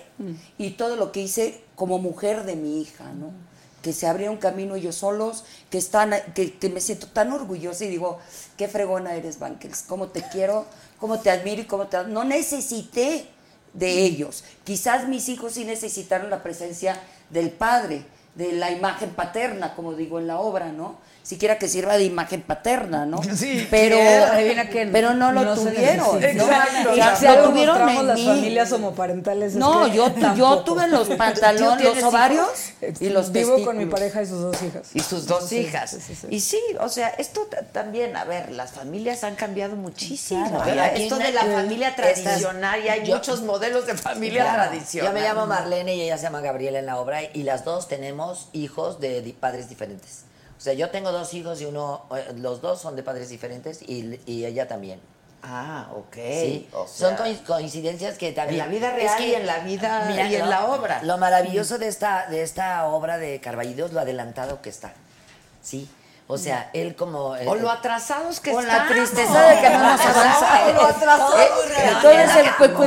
y 0.58 0.70
todo 0.72 0.96
lo 0.96 1.12
que 1.12 1.20
hice 1.20 1.62
como 1.76 1.98
mujer 1.98 2.44
de 2.44 2.56
mi 2.56 2.80
hija, 2.80 3.12
¿no? 3.12 3.30
que 3.82 3.92
se 3.92 4.06
abrieron 4.06 4.38
camino 4.38 4.76
ellos 4.76 4.94
solos, 4.94 5.44
que 5.68 5.76
están, 5.76 6.14
que, 6.34 6.54
que 6.54 6.70
me 6.70 6.80
siento 6.80 7.06
tan 7.08 7.30
orgullosa 7.32 7.84
y 7.84 7.88
digo, 7.88 8.18
qué 8.56 8.66
fregona 8.66 9.14
eres, 9.14 9.38
Bankels, 9.38 9.82
cómo 9.86 10.08
te 10.08 10.22
quiero, 10.32 10.64
cómo 10.98 11.20
te 11.20 11.28
admiro 11.30 11.60
y 11.60 11.66
cómo 11.66 11.86
te... 11.88 12.02
No 12.04 12.24
necesité 12.24 13.26
de 13.74 14.04
ellos. 14.04 14.42
Quizás 14.64 15.06
mis 15.06 15.28
hijos 15.28 15.52
sí 15.52 15.66
necesitaron 15.66 16.30
la 16.30 16.42
presencia 16.42 16.98
del 17.28 17.50
padre, 17.50 18.06
de 18.36 18.52
la 18.52 18.70
imagen 18.70 19.10
paterna, 19.10 19.74
como 19.76 19.92
digo 19.92 20.18
en 20.18 20.28
la 20.28 20.40
obra, 20.40 20.72
¿no? 20.72 20.96
Siquiera 21.24 21.56
que 21.58 21.68
sirva 21.68 21.96
de 21.96 22.04
imagen 22.04 22.42
paterna, 22.42 23.06
¿no? 23.06 23.22
Sí, 23.34 23.66
pero, 23.70 23.96
quién. 24.70 24.92
pero 24.92 25.14
no 25.14 25.32
lo 25.32 25.42
No 25.42 25.56
se 25.56 25.70
tuvieron. 25.70 26.20
¿no? 26.20 26.26
Exacto. 26.26 26.90
O 26.92 26.94
sea, 26.94 27.16
Si 27.16 27.24
lo 27.24 27.30
algo 27.30 27.48
tuvieron 27.48 27.88
en 27.88 28.06
las 28.06 28.18
mí. 28.18 28.26
familias 28.26 28.72
homoparentales. 28.72 29.52
es 29.52 29.58
No, 29.58 29.86
que 29.86 29.92
yo, 29.92 30.12
yo 30.36 30.58
tuve 30.64 30.86
los 30.88 31.08
pantalones, 31.16 31.82
los 31.94 32.02
ovarios 32.04 32.48
hijos? 32.82 33.00
y 33.00 33.08
los 33.08 33.32
Vivo 33.32 33.64
con 33.64 33.78
mi 33.78 33.86
pareja 33.86 34.20
y 34.22 34.26
sus 34.26 34.38
dos 34.42 34.62
hijas. 34.62 34.90
Y 34.92 35.00
sus 35.00 35.26
dos 35.26 35.48
Sí, 35.48 35.60
hijas. 35.60 35.90
sí, 35.92 35.96
sí, 36.06 36.14
sí. 36.14 36.26
Y 36.28 36.40
sí, 36.40 36.60
o 36.78 36.90
sea, 36.90 37.08
esto 37.08 37.40
ta- 37.50 37.62
también, 37.62 38.16
a 38.18 38.24
ver, 38.24 38.52
las 38.52 38.72
familias 38.72 39.24
han 39.24 39.34
cambiado 39.34 39.76
muchísimo. 39.76 40.46
Claro, 40.50 40.64
¿verdad? 40.66 40.84
aquí 40.92 41.04
Esto 41.04 41.16
de 41.16 41.32
la 41.32 41.44
familia 41.46 41.96
tradicional, 41.96 42.84
y 42.84 42.88
hay 42.90 43.06
yo- 43.06 43.14
muchos 43.16 43.40
modelos 43.40 43.86
de 43.86 43.96
familia 43.96 44.42
Claro. 44.44 44.68
tradicional. 44.70 45.10
Yo 45.14 45.18
me 45.18 45.26
llamo 45.26 45.46
Marlene 45.46 45.94
y 45.96 46.02
ella 46.02 46.18
se 46.18 46.24
llama 46.24 46.42
Gabriela 46.42 46.78
en 46.80 46.84
la 46.86 46.98
obra 46.98 47.20
y 47.32 47.44
las 47.44 47.64
dos 47.64 47.88
tenemos 47.88 48.48
hijos 48.52 49.00
de 49.00 49.34
padres 49.40 49.70
diferentes. 49.70 50.24
O 50.64 50.66
sea, 50.66 50.72
yo 50.72 50.88
tengo 50.88 51.12
dos 51.12 51.34
hijos 51.34 51.60
y 51.60 51.66
uno, 51.66 52.06
eh, 52.16 52.32
los 52.36 52.62
dos 52.62 52.80
son 52.80 52.96
de 52.96 53.02
padres 53.02 53.28
diferentes 53.28 53.82
y, 53.82 54.18
y 54.24 54.46
ella 54.46 54.66
también. 54.66 54.98
Ah, 55.42 55.88
ok. 55.94 56.14
Sí, 56.14 56.68
o 56.72 56.86
son 56.88 57.18
sea, 57.18 57.36
coincidencias 57.46 58.16
que 58.16 58.32
también... 58.32 58.60
la 58.60 58.66
vida 58.68 58.88
es 58.88 58.94
real 58.94 59.16
que- 59.18 59.28
y 59.28 59.34
en 59.34 59.46
la 59.46 59.58
vida- 59.58 60.10
y 60.30 60.36
en 60.36 60.48
la 60.48 60.64
obra. 60.64 61.02
Lo 61.02 61.18
maravilloso 61.18 61.76
de 61.76 61.88
esta, 61.88 62.28
de 62.30 62.42
esta 62.42 62.86
obra 62.86 63.18
de 63.18 63.42
Carballido 63.42 63.84
es 63.84 63.92
lo 63.92 64.00
adelantado 64.00 64.62
que 64.62 64.70
está, 64.70 64.94
¿sí? 65.60 65.86
O 66.28 66.38
sea, 66.38 66.70
él 66.72 66.96
como... 66.96 67.36
eh, 67.36 67.46
o 67.46 67.56
lo 67.56 67.70
atrasados 67.70 68.40
que 68.40 68.52
están. 68.52 68.66
la 68.66 68.88
tristeza 68.88 69.42
de 69.42 69.60
que 69.60 69.68
no 69.68 69.78
nos 69.80 70.00
avanzamos. 70.06 70.72
Lo 70.72 70.86
atrasado. 70.86 71.38
Eh, 71.38 71.48
Entonces, 71.88 72.30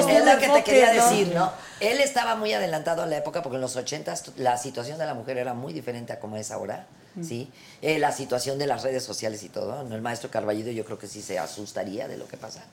es 0.10 0.26
lo 0.26 0.32
el 0.32 0.40
que- 0.40 0.50
te 0.50 0.64
quería 0.64 0.92
decir, 0.94 1.32
¿no? 1.36 1.52
Él 1.80 2.00
estaba 2.02 2.34
muy 2.34 2.52
adelantado 2.54 3.04
a 3.04 3.06
la 3.06 3.18
época 3.18 3.44
porque 3.44 3.58
en 3.58 3.62
los 3.62 3.76
80 3.76 4.16
la 4.38 4.58
situación 4.58 4.98
de 4.98 5.06
la 5.06 5.14
mujer 5.14 5.38
era 5.38 5.54
muy 5.54 5.74
diferente 5.74 6.12
a 6.14 6.20
como 6.20 6.38
es 6.38 6.50
ahora, 6.50 6.88
¿sí? 7.22 7.52
Eh, 7.82 8.00
la 8.00 8.12
situación 8.12 8.58
de 8.58 8.68
las 8.68 8.84
redes 8.84 9.04
sociales 9.04 9.44
y 9.44 9.50
todo, 9.50 9.84
¿no? 9.84 9.96
El 9.96 10.02
maestro 10.02 10.30
Carballido 10.30 10.72
yo 10.72 10.86
creo 10.86 10.98
que 10.98 11.08
sí 11.08 11.22
se 11.22 11.40
asustaría 11.40 12.08
de 12.08 12.18
lo 12.18 12.28
que 12.28 12.38
pasa. 12.38 12.64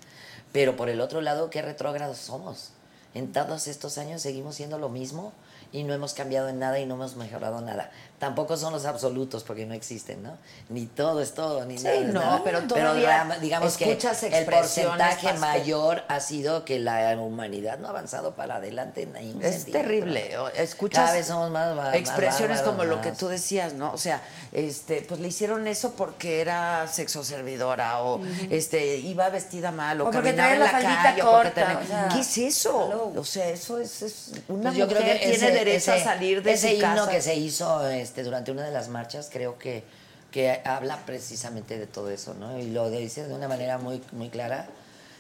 Pero 0.52 0.76
por 0.76 0.88
el 0.88 1.00
otro 1.00 1.20
lado, 1.20 1.50
qué 1.50 1.62
retrógrados 1.62 2.18
somos. 2.18 2.70
En 3.14 3.32
todos 3.32 3.68
estos 3.68 3.98
años 3.98 4.22
seguimos 4.22 4.56
siendo 4.56 4.78
lo 4.78 4.88
mismo 4.88 5.32
y 5.72 5.84
no 5.84 5.94
hemos 5.94 6.14
cambiado 6.14 6.48
en 6.48 6.58
nada 6.58 6.78
y 6.80 6.86
no 6.86 6.94
hemos 6.94 7.16
mejorado 7.16 7.60
nada. 7.60 7.90
Tampoco 8.24 8.56
son 8.56 8.72
los 8.72 8.86
absolutos 8.86 9.44
porque 9.44 9.66
no 9.66 9.74
existen, 9.74 10.22
¿no? 10.22 10.38
Ni 10.70 10.86
todo 10.86 11.20
es 11.20 11.34
todo, 11.34 11.64
ni 11.66 11.76
Sí, 11.76 11.84
nada 11.84 12.01
no, 12.01 12.12
nada. 12.20 12.40
pero 12.42 12.62
todavía 12.62 13.24
ram- 13.24 13.38
digamos 13.40 13.76
que 13.76 13.92
el 13.92 14.44
porcentaje 14.46 15.34
mayor 15.34 16.02
ha 16.09 16.20
sido 16.20 16.64
que 16.64 16.78
la 16.78 17.14
humanidad 17.20 17.78
no 17.78 17.88
ha 17.88 17.90
avanzado 17.90 18.34
para 18.34 18.56
adelante 18.56 19.02
en 19.02 19.12
ningún 19.12 19.42
Es 19.44 19.56
sentido. 19.56 19.80
terrible. 19.80 20.30
Escuchas 20.56 21.05
Cada 21.05 21.16
vez 21.16 21.26
somos 21.26 21.51
más, 21.51 21.74
más- 21.76 21.86
más 21.86 21.94
expresiones 21.96 22.62
como 22.62 22.84
lo 22.84 23.01
que 23.02 23.12
tú 23.12 23.28
decías, 23.28 23.74
¿no? 23.74 23.92
O 23.92 23.98
sea, 23.98 24.22
este, 24.52 25.02
pues 25.09 25.20
le 25.20 25.28
hicieron 25.28 25.66
eso 25.66 25.92
porque 25.92 26.40
era 26.40 26.86
sexo 26.88 27.24
servidora 27.24 28.02
o 28.02 28.20
este 28.51 28.96
iba 28.96 29.28
vestida 29.28 29.70
mal 29.70 30.01
o, 30.01 30.05
O 30.05 30.10
porque 30.10 30.28
caminaba 30.34 30.52
en 30.55 30.60
la 30.60 30.66
la 30.72 31.02
calle 31.02 31.20
corta, 31.22 31.51
tenía- 31.52 31.78
o 31.78 31.86
sea, 31.86 32.09
¿Qué 32.12 32.20
es 32.20 32.38
eso? 32.38 32.86
hello. 32.86 33.12
O 33.20 33.24
sea, 33.24 33.48
eso 33.48 33.78
es, 33.78 34.02
es 34.02 34.30
una 34.48 34.70
Pues 34.70 34.76
yo 34.76 34.88
creo 34.88 35.02
que 35.02 35.14
tiene 35.16 35.34
ese- 35.34 35.51
derecho 35.51 35.92
ese- 35.92 36.02
a 36.02 36.05
salir 36.05 36.42
de 36.42 36.52
ese 36.52 36.68
su 36.70 36.74
himno 36.76 36.94
casa. 36.96 37.10
que 37.10 37.22
se 37.22 37.34
hizo 37.34 37.88
este, 37.88 38.14
durante 38.23 38.53
una 38.53 38.62
de 38.65 38.70
las 38.70 38.89
marchas, 38.89 39.28
creo 39.32 39.59
que, 39.59 39.82
que 40.31 40.61
habla 40.65 40.99
precisamente 41.07 41.78
de 41.78 41.86
todo 41.86 42.11
eso, 42.11 42.35
¿no? 42.35 42.59
Y 42.59 42.70
lo 42.70 42.91
dice 42.91 43.27
de 43.27 43.35
una 43.35 43.49
manera 43.49 43.78
muy, 43.78 44.03
muy 44.12 44.28
clara 44.31 44.66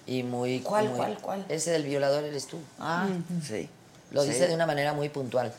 y 0.06 0.22
muy... 0.22 0.60
¿Cuál, 0.60 0.88
muy- 0.88 0.96
cuál, 0.98 1.18
cuál? 1.20 1.44
Ese 1.48 1.70
del 1.70 1.84
violador 1.84 2.24
eres 2.24 2.46
tú. 2.46 2.58
Ah, 2.78 3.08
sí. 3.46 3.68
Lo 4.10 4.22
Sí. 4.22 4.30
dice 4.30 4.46
de 4.48 4.54
una 4.54 4.66
manera 4.66 4.92
muy 4.92 5.08
puntual. 5.08 5.52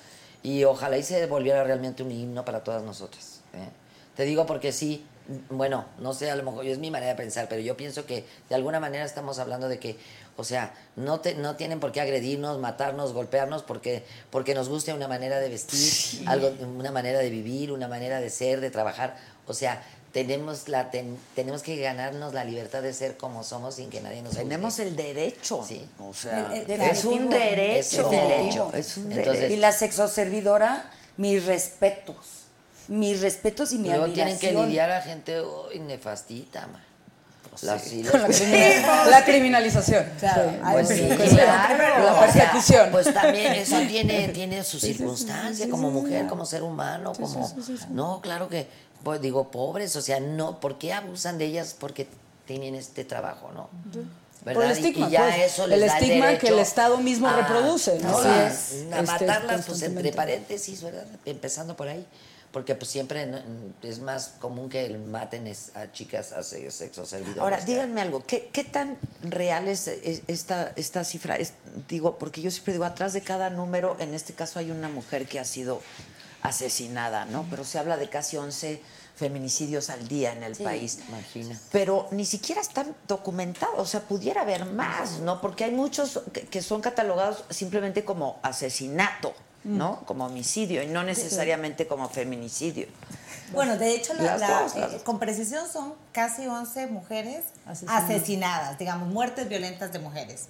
Y 0.43 0.63
ojalá 0.63 0.97
y 0.97 1.03
se 1.03 1.25
volviera 1.25 1.63
realmente 1.63 2.03
un 2.03 2.11
himno 2.11 2.45
para 2.45 2.63
todas 2.63 2.83
nosotras. 2.83 3.41
¿eh? 3.53 3.67
Te 4.15 4.23
digo 4.23 4.45
porque 4.45 4.71
sí, 4.71 5.03
bueno, 5.49 5.85
no 5.97 6.13
sé, 6.13 6.29
a 6.29 6.35
lo 6.35 6.43
mejor 6.43 6.65
es 6.67 6.77
mi 6.77 6.91
manera 6.91 7.13
de 7.13 7.17
pensar, 7.17 7.47
pero 7.49 7.61
yo 7.61 7.75
pienso 7.75 8.05
que 8.05 8.23
de 8.47 8.55
alguna 8.55 8.79
manera 8.79 9.03
estamos 9.03 9.39
hablando 9.39 9.67
de 9.67 9.79
que, 9.79 9.97
o 10.37 10.43
sea, 10.43 10.73
no, 10.95 11.19
te, 11.21 11.35
no 11.35 11.55
tienen 11.55 11.79
por 11.79 11.91
qué 11.91 12.01
agredirnos, 12.01 12.59
matarnos, 12.59 13.13
golpearnos, 13.13 13.63
porque, 13.63 14.03
porque 14.29 14.53
nos 14.53 14.67
guste 14.69 14.93
una 14.93 15.07
manera 15.07 15.39
de 15.39 15.49
vestir, 15.49 16.27
algo, 16.27 16.51
una 16.77 16.91
manera 16.91 17.19
de 17.19 17.29
vivir, 17.29 17.71
una 17.71 17.87
manera 17.87 18.19
de 18.19 18.29
ser, 18.29 18.59
de 18.61 18.69
trabajar. 18.71 19.15
O 19.47 19.53
sea, 19.53 19.83
tenemos 20.11 20.67
la 20.69 20.91
ten- 20.91 21.17
tenemos 21.35 21.61
que 21.61 21.75
ganarnos 21.77 22.33
la 22.33 22.43
libertad 22.45 22.81
de 22.81 22.93
ser 22.93 23.17
como 23.17 23.43
somos 23.43 23.75
sin 23.75 23.89
que 23.89 23.99
nadie 24.01 24.21
nos 24.21 24.33
Tenemos 24.35 24.73
juzgue. 24.75 24.87
el 24.89 24.95
derecho. 24.95 25.63
Sí. 25.67 25.85
O 25.99 26.13
sea, 26.13 26.51
El- 26.53 26.69
el- 26.71 26.81
es 26.81 27.03
un 27.05 27.29
derecho. 27.29 27.79
Es 27.79 27.93
un 28.05 28.11
derecho. 28.11 28.71
Es 28.73 28.97
un 28.97 29.11
Entonces, 29.11 29.33
derecho. 29.41 29.53
y 29.53 29.57
la 29.57 29.71
sexoservidora, 29.73 30.89
mis 31.17 31.45
respetos. 31.45 32.15
Mis 32.87 33.19
respetos 33.21 33.71
y 33.71 33.79
mi 33.79 33.87
Luego 33.89 34.03
admiración. 34.05 34.37
tienen 34.39 34.57
que 34.61 34.67
lidiar 34.67 34.91
a 34.91 35.01
gente 35.01 35.41
uy, 35.41 35.79
nefastita, 35.79 36.67
ma. 36.67 36.84
La- 37.61 37.79
sí, 37.79 38.03
la, 38.03 39.05
la 39.07 39.25
criminalización. 39.25 40.05
Claro, 40.19 40.49
Sí. 40.51 40.57
hay 40.63 40.73
Pues 40.73 40.87
sí, 40.89 41.07
claro. 41.29 42.03
la 42.03 42.13
o 42.13 42.17
sea, 42.17 42.33
persecución. 42.33 42.89
pues 42.91 43.13
también 43.13 43.53
eso 43.53 43.77
tiene, 43.87 44.27
tiene 44.29 44.63
su 44.63 44.79
circunstancia 44.79 45.69
como 45.69 45.91
mujer, 45.91 46.27
como 46.27 46.45
ser 46.45 46.63
humano, 46.63 47.13
como... 47.13 47.53
No, 47.91 48.21
claro 48.21 48.49
que, 48.49 48.67
pues 49.03 49.21
digo, 49.21 49.49
pobres, 49.51 49.95
o 49.95 50.01
sea, 50.01 50.19
no, 50.19 50.59
¿por 50.59 50.77
qué 50.77 50.93
abusan 50.93 51.37
de 51.37 51.45
ellas? 51.45 51.75
Porque 51.79 52.07
tienen 52.45 52.75
este 52.75 53.05
trabajo, 53.05 53.51
¿no? 53.53 53.69
¿Verdad? 54.43 54.61
Por 54.61 54.65
el 54.65 54.71
estigma, 54.77 55.07
y, 55.07 55.11
ya 55.11 55.23
pues, 55.23 55.53
eso 55.53 55.65
les 55.65 55.81
el 55.81 55.87
da 55.87 55.97
estigma 55.97 56.37
que 56.37 56.47
el 56.49 56.59
Estado 56.59 56.97
mismo 56.97 57.27
a- 57.27 57.35
reproduce, 57.35 57.97
¿no? 57.99 58.15
A- 58.19 58.47
es, 58.47 58.85
a 58.91 58.99
este, 58.99 59.01
matarlas, 59.01 59.65
pues 59.65 59.81
entre 59.81 60.11
paréntesis, 60.13 60.83
¿verdad? 60.83 61.05
Empezando 61.25 61.75
por 61.75 61.87
ahí. 61.87 62.05
Porque 62.55 62.73
pues 62.73 62.89
siempre 62.89 63.29
es 63.83 63.99
más 63.99 64.35
común 64.39 64.69
que 64.69 64.87
maten 64.97 65.45
a 65.75 65.91
chicas 65.91 66.31
a 66.31 66.41
se- 66.41 66.71
sexo 66.71 67.05
servidoras. 67.05 67.41
Ahora, 67.43 67.59
díganme 67.59 67.99
algo, 67.99 68.23
¿qué, 68.25 68.49
qué 68.53 68.63
tan 68.63 68.97
real 69.23 69.67
es, 69.67 69.89
es- 69.89 70.21
esta, 70.27 70.71
esta 70.77 71.03
cifra? 71.03 71.35
Es- 71.35 71.51
digo, 71.89 72.17
porque 72.17 72.41
yo 72.41 72.49
siempre 72.49 72.71
digo, 72.71 72.85
atrás 72.85 73.11
de 73.11 73.19
cada 73.19 73.49
número, 73.49 73.97
en 73.99 74.13
este 74.13 74.31
caso 74.31 74.57
hay 74.59 74.71
una 74.71 74.87
mujer 74.87 75.27
que 75.27 75.37
ha 75.37 75.43
sido 75.43 75.81
asesinada, 76.43 77.25
¿no? 77.25 77.45
Pero 77.49 77.65
se 77.65 77.77
habla 77.77 77.97
de 77.97 78.07
casi 78.09 78.37
11 78.37 78.81
feminicidios 79.17 79.89
al 79.89 80.07
día 80.07 80.31
en 80.31 80.43
el 80.43 80.55
Sí, 80.55 80.63
país. 80.63 80.99
imagina. 81.09 81.59
Pero 81.73 82.07
ni 82.11 82.23
siquiera 82.23 82.61
están 82.61 82.95
documentados, 83.05 83.77
o 83.79 83.85
sea, 83.85 83.99
pudiera 83.99 84.43
haber 84.43 84.63
más, 84.65 85.19
¿no? 85.19 85.41
Porque 85.41 85.65
hay 85.65 85.71
muchos 85.71 86.21
que 86.49 86.61
son 86.61 86.79
catalogados 86.79 87.43
simplemente 87.49 88.05
como 88.05 88.39
asesinato, 88.43 89.33
¿no? 89.65 90.01
Como 90.05 90.25
homicidio 90.25 90.81
y 90.83 90.87
no 90.87 91.03
necesariamente 91.03 91.87
como 91.87 92.07
feminicidio. 92.07 92.87
Bueno, 93.51 93.77
de 93.77 93.95
hecho, 93.95 94.13
la- 94.13 94.37
dos, 94.37 94.75
eh, 94.75 95.01
con 95.03 95.19
precisión 95.19 95.67
son 95.71 95.93
casi 96.11 96.47
11 96.47 96.87
mujeres 96.87 97.45
Asesinadas. 97.65 98.03
asesinadas, 98.03 98.77
digamos, 98.79 99.09
muertes 99.09 99.47
violentas 99.49 99.91
de 99.91 99.99
mujeres. 99.99 100.45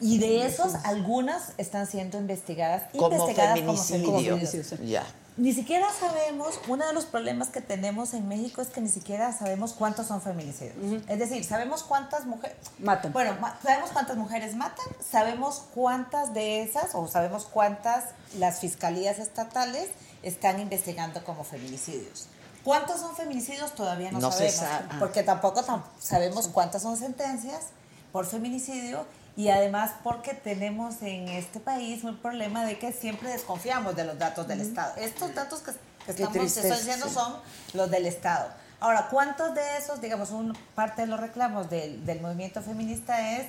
Y 0.00 0.18
de 0.18 0.44
esos, 0.46 0.74
algunas 0.84 1.52
están 1.56 1.86
siendo 1.86 2.18
investigadas, 2.18 2.84
Como 2.92 3.12
investigadas 3.16 3.54
feminicidio. 3.58 4.04
como 4.06 4.20
feminicidio. 4.20 4.78
Ya. 4.84 5.04
Ni 5.36 5.52
siquiera 5.52 5.86
sabemos, 6.00 6.58
uno 6.66 6.86
de 6.86 6.94
los 6.94 7.04
problemas 7.04 7.48
que 7.48 7.60
tenemos 7.60 8.14
en 8.14 8.26
México 8.26 8.62
es 8.62 8.68
que 8.68 8.80
ni 8.80 8.88
siquiera 8.88 9.32
sabemos 9.36 9.74
cuántos 9.74 10.06
son 10.06 10.22
feminicidios. 10.22 11.02
Es 11.08 11.18
decir, 11.18 11.44
sabemos 11.44 11.82
cuántas 11.82 12.24
mujeres 12.24 12.56
Matan. 12.78 13.12
Bueno, 13.12 13.36
ma- 13.40 13.58
sabemos 13.62 13.90
cuántas 13.90 14.16
mujeres 14.16 14.54
matan, 14.56 14.86
sabemos 15.10 15.64
cuántas 15.74 16.32
de 16.32 16.62
esas, 16.62 16.94
o 16.94 17.06
sabemos 17.06 17.44
cuántas 17.44 18.04
las 18.38 18.60
fiscalías 18.60 19.18
estatales 19.18 19.90
están 20.22 20.58
investigando 20.58 21.22
como 21.22 21.44
feminicidios. 21.44 22.28
¿Cuántos 22.64 23.00
son 23.00 23.14
feminicidios? 23.14 23.74
Todavía 23.74 24.10
no, 24.12 24.32
sabemos, 24.32 24.54
sa- 24.54 24.86
ah. 24.90 24.96
porque 24.98 25.22
tampoco 25.22 25.62
tam- 25.64 25.82
sabemos 26.00 26.48
cuántas 26.48 26.80
son 26.82 26.96
sentencias 26.96 27.66
por 28.10 28.24
feminicidio 28.24 29.04
y 29.36 29.48
además 29.50 29.90
porque 30.02 30.32
tenemos 30.34 31.02
en 31.02 31.28
este 31.28 31.60
país 31.60 32.02
un 32.04 32.16
problema 32.16 32.64
de 32.64 32.78
que 32.78 32.92
siempre 32.92 33.28
desconfiamos 33.30 33.94
de 33.94 34.04
los 34.04 34.18
datos 34.18 34.48
del 34.48 34.60
Estado. 34.62 34.94
Estos 34.96 35.34
datos 35.34 35.60
que, 35.60 35.72
que 36.06 36.12
estamos 36.12 36.32
tristeza, 36.32 36.74
diciendo 36.76 37.06
sí. 37.08 37.14
son 37.14 37.34
los 37.74 37.90
del 37.90 38.06
Estado. 38.06 38.48
Ahora, 38.80 39.08
¿cuántos 39.10 39.54
de 39.54 39.60
esos, 39.78 40.00
digamos, 40.00 40.30
un, 40.30 40.56
parte 40.74 41.02
de 41.02 41.06
los 41.08 41.18
reclamos 41.20 41.68
del, 41.70 42.04
del 42.06 42.20
movimiento 42.20 42.60
feminista 42.62 43.36
es, 43.38 43.46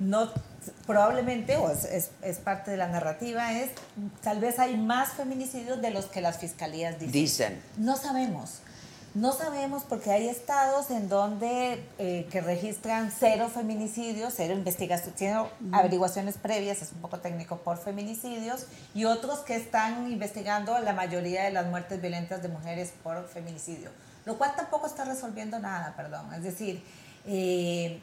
no, 0.00 0.30
probablemente, 0.86 1.56
o 1.56 1.70
es, 1.70 1.84
es- 1.84 2.10
es 2.22 2.38
parte 2.38 2.70
de 2.72 2.76
la 2.76 2.88
narrativa, 2.88 3.52
es 3.52 3.70
tal 4.22 4.40
vez 4.40 4.58
hay 4.58 4.76
más 4.76 5.10
feminicidios 5.12 5.80
de 5.80 5.90
los 5.90 6.06
que 6.06 6.20
las 6.20 6.38
fiscalías 6.38 6.94
dicen. 6.98 7.12
Dicen. 7.12 7.62
No 7.76 7.96
sabemos. 7.96 8.58
No 9.14 9.32
sabemos 9.32 9.84
porque 9.84 10.10
hay 10.10 10.28
estados 10.28 10.90
en 10.90 11.08
donde 11.08 11.86
eh, 11.98 12.26
que 12.32 12.40
registran 12.40 13.12
cero 13.16 13.48
feminicidios, 13.48 14.34
cero 14.36 14.54
investigaciones, 14.54 15.14
cero 15.16 15.50
averiguaciones 15.70 16.36
previas, 16.36 16.82
es 16.82 16.90
un 16.90 17.00
poco 17.00 17.20
técnico 17.20 17.58
por 17.58 17.78
feminicidios, 17.78 18.66
y 18.92 19.04
otros 19.04 19.38
que 19.40 19.54
están 19.54 20.10
investigando 20.10 20.76
la 20.80 20.92
mayoría 20.94 21.44
de 21.44 21.52
las 21.52 21.66
muertes 21.66 22.00
violentas 22.00 22.42
de 22.42 22.48
mujeres 22.48 22.92
por 23.04 23.28
feminicidio, 23.28 23.90
lo 24.24 24.36
cual 24.36 24.56
tampoco 24.56 24.88
está 24.88 25.04
resolviendo 25.04 25.60
nada, 25.60 25.94
perdón. 25.96 26.34
Es 26.34 26.42
decir, 26.42 26.82
eh, 27.24 28.02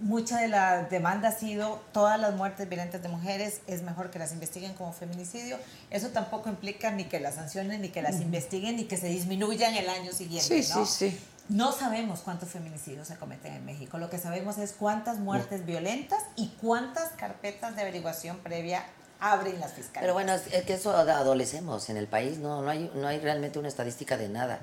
mucha 0.00 0.38
de 0.40 0.48
la 0.48 0.82
demanda 0.84 1.28
ha 1.28 1.32
sido 1.32 1.80
todas 1.92 2.18
las 2.18 2.34
muertes 2.34 2.68
violentas 2.68 3.02
de 3.02 3.08
mujeres 3.08 3.60
es 3.66 3.82
mejor 3.82 4.10
que 4.10 4.18
las 4.18 4.32
investiguen 4.32 4.74
como 4.74 4.92
feminicidio. 4.92 5.58
Eso 5.90 6.08
tampoco 6.08 6.48
implica 6.48 6.90
ni 6.90 7.04
que 7.04 7.20
las 7.20 7.36
sancionen, 7.36 7.80
ni 7.82 7.90
que 7.90 8.02
las 8.02 8.20
investiguen, 8.20 8.76
ni 8.76 8.84
que 8.84 8.96
se 8.96 9.06
disminuyan 9.08 9.74
el 9.74 9.88
año 9.88 10.12
siguiente. 10.12 10.62
Sí, 10.62 10.72
¿no? 10.74 10.84
sí, 10.86 11.10
sí. 11.10 11.20
No 11.48 11.72
sabemos 11.72 12.20
cuántos 12.20 12.48
feminicidios 12.50 13.08
se 13.08 13.16
cometen 13.16 13.52
en 13.52 13.64
México. 13.64 13.98
Lo 13.98 14.08
que 14.10 14.18
sabemos 14.18 14.58
es 14.58 14.72
cuántas 14.72 15.18
muertes 15.18 15.66
violentas 15.66 16.20
y 16.36 16.48
cuántas 16.60 17.10
carpetas 17.10 17.74
de 17.76 17.82
averiguación 17.82 18.38
previa 18.38 18.84
abren 19.20 19.60
las 19.60 19.72
fiscalías. 19.72 20.00
Pero 20.02 20.14
bueno, 20.14 20.32
es, 20.32 20.42
que 20.64 20.74
eso 20.74 20.96
ad- 20.96 21.08
adolecemos 21.10 21.90
en 21.90 21.96
el 21.96 22.06
país, 22.08 22.38
no, 22.38 22.62
no, 22.62 22.70
hay, 22.70 22.90
no 22.94 23.06
hay 23.06 23.18
realmente 23.20 23.58
una 23.58 23.68
estadística 23.68 24.16
de 24.16 24.28
nada. 24.28 24.60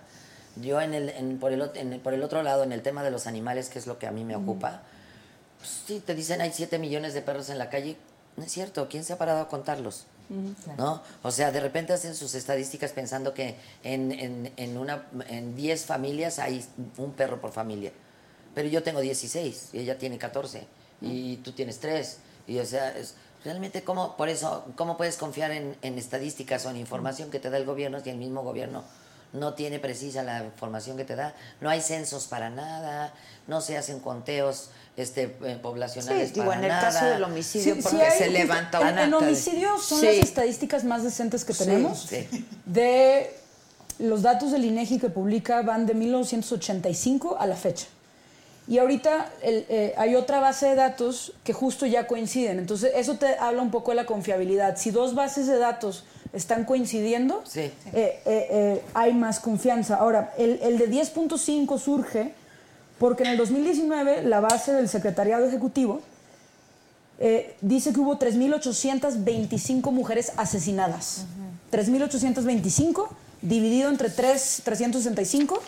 Yo 0.56 0.82
en 0.82 0.94
el, 0.94 1.10
en- 1.10 1.38
por, 1.40 1.52
el, 1.54 1.62
ot- 1.62 1.76
en 1.78 1.94
el- 1.94 2.00
por 2.02 2.14
el 2.14 2.24
otro 2.24 2.44
lado, 2.44 2.64
en 2.64 2.72
el 2.72 2.82
tema 2.82 3.04
de 3.04 3.12
los 3.12 3.28
animales, 3.28 3.70
que 3.70 3.80
es 3.80 3.86
lo 3.88 4.00
que 4.00 4.08
a 4.08 4.12
mí 4.12 4.24
me 4.26 4.36
ocupa, 4.36 4.82
pues, 5.60 5.84
sí, 5.86 6.02
te 6.06 6.16
dicen 6.16 6.42
hay 6.42 6.52
7 6.54 6.80
millones 6.80 7.14
de 7.14 7.22
perros 7.22 7.50
en 7.50 7.58
la 7.58 7.70
calle, 7.70 7.98
no 8.38 8.44
es 8.44 8.52
cierto, 8.52 8.88
¿quién 8.90 9.04
se 9.04 9.14
ha 9.14 9.18
parado 9.18 9.42
a 9.42 9.48
contarlos? 9.48 10.06
¿No? 10.78 11.02
O 11.24 11.32
sea, 11.32 11.52
de 11.52 11.60
repente 11.60 11.92
hacen 11.92 12.16
sus 12.16 12.36
estadísticas 12.36 12.92
pensando 12.92 13.34
que 13.34 13.56
en, 13.84 14.12
en, 14.12 14.54
en, 14.58 14.78
una, 14.78 15.08
en 15.28 15.56
10 15.56 15.86
familias 15.86 16.38
hay 16.38 16.64
un 16.98 17.14
perro 17.14 17.42
por 17.42 17.52
familia. 17.52 17.92
Pero 18.54 18.70
yo 18.70 18.84
tengo 18.84 19.02
16 19.02 19.70
y 19.74 19.80
ella 19.80 19.98
tiene 19.98 20.18
14 20.18 20.68
y 21.02 21.38
tú 21.38 21.52
tienes 21.54 21.80
3. 21.80 22.18
Y 22.48 22.60
o 22.60 22.66
sea, 22.66 22.96
es, 22.96 23.16
realmente, 23.44 23.84
¿cómo, 23.84 24.16
por 24.18 24.30
eso, 24.30 24.66
¿cómo 24.76 24.98
puedes 24.98 25.18
confiar 25.18 25.52
en, 25.52 25.76
en 25.82 25.98
estadísticas 25.98 26.66
o 26.66 26.70
en 26.70 26.78
información 26.78 27.32
que 27.32 27.40
te 27.40 27.50
da 27.50 27.58
el 27.58 27.66
gobierno 27.66 28.00
si 28.00 28.12
el 28.12 28.18
mismo 28.18 28.44
gobierno 28.44 28.84
no 29.34 29.54
tiene 29.54 29.80
precisa 29.80 30.22
la 30.22 30.44
información 30.46 30.96
que 30.96 31.06
te 31.06 31.16
da? 31.16 31.36
No 31.60 31.70
hay 31.70 31.82
censos 31.82 32.28
para 32.28 32.52
nada, 32.52 33.14
no 33.48 33.62
se 33.62 33.78
hacen 33.78 34.00
conteos 34.00 34.70
este, 35.02 35.36
eh, 35.44 35.58
poblacionales 35.62 36.30
Sí, 36.30 36.34
digo, 36.36 36.48
para 36.48 36.60
en 36.60 36.64
el 36.66 36.70
nada. 36.70 36.82
caso 36.92 37.06
del 37.06 37.24
homicidio, 37.24 37.76
Sí, 37.76 37.82
porque 37.82 37.98
sí 37.98 38.04
hay 38.04 38.18
se 38.18 38.30
levanta 38.30 38.80
una 38.80 39.04
En 39.04 39.14
homicidio 39.14 39.78
son 39.80 40.04
las 40.06 40.16
estadísticas 40.16 40.84
más 40.84 41.04
decentes 41.04 41.46
que 41.46 41.54
tenemos. 41.54 42.08
Sí. 42.10 42.28
De 42.66 43.32
los 44.00 44.22
datos 44.22 44.52
del 44.52 44.66
INEGI 44.66 45.00
que 45.00 45.10
publica 45.10 45.62
van 45.62 45.86
de 45.86 45.94
1985 45.94 47.38
a 47.40 47.46
la 47.48 47.56
fecha. 47.56 47.88
Y 48.68 48.78
ahorita 48.78 49.30
el, 49.42 49.66
eh, 49.68 49.96
hay 49.98 50.16
otra 50.16 50.40
base 50.40 50.68
de 50.68 50.76
datos 50.76 51.34
que 51.44 51.54
justo 51.54 51.86
ya 51.88 52.06
coinciden. 52.06 52.60
Entonces, 52.60 52.92
eso 52.96 53.16
te 53.16 53.36
habla 53.40 53.62
un 53.64 53.72
poco 53.72 53.92
de 53.92 53.96
la 53.96 54.06
confiabilidad. 54.06 54.78
Si 54.78 54.92
dos 54.92 55.16
bases 55.16 55.48
de 55.48 55.58
datos 55.58 56.04
están 56.34 56.66
coincidiendo, 56.66 57.42
Sí. 57.48 57.62
eh, 57.62 57.74
eh, 57.94 58.22
eh, 58.26 58.82
hay 58.94 59.14
más 59.14 59.40
confianza. 59.40 59.96
Ahora, 59.96 60.34
el, 60.38 60.60
el 60.62 60.78
de 60.78 60.88
10.5 60.88 61.80
surge 61.80 62.34
porque 63.00 63.24
en 63.24 63.32
el 63.32 63.38
2019 63.38 64.24
la 64.24 64.40
base 64.42 64.74
del 64.74 64.90
Secretariado 64.90 65.46
Ejecutivo 65.46 66.02
eh, 67.20 67.56
dice 67.62 67.92
que 67.92 68.00
hubo 68.00 68.20
3.825 68.20 69.92
mujeres 69.92 70.34
asesinadas. 70.38 71.26
3.825 71.72 73.08
dividido 73.42 73.90
entre 73.90 74.10
3, 74.10 74.62
365 74.64 75.62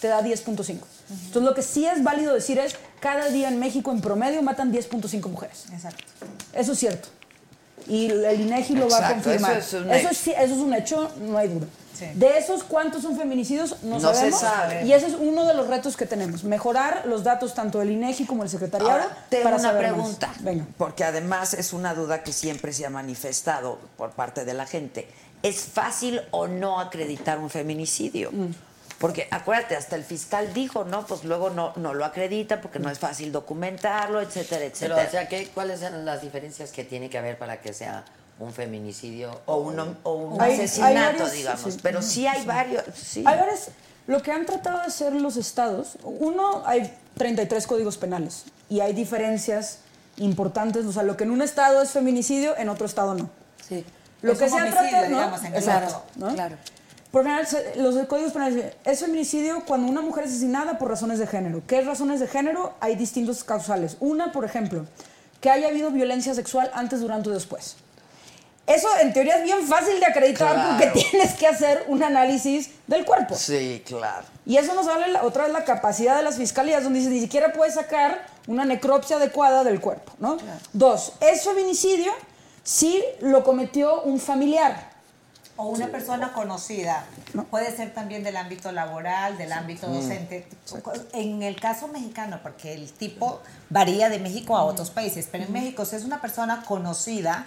te 0.00 0.08
da 0.08 0.22
10.5. 0.22 0.44
Entonces 0.56 1.42
lo 1.42 1.54
que 1.54 1.62
sí 1.62 1.86
es 1.86 2.02
válido 2.02 2.34
decir 2.34 2.58
es, 2.58 2.76
cada 3.00 3.28
día 3.28 3.48
en 3.48 3.58
México 3.58 3.90
en 3.92 4.00
promedio 4.00 4.42
matan 4.42 4.72
10.5 4.72 5.28
mujeres. 5.28 5.64
Exacto. 5.72 6.04
Eso 6.52 6.72
es 6.72 6.78
cierto. 6.78 7.08
Y 7.86 8.10
el 8.10 8.40
INEGI 8.40 8.76
lo 8.76 8.88
va 8.88 9.08
a 9.08 9.12
confirmar. 9.12 9.58
eso 9.58 9.78
es 9.78 9.84
un 9.84 9.90
eso, 9.90 10.08
es, 10.08 10.28
eso 10.28 10.54
es 10.54 10.60
un 10.60 10.74
hecho, 10.74 11.10
no 11.20 11.36
hay 11.36 11.48
duda. 11.48 11.66
Sí. 11.94 12.06
De 12.14 12.36
esos, 12.38 12.64
¿cuántos 12.64 13.02
son 13.02 13.16
feminicidios? 13.16 13.82
No, 13.82 13.98
No 13.98 14.08
se 14.10 14.14
sabemos. 14.16 14.40
sabe. 14.40 14.84
Y 14.84 14.92
ese 14.92 15.06
es 15.06 15.14
uno 15.14 15.46
de 15.46 15.54
los 15.54 15.68
retos 15.68 15.96
que 15.96 16.06
tenemos. 16.06 16.44
Mejorar 16.44 17.04
los 17.06 17.22
datos 17.24 17.54
tanto 17.54 17.78
del 17.78 17.90
INEGI 17.92 18.26
como 18.26 18.42
del 18.42 18.50
Secretariado 18.50 18.92
Ahora, 19.02 19.16
tengo 19.28 19.44
para 19.44 19.56
una 19.56 19.62
saber 19.68 19.82
más. 19.86 19.92
pregunta, 19.92 20.34
Venga. 20.40 20.66
porque 20.76 21.04
además 21.04 21.54
es 21.54 21.72
una 21.72 21.94
duda 21.94 22.22
que 22.22 22.32
siempre 22.32 22.72
se 22.72 22.84
ha 22.84 22.90
manifestado 22.90 23.78
por 23.96 24.10
parte 24.10 24.44
de 24.44 24.54
la 24.54 24.66
gente. 24.66 25.08
¿Es 25.42 25.60
fácil 25.62 26.20
o 26.30 26.46
no 26.48 26.80
acreditar 26.80 27.38
un 27.38 27.50
feminicidio? 27.50 28.30
Mm. 28.32 28.48
Porque 28.98 29.28
acuérdate, 29.30 29.76
hasta 29.76 29.96
el 29.96 30.04
fiscal 30.04 30.54
dijo, 30.54 30.84
no, 30.84 31.04
pues 31.04 31.24
luego 31.24 31.50
no, 31.50 31.72
no 31.76 31.92
lo 31.94 32.04
acredita 32.04 32.60
porque 32.60 32.78
no 32.78 32.88
es 32.90 32.98
fácil 32.98 33.32
documentarlo, 33.32 34.20
etcétera, 34.20 34.60
Pero, 34.62 34.72
etcétera. 34.72 35.04
o 35.06 35.10
sea, 35.10 35.28
¿qué, 35.28 35.48
¿cuáles 35.52 35.80
son 35.80 36.04
las 36.04 36.22
diferencias 36.22 36.70
que 36.70 36.84
tiene 36.84 37.10
que 37.10 37.18
haber 37.18 37.36
para 37.36 37.60
que 37.60 37.74
sea 37.74 38.04
un 38.40 38.52
feminicidio? 38.52 39.40
o 39.46 39.56
un, 39.58 39.78
o 40.02 40.12
un 40.14 40.40
Hay- 40.40 40.52
hay 40.52 40.56
asesinato, 40.60 40.94
varios- 41.18 41.32
digamos. 41.32 41.72
sí. 41.74 41.78
Pero 41.82 42.02
sí 42.02 42.26
hay 42.26 42.44
varios. 42.44 42.84
Sí. 42.94 43.22
Hay 43.26 43.38
varias- 43.38 43.68
Lo 44.06 44.22
que 44.22 44.32
han 44.32 44.44
tratado 44.44 44.78
de 44.80 44.84
hacer 44.84 45.12
los 45.14 45.36
estados, 45.36 45.96
uno, 46.02 46.62
hay 46.66 46.92
33 47.16 47.66
códigos 47.66 47.96
penales 47.96 48.44
y 48.68 48.80
hay 48.80 48.92
diferencias 48.92 49.78
importantes, 50.18 50.84
o 50.86 50.92
sea, 50.92 51.02
lo 51.02 51.16
que 51.16 51.24
en 51.24 51.30
un 51.30 51.42
estado 51.42 51.80
es 51.82 51.90
feminicidio, 51.90 52.56
en 52.56 52.68
otro 52.68 52.86
estado 52.86 53.14
no. 53.14 53.30
Sí. 53.66 53.84
Lo 54.22 54.32
Es 54.32 54.38
que 54.38 54.48
se 54.48 54.56
han 54.56 54.62
homicidio, 54.62 54.88
tratado, 54.90 55.08
¿no? 55.10 55.16
digamos, 55.16 55.44
en 55.44 55.54
Exacto, 55.54 55.96
otro. 56.16 56.28
¿no? 56.28 56.34
Claro. 56.34 56.56
Por 57.10 57.22
general, 57.24 57.46
los 57.76 58.06
códigos 58.06 58.32
penales 58.32 58.56
dicen, 58.56 58.72
es 58.84 59.00
feminicidio 59.00 59.62
cuando 59.66 59.86
una 59.90 60.00
mujer 60.02 60.24
es 60.24 60.30
asesinada 60.30 60.78
por 60.78 60.88
razones 60.90 61.18
de 61.18 61.26
género. 61.26 61.62
¿Qué 61.66 61.80
razones 61.82 62.18
de 62.20 62.26
género? 62.26 62.74
Hay 62.80 62.96
distintos 62.96 63.44
causales. 63.44 63.96
Una, 64.00 64.32
por 64.32 64.44
ejemplo, 64.44 64.84
que 65.40 65.48
haya 65.50 65.68
habido 65.68 65.90
violencia 65.92 66.34
sexual 66.34 66.70
antes, 66.74 67.00
durante 67.00 67.30
o 67.30 67.32
después. 67.32 67.76
Eso 68.66 68.88
en 69.02 69.12
teoría 69.12 69.36
es 69.36 69.42
bien 69.44 69.66
fácil 69.66 70.00
de 70.00 70.06
acreditar 70.06 70.54
Claro. 70.54 70.68
porque 70.78 71.04
tienes 71.10 71.34
que 71.34 71.46
hacer 71.46 71.84
un 71.88 72.02
análisis 72.02 72.70
del 72.86 73.04
cuerpo. 73.04 73.34
Sí, 73.34 73.82
claro. 73.86 74.24
Y 74.46 74.56
eso 74.56 74.74
nos 74.74 74.88
habla 74.88 75.06
la- 75.08 75.22
otra 75.24 75.44
vez 75.44 75.52
la 75.52 75.64
capacidad 75.64 76.16
de 76.16 76.22
las 76.22 76.36
fiscalías, 76.36 76.82
donde 76.82 77.00
dice, 77.00 77.10
ni 77.10 77.20
siquiera 77.20 77.52
puedes 77.52 77.74
sacar 77.74 78.26
una 78.46 78.64
necropsia 78.64 79.16
adecuada 79.16 79.64
del 79.64 79.80
cuerpo, 79.80 80.12
¿no? 80.18 80.38
Dos, 80.72 81.12
es 81.20 81.44
feminicidio 81.44 82.12
si 82.62 83.02
lo 83.20 83.44
cometió 83.44 84.02
un 84.02 84.18
familiar. 84.18 84.92
O 85.56 85.66
una 85.66 85.86
persona 85.86 86.32
conocida. 86.32 87.04
Puede 87.48 87.74
ser 87.76 87.94
también 87.94 88.24
del 88.24 88.36
ámbito 88.36 88.72
laboral, 88.72 89.38
del 89.38 89.52
ámbito 89.52 89.86
docente. 89.86 90.48
En 91.12 91.44
el 91.44 91.60
caso 91.60 91.86
mexicano, 91.86 92.40
porque 92.42 92.74
el 92.74 92.90
tipo 92.92 93.40
varía 93.70 94.08
de 94.08 94.18
México 94.18 94.56
a 94.56 94.64
otros 94.64 94.90
países, 94.90 95.28
pero 95.30 95.44
en 95.44 95.52
México 95.52 95.84
si 95.84 95.94
es 95.94 96.02
una 96.04 96.20
persona 96.20 96.64
conocida, 96.66 97.46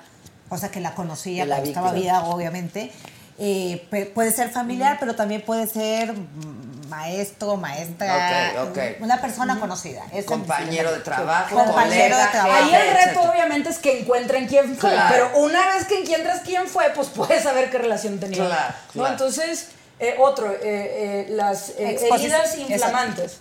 o 0.49 0.57
sea 0.57 0.69
que 0.69 0.79
la 0.79 0.93
conocía, 0.95 1.45
la 1.45 1.55
cuando 1.55 1.69
estaba 1.69 1.91
vida, 1.93 2.23
obviamente, 2.25 2.91
eh, 3.39 4.11
puede 4.15 4.31
ser 4.31 4.49
familiar, 4.49 4.97
pero 4.99 5.15
también 5.15 5.41
puede 5.43 5.67
ser 5.67 6.13
mm, 6.13 6.87
maestro, 6.89 7.55
maestra, 7.57 8.53
Ok, 8.63 8.69
ok. 8.69 8.77
una 9.01 9.21
persona 9.21 9.59
conocida. 9.59 10.03
Es 10.11 10.25
Compañero 10.25 10.91
de 10.91 10.99
trabajo, 11.01 11.55
Compañero 11.55 12.17
de 12.17 12.25
trabajo. 12.27 12.53
Ahí 12.63 12.69
el 12.73 12.75
etcétera. 12.81 13.05
reto 13.05 13.21
obviamente 13.31 13.69
es 13.69 13.77
que 13.77 13.99
encuentren 13.99 14.47
quién 14.47 14.75
fue, 14.77 14.91
Claro. 14.91 15.09
pero 15.31 15.45
una 15.45 15.67
vez 15.67 15.85
que 15.85 15.99
encuentras 16.01 16.41
quién 16.41 16.67
fue, 16.67 16.89
pues 16.95 17.09
puedes 17.09 17.43
saber 17.43 17.69
qué 17.69 17.77
relación 17.77 18.19
tenía. 18.19 18.45
Claro, 18.45 18.73
¿no? 18.87 18.91
claro. 18.93 19.09
Entonces, 19.11 19.67
eh, 19.99 20.15
otro, 20.19 20.51
eh, 20.51 20.57
eh, 20.63 21.27
las 21.29 21.69
eh, 21.77 21.99
heridas 22.11 22.57
inflamantes. 22.57 23.39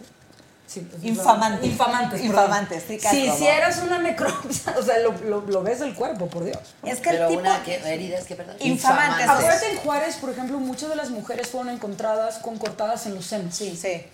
Sí, 0.67 0.87
Infamantes. 1.03 1.65
Infamantes. 1.65 2.21
perdón. 2.21 2.27
Infamantes, 2.27 2.85
sí, 2.89 2.99
Si 2.99 3.25
hicieras 3.27 3.81
una 3.85 3.99
necropsia, 3.99 4.75
o 4.79 4.83
sea, 4.83 4.99
lo, 4.99 5.13
lo- 5.25 5.41
lo 5.47 5.63
ves 5.63 5.79
del 5.81 5.95
cuerpo, 5.95 6.27
por 6.27 6.45
Dios. 6.45 6.59
Es 6.85 6.99
que 7.01 7.11
el 7.11 7.29
tipo... 7.29 7.41
una 7.41 7.63
que, 7.63 7.77
heridas 7.77 8.25
que, 8.25 8.35
perdón. 8.35 8.57
Infamantes. 8.61 9.29
Acuérdate 9.29 9.71
en 9.71 9.77
Juárez, 9.79 10.17
por 10.17 10.31
ejemplo, 10.31 10.59
muchas 10.59 10.89
de 10.91 10.97
las 10.97 11.11
mujeres 11.11 11.49
fueron 11.49 11.73
encontradas 11.73 12.39
con 12.39 12.59
cortadas 12.59 13.07
en 13.07 13.15
los 13.15 13.25
senos. 13.27 13.55
Sí, 13.55 13.79
sí. 13.81 14.05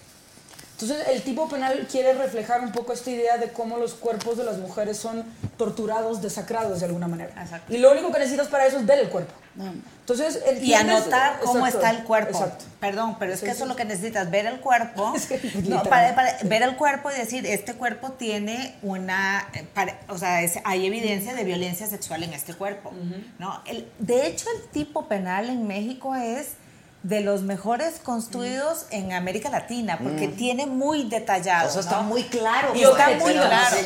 Entonces, 0.83 1.07
el 1.09 1.23
tipo 1.23 1.49
penal 1.49 1.87
quiere 1.91 2.13
reflejar 2.15 2.61
un 2.61 2.73
poco 2.73 2.93
esta 2.93 3.11
idea 3.11 3.39
de 3.39 3.49
cómo 3.53 3.79
los 3.79 3.95
cuerpos 3.95 4.37
de 4.37 4.45
las 4.45 4.59
mujeres 4.59 4.97
son 4.99 5.25
torturados, 5.57 6.21
desacrados 6.21 6.81
de 6.81 6.87
alguna 6.87 7.07
manera. 7.09 7.31
Exacto. 7.41 7.73
Y 7.73 7.79
lo 7.79 7.93
único 7.93 8.11
que 8.13 8.19
necesitas 8.19 8.49
para 8.49 8.67
eso 8.67 8.79
es 8.79 8.87
ver 8.87 8.99
el 8.99 9.09
cuerpo. 9.09 9.33
Entonces, 10.01 10.41
y 10.47 10.73
entiendes- 10.73 10.97
anotar 11.03 11.39
cómo 11.41 11.67
Exacto, 11.67 11.87
está 11.87 11.91
el 11.91 12.05
cuerpo. 12.05 12.31
Exacto. 12.39 12.65
Perdón, 12.81 13.17
pero 13.19 13.35
es 13.35 13.41
Sí, 13.41 13.45
que 13.47 13.53
sí. 13.53 13.57
eso 13.57 13.65
es 13.65 13.69
lo 13.69 13.77
que 13.77 13.85
necesitas, 13.85 14.31
ver 14.31 14.47
el 14.47 14.61
cuerpo. 14.61 15.13
Es 15.17 15.27
que, 15.27 15.39
No, 15.69 15.83
para- 15.85 16.39
ver 16.45 16.63
el 16.63 16.75
cuerpo 16.77 17.11
y 17.11 17.15
decir, 17.15 17.47
este 17.47 17.75
cuerpo 17.75 18.13
tiene 18.13 18.75
una, 18.83 19.47
eh, 19.55 19.67
o 20.09 20.17
sea, 20.19 20.43
es- 20.43 20.59
hay 20.65 20.87
evidencia 20.87 21.35
de 21.35 21.45
violencia 21.45 21.87
sexual 21.87 22.23
en 22.23 22.33
este 22.33 22.55
cuerpo. 22.55 22.93
¿no? 23.39 23.63
El- 23.67 23.89
de 23.99 24.27
hecho, 24.27 24.47
el 24.57 24.69
tipo 24.71 25.07
penal 25.07 25.49
en 25.51 25.67
México 25.67 26.15
es 26.15 26.55
de 27.03 27.21
los 27.21 27.43
mejores 27.43 27.99
construidos 27.99 28.87
en 28.91 29.13
América 29.13 29.51
Latina, 29.51 29.99
porque 30.01 30.29
tiene 30.29 30.67
muy 30.67 31.09
detallado. 31.09 31.69
O 31.69 31.73
sea, 31.73 31.81
está 31.81 31.97
¿no? 31.97 32.05
muy 32.05 32.23
claro. 32.25 32.73
Y 32.77 32.83
está 32.85 33.09
muy 33.19 33.35
no 33.35 33.43
claro. 33.43 33.77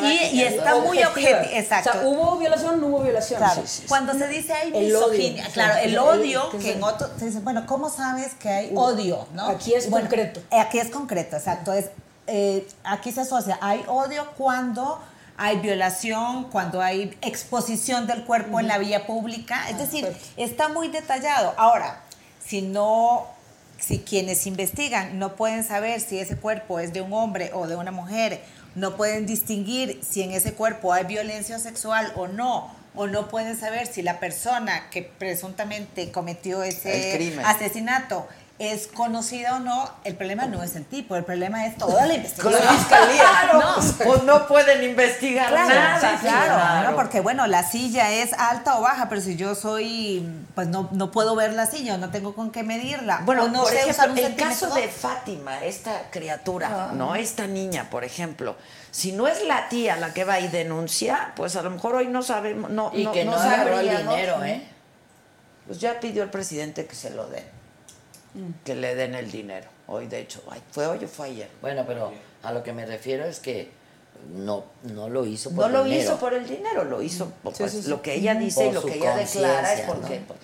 y, 0.00 0.42
está 0.42 0.76
muy 0.76 1.02
objetivo. 1.02 1.38
Exacto. 1.52 1.90
O 1.90 1.92
sea, 1.92 2.02
hubo 2.08 2.38
violación, 2.38 2.80
no 2.80 2.86
hubo 2.86 3.00
violación. 3.00 3.38
Claro. 3.38 3.60
Sí, 3.62 3.68
sí, 3.68 3.80
sí. 3.82 3.88
Cuando 3.88 4.14
se 4.14 4.26
dice 4.28 4.54
hay 4.54 4.68
El 4.68 4.96
odio, 4.96 5.08
misoginia, 5.10 5.44
sí. 5.46 5.52
claro, 5.52 5.74
el 5.82 5.90
El- 5.90 5.98
odio, 5.98 6.50
que 6.58 6.72
en 6.72 6.82
otro, 6.82 7.10
se 7.18 7.26
dice, 7.26 7.40
bueno, 7.40 7.66
¿cómo 7.66 7.90
sabes 7.90 8.32
que 8.34 8.48
hay 8.48 8.70
Uh, 8.72 8.80
odio? 8.80 9.26
¿no? 9.34 9.48
aquí 9.48 9.74
es 9.74 9.90
Bueno, 9.90 10.08
concreto. 10.08 10.40
Aquí 10.50 10.78
es 10.78 10.88
concreto, 10.88 11.36
exacto. 11.36 11.74
Es, 11.74 11.90
eh, 12.26 12.66
aquí 12.84 13.12
se 13.12 13.20
asocia, 13.20 13.58
hay 13.60 13.84
odio 13.86 14.26
cuando 14.38 14.98
hay 15.36 15.58
violación, 15.58 16.44
cuando 16.44 16.80
hay 16.80 17.16
exposición 17.20 18.06
del 18.06 18.24
cuerpo 18.24 18.60
en 18.60 18.68
la 18.68 18.78
vía 18.78 19.06
pública. 19.06 19.68
Es 19.68 19.76
decir, 19.78 20.04
perfecto. 20.06 20.28
está 20.36 20.68
muy 20.68 20.88
detallado. 20.88 21.52
Ahora, 21.58 22.00
si 22.52 22.60
no, 22.60 23.28
si 23.78 24.00
quienes 24.00 24.46
investigan 24.46 25.18
no 25.18 25.36
pueden 25.36 25.64
saber 25.64 26.02
si 26.02 26.18
ese 26.18 26.36
cuerpo 26.36 26.80
es 26.80 26.92
de 26.92 27.00
un 27.00 27.10
hombre 27.14 27.50
o 27.54 27.66
de 27.66 27.76
una 27.76 27.92
mujer, 27.92 28.42
no 28.74 28.94
pueden 28.98 29.24
distinguir 29.24 30.00
si 30.06 30.20
en 30.20 30.32
ese 30.32 30.52
cuerpo 30.52 30.92
hay 30.92 31.04
violencia 31.04 31.58
sexual 31.58 32.12
o 32.14 32.28
no, 32.28 32.70
o 32.94 33.06
no 33.06 33.28
pueden 33.28 33.58
saber 33.58 33.86
si 33.86 34.02
la 34.02 34.20
persona 34.20 34.90
que 34.90 35.00
presuntamente 35.00 36.12
cometió 36.12 36.62
ese 36.62 37.38
asesinato 37.42 38.28
es 38.58 38.86
conocida 38.86 39.56
o 39.56 39.58
no, 39.58 39.90
el 40.04 40.14
problema 40.14 40.46
no 40.46 40.62
es 40.62 40.76
el 40.76 40.84
tipo, 40.84 41.16
el 41.16 41.24
problema 41.24 41.66
es 41.66 41.76
toda 41.78 42.06
la 42.06 42.14
Con 42.14 42.16
investigación. 42.16 42.64
la 42.64 42.72
fiscalía. 42.72 43.24
No. 43.54 44.04
Pues 44.04 44.22
no 44.22 44.46
pueden 44.46 44.84
investigar 44.84 45.48
Claro, 45.48 45.68
nada. 45.68 46.00
sí, 46.00 46.16
claro, 46.26 46.90
¿no? 46.90 46.96
porque 46.96 47.20
bueno, 47.20 47.46
la 47.48 47.64
silla 47.68 48.10
es 48.12 48.32
alta 48.34 48.78
o 48.78 48.82
baja, 48.82 49.08
pero 49.08 49.20
si 49.20 49.34
yo 49.36 49.54
soy, 49.56 50.24
pues 50.54 50.68
no, 50.68 50.88
no 50.92 51.10
puedo 51.10 51.34
ver 51.34 51.54
la 51.54 51.66
silla, 51.66 51.96
no 51.98 52.10
tengo 52.10 52.34
con 52.34 52.50
qué 52.52 52.62
medirla. 52.62 53.22
Bueno, 53.24 53.44
o 53.44 53.48
no 53.48 53.62
por 53.62 53.70
sé 53.70 53.80
ejemplo, 53.80 53.94
usar 53.94 54.10
un 54.10 54.18
el 54.18 54.36
caso 54.36 54.72
de 54.74 54.86
Fátima, 54.88 55.64
esta 55.64 56.10
criatura, 56.10 56.90
¿no? 56.94 57.16
Esta 57.16 57.46
niña, 57.48 57.88
por 57.90 58.04
ejemplo, 58.04 58.54
si 58.92 59.10
no 59.12 59.26
es 59.26 59.44
la 59.44 59.68
tía 59.70 59.96
la 59.96 60.12
que 60.14 60.22
va 60.24 60.38
y 60.38 60.46
denuncia, 60.48 61.32
pues 61.34 61.56
a 61.56 61.62
lo 61.62 61.70
mejor 61.70 61.96
hoy 61.96 62.06
no 62.06 62.22
sabemos, 62.22 62.70
no, 62.70 62.92
Y 62.94 63.02
no, 63.04 63.12
que 63.12 63.24
no, 63.24 63.32
sabría, 63.32 63.54
agarró 63.62 63.80
el 63.80 64.04
¿no? 64.04 64.10
dinero, 64.12 64.44
¿eh? 64.44 64.68
Pues 65.66 65.80
ya 65.80 65.98
pidió 66.00 66.22
el 66.22 66.30
presidente 66.30 66.86
que 66.86 66.94
se 66.94 67.10
lo 67.10 67.26
den, 67.28 67.44
que 68.64 68.74
le 68.74 68.94
den 68.94 69.14
el 69.14 69.30
dinero. 69.30 69.68
Hoy, 69.86 70.06
de 70.06 70.20
hecho, 70.20 70.42
ay, 70.50 70.60
¿fue 70.70 70.86
hoy 70.86 71.04
o 71.04 71.08
fue 71.08 71.26
ayer? 71.26 71.48
Bueno, 71.60 71.84
pero 71.86 72.12
a 72.42 72.52
lo 72.52 72.62
que 72.62 72.72
me 72.72 72.86
refiero 72.86 73.24
es 73.24 73.40
que 73.40 73.70
no, 74.32 74.64
no 74.84 75.08
lo 75.08 75.26
hizo 75.26 75.50
No 75.50 75.56
por 75.56 75.70
lo 75.70 75.84
dinero. 75.84 76.02
hizo 76.02 76.16
por 76.18 76.32
el 76.34 76.46
dinero, 76.46 76.84
lo 76.84 77.02
hizo 77.02 77.26
por 77.42 77.52
Sí, 77.54 77.62
pues, 77.64 77.72
sí, 77.72 77.82
sí. 77.82 77.90
lo 77.90 78.00
que 78.02 78.14
ella 78.14 78.34
dice 78.34 78.68
y 78.68 78.72
lo 78.72 78.82
que 78.84 78.94
ella 78.94 79.16
declara 79.16 79.74
es 79.74 79.80
porque... 79.82 80.20
¿no? 80.20 80.34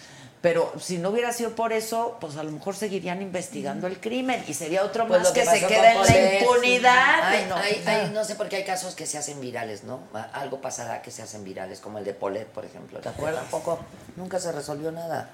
Pero 0.40 0.72
si 0.80 0.98
no 0.98 1.10
hubiera 1.10 1.32
sido 1.32 1.56
por 1.56 1.72
eso, 1.72 2.16
pues 2.20 2.36
a 2.36 2.44
lo 2.44 2.52
mejor 2.52 2.76
seguirían 2.76 3.20
investigando 3.22 3.88
el 3.88 3.98
crimen 4.00 4.44
y 4.46 4.54
sería 4.54 4.84
otro 4.84 5.08
Pues 5.08 5.22
más 5.22 5.32
que, 5.32 5.40
que 5.40 5.46
se 5.46 5.66
queda 5.66 5.92
en 5.94 5.98
la 6.02 6.38
impunidad. 6.40 7.22
Hay- 7.24 7.46
no, 7.48 7.56
hay- 7.56 7.82
hay- 7.86 8.10
no 8.10 8.24
sé 8.24 8.36
por 8.36 8.48
qué 8.48 8.56
hay 8.56 8.64
casos 8.64 8.94
que 8.94 9.06
se 9.06 9.18
hacen 9.18 9.40
virales, 9.40 9.82
¿no? 9.82 10.00
Algo 10.32 10.60
pasará 10.60 11.02
que 11.02 11.10
se 11.10 11.22
hacen 11.22 11.42
virales, 11.42 11.80
como 11.80 11.98
el 11.98 12.04
de 12.04 12.14
Polet, 12.14 12.46
por 12.46 12.64
ejemplo. 12.64 13.00
¿Te 13.00 13.08
acuerdas? 13.08 13.42
Tampoco, 13.42 13.80
nunca 14.16 14.38
se 14.38 14.52
resolvió 14.52 14.92
nada. 14.92 15.30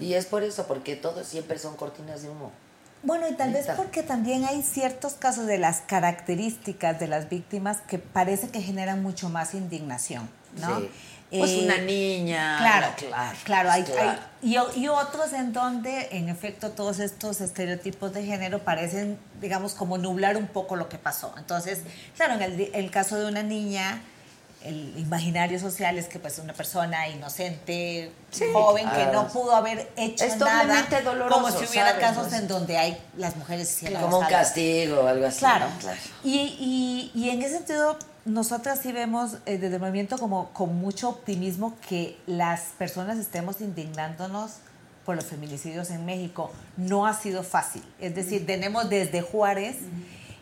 Y 0.00 0.14
es 0.14 0.26
por 0.26 0.42
eso, 0.42 0.66
porque 0.66 0.96
todos 0.96 1.24
siempre 1.26 1.58
son 1.60 1.76
cortinas 1.76 2.22
de 2.22 2.28
humo. 2.30 2.50
Bueno, 3.04 3.28
y 3.28 3.34
tal 3.34 3.52
vez 3.52 3.66
porque 3.76 4.02
también 4.02 4.44
hay 4.44 4.62
ciertos 4.62 5.14
casos 5.14 5.46
de 5.46 5.58
las 5.58 5.80
características 5.80 7.00
de 7.00 7.08
las 7.08 7.28
víctimas 7.28 7.78
que 7.88 7.98
parece 7.98 8.48
que 8.50 8.60
generan 8.60 9.02
mucho 9.02 9.28
más 9.28 9.54
indignación, 9.54 10.28
¿no? 10.60 10.80
Sí. 10.80 10.90
Pues 11.38 11.50
Eh, 11.52 11.60
una 11.64 11.78
niña. 11.78 12.58
Claro, 12.58 12.86
claro. 12.96 13.38
claro, 13.44 13.70
hay, 13.70 13.82
claro. 13.84 14.10
hay- 14.10 14.18
y, 14.42 14.80
y 14.80 14.88
otros 14.88 15.32
en 15.32 15.52
donde, 15.52 16.08
en 16.12 16.28
efecto, 16.28 16.70
todos 16.72 16.98
estos 16.98 17.40
estereotipos 17.40 18.12
de 18.12 18.24
género 18.24 18.58
parecen, 18.58 19.18
digamos, 19.40 19.72
como 19.74 19.96
nublar 19.98 20.36
un 20.36 20.46
poco 20.48 20.76
lo 20.76 20.88
que 20.88 20.98
pasó. 20.98 21.32
Entonces, 21.38 21.80
claro, 22.16 22.34
en 22.34 22.70
el, 22.74 22.90
caso 22.90 23.16
de 23.18 23.26
una 23.26 23.42
niña, 23.42 24.02
el 24.64 24.96
imaginario 24.98 25.58
social 25.58 25.96
es 25.98 26.06
que 26.06 26.18
pues 26.18 26.38
una 26.38 26.52
persona 26.52 27.08
inocente, 27.08 28.12
joven, 28.52 28.88
que 28.90 29.06
no 29.06 29.26
pudo 29.28 29.56
haber 29.56 29.90
hecho 29.96 30.24
Es 30.24 30.36
nada, 30.36 30.86
doloroso, 31.02 31.34
como 31.34 31.50
si 31.50 31.64
hubiera 31.66 31.90
¿sabes? 31.92 32.04
casos 32.04 32.32
en 32.34 32.46
donde 32.46 32.76
hay 32.78 32.96
las 33.16 33.36
mujeres 33.36 33.70
hicieron 33.72 34.02
Como 34.02 34.18
un 34.18 34.26
castigo 34.26 35.00
o 35.00 35.06
algo 35.06 35.26
así. 35.26 35.38
Claro. 35.38 35.66
¿no? 35.68 35.78
Claro. 35.80 35.98
Y, 36.22 37.10
y- 37.14 37.18
y 37.20 37.30
en 37.30 37.42
ese 37.42 37.56
sentido, 37.56 37.96
nosotras 38.24 38.80
sí 38.82 38.92
vemos 38.92 39.38
eh, 39.46 39.58
desde 39.58 39.76
el 39.76 39.80
movimiento 39.80 40.16
como 40.18 40.50
con 40.50 40.76
mucho 40.76 41.08
optimismo 41.08 41.76
que 41.88 42.16
las 42.26 42.60
personas 42.78 43.18
estemos 43.18 43.60
indignándonos 43.60 44.52
por 45.04 45.16
los 45.16 45.24
feminicidios 45.24 45.90
en 45.90 46.04
México. 46.06 46.52
No 46.76 47.06
ha 47.06 47.14
sido 47.14 47.42
fácil. 47.42 47.82
Es 48.00 48.14
decir, 48.14 48.46
tenemos 48.46 48.88
desde 48.88 49.20
Juárez 49.22 49.76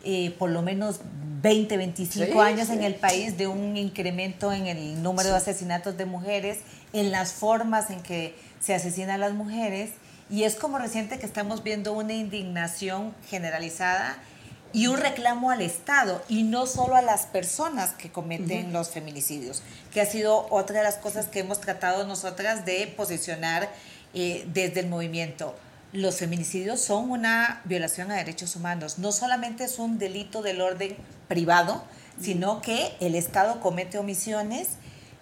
eh, 0.05 0.35
por 0.39 0.51
lo 0.51 0.61
menos 0.63 1.01
20, 1.43 1.77
25 1.79 2.33
Sí, 2.33 2.39
años 2.39 2.69
sí. 2.69 2.75
en 2.75 2.83
el 2.83 2.95
país 2.97 3.39
de 3.39 3.47
un 3.47 3.77
incremento 3.79 4.53
en 4.53 4.67
el 4.67 5.03
número 5.03 5.31
de 5.31 5.37
asesinatos 5.37 5.97
de 5.97 6.05
mujeres, 6.05 6.59
en 6.93 7.11
las 7.11 7.33
formas 7.33 7.89
en 7.91 8.03
que 8.03 8.35
se 8.61 8.75
asesinan 8.75 9.17
a 9.17 9.19
las 9.19 9.33
mujeres. 9.33 9.93
Y 10.29 10.45
es 10.45 10.55
como 10.55 10.79
reciente 10.79 11.19
que 11.19 11.27
estamos 11.27 11.63
viendo 11.63 11.93
una 11.95 12.13
indignación 12.13 13.15
generalizada 13.29 14.19
y 14.73 14.87
un 14.87 14.99
reclamo 14.99 15.51
al 15.51 15.63
Estado 15.63 16.23
y 16.29 16.45
no 16.45 16.67
solo 16.67 16.95
a 16.95 17.03
las 17.03 17.27
personas 17.27 17.93
que 17.93 18.11
cometen 18.11 18.73
los 18.73 18.91
feminicidios, 18.91 19.63
que 19.93 20.01
ha 20.01 20.07
sido 20.07 20.47
otra 20.51 20.79
de 20.79 20.85
las 20.85 20.97
cosas 20.97 21.27
que 21.27 21.41
hemos 21.41 21.61
tratado 21.61 22.07
nosotras 22.07 22.65
de 22.65 22.87
posicionar 22.97 23.69
eh, 24.15 24.45
desde 24.53 24.81
el 24.81 24.89
movimiento. 24.89 25.55
los 25.93 26.17
feminicidios 26.17 26.81
son 26.81 27.11
una 27.11 27.63
violación 27.65 28.13
a 28.13 28.15
derechos 28.15 28.55
humanos. 28.55 28.99
No 28.99 29.11
solamente 29.11 29.65
es 29.65 29.81
un 29.81 29.99
delito 29.99 30.41
del 30.41 30.61
orden 30.61 30.97
privado, 31.27 31.83
sino 32.21 32.61
que 32.61 32.93
el 33.01 33.17
Estado 33.17 33.61
comete 33.61 33.99
omisiones 33.99 34.69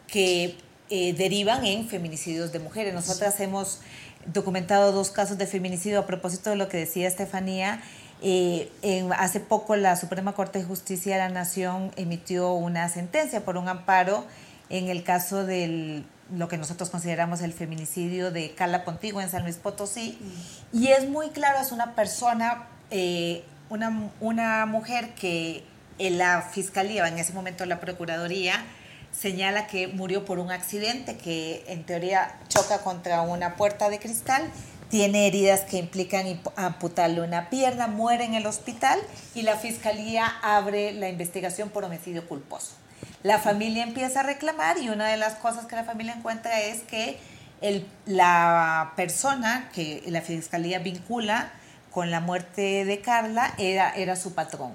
que 0.07 0.57
eh, 0.91 1.15
derivan 1.15 1.65
en 1.65 1.89
feminicidios 1.89 2.53
de 2.53 2.59
mujeres. 2.59 2.93
Nosotras 2.93 3.41
hemos 3.41 3.81
documentado 4.27 4.93
dos 4.93 5.11
casos 5.11 5.39
de 5.39 5.47
feminicidio 5.47 6.01
a 6.01 6.07
propósito 6.07 6.51
de 6.51 6.57
lo 6.57 6.69
que 6.69 6.77
decía 6.77 7.09
Estefanía. 7.09 7.83
Eh, 8.23 8.71
en- 8.83 9.13
hace 9.13 9.39
poco 9.41 9.77
la 9.77 9.95
Suprema 9.97 10.33
Corte 10.33 10.59
de 10.59 10.65
Justicia 10.65 11.15
de 11.15 11.21
la 11.21 11.29
Nación 11.29 11.93
emitió 11.97 12.53
una 12.53 12.89
sentencia 12.89 13.45
por 13.45 13.57
un 13.57 13.69
amparo 13.69 14.25
en 14.71 14.89
el 14.89 15.05
caso 15.05 15.45
del 15.45 16.05
lo 16.37 16.49
que 16.49 16.59
nosotros 16.59 16.91
consideramos 16.91 17.41
el 17.41 17.55
feminicidio 17.55 18.31
de 18.31 18.51
Carla 18.55 18.85
Pontigo 18.85 19.21
en 19.23 19.31
San 19.31 19.45
Luis 19.45 19.57
Potosí. 19.57 20.19
Y 20.75 20.89
es 20.89 21.09
muy 21.09 21.31
claro, 21.31 21.59
es 21.61 21.73
una 21.73 21.95
persona, 21.95 22.67
eh, 22.91 23.45
una, 23.71 24.11
una 24.21 24.67
mujer 24.67 25.15
que 25.15 25.65
en 25.99 26.19
la 26.19 26.43
fiscalía, 26.43 27.09
en 27.09 27.17
ese 27.19 27.33
momento 27.33 27.65
la 27.65 27.81
Procuraduría, 27.81 28.63
señala 29.11 29.67
que 29.69 29.89
murió 29.89 30.27
por 30.27 30.39
un 30.39 30.51
accidente 30.51 31.17
que 31.17 31.65
en 31.67 31.85
teoría 31.85 32.37
choca 32.49 32.81
contra 32.83 33.23
una 33.23 33.55
puerta 33.57 33.89
de 33.89 33.99
cristal, 33.99 34.43
tiene 34.91 35.27
heridas 35.27 35.61
que 35.63 35.79
implican 35.79 36.27
imp- 36.27 36.53
amputarle 36.57 37.21
una 37.21 37.51
pierna, 37.51 37.87
muere 37.87 38.25
en 38.25 38.35
el 38.35 38.47
hospital 38.47 38.99
y 39.35 39.43
la 39.43 39.57
fiscalía 39.57 40.27
abre 40.43 40.93
la 40.93 41.09
investigación 41.09 41.69
por 41.69 41.85
homicidio 41.85 42.27
culposo. 42.29 42.73
La 43.23 43.39
familia 43.39 43.83
empieza 43.83 44.21
a 44.21 44.23
reclamar 44.23 44.79
y 44.79 44.89
una 44.89 45.09
de 45.09 45.17
las 45.17 45.35
cosas 45.35 45.67
que 45.67 45.77
la 45.77 45.85
familia 45.85 46.15
encuentra 46.15 46.61
es 46.61 46.83
que 46.83 47.19
el- 47.61 47.87
la 48.07 48.93
persona 48.97 49.69
que 49.75 50.03
la 50.07 50.23
fiscalía 50.23 50.79
vincula 50.79 51.51
con 51.91 52.11
la 52.11 52.21
muerte 52.21 52.85
de 52.85 53.01
Carla 53.01 53.53
era, 53.59 53.91
era 53.95 54.15
su 54.17 54.35
patrón 54.35 54.73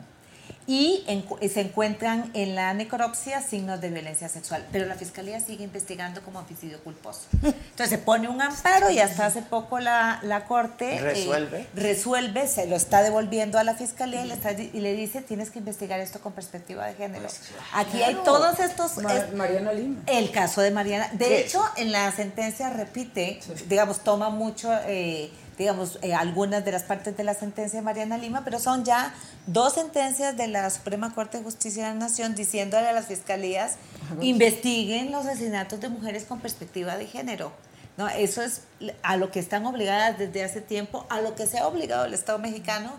y 0.65 1.03
encu- 1.07 1.38
y 1.41 1.49
se 1.49 1.61
encuentran 1.61 2.31
en 2.34 2.56
la 2.56 2.73
necropsia 2.73 3.41
signos 3.41 3.81
de 3.81 3.90
violencia 3.90 4.30
sexual, 4.30 4.65
pero 4.72 4.85
la 4.85 4.95
fiscalía 4.95 5.40
sigue 5.40 5.64
investigando 5.64 6.22
como 6.23 6.40
homicidio 6.40 6.80
culposo. 6.84 7.22
Entonces 7.44 7.90
se 7.90 7.98
pone 7.98 8.30
un 8.30 8.41
amparo 8.41 8.90
y 8.90 8.99
hasta 8.99 9.26
hace 9.26 9.41
poco 9.41 9.80
la, 9.80 10.19
la 10.23 10.45
corte 10.45 10.95
eh, 10.95 11.02
¿Resuelve? 11.02 11.68
resuelve, 11.76 12.48
se 12.48 12.65
lo 12.68 12.76
está 12.76 13.03
devolviendo 13.03 13.60
a 13.60 13.64
la 13.64 13.76
fiscalía 13.76 14.23
y 14.23 14.27
le, 14.27 14.34
está 14.35 14.53
y 14.53 14.80
le 14.80 14.94
dice 14.94 15.22
tienes 15.22 15.49
que 15.49 15.60
investigar 15.60 15.99
esto 15.99 16.22
con 16.22 16.34
perspectiva 16.34 16.85
de 16.85 16.94
género. 16.94 17.27
Aquí 17.73 18.02
hay 18.02 18.15
todos 18.23 18.60
estos 18.60 18.98
Ma- 18.98 19.14
es- 19.14 19.34
Mariana 19.34 19.73
Lima. 19.73 20.02
el 20.07 20.31
caso 20.31 20.61
de 20.61 20.72
Mariana. 20.72 21.10
De 21.14 21.40
hecho, 21.41 21.64
en 21.76 21.91
la 21.91 22.11
sentencia 22.11 22.69
repite, 22.69 23.40
digamos, 23.68 23.99
toma 24.03 24.30
mucho, 24.30 24.72
eh, 24.88 25.30
digamos, 25.57 25.99
eh, 26.01 26.13
algunas 26.13 26.63
de 26.65 26.71
las 26.71 26.84
partes 26.84 27.15
de 27.17 27.23
la 27.23 27.34
sentencia 27.34 27.80
de 27.80 27.84
Mariana 27.85 28.17
Lima, 28.17 28.41
pero 28.43 28.59
son 28.59 28.84
ya 28.85 29.13
dos 29.47 29.73
sentencias 29.73 30.35
de 30.38 30.47
la 30.47 30.69
Suprema 30.69 31.13
Corte 31.13 31.38
de 31.38 31.43
Justicia 31.43 31.84
de 31.88 31.89
la 31.93 31.95
Nación 31.99 32.35
diciéndole 32.35 32.88
a 32.88 32.93
las 32.93 33.05
fiscalías 33.07 33.73
investiguen 34.21 35.11
los 35.11 35.25
asesinatos 35.25 35.80
de 35.80 35.89
mujeres 35.89 36.23
con 36.25 36.39
perspectiva 36.39 36.97
de 36.97 37.07
género. 37.07 37.51
¿no? 37.97 38.09
Eso 38.09 38.41
es 38.41 38.61
a 39.03 39.17
lo 39.17 39.30
que 39.31 39.39
están 39.39 39.65
obligadas 39.65 40.17
desde 40.17 40.43
hace 40.43 40.61
tiempo, 40.61 41.05
a 41.09 41.21
lo 41.21 41.35
que 41.35 41.45
se 41.45 41.59
ha 41.59 41.67
obligado 41.67 42.05
el 42.05 42.13
Estado 42.15 42.39
mexicano, 42.39 42.91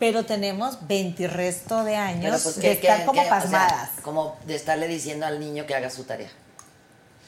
pero 0.00 0.24
tenemos 0.24 0.86
20 0.88 1.22
y 1.22 1.26
resto 1.28 1.84
de 1.84 1.94
años 1.96 2.42
pues, 2.42 2.56
de 2.56 2.62
¿qué- 2.62 2.72
estar 2.72 3.04
como 3.04 3.20
qué? 3.22 3.28
O 3.28 3.30
sea, 3.30 3.40
pasmadas. 3.40 3.90
como 4.02 4.36
de 4.46 4.56
estarle 4.56 4.88
diciendo 4.88 5.26
al 5.26 5.38
niño 5.38 5.66
que 5.66 5.74
haga 5.74 5.90
su 5.90 6.04
tarea. 6.04 6.30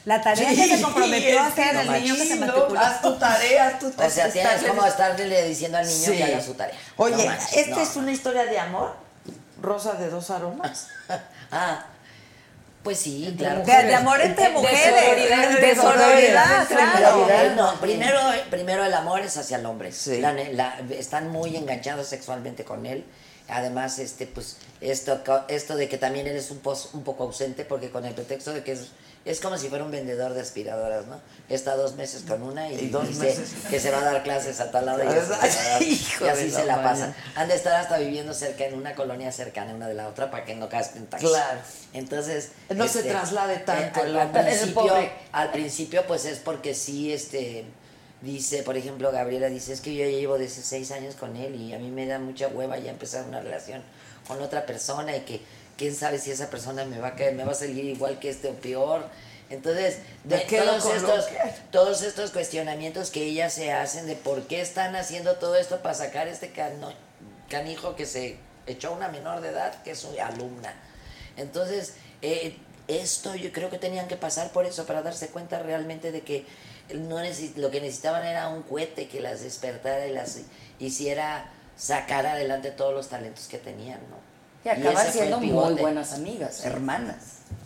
La 0.05 0.21
tarea 0.21 0.49
que 0.49 0.67
se 0.77 0.81
comprometió 0.81 1.39
a 1.39 1.47
hacer 1.47 1.75
el 1.77 1.91
niño 1.91 2.15
que 2.15 2.25
se 2.25 2.35
matriculó. 2.35 2.79
Haz 2.79 3.01
tu 3.01 3.15
tarea, 3.15 3.67
haz 3.67 3.79
tu 3.79 3.87
O 3.87 3.91
tarea. 3.91 4.09
sea, 4.09 4.29
tienes 4.29 4.63
como 4.63 4.85
estarle 4.85 5.43
diciendo 5.47 5.77
al 5.77 5.85
niño 5.87 6.05
Sí. 6.05 6.17
que 6.17 6.23
haga 6.25 6.41
su 6.41 6.53
tarea. 6.55 6.75
Oye, 6.97 7.15
No 7.15 7.25
manches, 7.25 7.53
¿esta 7.57 7.75
no. 7.77 7.81
es 7.81 7.95
una 7.95 8.11
historia 8.11 8.45
de 8.45 8.59
amor? 8.59 8.95
Rosa 9.61 9.93
de 9.93 10.09
dos 10.09 10.29
aromas. 10.29 10.87
Ah, 11.55 11.85
pues 12.83 12.97
sí, 12.99 13.33
claro. 13.37 13.61
De, 13.63 13.83
de 13.83 13.95
amor 13.95 14.19
entre 14.19 14.45
De 14.45 14.49
mujeres, 14.49 15.55
de, 15.61 15.67
de 15.67 15.75
sororidad, 15.75 16.67
claro. 16.67 17.09
Sororidad, 17.11 17.55
no, 17.55 17.75
primero, 17.79 18.19
primero 18.49 18.83
el 18.83 18.93
amor 18.93 19.21
es 19.21 19.37
hacia 19.37 19.57
el 19.57 19.65
hombre. 19.67 19.91
La 20.19 20.33
ne- 20.33 20.51
la- 20.53 20.79
están 20.97 21.29
muy 21.29 21.55
enganchados 21.55 22.07
sexualmente 22.07 22.63
con 22.65 22.85
él. 22.87 23.05
Además, 23.47 23.99
este, 23.99 24.25
pues, 24.25 24.57
esto, 24.81 25.21
esto 25.47 25.75
de 25.75 25.87
que 25.87 25.97
también 25.97 26.25
eres 26.27 26.49
un, 26.51 26.57
pos- 26.59 26.89
un 26.93 27.03
poco 27.03 27.23
ausente, 27.25 27.63
porque 27.65 27.89
con 27.91 28.03
el 28.05 28.13
pretexto 28.15 28.51
de 28.51 28.63
que 28.63 28.71
es, 28.73 28.87
es 29.25 29.39
como 29.39 29.57
si 29.57 29.69
fuera 29.69 29.85
un 29.85 29.91
vendedor 29.91 30.33
de 30.33 30.41
aspiradoras, 30.41 31.05
¿no? 31.07 31.19
Está 31.47 31.75
dos 31.75 31.95
meses 31.95 32.23
con 32.27 32.43
una 32.43 32.69
y, 32.69 32.75
Y 32.85 32.87
dos 32.89 33.07
dice 33.07 33.21
meses. 33.21 33.53
que 33.69 33.79
se 33.79 33.89
va 33.89 33.99
a 33.99 34.03
dar 34.03 34.23
clases 34.23 34.59
a 34.59 34.69
tal 34.69 34.85
lado 34.85 35.01
y, 35.03 35.07
y 35.07 36.27
así 36.27 36.51
se 36.51 36.65
la 36.65 36.77
mañana. 36.77 37.15
Han 37.35 37.47
de 37.47 37.55
estar 37.55 37.73
hasta 37.73 37.97
viviendo 37.97 38.33
cerca 38.33 38.65
en 38.65 38.73
una 38.73 38.95
colonia 38.95 39.31
cercana 39.31 39.73
una 39.73 39.87
de 39.87 39.93
la 39.93 40.09
otra 40.09 40.29
para 40.29 40.43
que 40.43 40.55
no 40.55 40.67
gasten 40.67 41.05
taxi. 41.07 41.27
Claro. 41.27 41.59
Entonces. 41.93 42.49
No 42.75 42.87
se 42.87 43.03
traslade 43.03 43.59
tanto 43.59 44.01
al, 44.01 44.09
el 44.09 44.17
al 44.17 44.31
principio, 44.31 44.93
al 45.31 45.51
principio, 45.51 46.05
pues 46.07 46.25
es 46.25 46.39
porque 46.39 46.73
sí, 46.73 47.13
este. 47.13 47.65
Dice, 48.21 48.63
por 48.63 48.77
ejemplo, 48.77 49.11
Gabriela 49.11 49.47
dice, 49.47 49.73
es 49.73 49.81
que 49.81 49.93
yo 49.93 50.05
ya 50.05 50.09
llevo 50.17 50.37
16 50.37 50.91
años 50.91 51.15
con 51.15 51.35
él 51.35 51.55
y 51.55 51.73
a 51.73 51.77
mí 51.77 51.91
me 51.91 52.05
da 52.05 52.19
mucha 52.19 52.47
hueva 52.47 52.77
ya 52.77 52.89
empezar 52.89 53.25
una 53.27 53.41
relación 53.41 53.83
con 54.25 54.41
otra 54.41 54.65
persona 54.65 55.13
y 55.17 55.21
que 55.21 55.41
quién 55.83 55.95
sabe 55.97 56.17
si 56.17 56.31
esa 56.31 56.49
persona 56.49 56.85
me 56.85 56.97
va 56.97 57.09
a 57.09 57.15
caer, 57.15 57.35
me 57.35 57.43
va 57.43 57.51
a 57.51 57.55
salir 57.55 57.83
igual 57.83 58.17
que 58.17 58.29
este 58.29 58.47
o 58.47 58.53
peor. 58.53 59.03
Entonces, 59.49 59.97
de 60.23 60.37
todos 60.65 60.85
estos, 60.95 61.25
todos 61.71 62.01
estos 62.03 62.31
cuestionamientos 62.31 63.11
que 63.11 63.21
ellas 63.23 63.51
se 63.51 63.73
hacen 63.73 64.07
de 64.07 64.15
por 64.15 64.43
qué 64.47 64.61
están 64.61 64.95
haciendo 64.95 65.35
todo 65.35 65.57
esto 65.57 65.81
para 65.81 65.93
sacar 65.93 66.29
este 66.29 66.51
cano- 66.51 66.93
canijo 67.49 67.97
que 67.97 68.05
se 68.05 68.37
echó 68.65 68.87
a 68.87 68.91
una 68.91 69.09
menor 69.09 69.41
de 69.41 69.49
edad, 69.49 69.83
que 69.83 69.91
es 69.91 69.99
su 69.99 70.07
alumna. 70.21 70.73
Entonces, 71.35 71.95
eh, 72.21 72.55
esto 72.87 73.35
yo 73.35 73.51
creo 73.51 73.69
que 73.69 73.77
tenían 73.77 74.07
que 74.07 74.15
pasar 74.15 74.53
por 74.53 74.65
eso, 74.65 74.85
para 74.85 75.01
darse 75.01 75.27
cuenta 75.27 75.59
realmente 75.59 76.13
de 76.13 76.21
que 76.21 76.45
no 76.95 77.17
lo 77.57 77.71
que 77.71 77.81
necesitaban 77.81 78.25
era 78.25 78.47
un 78.47 78.63
cohete 78.63 79.09
que 79.09 79.19
las 79.19 79.41
despertara 79.41 80.07
y 80.07 80.13
las 80.13 80.37
hiciera 80.79 81.51
sacar 81.75 82.25
adelante 82.25 82.71
todos 82.71 82.93
los 82.93 83.09
talentos 83.09 83.49
que 83.49 83.57
tenían, 83.57 83.99
¿no? 84.09 84.22
Y 84.65 84.69
acaban 84.69 85.11
siendo 85.11 85.39
muy 85.39 85.73
buenas 85.75 86.13
amigas, 86.13 86.63
hermanas. 86.65 87.15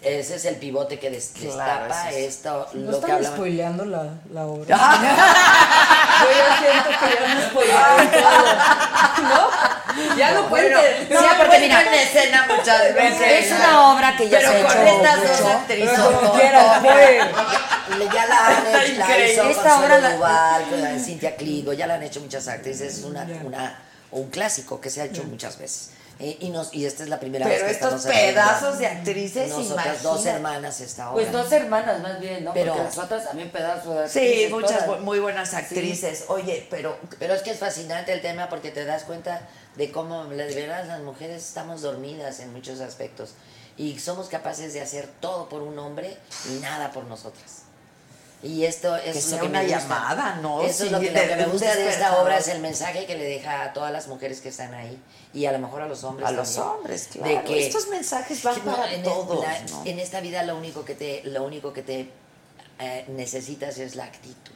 Ese 0.01 0.35
es 0.35 0.45
el 0.45 0.55
pivote 0.57 0.99
que 0.99 1.09
des- 1.09 1.31
Claro, 1.33 1.85
destapa 1.85 2.09
ese 2.09 2.25
es- 2.27 2.35
esto, 2.35 2.67
No 2.73 2.79
lo 2.81 2.89
que 2.91 2.95
están 2.97 3.11
hablaban. 3.11 3.37
spoileando 3.37 3.85
la, 3.85 4.03
la 4.31 4.45
obra. 4.45 4.77
Yo 6.21 6.27
ya 6.31 6.57
siento 6.59 6.89
que 6.89 7.15
ya 7.15 7.35
me 7.35 7.41
spoilearon 7.49 8.11
todo. 8.11 9.27
¿No? 9.29 10.15
Ya 10.17 10.31
no 10.33 10.43
Bueno, 10.49 10.77
cuenten. 10.79 11.09
no, 11.13 11.19
Sí, 11.19 11.25
porque 11.37 11.59
mira, 11.59 11.81
en 11.81 11.93
escena 11.93 12.47
muchas 12.47 12.93
veces. 12.93 13.45
Es 13.45 13.51
una 13.59 13.91
obra 13.93 14.15
que 14.17 14.29
ya 14.29 14.37
Pero 14.39 14.51
se 14.51 14.57
ha 14.59 14.63
con 14.67 14.71
hecho 14.87 14.95
estas 14.97 15.21
dos 15.21 15.31
mucho. 15.41 15.57
actrices. 15.57 15.99
Pero 16.37 16.59
como 16.59 16.83
no, 16.83 16.95
no. 17.89 17.97
Le- 17.97 18.09
Ya 18.13 18.25
la 18.27 18.47
han 18.47 18.67
hecho, 18.67 18.93
la 18.99 19.17
hizo 19.27 19.43
Esta 19.49 19.79
obra 19.79 19.97
la- 19.99 20.13
Duval, 20.13 20.63
con 20.69 20.81
la 20.81 20.89
de 20.89 20.99
Cintia 20.99 21.35
Cligo, 21.35 21.73
ya 21.73 21.87
la 21.87 21.95
han 21.95 22.03
hecho 22.03 22.19
muchas 22.19 22.47
actrices, 22.47 22.97
es 22.99 23.03
una, 23.03 23.25
una, 23.43 23.79
un 24.11 24.29
clásico 24.29 24.79
que 24.81 24.89
se 24.89 25.01
ha 25.01 25.05
hecho 25.05 25.23
muchas 25.23 25.57
veces. 25.57 25.91
Eh, 26.19 26.35
y, 26.39 26.49
nos, 26.49 26.73
y 26.73 26.85
esta 26.85 27.03
es 27.03 27.09
la 27.09 27.19
primera 27.19 27.45
Pero 27.45 27.65
vez 27.65 27.77
que 27.77 27.85
estos 27.85 28.05
pedazos 28.05 28.79
de 28.79 28.87
actrices, 28.87 29.49
Nosotras 29.49 30.01
dos 30.01 30.25
hermanas 30.25 30.81
esta 30.81 31.11
obra. 31.11 31.21
Pues 31.21 31.31
dos 31.31 31.51
hermanas 31.51 32.01
más 32.01 32.19
bien, 32.19 32.43
¿no? 32.43 32.53
Pero- 32.53 32.73
Porque 32.73 32.85
las 32.85 32.97
otras 32.97 33.25
también 33.25 33.51
pedazos 33.51 33.95
de 33.95 34.09
Sí, 34.09 34.19
actrices, 34.19 34.51
muchas 34.51 34.85
todas. 34.85 34.99
bu- 34.99 35.03
muy 35.03 35.19
buenas 35.19 35.53
actrices. 35.53 36.25
Oye, 36.29 36.65
pero 36.71 36.97
Pero 37.19 37.35
es 37.35 37.43
que 37.43 37.51
es 37.51 37.59
fascinante 37.59 38.11
el 38.13 38.21
tema 38.21 38.49
porque 38.49 38.71
te 38.71 38.83
das 38.83 39.03
cuenta 39.03 39.47
de 39.75 39.91
cómo, 39.91 40.25
de 40.25 40.55
verdad, 40.55 40.85
las 40.87 41.01
mujeres 41.01 41.43
estamos 41.45 41.81
dormidas 41.81 42.39
en 42.39 42.51
muchos 42.51 42.79
aspectos 42.79 43.35
y 43.77 43.99
somos 43.99 44.27
capaces 44.27 44.73
de 44.73 44.81
hacer 44.81 45.07
todo 45.19 45.47
por 45.49 45.61
un 45.61 45.77
hombre 45.77 46.17
y 46.49 46.59
nada 46.61 46.91
por 46.91 47.03
nosotras. 47.03 47.66
Y 48.43 48.65
esto 48.65 48.95
es 48.95 49.03
Que 49.03 49.13
lo 49.15 49.21
sea 49.21 49.39
que 49.39 49.47
una 49.47 49.59
me 49.61 49.65
gusta. 49.65 49.79
llamada, 49.79 50.35
¿no? 50.41 50.61
Eso 50.61 50.85
es 50.85 50.91
lo 50.91 50.99
que, 50.99 51.11
lo 51.11 51.19
de- 51.19 51.27
que 51.27 51.35
me 51.35 51.41
de 51.43 51.49
gusta 51.49 51.75
de 51.75 51.89
esta 51.89 52.21
obra, 52.21 52.37
es 52.37 52.47
el 52.49 52.59
mensaje 52.61 53.05
que 53.07 53.15
le 53.17 53.23
deja 53.23 53.63
a 53.63 53.73
todas 53.73 53.91
las 53.91 54.07
mujeres 54.07 54.41
que 54.41 54.49
están 54.49 54.73
ahí 54.75 55.01
y 55.33 55.45
a 55.45 55.51
lo 55.51 55.59
mejor 55.59 55.81
a 55.81 55.87
los 55.87 56.03
hombres 56.03 56.27
a 56.27 56.31
los 56.31 56.55
hombres, 56.57 57.11
De 57.13 57.19
claro. 57.19 57.43
que- 57.45 57.65
Estos 57.65 57.87
mensajes 57.87 58.43
van 58.43 58.63
no, 58.63 58.75
para 58.75 58.93
en, 58.93 59.01
todos, 59.03 59.43
la- 59.43 59.59
¿no? 59.71 59.81
en 59.85 59.97
esta 59.99 60.19
vida 60.21 60.43
lo 60.43 60.55
único 60.55 60.85
que 60.85 60.93
te, 60.93 61.23
lo 61.25 61.43
único 61.43 61.73
que 61.73 61.81
te 61.81 62.11
eh, 62.79 63.05
necesitas 63.09 63.79
es 63.79 63.95
la 63.95 64.03
actitud. 64.03 64.53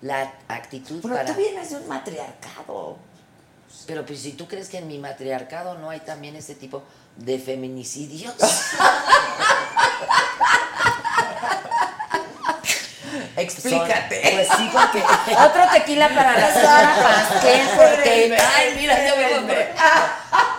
La 0.00 0.32
actitud 0.48 1.00
Pero 1.02 1.14
para... 1.16 1.26
tú 1.26 1.38
vienes 1.38 1.68
de 1.70 1.76
un 1.76 1.88
matriarcado. 1.88 2.96
Pero 3.86 4.06
pues 4.06 4.20
si 4.20 4.32
tú 4.32 4.48
crees 4.48 4.68
que 4.70 4.78
en 4.78 4.88
mi 4.88 4.98
matriarcado 4.98 5.76
no 5.76 5.90
hay 5.90 6.00
también 6.00 6.34
este 6.34 6.54
tipo 6.54 6.82
de 7.16 7.38
feminicidios. 7.38 8.34
Explícate. 13.46 14.22
Son- 14.22 14.32
pues 14.32 14.48
sí, 14.56 14.70
porque... 14.72 15.02
Otro 15.36 15.62
tequila 15.72 16.08
para 16.08 16.38
la 16.38 16.52
señora 16.52 16.96
Pastel, 17.02 17.68
porque 17.76 18.36
Ay, 18.56 18.74
mira, 18.76 19.04
ya 19.04 19.16
me 19.16 19.36
compré. 19.36 19.68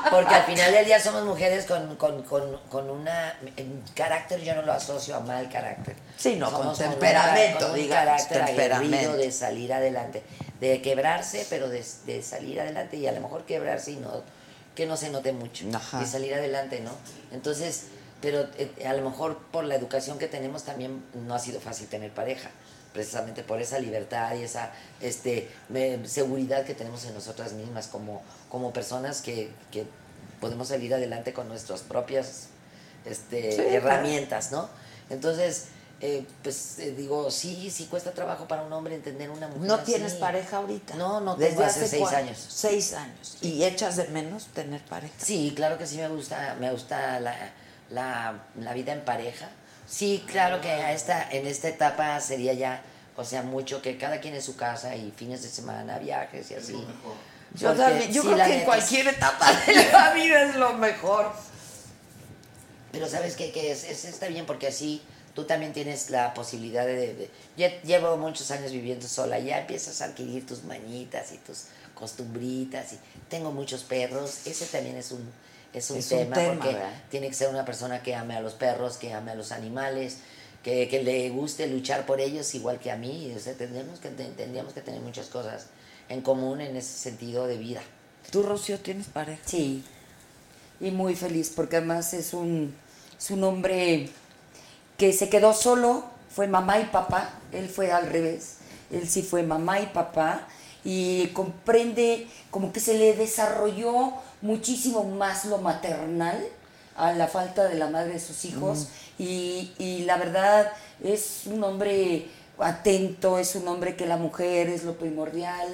Porque 0.10 0.34
al 0.36 0.44
final 0.44 0.72
del 0.72 0.86
día 0.86 1.02
somos 1.02 1.26
mujeres 1.26 1.66
con, 1.66 1.98
con, 1.98 2.24
con, 2.24 2.58
con 2.70 2.90
una... 2.90 3.38
En 3.58 3.84
carácter 3.94 4.40
yo 4.42 4.56
no 4.56 4.62
lo 4.62 4.72
asocio 4.72 5.16
a 5.18 5.20
mal 5.20 5.50
carácter. 5.50 5.98
Sí, 6.16 6.38
no, 6.38 6.50
con 6.50 6.76
temperamento, 6.78 7.60
con 7.60 7.72
un 7.72 7.76
digamos, 7.76 8.06
carácter 8.06 8.46
temperamento. 8.46 9.18
de 9.18 9.32
salir 9.34 9.74
adelante. 9.74 10.24
De 10.62 10.82
quebrarse, 10.82 11.46
pero 11.50 11.68
de, 11.68 11.84
de 12.06 12.24
salir 12.24 12.62
adelante. 12.62 12.96
Y 12.96 13.06
a 13.08 13.12
lo 13.12 13.20
mejor 13.20 13.44
quebrarse 13.46 13.92
y 13.92 13.96
no... 13.98 14.24
Que 14.76 14.86
no 14.86 14.96
se 14.96 15.10
note 15.10 15.34
mucho. 15.34 15.66
Ajá. 15.74 16.02
Y 16.02 16.06
salir 16.06 16.34
adelante, 16.34 16.80
¿no? 16.80 16.92
Entonces... 17.32 17.88
Pero 18.22 18.48
eh, 18.58 18.72
a 18.88 18.94
lo 18.94 19.08
mejor 19.08 19.38
por 19.52 19.64
la 19.64 19.76
educación 19.76 20.18
que 20.18 20.28
tenemos 20.28 20.64
también 20.64 21.04
no 21.14 21.36
ha 21.36 21.40
sido 21.40 21.60
fácil 21.60 21.88
tener 21.88 22.12
pareja 22.12 22.50
precisamente 22.98 23.44
por 23.44 23.62
esa 23.62 23.78
libertad 23.78 24.36
y 24.36 24.42
esa 24.42 24.72
este, 25.02 25.48
seguridad 26.06 26.66
que 26.66 26.74
tenemos 26.74 27.06
en 27.06 27.14
nosotras 27.14 27.54
mismas 27.54 27.86
como, 27.86 28.24
como 28.50 28.74
personas 28.74 29.22
que, 29.22 29.52
que 29.70 29.86
podemos 30.42 30.70
salir 30.70 30.96
adelante 30.96 31.32
con 31.32 31.48
nuestras 31.48 31.82
propias 31.82 32.48
este, 33.06 33.52
Sí, 33.52 33.62
herramientas, 33.62 34.52
¿no? 34.52 34.68
Entonces, 35.12 35.66
eh, 36.02 36.26
pues 36.42 36.80
eh, 36.80 36.96
digo, 36.98 37.30
sí, 37.30 37.70
sí 37.70 37.86
cuesta 37.86 38.14
trabajo 38.14 38.48
para 38.48 38.64
un 38.64 38.74
hombre 38.74 38.96
entender 38.96 39.30
una 39.30 39.48
mujer. 39.48 39.68
¿No 39.68 39.76
así. 39.76 39.86
tienes 39.86 40.16
pareja 40.16 40.58
ahorita? 40.58 40.96
No, 40.96 41.22
no 41.22 41.36
¿Desde 41.36 41.52
tengo 41.52 41.66
hace 41.66 41.82
hace 41.82 41.98
seis 41.98 42.08
años. 42.14 42.46
Seis 42.50 42.94
años. 42.94 43.38
¿Y 43.42 43.64
echas 43.64 43.96
de 43.96 44.08
menos 44.08 44.48
tener 44.48 44.82
pareja? 44.86 45.14
Sí, 45.20 45.54
claro 45.56 45.78
que 45.78 45.86
sí 45.86 45.98
me 45.98 46.08
gusta, 46.08 46.58
me 46.60 46.72
gusta 46.72 47.20
la, 47.20 47.36
la, 47.92 48.44
la 48.60 48.74
vida 48.74 48.92
en 48.92 49.06
pareja. 49.06 49.52
Sí, 49.88 50.24
claro 50.28 50.60
que 50.62 50.70
a 50.70 50.92
esta, 50.94 51.30
en 51.32 51.48
esta 51.48 51.70
etapa 51.70 52.20
sería 52.20 52.54
ya, 52.54 52.82
o 53.16 53.24
sea, 53.24 53.42
mucho 53.42 53.82
que 53.82 53.98
cada 53.98 54.20
quien 54.20 54.36
en 54.36 54.42
su 54.42 54.56
casa 54.56 54.96
y 54.96 55.12
fines 55.16 55.42
de 55.44 55.50
semana, 55.50 55.98
viajes 56.00 56.52
y 56.52 56.56
así. 56.56 56.86
Yo, 57.56 57.74
también- 57.74 58.12
yo 58.12 58.22
sí, 58.22 58.28
creo 58.28 58.46
que 58.46 58.60
en 58.60 58.66
cualquier 58.66 59.08
etapa 59.08 59.52
de 59.66 59.74
la 59.92 60.14
vida 60.14 60.42
es 60.44 60.56
lo 60.56 60.74
mejor. 60.74 61.32
Pero 62.92 63.08
sabes 63.08 63.36
qué? 63.36 63.52
que 63.52 63.72
es, 63.72 63.84
es- 63.84 64.06
está 64.06 64.28
bien 64.28 64.46
porque 64.46 64.68
así 64.68 65.02
tú 65.34 65.46
también 65.46 65.72
tienes 65.72 66.10
la 66.10 66.34
posibilidad 66.34 66.86
de, 66.86 67.14
de- 67.56 67.80
llevo 67.84 68.18
muchos 68.18 68.50
años 68.52 68.72
viviendo 68.72 69.08
sola, 69.08 69.40
ya 69.40 69.60
empiezas 69.60 70.02
a 70.02 70.06
adquirir 70.06 70.46
tus 70.46 70.64
mañitas 70.64 71.32
y 71.32 71.38
tus 71.38 71.66
costumbritas 71.94 72.94
y 72.94 73.00
tengo 73.30 73.52
muchos 73.52 73.84
perros, 73.84 74.46
ese 74.46 74.66
también 74.66 74.98
es 74.98 75.12
un 75.12 75.30
es 75.78 75.90
un 75.92 75.98
Es 75.98 76.12
un 76.12 76.20
tema, 76.20 76.36
tema, 76.36 76.54
porque 76.56 76.74
¿verdad? 76.74 77.04
tiene 77.10 77.28
que 77.28 77.34
ser 77.34 77.50
una 77.50 77.66
persona 77.66 78.04
que 78.04 78.16
ame 78.16 78.36
a 78.36 78.42
los 78.42 78.54
perros, 78.54 78.98
que 78.98 79.14
ame 79.14 79.32
a 79.32 79.36
los 79.36 79.52
animales, 79.52 80.18
que, 80.64 80.88
que 80.88 81.04
le 81.04 81.30
guste 81.30 81.68
luchar 81.68 82.06
por 82.06 82.20
ellos 82.20 82.54
igual 82.56 82.80
que 82.80 82.92
a 82.92 82.98
mí, 82.98 83.34
o 83.36 83.40
sea, 83.40 83.54
tendríamos 83.54 84.00
que 84.00 84.10
tendríamos 84.10 84.74
que 84.74 84.82
tener 84.82 85.02
muchas 85.02 85.28
cosas 85.28 85.68
en 86.10 86.22
común 86.22 86.62
en 86.62 86.76
ese 86.76 86.98
sentido 86.98 87.48
de 87.48 87.58
vida. 87.58 87.82
¿Tú, 88.32 88.44
Rocío, 88.44 88.80
tienes 88.80 89.08
pareja? 89.08 89.42
Sí, 89.46 89.84
y 90.80 90.92
muy 90.92 91.16
feliz 91.16 91.52
porque 91.56 91.78
además 91.78 92.14
es 92.14 92.34
un, 92.34 92.76
es 93.18 93.32
un 93.32 93.44
hombre 93.44 94.10
que 94.98 95.14
se 95.14 95.30
quedó 95.30 95.54
solo, 95.54 96.06
fue 96.30 96.48
mamá 96.48 96.80
y 96.80 96.86
papá, 96.86 97.34
él 97.52 97.70
fue 97.70 97.92
al 97.92 98.08
revés, 98.08 98.58
él 98.92 99.08
sí 99.08 99.22
fue 99.22 99.44
mamá 99.44 99.80
y 99.80 99.88
papá 99.88 100.48
y 100.84 101.28
comprende 101.28 102.28
como 102.52 102.72
que 102.72 102.80
se 102.80 102.98
le 102.98 103.14
desarrolló 103.14 104.14
muchísimo 104.42 105.04
más 105.04 105.46
lo 105.46 105.58
maternal 105.60 106.44
a 106.96 107.14
la 107.14 107.28
falta 107.28 107.66
de 107.66 107.76
la 107.76 107.90
madre 107.90 108.14
de 108.14 108.20
sus 108.20 108.46
hijos. 108.46 108.88
Y, 109.18 109.72
y 109.78 110.04
la 110.06 110.18
verdad 110.18 110.72
es 111.04 111.44
un 111.46 111.64
hombre 111.64 112.28
atento, 112.60 113.38
es 113.38 113.56
un 113.56 113.68
hombre 113.68 113.96
que 113.96 114.06
la 114.06 114.18
mujer 114.18 114.70
es 114.70 114.84
lo 114.84 114.98
primordial, 114.98 115.68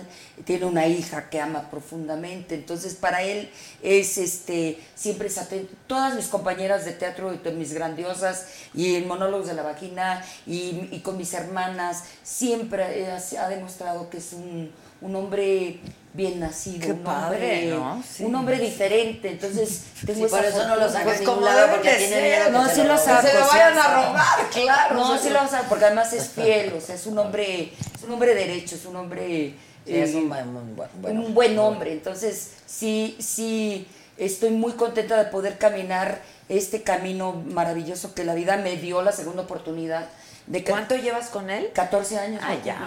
tiene 0.43 0.65
una 0.65 0.85
hija 0.85 1.29
que 1.29 1.39
ama 1.39 1.69
profundamente, 1.69 2.55
entonces 2.55 2.95
para 2.95 3.21
él 3.21 3.49
es 3.81 4.17
este, 4.17 4.79
siempre 4.95 5.27
es 5.27 5.37
atento. 5.37 5.73
Todas 5.87 6.15
mis 6.15 6.27
compañeras 6.27 6.85
de 6.85 6.91
teatro, 6.91 7.31
de 7.31 7.51
mis 7.51 7.73
grandiosas, 7.73 8.47
y 8.73 8.95
en 8.95 9.07
monólogos 9.07 9.47
de 9.47 9.53
la 9.53 9.63
vagina, 9.63 10.23
y, 10.45 10.89
y 10.91 10.99
con 10.99 11.17
mis 11.17 11.33
hermanas, 11.33 12.03
siempre 12.23 13.09
ha, 13.09 13.17
ha 13.17 13.49
demostrado 13.49 14.09
que 14.09 14.17
es 14.17 14.33
un, 14.33 14.71
un 15.03 15.15
hombre 15.15 15.79
bien 16.13 16.39
nacido, 16.39 16.79
Qué 16.85 16.91
un, 16.93 16.99
padre, 16.99 17.73
hombre, 17.73 17.95
¿no? 17.95 18.03
Sí. 18.07 18.23
un 18.23 18.35
hombre 18.35 18.59
diferente, 18.59 19.31
entonces 19.31 19.83
tengo 20.05 20.25
Sí, 20.27 20.31
por 20.31 20.45
eso 20.45 20.67
no 20.67 20.75
lo 20.75 20.87
sacan 20.87 21.03
Pues 21.05 21.19
ningún 21.19 21.35
como 21.35 21.45
lado 21.47 21.71
porque 21.71 21.89
tiene 21.95 22.21
miedo 22.21 22.51
No, 22.51 22.67
se 22.69 22.75
sí 22.75 22.83
lo 22.83 22.97
saco. 22.97 23.27
se 23.27 23.33
lo 23.33 23.47
vayan 23.47 23.77
a 23.77 23.83
saco. 23.83 24.07
robar, 24.07 24.49
claro. 24.51 24.95
No, 24.95 25.17
sí 25.17 25.29
lo 25.29 25.47
saber, 25.47 25.65
porque 25.67 25.85
además 25.85 26.13
es 26.13 26.29
fiel, 26.29 26.73
o 26.73 26.81
sea, 26.81 26.95
es 26.95 27.05
un 27.07 27.17
hombre, 27.17 27.73
es 27.95 28.03
un 28.03 28.11
hombre 28.11 28.35
derecho, 28.35 28.75
es 28.75 28.85
un 28.85 28.95
hombre... 28.95 29.55
Sí, 29.85 29.97
es 29.97 30.11
eh, 30.11 30.15
un 30.15 30.29
bueno. 30.29 31.21
un 31.21 31.33
buen 31.33 31.59
hombre. 31.59 31.91
Entonces, 31.91 32.51
sí, 32.65 33.17
sí, 33.19 33.85
estoy 34.17 34.51
muy 34.51 34.73
contenta 34.73 35.17
de 35.21 35.29
poder 35.29 35.57
caminar 35.57 36.21
este 36.47 36.83
camino 36.83 37.33
maravilloso 37.33 38.13
que 38.13 38.23
la 38.23 38.33
vida 38.35 38.55
me 38.57 38.77
dio 38.77 39.01
la 39.01 39.11
segunda 39.11 39.41
oportunidad. 39.41 40.07
De 40.45 40.61
¿Cuánto 40.63 40.95
llevas 40.97 41.29
con 41.29 41.49
él? 41.49 41.69
14 41.73 42.19
años. 42.19 42.41
Ah, 42.43 42.55
ya. 42.65 42.85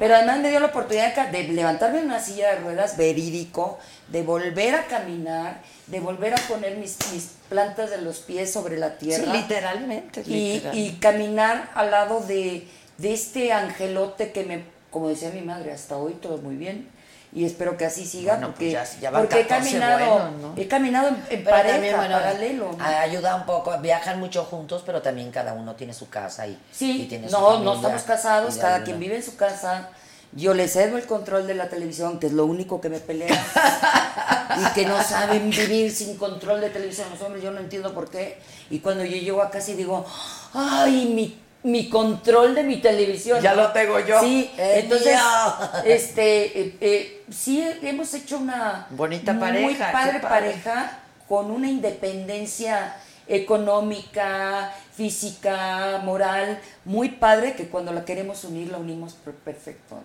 Pero 0.00 0.16
además 0.16 0.40
me 0.40 0.50
dio 0.50 0.58
la 0.58 0.66
oportunidad 0.66 1.28
de 1.28 1.44
levantarme 1.44 1.98
en 2.00 2.06
una 2.06 2.18
silla 2.20 2.50
de 2.54 2.56
ruedas 2.60 2.96
verídico, 2.96 3.78
de 4.08 4.22
volver 4.22 4.74
a 4.74 4.86
caminar, 4.86 5.60
de 5.86 6.00
volver 6.00 6.34
a 6.34 6.38
poner 6.48 6.76
mis, 6.76 6.96
mis 7.12 7.30
plantas 7.48 7.90
de 7.90 7.98
los 8.02 8.18
pies 8.18 8.52
sobre 8.52 8.78
la 8.78 8.90
Sí, 8.98 9.06
tierra. 9.06 9.32
literalmente. 9.32 10.22
y, 10.26 10.60
y 10.72 10.98
caminar 11.00 11.70
al 11.74 11.92
lado 11.92 12.20
de, 12.20 12.66
de 12.98 13.12
este 13.12 13.52
angelote 13.52 14.32
que 14.32 14.42
me, 14.44 14.64
como 14.90 15.08
decía 15.08 15.30
mi 15.30 15.42
madre, 15.42 15.70
hasta 15.72 15.96
hoy 15.96 16.14
todo 16.14 16.38
muy 16.38 16.56
bien. 16.56 16.88
Y 17.38 17.44
espero 17.44 17.76
que 17.76 17.84
así 17.86 18.04
siga 18.04 18.32
Bueno, 18.34 18.48
porque, 18.48 18.72
pues 18.72 18.94
ya- 18.94 19.00
ya 19.00 19.10
van 19.10 19.22
porque 19.22 19.40
he 19.42 19.46
14 19.46 19.70
caminado, 19.78 20.30
¿no? 20.30 20.54
he 20.56 20.66
caminado 20.66 21.08
en, 21.08 21.14
en 21.14 21.44
Pero 21.44 21.50
pareja, 21.50 21.72
también, 21.74 21.96
bueno, 21.96 22.14
paralelo. 22.16 22.72
¿no? 22.76 22.84
Ayuda 22.84 23.36
un 23.36 23.46
poco, 23.46 23.78
viajan 23.78 24.18
mucho 24.18 24.44
juntos, 24.44 24.82
pero 24.84 25.02
también 25.02 25.30
cada 25.30 25.52
uno 25.52 25.76
tiene 25.76 25.94
su 25.94 26.08
casa 26.08 26.48
y, 26.48 26.58
Sí, 26.72 27.02
y 27.02 27.06
tiene 27.06 27.28
su 27.28 27.32
no, 27.38 27.46
familia. 27.46 27.64
no 27.64 27.74
estamos 27.76 28.02
casados, 28.02 28.56
cada 28.56 28.66
alguna- 28.76 28.84
quien 28.84 28.98
vive 28.98 29.16
en 29.16 29.22
su 29.22 29.36
casa. 29.36 29.90
Yo 30.32 30.52
le 30.52 30.66
cedo 30.68 30.98
el 30.98 31.06
control 31.06 31.46
de 31.46 31.54
la 31.54 31.68
televisión, 31.68 32.18
que 32.18 32.26
es 32.26 32.32
lo 32.32 32.44
único 32.44 32.80
que 32.80 32.88
me 32.88 32.98
pelea. 32.98 33.28
y 34.60 34.74
que 34.74 34.84
no 34.84 35.00
saben 35.02 35.48
vivir 35.50 35.90
sin 35.92 36.16
control 36.16 36.60
de 36.60 36.70
televisión 36.70 37.06
los 37.10 37.20
hombres, 37.22 37.42
yo 37.42 37.50
no 37.50 37.60
entiendo 37.60 37.94
por 37.94 38.10
qué. 38.10 38.38
Y 38.68 38.80
cuando 38.80 39.04
yo 39.04 39.16
llego 39.16 39.40
a 39.42 39.50
casa 39.50 39.70
y 39.70 39.74
digo, 39.74 40.04
ay, 40.54 41.06
mi, 41.14 41.38
mi 41.62 41.88
control 41.88 42.54
de 42.54 42.62
mi 42.62 42.76
televisión. 42.80 43.40
Ya 43.40 43.54
lo 43.54 43.70
tengo 43.72 44.00
yo. 44.00 44.20
Sí, 44.20 44.50
Es 44.58 44.84
entonces, 44.84 45.16
este, 45.84 46.60
eh, 46.60 46.76
eh, 46.80 47.17
sí 47.30 47.62
hemos 47.82 48.12
hecho 48.14 48.38
una 48.38 48.86
Bonita 48.90 49.32
muy 49.32 49.40
pareja, 49.40 49.92
padre 49.92 50.12
qué 50.12 50.18
padre. 50.20 50.28
pareja 50.50 50.98
con 51.28 51.50
una 51.50 51.68
independencia 51.68 52.96
económica, 53.26 54.72
física, 54.94 56.00
moral, 56.04 56.58
muy 56.84 57.10
padre 57.10 57.54
que 57.54 57.68
cuando 57.68 57.92
la 57.92 58.04
queremos 58.04 58.44
unir 58.44 58.70
la 58.70 58.78
unimos 58.78 59.14
per- 59.14 59.34
perfecto. 59.34 59.96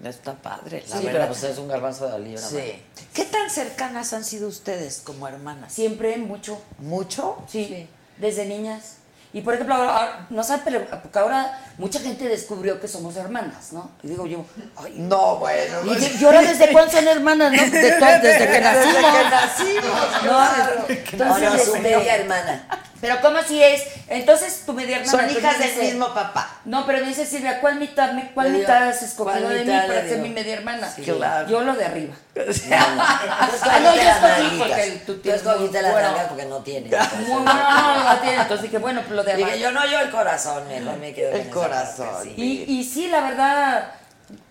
¿no? 0.00 0.08
Está 0.08 0.34
padre, 0.34 0.82
la 0.88 0.96
Sí, 0.98 1.04
verdad. 1.06 1.20
pero 1.20 1.26
pues 1.28 1.44
es 1.44 1.58
un 1.58 1.68
garbanzo 1.68 2.08
de 2.10 2.18
libra. 2.18 2.42
Sí. 2.42 2.82
¿Qué 3.14 3.24
tan 3.24 3.48
cercanas 3.50 4.12
han 4.12 4.24
sido 4.24 4.48
ustedes 4.48 5.00
como 5.04 5.28
hermanas? 5.28 5.72
Siempre 5.72 6.16
mucho, 6.16 6.60
¿Mucho? 6.78 7.38
sí, 7.48 7.86
desde 8.18 8.46
niñas. 8.46 8.96
Y 9.34 9.40
por 9.40 9.54
ejemplo, 9.54 9.74
ahora, 9.74 9.96
ahora, 9.96 10.26
no 10.30 10.42
saben, 10.44 10.62
pero 10.64 10.84
porque 11.02 11.18
ahora 11.18 11.58
mucha 11.78 11.98
gente 12.00 12.28
descubrió 12.28 12.78
que 12.80 12.86
somos 12.88 13.16
hermanas, 13.16 13.72
¿no? 13.72 13.90
Y 14.02 14.08
digo 14.08 14.26
yo, 14.26 14.44
ay, 14.76 14.94
No, 14.98 15.36
bueno. 15.36 15.80
Y 15.86 15.98
yo- 16.00 16.18
yo 16.18 16.26
ahora 16.28 16.42
desde 16.42 16.70
cuándo 16.70 16.92
son 16.92 17.08
hermanas, 17.08 17.50
¿no? 17.52 17.58
De 17.70 17.92
to- 17.92 18.04
desde 18.22 18.48
que 18.50 18.60
nacimos. 18.60 18.94
Desde 18.94 19.10
que 19.22 19.30
nacimos, 19.30 20.22
No, 20.24 20.28
claro. 20.28 20.84
entonces, 20.88 21.20
Ahora 21.22 21.50
su 21.58 21.74
este, 21.76 21.80
media 21.80 22.14
hermana. 22.16 22.66
Pero 23.00 23.20
¿cómo 23.20 23.38
así 23.38 23.60
es? 23.60 23.82
Entonces 24.06 24.62
tu 24.64 24.74
media 24.74 24.98
hermana. 24.98 25.10
Son 25.10 25.28
hijas 25.28 25.58
del 25.58 25.74
mismo 25.76 26.14
papá. 26.14 26.48
No, 26.64 26.86
pero 26.86 27.00
me 27.00 27.08
dice 27.08 27.26
Silvia, 27.26 27.60
¿cuál 27.60 27.76
mitad, 27.80 28.12
me- 28.12 28.30
cuál 28.32 28.50
mitad 28.52 28.90
has 28.90 29.02
escogido 29.02 29.40
¿cuál 29.40 29.54
de 29.54 29.64
mí 29.64 29.70
mitad 29.72 29.86
para 29.88 30.02
ser 30.02 30.18
mi 30.18 30.28
media 30.28 30.54
hermana? 30.54 30.88
Sí. 30.94 31.02
Claro. 31.02 31.48
Yo 31.48 31.62
lo 31.62 31.74
de 31.74 31.84
arriba. 31.84 32.14
Entonces, 32.34 32.70
Ah, 32.70 33.78
no, 33.82 33.94
yo 33.96 34.02
escogí 34.02 34.56
porque 34.58 35.02
tú 35.04 35.14
Tú 35.14 35.18
tienes 35.20 35.40
escogiste 35.42 35.78
muy 35.78 35.82
las 35.82 35.92
bueno. 35.92 36.08
nalgas 36.08 36.26
porque 36.28 36.44
no 36.44 36.56
tiene. 36.58 36.90
Muy 36.90 37.42
bueno, 37.42 37.44
no, 37.54 37.94
no, 38.04 38.14
no 38.14 38.20
tiene. 38.22 38.36
Entonces 38.42 38.62
dije, 38.62 38.78
bueno, 38.78 39.00
pues 39.02 39.12
lo 39.24 39.36
Dije, 39.36 39.58
yo 39.60 39.72
no, 39.72 39.86
yo 39.86 40.00
el 40.00 40.10
corazón, 40.10 40.66
mejor 40.68 40.96
me 40.98 41.12
quedo 41.14 41.30
con 41.30 41.40
El 41.40 41.46
esa 41.46 41.54
corazón. 41.54 42.08
parte, 42.08 42.34
sí. 42.36 42.64
Y, 42.68 42.80
y 42.80 42.84
sí, 42.84 43.08
la 43.08 43.20
verdad, 43.20 43.92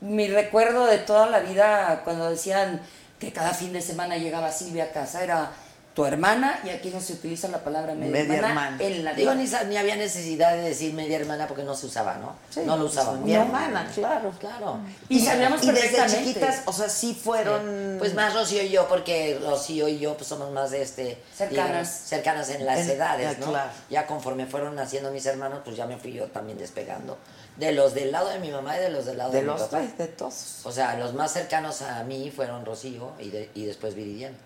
mi 0.01 0.27
recuerdo 0.27 0.85
de 0.85 0.97
toda 0.99 1.27
la 1.27 1.39
vida, 1.39 2.01
cuando 2.03 2.29
decían 2.29 2.81
que 3.19 3.31
cada 3.31 3.53
fin 3.53 3.73
de 3.73 3.81
semana 3.81 4.17
llegaba 4.17 4.51
Silvia 4.51 4.85
a 4.85 4.91
casa, 4.91 5.23
era 5.23 5.51
tu 5.93 6.05
hermana, 6.05 6.59
y 6.63 6.69
aquí 6.69 6.89
no 6.89 7.01
se 7.01 7.13
utiliza 7.13 7.49
la 7.49 7.57
palabra 7.63 7.93
media, 7.95 8.11
Media 8.11 8.35
hermana, 8.35 8.65
hermana. 8.67 8.83
en 8.83 9.03
la 9.03 9.13
Digo, 9.13 9.33
ni, 9.35 9.45
ni 9.67 9.75
había 9.77 9.97
necesidad 9.97 10.53
de 10.53 10.61
decir 10.61 10.93
media 10.93 11.17
hermana 11.17 11.47
porque 11.47 11.63
no 11.63 11.75
se 11.75 11.87
usaba, 11.87 12.15
¿no? 12.15 12.35
no 12.63 12.77
lo 12.77 12.85
usaban. 12.85 13.23
Mi 13.25 13.33
hermana, 13.33 13.89
claro. 13.93 14.31
Claro. 14.39 14.79
Y 15.09 15.19
sabíamos 15.19 15.61
Y 15.63 15.67
desde 15.67 15.81
perfectamente. 15.81 16.23
chiquitas, 16.25 16.61
o 16.65 16.71
sea, 16.73 16.87
sí 16.87 17.13
fueron... 17.13 17.97
Pues 17.99 18.13
más 18.13 18.33
Rocío 18.33 18.63
y 18.63 18.69
yo, 18.69 18.87
porque 18.87 19.37
Rocío 19.43 19.87
y 19.89 19.99
yo 19.99 20.15
pues 20.15 20.27
somos 20.27 20.49
más 20.51 20.71
de 20.71 20.81
este... 20.81 21.21
Cercanas. 21.35 21.67
digamos, 21.67 21.87
cercanas 21.89 22.49
en 22.51 22.65
las 22.65 22.79
En- 22.79 22.89
edades, 22.91 23.31
ya, 23.33 23.39
¿no? 23.45 23.51
claro. 23.51 23.69
Ya 23.89 24.07
conforme 24.07 24.45
fueron 24.45 24.75
naciendo 24.75 25.11
mis 25.11 25.25
hermanos, 25.25 25.59
pues 25.65 25.75
ya 25.75 25.85
me 25.87 25.97
fui 25.97 26.13
yo 26.13 26.27
también 26.27 26.57
despegando. 26.57 27.17
De 27.57 27.73
los 27.73 27.93
del 27.93 28.13
lado 28.13 28.29
de 28.29 28.39
mi 28.39 28.49
mamá 28.49 28.77
y 28.77 28.79
de 28.79 28.89
los 28.89 29.05
del 29.05 29.17
lado 29.17 29.31
de, 29.31 29.39
De 29.39 29.43
mi 29.43 29.47
los 29.49 29.61
papá. 29.63 29.79
tres, 29.79 29.97
de 29.97 30.07
todos. 30.07 30.59
O 30.63 30.71
sea, 30.71 30.95
los 30.95 31.13
más 31.13 31.33
cercanos 31.33 31.81
a 31.81 32.01
mí 32.05 32.31
fueron 32.33 32.65
Rocío 32.65 33.11
y, 33.19 33.29
de- 33.29 33.49
y 33.53 33.65
después 33.65 33.93
Viridiana. 33.93 34.37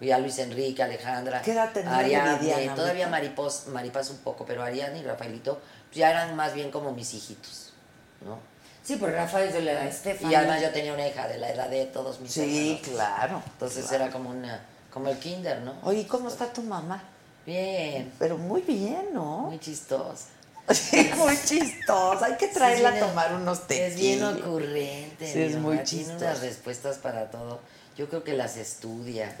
Ya 0.00 0.18
Luis 0.18 0.38
Enrique, 0.38 0.82
Alejandra, 0.82 1.42
¿Qué 1.42 1.52
edad 1.52 1.70
Ariadne, 1.88 2.68
todavía 2.74 3.06
ahorita? 3.06 3.08
Maripos, 3.08 3.66
Maripas 3.68 4.10
un 4.10 4.18
poco, 4.18 4.44
pero 4.46 4.62
Ariadne 4.62 5.00
y 5.00 5.02
Rafaelito 5.02 5.54
pues, 5.88 5.96
ya 5.96 6.10
eran 6.10 6.36
más 6.36 6.54
bien 6.54 6.70
como 6.70 6.92
mis 6.92 7.12
hijitos, 7.14 7.72
¿no? 8.24 8.38
Sí, 8.84 8.96
porque 8.96 9.16
Rafa 9.16 9.42
es 9.44 9.52
de 9.52 9.60
la 9.62 9.72
edad 9.72 9.82
de 9.82 9.88
Estefan. 9.90 10.30
Y 10.30 10.34
además 10.34 10.62
yo 10.62 10.70
tenía 10.70 10.94
una 10.94 11.06
hija 11.06 11.28
de 11.28 11.36
la 11.38 11.50
edad 11.50 11.68
de 11.68 11.84
todos 11.86 12.20
mis 12.20 12.32
Sí, 12.32 12.80
hermanos. 12.82 12.88
claro. 12.88 13.42
Entonces 13.52 13.84
claro. 13.86 14.04
era 14.04 14.12
como 14.12 14.30
una, 14.30 14.64
como 14.92 15.08
el 15.10 15.18
kinder, 15.18 15.60
¿no? 15.60 15.74
Oye, 15.82 16.06
¿cómo 16.06 16.28
está 16.28 16.50
tu 16.52 16.62
mamá? 16.62 17.02
Bien, 17.44 18.12
Pero 18.18 18.38
muy 18.38 18.62
bien, 18.62 19.08
¿no? 19.12 19.38
muy 19.48 19.58
chistosa. 19.58 20.26
Sí, 20.70 21.10
muy 21.16 21.34
chistosa. 21.46 22.26
Hay 22.26 22.36
que 22.36 22.48
traerla 22.48 22.92
Sí, 22.92 22.98
a 22.98 23.08
tomar 23.08 23.34
unos 23.34 23.66
tequilas. 23.66 23.92
Es 23.92 23.96
bien 24.00 24.22
ocurrente. 24.24 25.32
Sí, 25.32 25.42
es 25.42 25.56
muy 25.56 25.76
Tiene 25.78 25.84
chistosa. 25.88 26.16
unas 26.26 26.40
respuestas 26.42 26.98
para 26.98 27.30
todo. 27.30 27.60
Yo 27.96 28.08
creo 28.08 28.22
que 28.22 28.34
las 28.34 28.56
estudia. 28.58 29.34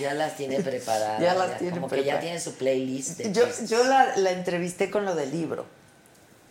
Ya 0.00 0.14
las 0.14 0.36
tiene 0.36 0.60
preparadas. 0.60 1.20
Ya 1.20 1.34
las 1.34 1.58
tiene 1.58 1.74
Como 1.74 1.88
que 1.88 2.04
ya 2.04 2.20
tiene 2.20 2.40
su 2.40 2.54
playlist. 2.54 3.18
de 3.18 3.32
Yo, 3.32 3.44
yo 3.66 3.84
la, 3.84 4.16
la 4.16 4.30
entrevisté 4.32 4.90
con 4.90 5.04
lo 5.04 5.14
del 5.14 5.30
libro. 5.30 5.66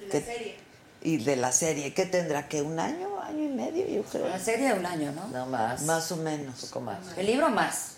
La 0.02 0.10
¿Qué- 0.11 0.22
serie. 0.22 0.56
Y 1.02 1.18
de 1.18 1.36
la 1.36 1.52
serie. 1.52 1.94
¿Qué 1.94 2.06
tendrá? 2.06 2.48
¿Que 2.48 2.61
un 2.61 2.80
año? 2.80 3.20
¿Año 3.22 3.44
y 3.44 3.48
medio? 3.49 3.86
Yo 3.88 4.03
creo. 4.03 4.28
La 4.30 4.40
serie 4.40 4.68
de 4.70 4.80
un 4.80 4.86
año, 4.86 5.11
¿no? 5.11 5.28
No 5.28 5.45
más. 5.48 5.82
Más 5.84 6.11
o 6.11 6.15
Un 6.15 6.24
menos. 6.24 6.61
poco 6.65 6.80
más. 6.82 6.99
El 7.18 7.26
libro 7.26 7.49
más. 7.49 7.95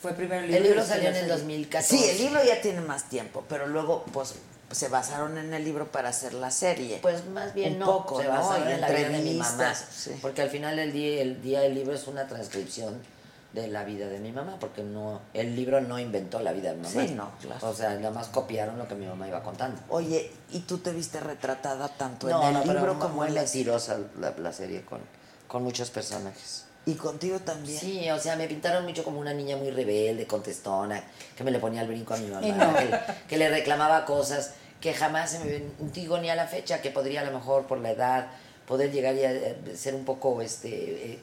Fue 0.00 0.12
primero 0.12 0.42
el 0.42 0.46
libro. 0.48 0.58
El 0.58 0.68
libro 0.70 0.84
salió 0.86 1.08
en 1.08 1.14
el 1.14 1.20
serie. 1.22 1.32
2014. 1.36 1.96
Sí, 1.96 2.04
el 2.10 2.18
libro 2.18 2.44
ya 2.44 2.60
tiene 2.60 2.80
más 2.82 3.08
tiempo, 3.08 3.44
pero 3.48 3.66
luego 3.66 4.04
pues 4.12 4.34
se 4.70 4.88
basaron 4.88 5.38
en 5.38 5.52
el 5.54 5.64
libro 5.64 5.90
para 5.90 6.10
hacer 6.10 6.34
la 6.34 6.50
serie. 6.50 6.98
Pues 7.00 7.24
más 7.26 7.54
bien 7.54 7.72
Un 7.74 7.78
no, 7.80 7.86
poco, 7.86 8.20
se 8.20 8.28
basaron 8.28 8.68
en 8.68 8.80
la 8.82 8.88
vida 8.90 9.08
de 9.08 9.18
mi 9.20 9.34
mamá. 9.34 9.74
sí. 9.74 10.10
Porque 10.20 10.42
al 10.42 10.50
final 10.50 10.78
el 10.78 10.92
día, 10.92 11.22
el 11.22 11.42
día 11.42 11.60
del 11.60 11.74
libro 11.74 11.94
es 11.94 12.06
una 12.06 12.28
transcripción 12.28 13.00
de 13.52 13.66
la 13.68 13.82
vida 13.84 14.06
de 14.08 14.18
mi 14.20 14.30
mamá, 14.30 14.56
porque 14.60 14.82
no 14.82 15.20
el 15.32 15.56
libro 15.56 15.80
no 15.80 15.98
inventó 15.98 16.40
la 16.40 16.52
vida 16.52 16.70
de 16.70 16.76
mi 16.76 16.82
mamá. 16.82 17.06
Sí, 17.06 17.14
no, 17.14 17.30
claro. 17.40 17.68
O 17.68 17.74
sea, 17.74 17.94
nada 17.94 18.10
más 18.10 18.28
copiaron 18.28 18.76
lo 18.78 18.86
que 18.86 18.94
mi 18.94 19.06
mamá 19.06 19.26
iba 19.26 19.42
contando. 19.42 19.80
Oye, 19.88 20.30
¿y 20.50 20.60
tú 20.60 20.78
te 20.78 20.92
viste 20.92 21.18
retratada 21.20 21.88
tanto 21.88 22.28
no, 22.28 22.42
en 22.50 22.56
el 22.56 22.66
no, 22.66 22.72
libro 22.74 22.98
como 22.98 23.24
en 23.24 23.34
la 23.34 23.42
mentirosa 23.42 23.98
la, 24.20 24.34
la 24.38 24.52
serie 24.52 24.82
con, 24.82 25.00
con 25.46 25.62
muchos 25.62 25.90
personajes. 25.90 26.64
Y 26.84 26.94
contigo 26.94 27.38
también. 27.40 27.78
Sí, 27.78 28.10
o 28.10 28.18
sea, 28.18 28.36
me 28.36 28.46
pintaron 28.48 28.84
mucho 28.84 29.02
como 29.04 29.18
una 29.20 29.34
niña 29.34 29.56
muy 29.56 29.70
rebelde, 29.70 30.26
contestona, 30.26 31.02
que 31.36 31.44
me 31.44 31.50
le 31.50 31.58
ponía 31.58 31.82
el 31.82 31.88
brinco 31.88 32.14
a 32.14 32.16
mi 32.18 32.28
mamá, 32.28 32.46
no. 32.46 32.74
que, 32.76 32.84
le- 32.86 33.00
que 33.28 33.36
le 33.38 33.48
reclamaba 33.50 34.04
cosas 34.04 34.52
que 34.80 34.94
jamás 34.94 35.30
se 35.32 35.40
me 35.40 35.62
digo 35.92 36.18
ni 36.18 36.30
a 36.30 36.34
la 36.36 36.46
fecha, 36.46 36.80
que 36.80 36.90
podría 36.90 37.22
a 37.22 37.24
lo 37.24 37.32
mejor 37.32 37.66
por 37.66 37.78
la 37.78 37.90
edad 37.90 38.28
poder 38.66 38.92
llegar 38.92 39.14
y 39.16 39.24
a, 39.24 39.32
eh, 39.32 39.56
ser 39.74 39.94
un 39.94 40.04
poco 40.04 40.40
este 40.40 40.68
eh, 41.14 41.18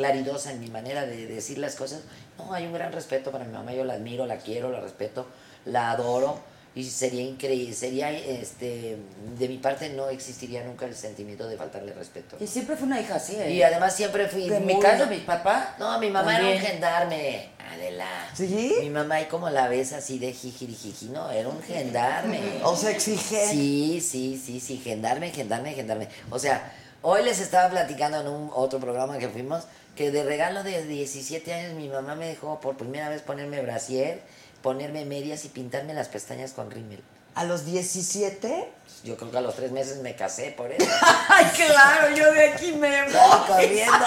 claridosa 0.00 0.52
en 0.52 0.60
mi 0.60 0.68
manera 0.68 1.06
de 1.06 1.26
decir 1.26 1.58
las 1.58 1.76
cosas. 1.76 2.00
No, 2.38 2.52
hay 2.52 2.66
un 2.66 2.72
gran 2.72 2.92
respeto 2.92 3.30
para 3.30 3.44
mi 3.44 3.52
mamá, 3.52 3.72
yo 3.72 3.84
la 3.84 3.94
admiro, 3.94 4.26
la 4.26 4.38
quiero, 4.38 4.70
la 4.70 4.80
respeto, 4.80 5.26
la 5.66 5.90
adoro 5.92 6.38
y 6.72 6.84
sería 6.84 7.22
increíble, 7.22 7.74
sería 7.74 8.12
este 8.12 8.96
de 9.36 9.48
mi 9.48 9.58
parte 9.58 9.88
no 9.88 10.08
existiría 10.08 10.62
nunca 10.62 10.86
el 10.86 10.94
sentimiento 10.94 11.48
de 11.48 11.56
faltarle 11.56 11.92
respeto. 11.92 12.36
Y 12.38 12.46
siempre 12.46 12.76
fue 12.76 12.86
una 12.86 13.00
hija 13.00 13.16
así, 13.16 13.34
¿eh? 13.34 13.50
Y 13.50 13.62
además 13.62 13.96
siempre 13.96 14.28
fui 14.28 14.44
En 14.44 14.64
mi 14.64 14.78
caso, 14.78 15.06
mi 15.06 15.18
papá. 15.18 15.74
no, 15.80 15.98
mi 15.98 16.10
mamá 16.10 16.32
también. 16.32 16.52
era 16.52 16.62
un 16.62 16.70
gendarme, 16.70 17.48
Adela. 17.72 18.30
¿Sí? 18.34 18.76
Mi 18.80 18.90
mamá, 18.90 19.16
ahí 19.16 19.24
como 19.24 19.50
la 19.50 19.66
ves 19.66 19.92
así 19.92 20.20
de 20.20 20.32
jijirijiji, 20.32 21.06
no, 21.06 21.28
era 21.30 21.48
un 21.48 21.60
gendarme. 21.60 22.40
O 22.62 22.76
sea, 22.76 22.90
exige. 22.90 23.48
Sí, 23.48 24.00
sí, 24.00 24.40
sí, 24.42 24.60
sí, 24.60 24.78
gendarme, 24.78 25.32
gendarme, 25.32 25.74
gendarme. 25.74 26.08
O 26.30 26.38
sea, 26.38 26.72
hoy 27.02 27.24
les 27.24 27.40
estaba 27.40 27.68
platicando 27.68 28.20
en 28.20 28.28
un 28.28 28.50
otro 28.54 28.78
programa 28.78 29.18
que 29.18 29.28
fuimos 29.28 29.64
que 29.96 30.10
de 30.10 30.24
regalo 30.24 30.62
de 30.62 30.84
17 30.86 31.52
años 31.52 31.74
mi 31.74 31.88
mamá 31.88 32.14
me 32.14 32.26
dejó 32.26 32.60
por 32.60 32.76
primera 32.76 33.08
vez 33.08 33.22
ponerme 33.22 33.60
brasier, 33.62 34.22
ponerme 34.62 35.04
medias 35.04 35.44
y 35.44 35.48
pintarme 35.48 35.94
las 35.94 36.08
pestañas 36.08 36.52
con 36.52 36.70
rímel. 36.70 37.00
A 37.34 37.44
los 37.44 37.64
17. 37.64 38.68
Yo 39.04 39.16
creo 39.16 39.30
que 39.30 39.38
a 39.38 39.40
los 39.40 39.54
tres 39.54 39.70
meses 39.72 39.98
me 39.98 40.16
casé 40.16 40.50
por 40.56 40.70
eso. 40.72 40.84
¡Ay, 41.28 41.46
claro! 41.54 42.14
Yo 42.16 42.32
de 42.32 42.48
aquí 42.48 42.72
me 42.72 43.04
voy. 43.04 43.12
Corriendo. 43.46 44.06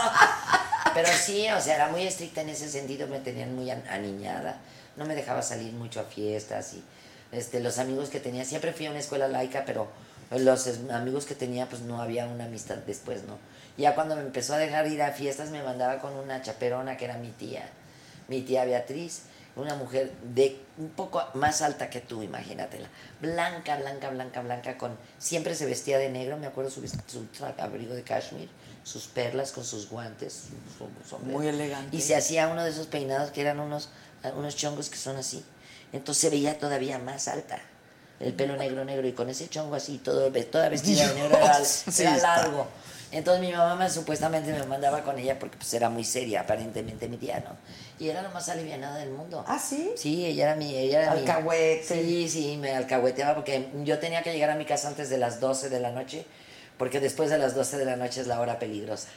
Pero 0.93 1.09
sí, 1.11 1.47
o 1.49 1.59
sea, 1.61 1.75
era 1.75 1.87
muy 1.89 2.05
estricta 2.05 2.41
en 2.41 2.49
ese 2.49 2.69
sentido, 2.69 3.07
me 3.07 3.19
tenían 3.19 3.55
muy 3.55 3.71
an- 3.71 3.83
aniñada. 3.89 4.57
No 4.97 5.05
me 5.05 5.15
dejaba 5.15 5.41
salir 5.41 5.73
mucho 5.73 5.99
a 6.01 6.03
fiestas 6.03 6.73
y 6.73 6.83
este, 7.31 7.59
los 7.61 7.79
amigos 7.79 8.09
que 8.09 8.19
tenía, 8.19 8.45
siempre 8.45 8.73
fui 8.73 8.85
a 8.85 8.91
una 8.91 8.99
escuela 8.99 9.27
laica, 9.27 9.63
pero 9.65 9.87
los 10.29 10.67
amigos 10.91 11.25
que 11.25 11.33
tenía, 11.33 11.67
pues 11.67 11.81
no 11.81 11.99
había 12.01 12.27
una 12.27 12.45
amistad 12.45 12.75
después, 12.85 13.23
¿no? 13.23 13.37
Ya 13.77 13.95
cuando 13.95 14.15
me 14.15 14.21
empezó 14.21 14.53
a 14.53 14.57
dejar 14.57 14.87
ir 14.87 15.01
a 15.01 15.11
fiestas, 15.11 15.49
me 15.49 15.63
mandaba 15.63 15.99
con 15.99 16.13
una 16.13 16.41
chaperona 16.41 16.97
que 16.97 17.05
era 17.05 17.17
mi 17.17 17.29
tía, 17.29 17.67
mi 18.27 18.41
tía 18.41 18.65
Beatriz, 18.65 19.23
una 19.55 19.75
mujer 19.75 20.11
de 20.23 20.59
un 20.77 20.89
poco 20.89 21.23
más 21.35 21.61
alta 21.61 21.89
que 21.89 21.99
tú, 22.01 22.23
imagínatela. 22.23 22.87
Blanca, 23.21 23.77
blanca, 23.77 24.09
blanca, 24.09 24.41
blanca, 24.41 24.77
con 24.77 24.97
siempre 25.19 25.55
se 25.55 25.65
vestía 25.65 25.97
de 25.97 26.09
negro, 26.09 26.37
me 26.37 26.47
acuerdo 26.47 26.71
su, 26.71 26.87
su 26.87 27.45
abrigo 27.57 27.93
de 27.93 28.03
cashmere, 28.03 28.49
sus 28.83 29.05
perlas 29.07 29.51
con 29.51 29.63
sus 29.63 29.89
guantes, 29.89 30.33
su, 30.33 30.85
su 30.85 31.09
sombrero. 31.09 31.37
Muy 31.37 31.47
elegante. 31.47 31.95
Y 31.95 32.01
se 32.01 32.15
hacía 32.15 32.47
uno 32.47 32.63
de 32.63 32.71
esos 32.71 32.87
peinados 32.87 33.31
que 33.31 33.41
eran 33.41 33.59
unos, 33.59 33.89
unos 34.35 34.55
chongos 34.55 34.89
que 34.89 34.97
son 34.97 35.17
así. 35.17 35.43
Entonces 35.91 36.21
se 36.21 36.29
veía 36.29 36.57
todavía 36.57 36.97
más 36.97 37.27
alta. 37.27 37.59
El 38.19 38.33
pelo 38.33 38.55
negro, 38.55 38.85
negro, 38.85 39.07
y 39.07 39.13
con 39.13 39.29
ese 39.29 39.49
chongo 39.49 39.75
así, 39.75 39.97
todo, 39.97 40.31
toda 40.31 40.69
vestida 40.69 41.07
de 41.09 41.15
negro, 41.15 41.37
era, 41.37 42.17
largo. 42.21 42.67
Entonces 43.13 43.41
mi 43.41 43.51
mamá 43.51 43.75
me- 43.75 43.89
supuestamente 43.89 44.51
me 44.51 44.63
mandaba 44.63 45.03
con 45.03 45.17
ella 45.19 45.37
porque 45.39 45.55
pues 45.57 45.73
era 45.73 45.89
muy 45.89 46.03
seria, 46.03 46.41
aparentemente 46.41 47.07
mi 47.07 47.17
tía, 47.17 47.39
¿no? 47.41 47.55
Y 48.03 48.09
era 48.09 48.21
lo 48.23 48.29
más 48.31 48.49
alivianada 48.49 48.97
del 48.97 49.11
mundo. 49.11 49.45
¿Ah, 49.47 49.59
sí? 49.59 49.91
Sí, 49.95 50.25
ella 50.25 50.45
era 50.45 50.55
mi... 50.55 50.75
Ella 50.75 51.03
era 51.03 51.13
mi- 51.13 51.19
Alcahuete. 51.19 51.83
Sí, 51.85 52.27
sí, 52.27 52.57
me 52.57 52.75
alcahueteaba 52.75 53.35
porque 53.35 53.67
yo 53.83 53.99
tenía 53.99 54.23
que 54.23 54.33
llegar 54.33 54.49
a 54.49 54.55
mi 54.55 54.65
casa 54.65 54.87
antes 54.87 55.09
de 55.09 55.17
las 55.19 55.39
12 55.39 55.69
de 55.69 55.79
la 55.79 55.91
noche, 55.91 56.25
porque 56.77 56.99
después 56.99 57.29
de 57.29 57.37
las 57.37 57.53
12 57.55 57.77
de 57.77 57.85
la 57.85 57.95
noche 57.95 58.19
es 58.21 58.27
la 58.27 58.39
hora 58.41 58.57
peligrosa. 58.59 59.09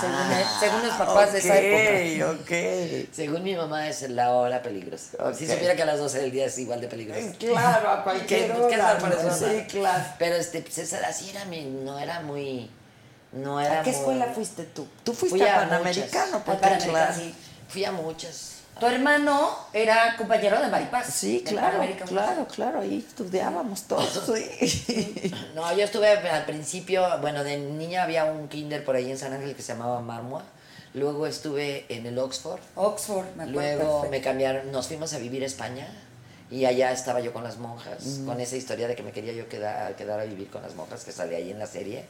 Según, 0.00 0.32
el- 0.32 0.44
según 0.60 0.82
los 0.86 0.94
papás 0.96 1.32
de 1.32 1.38
esa 1.38 1.56
época. 1.58 2.26
Ah, 2.26 2.30
Ok, 2.32 2.40
ok. 2.42 3.08
Según 3.14 3.42
mi 3.44 3.54
mamá 3.54 3.88
es 3.88 4.02
la 4.10 4.32
hora 4.32 4.60
peligrosa. 4.60 5.32
Si 5.34 5.46
supiera 5.46 5.76
que 5.76 5.82
a 5.82 5.86
las 5.86 5.98
12 5.98 6.18
del 6.20 6.32
día 6.32 6.46
es 6.46 6.58
igual 6.58 6.80
de 6.80 6.88
peligrosa. 6.88 7.32
Claro, 7.38 7.88
a 7.90 8.02
cualquier. 8.04 8.52
Sí, 9.38 9.66
claro. 9.68 10.04
Pero 10.18 10.34
este, 10.36 10.62
pues 10.62 10.78
esa, 10.78 10.98
así 11.06 11.30
era 11.30 11.44
mi, 11.44 11.62
no 11.64 11.98
era 11.98 12.20
muy, 12.20 12.70
no 13.32 13.60
era 13.60 13.80
¿A 13.80 13.82
qué 13.82 13.90
muy- 13.90 13.98
escuela 14.00 14.26
fuiste 14.34 14.64
tú? 14.64 14.86
Tú 15.04 15.14
fuiste 15.14 15.38
Fui 15.38 15.46
a 15.46 15.56
a 15.56 15.60
Panamericano, 15.60 16.24
muchas. 16.26 16.42
porque 16.44 16.58
A 16.58 16.60
Panamericano, 16.60 16.92
claro. 16.92 17.14
sí. 17.14 17.34
Fui 17.68 17.84
a 17.84 17.92
muchas. 17.92 18.51
Tu 18.80 18.86
hermano 18.86 19.50
era 19.72 20.16
compañero 20.16 20.60
de 20.60 20.66
Maripaz. 20.68 21.06
Sí, 21.14 21.44
claro, 21.46 21.66
Panamericano. 21.78 22.10
claro, 22.10 22.46
claro, 22.48 22.80
ahí 22.80 23.04
estudiábamos 23.06 23.82
todos. 23.84 24.22
Sí. 24.26 25.34
No, 25.54 25.70
yo 25.76 25.84
estuve 25.84 26.08
al 26.08 26.44
principio, 26.46 27.06
bueno, 27.20 27.44
de 27.44 27.58
niña 27.58 28.02
había 28.02 28.24
un 28.24 28.48
kinder 28.48 28.84
por 28.84 28.96
ahí 28.96 29.10
en 29.10 29.18
San 29.18 29.32
Ángel 29.32 29.54
que 29.54 29.62
se 29.62 29.72
llamaba 29.74 30.00
Marmua. 30.00 30.42
Luego 30.94 31.26
estuve 31.26 31.84
en 31.88 32.06
el 32.06 32.18
Oxford. 32.18 32.60
Oxford, 32.74 33.26
me 33.36 33.44
acuerdo. 33.44 33.52
Luego 33.52 34.00
perfecto. 34.02 34.10
me 34.10 34.20
cambiaron, 34.20 34.72
nos 34.72 34.88
fuimos 34.88 35.12
a 35.14 35.18
vivir 35.18 35.42
a 35.42 35.46
España 35.46 35.86
y 36.50 36.64
allá 36.64 36.90
estaba 36.92 37.20
yo 37.20 37.32
con 37.32 37.44
las 37.44 37.58
monjas, 37.58 38.04
Mm. 38.04 38.26
con 38.26 38.40
esa 38.40 38.56
historia 38.56 38.88
de 38.88 38.94
que 38.96 39.02
me 39.02 39.12
quería 39.12 39.32
yo 39.32 39.48
quedar, 39.48 39.94
quedar 39.96 40.18
a 40.20 40.24
vivir 40.24 40.48
con 40.50 40.60
las 40.62 40.74
monjas 40.74 41.04
que 41.04 41.12
sale 41.12 41.36
ahí 41.36 41.50
en 41.50 41.58
la 41.58 41.66
serie. 41.66 42.04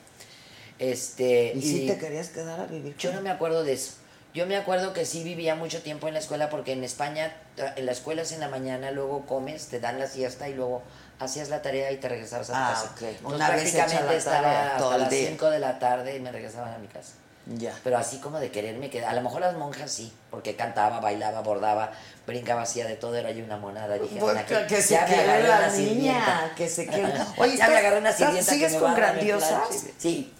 Este, 0.78 1.52
¿Y 1.55 1.62
si 1.62 1.86
te 1.86 1.98
querías 1.98 2.28
quedar 2.30 2.59
a 2.60 2.66
vivir 2.66 2.97
Yo 2.97 3.12
no 3.12 3.20
me 3.20 3.30
acuerdo 3.30 3.62
de 3.62 3.74
eso. 3.74 3.93
Yo 4.34 4.46
me 4.46 4.56
acuerdo 4.56 4.92
que 4.94 5.04
sí 5.04 5.22
vivía 5.24 5.54
mucho 5.54 5.82
tiempo 5.82 6.09
en 6.09 6.14
la 6.14 6.20
escuela 6.20 6.48
porque 6.48 6.72
en 6.72 6.82
España, 6.84 7.32
tra- 7.56 7.74
en 7.76 7.84
la 7.84 7.92
escuela 7.92 8.22
es 8.22 8.32
en 8.32 8.40
la 8.40 8.48
mañana, 8.48 8.90
luego 8.90 9.26
comes, 9.26 9.66
te 9.66 9.78
dan 9.78 9.98
la 9.98 10.06
siesta 10.06 10.48
y 10.48 10.54
luego 10.54 10.82
hacías 11.18 11.50
la 11.50 11.60
tarea 11.60 11.92
y 11.92 11.98
te 11.98 12.09
regresabas 12.09 12.48
a 12.48 12.52
tu 12.54 12.59
Ah, 12.59 12.70
casa. 12.72 12.84
ok. 12.94 13.02
Entonces, 13.02 13.20
Una 13.36 13.50
vez 13.50 13.60
prácticamente 13.72 14.04
la 14.04 14.14
estaba 14.14 14.42
tarea, 14.42 14.76
hasta 14.76 14.98
las 14.98 15.10
día. 15.10 15.28
5 15.28 15.50
de 15.50 15.59
la 15.59 15.78
tarde 15.78 16.16
y 16.16 16.20
me 16.20 16.32
regresaban 16.32 16.72
a 16.72 16.78
mi 16.78 16.86
casa. 16.88 17.12
Ya. 17.44 17.74
Pero 17.84 17.98
así 17.98 18.18
como 18.18 18.38
de 18.38 18.50
quererme 18.52 18.88
quedar. 18.88 19.10
A 19.10 19.14
lo 19.14 19.20
mejor 19.20 19.40
las 19.40 19.54
monjas 19.56 19.90
sí, 19.90 20.12
porque 20.30 20.54
cantaba, 20.56 21.00
bailaba, 21.00 21.40
bordaba, 21.42 21.90
brincaba, 22.26 22.62
hacía 22.62 22.86
de 22.86 22.94
todo, 22.94 23.16
era 23.16 23.32
yo 23.32 23.44
una 23.44 23.56
monada. 23.59 23.98
Dije, 23.98 24.16
Pues 24.20 24.30
"Ana, 24.36 24.46
que, 24.46 24.66
que 24.66 24.80
se 24.80 24.94
ya 24.94 25.02
me 25.02 25.09
quede 25.14 25.42
la 25.48 25.68
niña, 25.68 25.74
sirvienta". 25.74 26.52
que 26.56 26.68
se 26.68 26.86
quede. 26.86 27.12
ya 27.12 27.26
Oye, 27.36 27.48
me 27.48 27.54
¿estás- 27.54 27.68
agarré 27.70 27.98
una 27.98 28.12
sirvienta 28.12 28.44
que 28.44 28.50
¿Sigues 28.54 28.72
me 28.74 28.78
con 28.78 28.90
me 28.92 28.96
grandiosas? 28.96 29.59
Sí. 29.98 30.32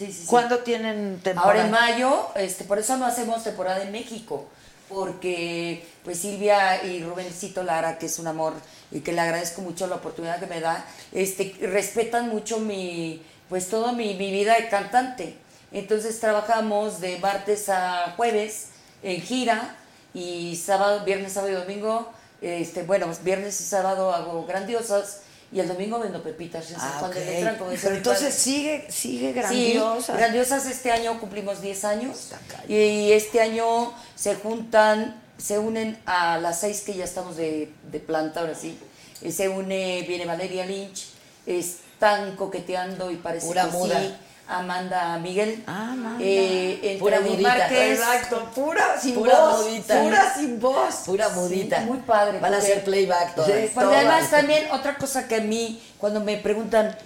Sí, 0.00 0.06
sí, 0.06 0.12
sí. 0.22 0.26
¿Cuándo 0.26 0.60
tienen 0.60 1.20
temporada? 1.22 1.62
Ahora 1.62 1.64
en 1.66 1.70
mayo, 1.70 2.28
este, 2.34 2.64
por 2.64 2.78
eso 2.78 2.96
no 2.96 3.04
hacemos 3.04 3.44
temporada 3.44 3.82
en 3.82 3.92
México, 3.92 4.46
porque 4.88 5.86
pues 6.04 6.20
Silvia 6.20 6.82
y 6.82 7.02
Rubencito 7.02 7.62
Lara, 7.62 7.98
que 7.98 8.06
es 8.06 8.18
un 8.18 8.26
amor 8.26 8.54
y 8.90 9.00
que 9.00 9.12
le 9.12 9.20
agradezco 9.20 9.60
mucho 9.60 9.86
la 9.88 9.96
oportunidad 9.96 10.40
que 10.40 10.46
me 10.46 10.60
da, 10.60 10.86
este, 11.12 11.54
respetan 11.60 12.30
mucho 12.30 12.60
mi, 12.60 13.22
pues 13.50 13.68
toda 13.68 13.92
mi, 13.92 14.14
mi 14.14 14.30
vida 14.32 14.54
de 14.54 14.70
cantante. 14.70 15.36
Entonces 15.70 16.18
trabajamos 16.18 17.02
de 17.02 17.18
martes 17.18 17.68
a 17.68 18.14
jueves 18.16 18.68
en 19.02 19.20
gira 19.20 19.76
y 20.14 20.56
sábado, 20.56 21.04
viernes, 21.04 21.34
sábado 21.34 21.52
y 21.52 21.56
domingo, 21.56 22.10
este, 22.40 22.84
bueno, 22.84 23.06
viernes 23.22 23.60
y 23.60 23.64
sábado 23.64 24.14
hago 24.14 24.46
grandiosas 24.46 25.20
y 25.52 25.58
el 25.60 25.66
domingo 25.68 25.98
vendo 25.98 26.22
pepitas. 26.22 26.66
Ah, 26.76 26.96
cuando 27.00 27.18
ok. 27.18 27.24
le 27.24 27.36
entran, 27.38 27.56
como 27.58 27.70
dice 27.70 27.84
Pero 27.84 27.96
entonces 27.96 28.34
sigue, 28.34 28.86
sigue 28.90 29.28
Sí, 29.28 29.32
grandiosa. 29.32 30.16
grandiosas 30.16 30.66
este 30.66 30.92
año 30.92 31.18
cumplimos 31.18 31.60
10 31.60 31.84
años 31.84 32.30
y 32.68 33.10
este 33.12 33.40
año 33.40 33.92
se 34.14 34.36
juntan, 34.36 35.20
se 35.38 35.58
unen 35.58 35.98
a 36.06 36.38
las 36.38 36.60
seis 36.60 36.82
que 36.82 36.94
ya 36.94 37.04
estamos 37.04 37.36
de, 37.36 37.72
de 37.90 38.00
planta, 38.00 38.40
ahora 38.40 38.54
sí. 38.54 38.78
Eh, 39.22 39.32
Se 39.32 39.48
une, 39.48 40.02
viene 40.06 40.24
Valeria 40.24 40.64
Lynch, 40.66 41.06
están 41.46 42.36
coqueteando 42.36 43.10
y 43.10 43.16
parece 43.16 43.46
Pura 43.46 43.66
que 43.66 43.72
muda. 43.72 44.00
sí. 44.00 44.14
Amanda 44.58 45.18
Miguel, 45.18 45.62
Ah, 45.66 45.92
Amanda. 45.92 46.24
eh, 46.24 46.74
entre 46.82 46.98
Pura 46.98 47.16
Adi 47.18 47.30
mudita. 47.30 47.48
Márquez, 47.48 47.98
Exacto, 48.00 48.50
pura 48.54 49.00
sin 49.00 49.14
Pura 49.14 49.40
voz. 49.40 49.64
mudita. 49.66 50.02
Pura 50.02 50.34
sin 50.34 50.60
voz. 50.60 50.94
Pura 51.06 51.28
mudita. 51.30 51.80
muy 51.80 51.98
padre, 51.98 52.38
Van 52.40 52.52
a 52.54 52.58
hacer 52.58 52.82
playback 52.84 53.34
todas. 53.34 53.50
Sí. 53.50 53.70
Porque 53.74 53.86
Todas. 53.88 53.98
además 54.04 54.30
también 54.30 54.70
otra 54.72 54.96
cosa 54.96 55.28
que 55.28 55.36
a 55.36 55.40
mí, 55.40 55.80
cuando 55.98 56.20
me 56.20 56.36
preguntan, 56.36 56.96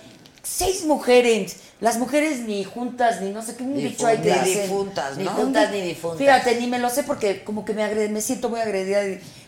seis 0.43 0.85
mujeres, 0.85 1.57
las 1.81 1.99
mujeres 1.99 2.41
ni 2.41 2.65
juntas, 2.65 3.21
ni 3.21 3.31
no 3.31 3.43
sé 3.43 3.57
qué, 3.57 3.62
un 3.62 3.75
dicho 3.77 4.07
hay 4.07 4.19
que 4.19 4.25
Difuntas. 4.31 4.45
dicen. 4.47 4.62
Difuntas, 4.62 5.16
Ni 5.19 5.27
juntas 5.27 5.71
ni 5.71 5.81
difuntas. 5.83 6.19
Fíjate, 6.19 6.61
ni 6.61 6.66
me 6.66 6.79
lo 6.79 6.89
sé 6.91 7.03
porque 7.03 7.45
como 7.45 7.65
que 7.65 7.75
me, 7.75 7.83
agre- 7.83 8.09
me 8.09 8.21
siento 8.21 8.49
muy 8.49 8.61
agredida. 8.61 9.01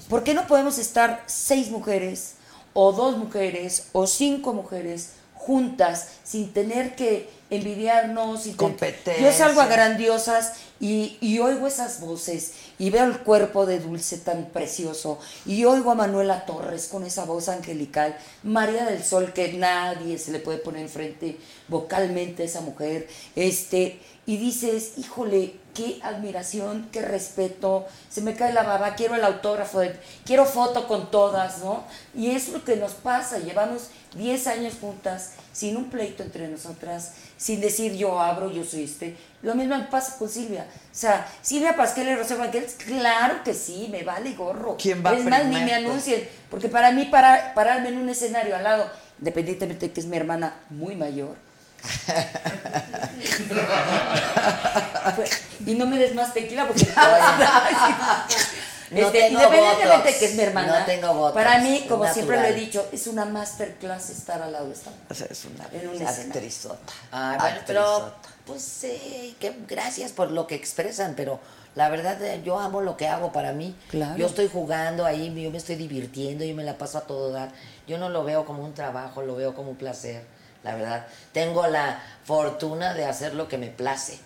¿Por 0.09 0.23
qué 0.23 0.35
no 0.35 0.47
podemos 0.47 0.79
estar 0.79 1.23
seis 1.27 1.71
mujeres, 1.71 2.35
o 2.75 2.93
dos 2.93 3.17
mujeres, 3.17 3.89
o 3.93 4.07
cinco 4.07 4.53
mujeres 4.53 5.13
juntas, 5.35 6.09
sin 6.25 6.53
tener 6.53 6.95
que 6.95 7.31
envidiarnos? 7.51 8.43
ten- 8.45 8.57
Competencia. 8.57 9.23
Yo 9.31 9.37
salgo 9.37 9.61
a 9.61 9.67
grandiosas 9.67 10.53
y, 10.81 11.17
y 11.21 11.39
oigo 11.39 11.67
esas 11.67 12.01
voces 12.01 12.53
y 12.79 12.91
veo 12.91 13.05
el 13.05 13.19
cuerpo 13.21 13.65
de 13.67 13.81
Dulce 13.81 14.19
tan 14.19 14.47
precioso 14.47 15.19
y 15.47 15.65
oigo 15.65 15.91
a 15.91 15.95
Manuela 15.95 16.45
Torres 16.47 16.89
con 16.89 17.05
esa 17.05 17.25
voz 17.25 17.49
angelical, 17.49 18.17
María 18.43 18.85
del 18.85 19.03
Sol 19.03 19.33
que 19.33 19.53
nadie 19.55 20.19
se 20.19 20.33
le 20.33 20.39
puede 20.39 20.59
poner 20.59 20.83
enfrente 20.83 21.39
vocalmente 21.69 22.43
a 22.43 22.47
esa 22.47 22.61
mujer, 22.61 23.09
este 23.35 24.01
y 24.29 24.39
dices, 24.39 24.95
híjole, 24.99 25.55
qué 25.73 26.01
admiración, 26.03 26.89
qué 26.91 27.01
respeto, 27.01 27.87
se 28.11 28.23
me 28.23 28.35
cae 28.35 28.53
la 28.53 28.65
baba, 28.65 28.97
quiero 28.97 29.15
el 29.15 29.23
autógrafo, 29.23 29.83
quiero 30.25 30.45
foto 30.47 30.89
con 30.89 31.13
todas, 31.13 31.59
¿no? 31.59 31.85
Y 32.13 32.33
es 32.33 32.49
lo 32.49 32.65
que 32.65 32.75
nos 32.75 32.93
pasa, 32.95 33.39
llevamos 33.39 33.83
10 34.17 34.49
años 34.49 34.75
juntas, 34.81 35.35
sin 35.53 35.77
un 35.77 35.91
pleito 35.91 36.25
entre 36.25 36.49
nosotras, 36.49 37.13
sin 37.37 37.61
decir 37.61 37.95
yo 37.95 38.21
abro, 38.21 38.51
yo 38.51 38.65
soy 38.65 38.85
este. 38.85 39.17
Lo 39.43 39.55
mismo 39.55 39.77
me 39.77 39.85
pasa 39.85 40.17
con 40.19 40.29
Silvia. 40.29 40.67
O 40.71 40.99
sea, 40.99 41.29
Silvia 41.43 41.77
Pasquel 41.77 42.09
y 42.09 42.15
Rosa 42.15 42.37
Banquels, 42.37 42.75
claro 42.75 43.43
que 43.45 43.55
sí, 43.55 43.89
me 43.91 44.03
vale 44.03 44.35
gorro. 44.35 44.77
¿Quién 44.77 45.05
va 45.05 45.15
Es 45.15 45.25
más, 45.25 45.45
ni 45.45 45.61
me 45.61 45.75
anuncien, 45.75 46.29
porque 46.51 46.69
para 46.69 46.93
mí 46.93 47.07
para, 47.07 47.55
pararme 47.55 47.91
en 47.91 47.99
un 47.99 48.09
escenario 48.09 48.57
al 48.57 48.65
lado, 48.65 48.91
independientemente 49.19 49.89
de 49.89 49.93
que 49.93 50.01
es 50.01 50.07
mi 50.07 50.17
hermana 50.17 50.55
muy 50.71 50.97
mayor, 50.97 51.37
y 55.67 55.75
no 55.75 55.87
me 55.87 55.99
des 55.99 56.15
más 56.15 56.33
tequila 56.35 56.67
porque 56.67 56.85
No 58.91 59.07
Este, 59.07 59.19
tengo 59.19 59.41
independientemente 59.41 60.13
de 60.13 60.19
que 60.19 60.25
es 60.27 60.35
mi 60.35 60.43
hermana, 60.43 60.81
No 60.81 60.87
tengo 60.87 61.15
botox. 61.15 61.35
para 61.35 61.59
mí, 61.59 61.87
como 61.89 62.13
siempre 62.13 62.41
lo 62.41 62.47
he 62.47 62.55
dicho, 62.55 62.87
es 62.93 63.07
una 63.07 63.25
masterclass 63.25 64.11
estar 64.11 64.43
al 64.43 64.53
lado 64.53 64.67
de 64.69 64.75
esta 64.75 64.91
mujer. 64.91 65.07
O 65.11 65.15
sea, 65.15 65.27
es 65.31 65.45
una 65.45 65.69
En 65.73 66.07
actrizota. 66.07 66.93
Ay, 67.11 67.39
bueno, 67.41 67.61
pero 67.67 68.13
pues 68.47 68.87
que 69.41 69.57
gracias 69.67 70.13
por 70.13 70.31
lo 70.31 70.47
que 70.47 70.55
expresan, 70.55 71.15
pero 71.17 71.41
la 71.75 71.89
verdad 71.89 72.23
eh, 72.23 72.41
yo 72.45 72.59
amo 72.61 72.81
lo 72.81 72.97
que 72.97 73.09
hago 73.09 73.33
para 73.33 73.53
mí. 73.53 73.75
Claro. 73.91 74.17
Yo 74.17 74.27
estoy 74.27 74.49
jugando 74.49 75.05
ahí, 75.05 75.35
yo 75.43 75.51
me 75.51 75.59
estoy 75.59 75.75
divirtiendo, 75.77 76.45
yo 76.45 76.55
me 76.55 76.63
la 76.63 76.79
paso 76.79 76.99
a 76.99 77.01
todo 77.03 77.33
dar. 77.33 77.51
Yo 77.89 77.99
no 77.99 78.09
lo 78.09 78.25
veo 78.25 78.45
como 78.47 78.65
un 78.65 78.73
trabajo, 78.73 79.23
lo 79.23 79.35
veo 79.35 79.55
como 79.55 79.71
un 79.71 79.77
placer, 79.77 80.25
la 80.63 80.75
verdad. 80.77 81.07
Tengo 81.33 81.67
la 81.67 82.01
fortuna 82.25 82.95
de 82.95 83.05
hacer 83.05 83.35
lo 83.35 83.49
que 83.49 83.59
me 83.59 83.69
place. 83.69 84.19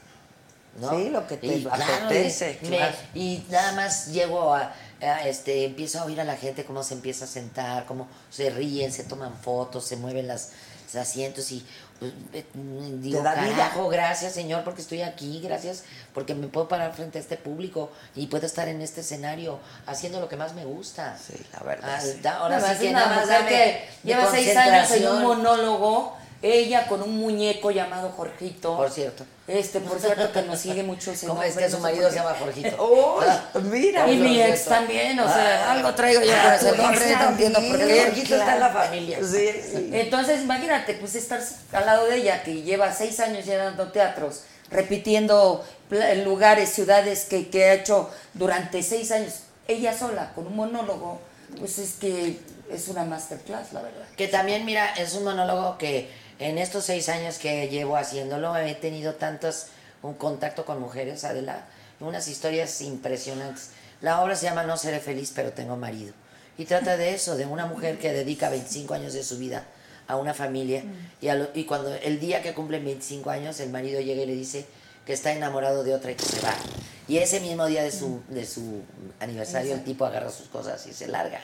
¿No? 0.78 0.90
Sí, 0.90 1.10
lo 1.10 1.26
que 1.26 1.36
te 1.36 1.46
Y, 1.46 1.64
claro, 1.64 2.06
apetece, 2.06 2.58
me- 2.62 2.68
claro. 2.68 2.96
y 3.14 3.44
nada 3.50 3.72
más 3.72 4.06
llego 4.08 4.54
a, 4.54 4.72
a, 5.02 5.26
este, 5.28 5.64
empiezo 5.64 6.00
a 6.00 6.04
oír 6.04 6.20
a 6.20 6.24
la 6.24 6.36
gente 6.36 6.64
cómo 6.64 6.82
se 6.82 6.94
empieza 6.94 7.24
a 7.24 7.28
sentar, 7.28 7.86
cómo 7.86 8.08
se 8.30 8.50
ríen, 8.50 8.92
se 8.92 9.04
toman 9.04 9.34
fotos, 9.34 9.84
se 9.86 9.96
mueven 9.96 10.28
las, 10.28 10.50
los 10.86 10.94
asientos 10.96 11.50
y 11.52 11.66
pues, 11.98 12.12
eh, 12.32 12.44
digo, 12.54 13.22
da 13.22 13.34
vida. 13.34 13.50
carajo, 13.56 13.88
gracias 13.88 14.32
Señor 14.32 14.64
porque 14.64 14.80
estoy 14.80 15.02
aquí, 15.02 15.40
gracias 15.42 15.82
porque 16.14 16.34
me 16.34 16.46
puedo 16.48 16.66
parar 16.68 16.94
frente 16.94 17.18
a 17.18 17.20
este 17.20 17.36
público 17.36 17.90
y 18.16 18.26
puedo 18.28 18.46
estar 18.46 18.68
en 18.68 18.80
este 18.80 19.02
escenario 19.02 19.58
haciendo 19.86 20.18
lo 20.20 20.28
que 20.28 20.36
más 20.36 20.54
me 20.54 20.64
gusta. 20.64 21.18
Sí, 21.18 21.34
la 21.52 21.60
verdad. 21.64 21.96
Ah, 21.96 22.00
sí. 22.00 22.18
da- 22.22 22.36
ahora 22.38 22.60
sí 22.74 22.78
que 22.86 22.92
nada 22.92 23.16
más 23.16 23.28
dame 23.28 23.48
que 23.48 23.84
lleva 24.04 24.30
seis 24.30 24.56
años 24.56 24.90
en 24.92 25.08
un 25.08 25.22
monólogo, 25.24 26.16
ella 26.42 26.86
con 26.86 27.02
un 27.02 27.18
muñeco 27.18 27.70
llamado 27.70 28.10
Jorgito. 28.10 28.76
Por 28.76 28.90
cierto. 28.90 29.24
Este, 29.46 29.80
por 29.80 29.98
cierto, 30.00 30.32
que 30.32 30.42
nos 30.42 30.58
sigue 30.58 30.82
mucho 30.82 31.10
ese 31.10 31.26
¿Cómo 31.26 31.42
es 31.42 31.56
que 31.56 31.68
su 31.68 31.76
no 31.76 31.82
marido 31.82 32.08
se 32.08 32.16
llama 32.16 32.36
Jorgito? 32.38 32.76
Oh, 32.78 33.20
mira. 33.62 34.10
Y 34.10 34.16
mi 34.16 34.40
ex 34.40 34.64
también, 34.64 35.18
o 35.20 35.26
sea, 35.26 35.66
Ah. 35.66 35.72
algo 35.72 35.94
traigo 35.94 36.22
yo 36.22 36.32
con 36.32 36.52
ese 36.54 36.76
nombre, 36.76 37.16
no 37.16 37.28
entiendo 37.30 37.60
por 37.60 37.78
qué. 37.78 38.04
Jorgito 38.06 38.36
está 38.36 38.54
en 38.54 38.60
la 38.60 38.70
familia. 38.70 39.18
Sí, 39.20 39.50
sí. 39.70 39.90
Entonces, 39.92 40.42
imagínate, 40.42 40.94
pues 40.94 41.14
estar 41.14 41.40
al 41.72 41.86
lado 41.86 42.06
de 42.06 42.16
ella, 42.16 42.42
que 42.42 42.62
lleva 42.62 42.92
seis 42.92 43.20
años 43.20 43.44
ya 43.44 43.56
dando 43.58 43.90
teatros, 43.92 44.42
repitiendo 44.70 45.64
lugares, 46.24 46.70
ciudades 46.70 47.24
que, 47.24 47.48
que 47.48 47.64
ha 47.64 47.74
hecho 47.74 48.08
durante 48.34 48.82
seis 48.82 49.10
años, 49.10 49.40
ella 49.68 49.96
sola, 49.96 50.32
con 50.34 50.46
un 50.46 50.56
monólogo, 50.56 51.20
pues 51.58 51.78
es 51.78 51.94
que 51.94 52.38
es 52.72 52.88
una 52.88 53.04
masterclass, 53.04 53.72
la 53.72 53.82
verdad. 53.82 54.06
Que 54.16 54.28
también, 54.28 54.64
mira, 54.64 54.94
es 54.94 55.14
un 55.14 55.24
monólogo 55.24 55.76
que 55.78 56.08
en 56.40 56.58
estos 56.58 56.84
seis 56.84 57.08
años 57.08 57.38
que 57.38 57.68
llevo 57.68 57.96
haciéndolo 57.96 58.56
he 58.56 58.74
tenido 58.74 59.14
tantos 59.14 59.66
un 60.02 60.14
contacto 60.14 60.64
con 60.64 60.80
mujeres, 60.80 61.24
Adela, 61.24 61.66
unas 62.00 62.26
historias 62.28 62.80
impresionantes. 62.80 63.68
La 64.00 64.22
obra 64.22 64.34
se 64.34 64.46
llama 64.46 64.62
No 64.64 64.76
seré 64.78 64.98
feliz, 65.00 65.32
pero 65.34 65.52
tengo 65.52 65.76
marido. 65.76 66.14
Y 66.56 66.64
trata 66.64 66.96
de 66.96 67.14
eso, 67.14 67.36
de 67.36 67.44
una 67.46 67.66
mujer 67.66 67.98
que 67.98 68.12
dedica 68.12 68.48
25 68.48 68.94
años 68.94 69.12
de 69.12 69.22
su 69.22 69.38
vida 69.38 69.64
a 70.08 70.16
una 70.16 70.34
familia 70.34 70.82
y, 71.20 71.28
a 71.28 71.34
lo- 71.34 71.50
y 71.54 71.64
cuando 71.64 71.94
el 71.94 72.18
día 72.18 72.42
que 72.42 72.54
cumplen 72.54 72.84
25 72.84 73.30
años 73.30 73.60
el 73.60 73.70
marido 73.70 74.00
llega 74.00 74.22
y 74.22 74.26
le 74.26 74.34
dice 74.34 74.66
que 75.06 75.12
está 75.12 75.32
enamorado 75.32 75.84
de 75.84 75.94
otra 75.94 76.10
y 76.10 76.14
que 76.14 76.24
se 76.24 76.40
va. 76.40 76.54
Y 77.06 77.18
ese 77.18 77.40
mismo 77.40 77.66
día 77.66 77.82
de 77.82 77.90
su, 77.92 78.22
de 78.28 78.46
su 78.46 78.82
aniversario 79.20 79.74
el 79.74 79.84
tipo 79.84 80.04
agarra 80.06 80.30
sus 80.30 80.48
cosas 80.48 80.86
y 80.86 80.92
se 80.94 81.06
larga. 81.08 81.40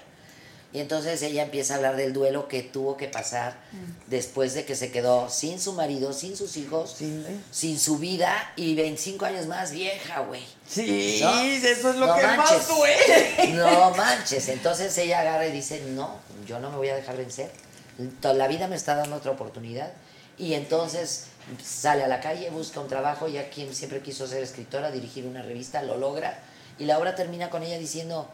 Y 0.76 0.80
entonces 0.80 1.22
ella 1.22 1.42
empieza 1.44 1.72
a 1.72 1.76
hablar 1.78 1.96
del 1.96 2.12
duelo 2.12 2.48
que 2.48 2.62
tuvo 2.62 2.98
que 2.98 3.08
pasar 3.08 3.56
después 4.08 4.52
de 4.52 4.66
que 4.66 4.76
se 4.76 4.92
quedó 4.92 5.30
sin 5.30 5.58
su 5.58 5.72
marido, 5.72 6.12
sin 6.12 6.36
sus 6.36 6.58
hijos, 6.58 6.94
sin 7.50 7.80
su 7.80 7.96
vida 7.96 8.52
y 8.56 8.74
25 8.74 9.24
años 9.24 9.46
más 9.46 9.70
vieja, 9.70 10.20
güey. 10.20 10.44
Sí, 10.68 11.20
¿No? 11.22 11.40
eso 11.40 11.88
es 11.90 11.96
lo 11.96 12.06
No 12.08 12.14
que 12.14 12.22
manches. 12.26 12.56
más 12.58 12.68
duele. 12.68 13.52
No 13.54 13.90
manches. 13.92 14.50
Entonces 14.50 14.98
ella 14.98 15.20
agarra 15.20 15.46
y 15.46 15.52
dice, 15.52 15.80
no, 15.94 16.18
yo 16.46 16.60
no 16.60 16.68
me 16.70 16.76
voy 16.76 16.90
a 16.90 16.94
dejar 16.96 17.16
vencer. 17.16 17.50
La 18.22 18.46
vida 18.46 18.68
me 18.68 18.76
está 18.76 18.96
dando 18.96 19.16
otra 19.16 19.30
oportunidad. 19.30 19.90
Y 20.36 20.52
entonces 20.52 21.28
sale 21.64 22.04
a 22.04 22.08
la 22.08 22.20
calle, 22.20 22.50
busca 22.50 22.80
un 22.80 22.88
trabajo, 22.88 23.28
ya 23.28 23.48
quien 23.48 23.74
siempre 23.74 24.00
quiso 24.02 24.26
ser 24.26 24.42
escritora, 24.42 24.90
dirigir 24.90 25.24
una 25.24 25.40
revista, 25.40 25.80
lo 25.80 25.96
logra. 25.96 26.38
Y 26.78 26.84
la 26.84 26.98
obra 26.98 27.14
termina 27.14 27.48
con 27.48 27.62
ella 27.62 27.78
diciendo, 27.78 28.28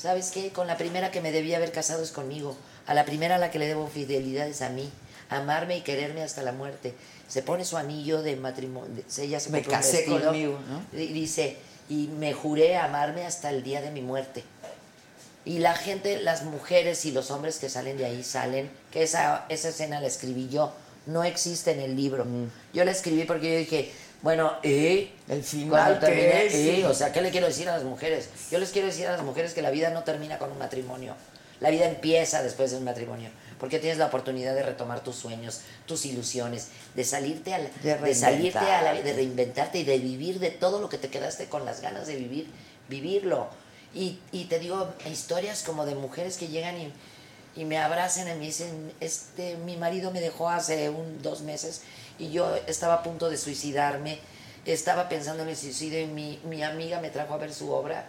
¿sabes 0.00 0.30
qué? 0.30 0.50
Con 0.50 0.66
la 0.66 0.76
primera 0.76 1.10
que 1.10 1.20
me 1.20 1.32
debía 1.32 1.58
haber 1.58 1.72
casado 1.72 2.02
es 2.02 2.10
conmigo. 2.10 2.56
A 2.86 2.94
la 2.94 3.04
primera 3.04 3.36
a 3.36 3.38
la 3.38 3.50
que 3.50 3.58
le 3.58 3.66
debo 3.66 3.86
fidelidad 3.86 4.48
es 4.48 4.62
a 4.62 4.70
mí. 4.70 4.90
Amarme 5.28 5.76
y 5.76 5.80
quererme 5.82 6.22
hasta 6.22 6.42
la 6.42 6.52
muerte. 6.52 6.94
Se 7.28 7.42
pone 7.42 7.64
su 7.64 7.76
anillo 7.76 8.22
de 8.22 8.36
matrimonio. 8.36 9.04
Ella 9.18 9.38
se 9.38 9.50
Me 9.50 9.58
un 9.58 9.64
casé 9.64 9.98
vestido, 9.98 10.24
conmigo, 10.24 10.58
¿no? 10.68 10.98
y 10.98 11.06
dice, 11.08 11.56
y 11.88 12.08
me 12.08 12.32
juré 12.32 12.76
amarme 12.76 13.26
hasta 13.26 13.50
el 13.50 13.62
día 13.62 13.82
de 13.82 13.90
mi 13.90 14.00
muerte. 14.00 14.42
Y 15.44 15.58
la 15.58 15.74
gente, 15.74 16.20
las 16.20 16.44
mujeres 16.44 17.04
y 17.04 17.12
los 17.12 17.30
hombres 17.30 17.58
que 17.58 17.68
salen 17.68 17.96
de 17.96 18.06
ahí 18.06 18.22
salen, 18.24 18.70
que 18.90 19.02
esa, 19.02 19.46
esa 19.48 19.68
escena 19.68 20.00
la 20.00 20.06
escribí 20.06 20.48
yo, 20.48 20.72
no 21.06 21.24
existe 21.24 21.72
en 21.72 21.80
el 21.80 21.96
libro. 21.96 22.26
Yo 22.72 22.84
la 22.84 22.90
escribí 22.90 23.24
porque 23.24 23.52
yo 23.52 23.58
dije, 23.58 23.92
bueno, 24.22 24.52
¿eh? 24.62 25.12
El 25.28 25.42
final, 25.42 25.68
Cuando 25.70 26.00
¿qué 26.00 26.06
termine, 26.06 26.80
es? 26.80 26.86
O 26.86 26.94
sea, 26.94 27.12
¿qué 27.12 27.22
le 27.22 27.30
quiero 27.30 27.46
decir 27.46 27.68
a 27.68 27.72
las 27.72 27.84
mujeres? 27.84 28.28
Yo 28.50 28.58
les 28.58 28.70
quiero 28.70 28.88
decir 28.88 29.06
a 29.06 29.12
las 29.12 29.22
mujeres 29.22 29.54
que 29.54 29.62
la 29.62 29.70
vida 29.70 29.90
no 29.90 30.04
termina 30.04 30.38
con 30.38 30.50
un 30.52 30.58
matrimonio. 30.58 31.14
La 31.60 31.70
vida 31.70 31.86
empieza 31.86 32.42
después 32.42 32.70
de 32.70 32.78
un 32.78 32.84
matrimonio. 32.84 33.30
Porque 33.58 33.78
tienes 33.78 33.98
la 33.98 34.06
oportunidad 34.06 34.54
de 34.54 34.62
retomar 34.62 35.00
tus 35.00 35.16
sueños, 35.16 35.60
tus 35.86 36.06
ilusiones, 36.06 36.68
de 36.94 37.04
salirte 37.04 37.52
a 37.52 37.58
la, 37.58 37.68
De 37.82 37.94
de 37.96 38.14
salirte 38.14 38.58
a 38.58 38.62
la, 38.82 38.92
reinventarte. 38.92 39.02
de 39.02 39.12
reinventarte 39.12 39.78
y 39.78 39.84
de 39.84 39.98
vivir 39.98 40.38
de 40.38 40.50
todo 40.50 40.80
lo 40.80 40.88
que 40.88 40.96
te 40.98 41.08
quedaste 41.08 41.46
con 41.46 41.66
las 41.66 41.82
ganas 41.82 42.06
de 42.06 42.16
vivir, 42.16 42.46
vivirlo. 42.88 43.48
Y, 43.94 44.18
y 44.32 44.44
te 44.44 44.58
digo, 44.58 44.88
historias 45.10 45.62
como 45.62 45.84
de 45.84 45.94
mujeres 45.94 46.38
que 46.38 46.48
llegan 46.48 46.78
y, 46.78 46.92
y 47.54 47.64
me 47.66 47.76
abrazan 47.78 48.28
y 48.28 48.34
me 48.38 48.46
dicen, 48.46 48.92
este, 49.00 49.56
mi 49.56 49.76
marido 49.76 50.10
me 50.10 50.20
dejó 50.20 50.48
hace 50.48 50.88
un, 50.88 51.20
dos 51.22 51.42
meses 51.42 51.82
y 52.20 52.30
yo 52.30 52.54
estaba 52.66 52.94
a 52.94 53.02
punto 53.02 53.30
de 53.30 53.38
suicidarme, 53.38 54.18
estaba 54.66 55.08
pensando 55.08 55.42
en 55.42 55.48
el 55.48 55.56
suicidio 55.56 56.00
y 56.00 56.06
mi, 56.06 56.38
mi 56.44 56.62
amiga 56.62 57.00
me 57.00 57.10
trajo 57.10 57.34
a 57.34 57.38
ver 57.38 57.52
su 57.52 57.72
obra 57.72 58.04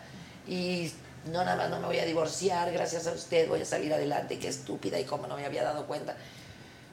y 0.47 0.91
no 1.31 1.43
nada 1.45 1.55
más 1.55 1.69
no 1.69 1.79
me 1.79 1.87
voy 1.87 1.99
a 1.99 2.05
divorciar, 2.05 2.71
gracias 2.71 3.07
a 3.07 3.13
usted 3.13 3.47
voy 3.47 3.61
a 3.61 3.65
salir 3.65 3.93
adelante, 3.93 4.37
qué 4.37 4.49
estúpida 4.49 4.99
y 4.99 5.05
cómo 5.05 5.27
no 5.27 5.37
me 5.37 5.45
había 5.45 5.63
dado 5.63 5.87
cuenta. 5.87 6.15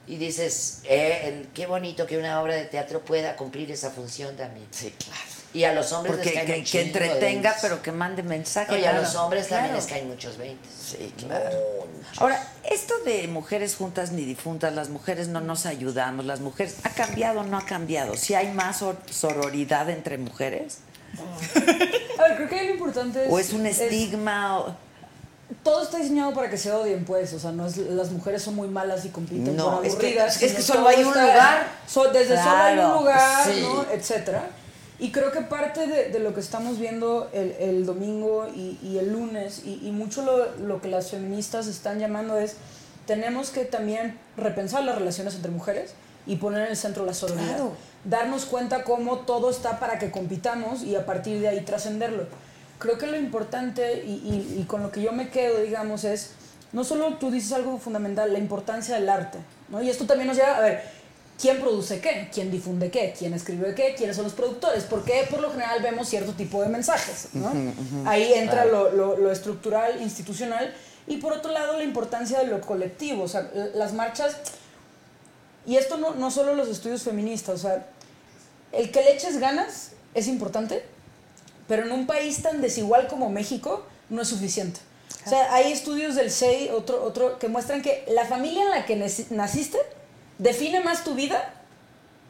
Y 0.07 0.17
dices, 0.17 0.81
eh, 0.85 1.45
qué 1.53 1.67
bonito 1.67 2.07
que 2.07 2.17
una 2.17 2.41
obra 2.41 2.55
de 2.55 2.65
teatro 2.65 3.01
pueda 3.01 3.35
cumplir 3.35 3.69
esa 3.71 3.91
función 3.91 4.35
también. 4.35 4.67
Sí, 4.71 4.91
claro. 4.97 5.38
Y 5.51 5.63
a 5.63 5.73
los 5.73 5.91
hombres 5.93 6.15
Porque 6.17 6.31
les 6.31 6.45
caen 6.45 6.63
que, 6.63 6.81
entretenga, 6.81 7.55
pero 7.61 7.81
que 7.81 7.91
mande 7.91 8.21
mensaje. 8.21 8.71
No, 8.71 8.77
y 8.77 8.81
a 8.85 8.91
claro. 8.91 9.01
los 9.01 9.15
hombres 9.15 9.47
también 9.47 9.71
Claro. 9.71 9.81
les 9.81 9.87
caen 9.91 10.07
muchos 10.07 10.37
20. 10.37 10.69
Sí, 10.69 11.13
claro. 11.17 11.49
Ahora, 12.17 12.47
esto 12.69 12.93
de 13.05 13.27
mujeres 13.27 13.75
juntas 13.75 14.11
ni 14.11 14.25
difuntas, 14.25 14.73
las 14.73 14.89
mujeres 14.89 15.27
no 15.27 15.41
nos 15.41 15.65
ayudamos, 15.65 16.25
las 16.25 16.39
mujeres, 16.39 16.75
¿ha 16.83 16.89
cambiado 16.91 17.39
o 17.39 17.43
no 17.43 17.57
ha 17.57 17.65
cambiado? 17.65 18.15
¿Si 18.15 18.35
hay 18.35 18.51
más 18.51 18.77
sor- 18.77 18.97
sororidad 19.09 19.89
entre 19.89 20.17
mujeres? 20.19 20.79
A 22.19 22.21
ver, 22.23 22.35
creo 22.35 22.49
que 22.49 22.63
lo 22.65 22.73
importante 22.73 23.25
es... 23.25 23.31
¿O 23.31 23.39
es 23.39 23.51
un 23.51 23.65
estigma? 23.65 24.59
o- 24.59 24.75
todo 25.63 25.81
está 25.81 25.97
diseñado 25.97 26.31
para 26.35 26.47
que 26.47 26.57
se 26.59 26.71
odien, 26.71 27.03
pues. 27.05 27.33
O 27.33 27.39
sea, 27.39 27.51
no 27.51 27.65
es, 27.65 27.75
las 27.77 28.11
mujeres 28.11 28.43
son 28.43 28.53
muy 28.55 28.67
malas 28.67 29.03
y 29.05 29.09
compiten 29.09 29.55
No, 29.55 29.77
por 29.77 29.85
es 29.85 29.95
que- 29.95 30.15
es 30.15 30.63
solo 30.63 30.87
hay 30.87 30.97
un 31.03 31.05
lugar. 31.11 31.67
so- 31.87 32.07
desde 32.11 32.37
solo 32.37 32.55
hay 32.57 32.77
un 32.77 32.91
lugar, 32.93 33.45
sí. 33.51 33.61
¿no? 33.61 33.85
Etcétera. 33.91 34.47
Y 34.99 35.11
creo 35.11 35.31
que 35.31 35.41
parte 35.41 35.87
de, 35.87 36.09
de 36.09 36.19
lo 36.19 36.33
que 36.33 36.41
estamos 36.41 36.77
viendo 36.77 37.29
el, 37.31 37.51
el 37.59 37.85
domingo 37.85 38.47
y, 38.53 38.77
y 38.83 38.97
el 38.97 39.13
lunes, 39.13 39.61
y, 39.65 39.79
y 39.87 39.91
mucho 39.91 40.23
lo, 40.23 40.57
lo 40.57 40.81
que 40.81 40.89
las 40.89 41.09
feministas 41.11 41.67
están 41.67 41.99
llamando 41.99 42.37
es, 42.37 42.55
tenemos 43.05 43.49
que 43.49 43.63
también 43.65 44.17
repensar 44.35 44.83
las 44.83 44.97
relaciones 44.97 45.35
entre 45.35 45.51
mujeres 45.51 45.93
y 46.27 46.35
poner 46.35 46.63
en 46.65 46.71
el 46.71 46.77
centro 46.77 47.05
la 47.05 47.13
sororidad. 47.13 47.47
Claro. 47.47 47.71
Darnos 48.03 48.45
cuenta 48.45 48.83
cómo 48.83 49.19
todo 49.19 49.49
está 49.49 49.79
para 49.79 49.99
que 49.99 50.11
compitamos 50.11 50.83
y 50.83 50.95
a 50.95 51.05
partir 51.05 51.39
de 51.39 51.47
ahí 51.47 51.61
trascenderlo. 51.61 52.25
Creo 52.77 52.97
que 52.97 53.07
lo 53.07 53.17
importante 53.17 54.03
y, 54.05 54.11
y- 54.11 54.59
y 54.61 54.63
con 54.65 54.83
lo 54.83 54.91
que 54.91 55.01
yo 55.01 55.11
me 55.11 55.29
quedo, 55.29 55.61
digamos, 55.61 56.03
es, 56.03 56.31
no 56.71 56.83
solo 56.83 57.15
tú 57.15 57.31
dices 57.31 57.53
algo 57.53 57.77
fundamental, 57.79 58.31
la 58.31 58.39
importancia 58.39 58.95
del 58.95 59.09
arte, 59.09 59.39
¿no? 59.69 59.81
Y 59.81 59.89
esto 59.89 60.05
también 60.05 60.27
nos 60.27 60.37
lleva, 60.37 60.57
a 60.57 60.61
ver, 60.61 60.83
¿quién 61.39 61.59
produce 61.59 61.99
qué? 62.01 62.29
¿Quién 62.33 62.51
difunde 62.51 62.91
qué? 62.91 63.13
¿Quién 63.17 63.33
escribe 63.33 63.73
qué? 63.75 63.95
¿Quiénes 63.97 64.15
son 64.15 64.25
los 64.25 64.33
productores? 64.33 64.83
Porque 64.83 65.25
por 65.29 65.39
lo 65.41 65.51
general 65.51 65.81
vemos 65.81 66.09
cierto 66.09 66.33
tipo 66.33 66.61
de 66.61 66.69
mensajes, 66.69 67.29
¿no? 67.33 67.47
Ujú, 67.47 67.57
ujú. 67.57 68.03
Ahí 68.09 68.33
entra 68.33 68.65
lo, 68.65 68.91
lo- 68.91 69.17
lo 69.17 69.31
estructural, 69.31 70.01
institucional, 70.01 70.73
y 71.07 71.17
por 71.17 71.33
otro 71.33 71.51
lado 71.51 71.77
la 71.77 71.83
importancia 71.83 72.39
de 72.39 72.47
lo 72.47 72.61
colectivo, 72.61 73.23
o 73.23 73.27
sea, 73.27 73.49
las 73.73 73.93
marchas, 73.93 74.35
y 75.65 75.77
esto 75.77 75.97
no, 75.97 76.15
no 76.15 76.31
solo 76.31 76.55
los 76.55 76.67
estudios 76.67 77.03
feministas, 77.03 77.55
o 77.55 77.57
sea, 77.67 77.87
el 78.71 78.91
que 78.91 79.01
le 79.01 79.13
eches 79.15 79.39
ganas 79.39 79.91
es 80.13 80.27
importante, 80.27 80.83
pero 81.67 81.83
en 81.83 81.91
un 81.91 82.05
país 82.07 82.41
tan 82.41 82.61
desigual 82.61 83.07
como 83.07 83.29
México 83.29 83.85
no 84.09 84.21
es 84.21 84.27
suficiente. 84.27 84.79
O 85.25 85.29
sea, 85.29 85.53
hay 85.53 85.71
estudios 85.71 86.15
del 86.15 86.31
SEI, 86.31 86.69
otro, 86.69 87.03
otro, 87.03 87.37
que 87.39 87.47
muestran 87.47 87.81
que 87.81 88.05
la 88.09 88.25
familia 88.25 88.63
en 88.63 88.69
la 88.69 88.85
que 88.85 88.95
naciste 88.95 89.77
define 90.39 90.79
más 90.81 91.03
tu 91.03 91.13
vida 91.13 91.53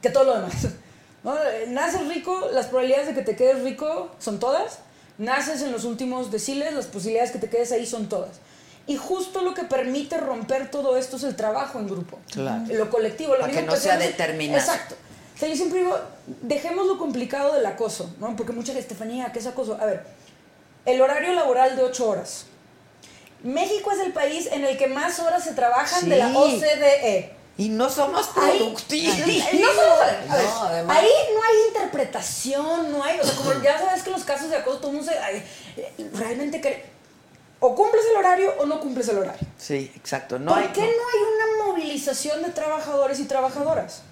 que 0.01 0.09
todo 0.09 0.25
lo 0.25 0.33
demás. 0.35 0.53
¿no? 1.23 1.35
Naces 1.69 2.07
rico, 2.07 2.49
las 2.51 2.65
probabilidades 2.67 3.07
de 3.07 3.13
que 3.13 3.21
te 3.21 3.35
quedes 3.37 3.63
rico 3.63 4.11
son 4.19 4.39
todas. 4.39 4.79
Naces 5.17 5.61
en 5.61 5.71
los 5.71 5.83
últimos 5.85 6.31
deciles, 6.31 6.73
las 6.73 6.85
posibilidades 6.87 7.31
que 7.31 7.39
te 7.39 7.49
quedes 7.49 7.71
ahí 7.71 7.85
son 7.85 8.07
todas. 8.09 8.31
Y 8.87 8.95
justo 8.97 9.41
lo 9.41 9.53
que 9.53 9.63
permite 9.63 10.17
romper 10.17 10.71
todo 10.71 10.97
esto 10.97 11.17
es 11.17 11.23
el 11.23 11.35
trabajo 11.35 11.77
en 11.79 11.87
grupo. 11.87 12.17
Claro. 12.31 12.63
Lo 12.73 12.89
colectivo. 12.89 13.33
Lo 13.33 13.41
Para 13.41 13.53
mismo 13.53 13.61
que 13.67 13.67
no 13.67 13.75
sea 13.75 13.95
hacemos- 13.95 14.11
determinado. 14.17 14.59
Exacto. 14.59 14.95
O 15.35 15.37
sea, 15.39 15.47
yo 15.49 15.55
siempre 15.55 15.79
digo, 15.79 15.97
dejemos 16.41 16.87
lo 16.87 16.97
complicado 16.97 17.53
del 17.53 17.65
acoso, 17.65 18.13
¿no? 18.19 18.35
Porque 18.35 18.51
mucha 18.51 18.67
gente, 18.73 18.81
Estefanía, 18.81 19.31
¿qué 19.31 19.39
es 19.39 19.45
acoso? 19.47 19.77
A 19.79 19.85
ver, 19.85 20.03
el 20.85 20.99
horario 21.01 21.33
laboral 21.33 21.75
de 21.75 21.83
8 21.83 22.09
horas. 22.09 22.45
México 23.43 23.91
es 23.91 23.99
el 23.99 24.11
país 24.11 24.47
en 24.51 24.65
el 24.65 24.77
que 24.77 24.87
más 24.87 25.19
horas 25.19 25.43
se 25.43 25.53
trabajan 25.53 26.09
de 26.09 26.17
la. 26.17 26.27
OCDE. 26.37 27.31
Y 27.59 27.67
no 27.67 27.89
somos 27.89 28.27
productivos. 28.27 29.15
Ahí, 29.19 29.59
no 29.61 29.67
somos- 29.67 29.99
a 30.01 30.05
ver, 30.05 30.45
No, 30.45 30.63
además- 30.63 30.97
ahí 30.97 31.09
no 31.35 31.43
hay 31.43 31.67
interpretación, 31.67 32.91
no 32.93 33.03
hay, 33.03 33.19
o 33.19 33.23
sea, 33.25 33.35
como 33.35 33.61
ya 33.61 33.77
sabes 33.77 34.01
que 34.01 34.11
los 34.11 34.23
casos 34.23 34.49
de 34.49 34.55
acoso 34.55 34.77
todo 34.77 34.91
el 34.91 34.95
mundo 34.97 35.11
se, 35.11 35.19
ay, 35.19 35.43
realmente 36.13 36.61
que 36.61 36.85
o 37.59 37.75
cumples 37.75 38.05
el 38.11 38.15
horario 38.15 38.53
o 38.59 38.65
no 38.65 38.79
cumples 38.79 39.09
el 39.09 39.17
horario. 39.17 39.45
Sí, 39.57 39.91
exacto. 39.93 40.39
No 40.39 40.53
¿Por 40.53 40.61
hay, 40.63 40.69
qué 40.69 40.79
no 40.79 40.87
hay 40.87 40.87
una 41.35 41.65
movilización 41.65 42.43
de 42.43 42.49
trabajadores 42.51 43.19
y 43.19 43.25
trabajadoras? 43.25 44.03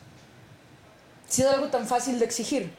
Si 1.30 1.42
es 1.42 1.48
algo 1.48 1.68
tan 1.68 1.88
fácil 1.88 2.20
de 2.20 2.26
exigir. 2.26 2.74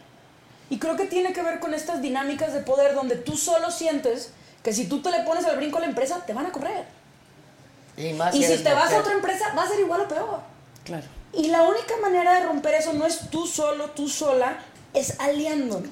Y 0.68 0.78
creo 0.78 0.96
que 0.96 1.06
tiene 1.06 1.32
que 1.32 1.40
ver 1.40 1.60
con 1.60 1.72
estas 1.72 2.02
dinámicas 2.02 2.52
de 2.52 2.60
poder 2.60 2.94
donde 2.94 3.16
tú 3.16 3.38
solo 3.38 3.70
sientes 3.70 4.32
que 4.62 4.74
si 4.74 4.86
tú 4.86 5.00
te 5.00 5.10
le 5.10 5.20
pones 5.20 5.46
al 5.46 5.56
brinco 5.56 5.78
a 5.78 5.80
la 5.80 5.86
empresa, 5.86 6.22
te 6.26 6.34
van 6.34 6.44
a 6.44 6.52
correr. 6.52 6.84
Y, 7.96 8.12
más 8.12 8.34
Y 8.34 8.44
si 8.44 8.58
te 8.62 8.74
vas 8.74 8.92
a 8.92 8.98
otra 9.00 9.14
empresa, 9.14 9.54
va 9.56 9.62
a 9.62 9.68
ser 9.68 9.80
igual 9.80 10.02
o 10.02 10.08
peor. 10.08 10.57
Claro. 10.88 11.04
Y 11.32 11.46
la 11.48 11.62
única 11.62 11.96
manera 12.02 12.34
de 12.40 12.46
romper 12.46 12.74
eso 12.74 12.92
no 12.94 13.06
es 13.06 13.30
tú 13.30 13.46
solo, 13.46 13.90
tú 13.90 14.08
sola, 14.08 14.58
es 14.94 15.20
aliándonos. 15.20 15.88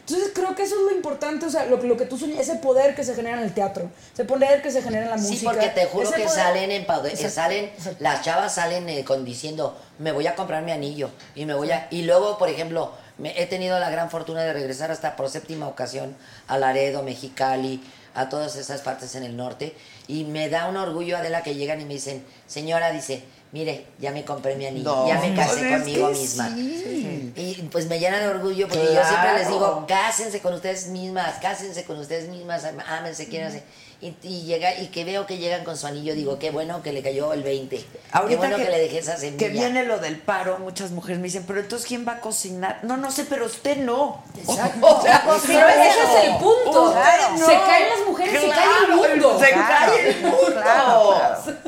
Entonces 0.00 0.32
creo 0.34 0.54
que 0.56 0.64
eso 0.64 0.74
es 0.74 0.82
lo 0.82 0.96
importante, 0.96 1.46
o 1.46 1.50
sea, 1.50 1.64
lo, 1.66 1.76
lo 1.76 1.96
que 1.96 2.06
tú 2.06 2.18
sueñas, 2.18 2.40
ese 2.40 2.56
poder 2.56 2.96
que 2.96 3.04
se 3.04 3.14
genera 3.14 3.38
en 3.38 3.44
el 3.44 3.54
teatro, 3.54 3.88
ese 4.12 4.24
poder 4.24 4.60
que 4.60 4.72
se 4.72 4.82
genera 4.82 5.04
en 5.04 5.10
la 5.12 5.18
Sí, 5.18 5.28
música. 5.34 5.52
porque 5.52 5.68
te 5.68 5.86
juro 5.86 6.10
que 6.10 6.24
poder- 6.24 6.28
salen 6.28 6.72
en 6.72 6.84
pau- 6.86 7.06
eh, 7.06 7.16
salen 7.30 7.70
las 8.00 8.22
chavas 8.22 8.52
salen 8.52 8.88
eh, 8.88 9.04
con 9.04 9.24
diciendo 9.24 9.78
me 10.00 10.10
voy 10.10 10.26
a 10.26 10.34
comprar 10.34 10.64
mi 10.64 10.72
anillo 10.72 11.08
y 11.36 11.46
me 11.46 11.54
voy 11.54 11.70
a 11.70 11.86
y 11.92 12.02
luego 12.02 12.36
por 12.36 12.48
ejemplo 12.48 12.90
me, 13.18 13.40
he 13.40 13.46
tenido 13.46 13.78
la 13.78 13.90
gran 13.90 14.10
fortuna 14.10 14.42
de 14.42 14.52
regresar 14.52 14.90
hasta 14.90 15.14
por 15.14 15.30
séptima 15.30 15.68
ocasión 15.68 16.16
a 16.48 16.58
Laredo, 16.58 17.04
Mexicali, 17.04 17.80
a 18.14 18.28
todas 18.28 18.56
esas 18.56 18.80
partes 18.80 19.14
en 19.14 19.22
el 19.22 19.36
norte 19.36 19.76
y 20.08 20.24
me 20.24 20.48
da 20.48 20.66
un 20.66 20.76
orgullo 20.78 21.16
Adela 21.16 21.44
que 21.44 21.54
llegan 21.54 21.80
y 21.80 21.84
me 21.84 21.94
dicen 21.94 22.24
señora 22.48 22.90
dice 22.90 23.22
mire 23.52 23.86
ya 23.98 24.10
me 24.10 24.24
compré 24.24 24.56
mi 24.56 24.66
anillo 24.66 24.90
No, 24.90 25.08
ya 25.08 25.20
me 25.20 25.34
casé 25.34 25.68
es 25.72 25.78
conmigo 25.78 26.08
misma 26.08 26.48
sí. 26.54 27.32
y 27.36 27.54
pues 27.70 27.86
me 27.86 27.98
llena 28.00 28.18
de 28.18 28.28
orgullo 28.28 28.66
porque 28.66 28.94
yo 28.94 29.04
siempre 29.04 29.34
les 29.38 29.48
digo 29.48 29.84
cásense 29.86 30.40
con 30.40 30.54
ustedes 30.54 30.88
mismas, 30.88 31.34
cásense 31.40 31.84
con 31.84 31.98
ustedes 31.98 32.28
mismas, 32.28 32.64
ámense, 32.88 33.28
quiéranse. 33.28 33.62
Y, 34.02 34.16
y 34.24 34.42
llega 34.42 34.74
y 34.80 34.88
que 34.88 35.04
veo 35.04 35.26
que 35.26 35.38
llegan 35.38 35.62
con 35.62 35.76
su 35.76 35.86
anillo, 35.86 36.12
digo, 36.14 36.36
qué 36.40 36.50
bueno 36.50 36.82
que 36.82 36.92
le 36.92 37.02
cayó 37.04 37.32
el 37.32 37.44
20. 37.44 37.76
qué 37.76 37.86
Ahorita 38.10 38.38
bueno 38.40 38.56
que, 38.56 38.64
que, 38.64 38.70
le 38.70 38.78
dejé 38.80 38.98
esa 38.98 39.16
semilla. 39.16 39.38
que 39.38 39.48
viene 39.50 39.84
lo 39.84 40.00
del 40.00 40.18
paro, 40.18 40.58
muchas 40.58 40.90
mujeres 40.90 41.18
me 41.18 41.24
dicen, 41.28 41.44
pero 41.46 41.60
entonces 41.60 41.86
¿quién 41.86 42.04
va 42.06 42.14
a 42.14 42.20
cocinar? 42.20 42.80
No, 42.82 42.96
no 42.96 43.12
sé, 43.12 43.24
pero 43.26 43.46
usted 43.46 43.76
no. 43.76 44.20
Exacto. 44.36 44.86
O 44.98 45.02
sea, 45.02 45.22
Pero 45.46 45.68
ese 45.68 45.88
es 45.88 46.24
el 46.24 46.32
punto. 46.32 46.82
Usted 46.90 47.30
no. 47.38 47.46
Se 47.46 47.52
caen 47.60 47.88
las 47.90 48.08
mujeres, 48.08 48.40
se 48.40 48.48
cae 48.48 48.64
el 48.64 48.86
Claro, 48.86 48.96
mundo. 48.96 49.38
Se 49.38 49.52
Claro. 49.52 49.92
cae 49.92 50.08
el 50.10 50.20
mundo. 50.22 50.62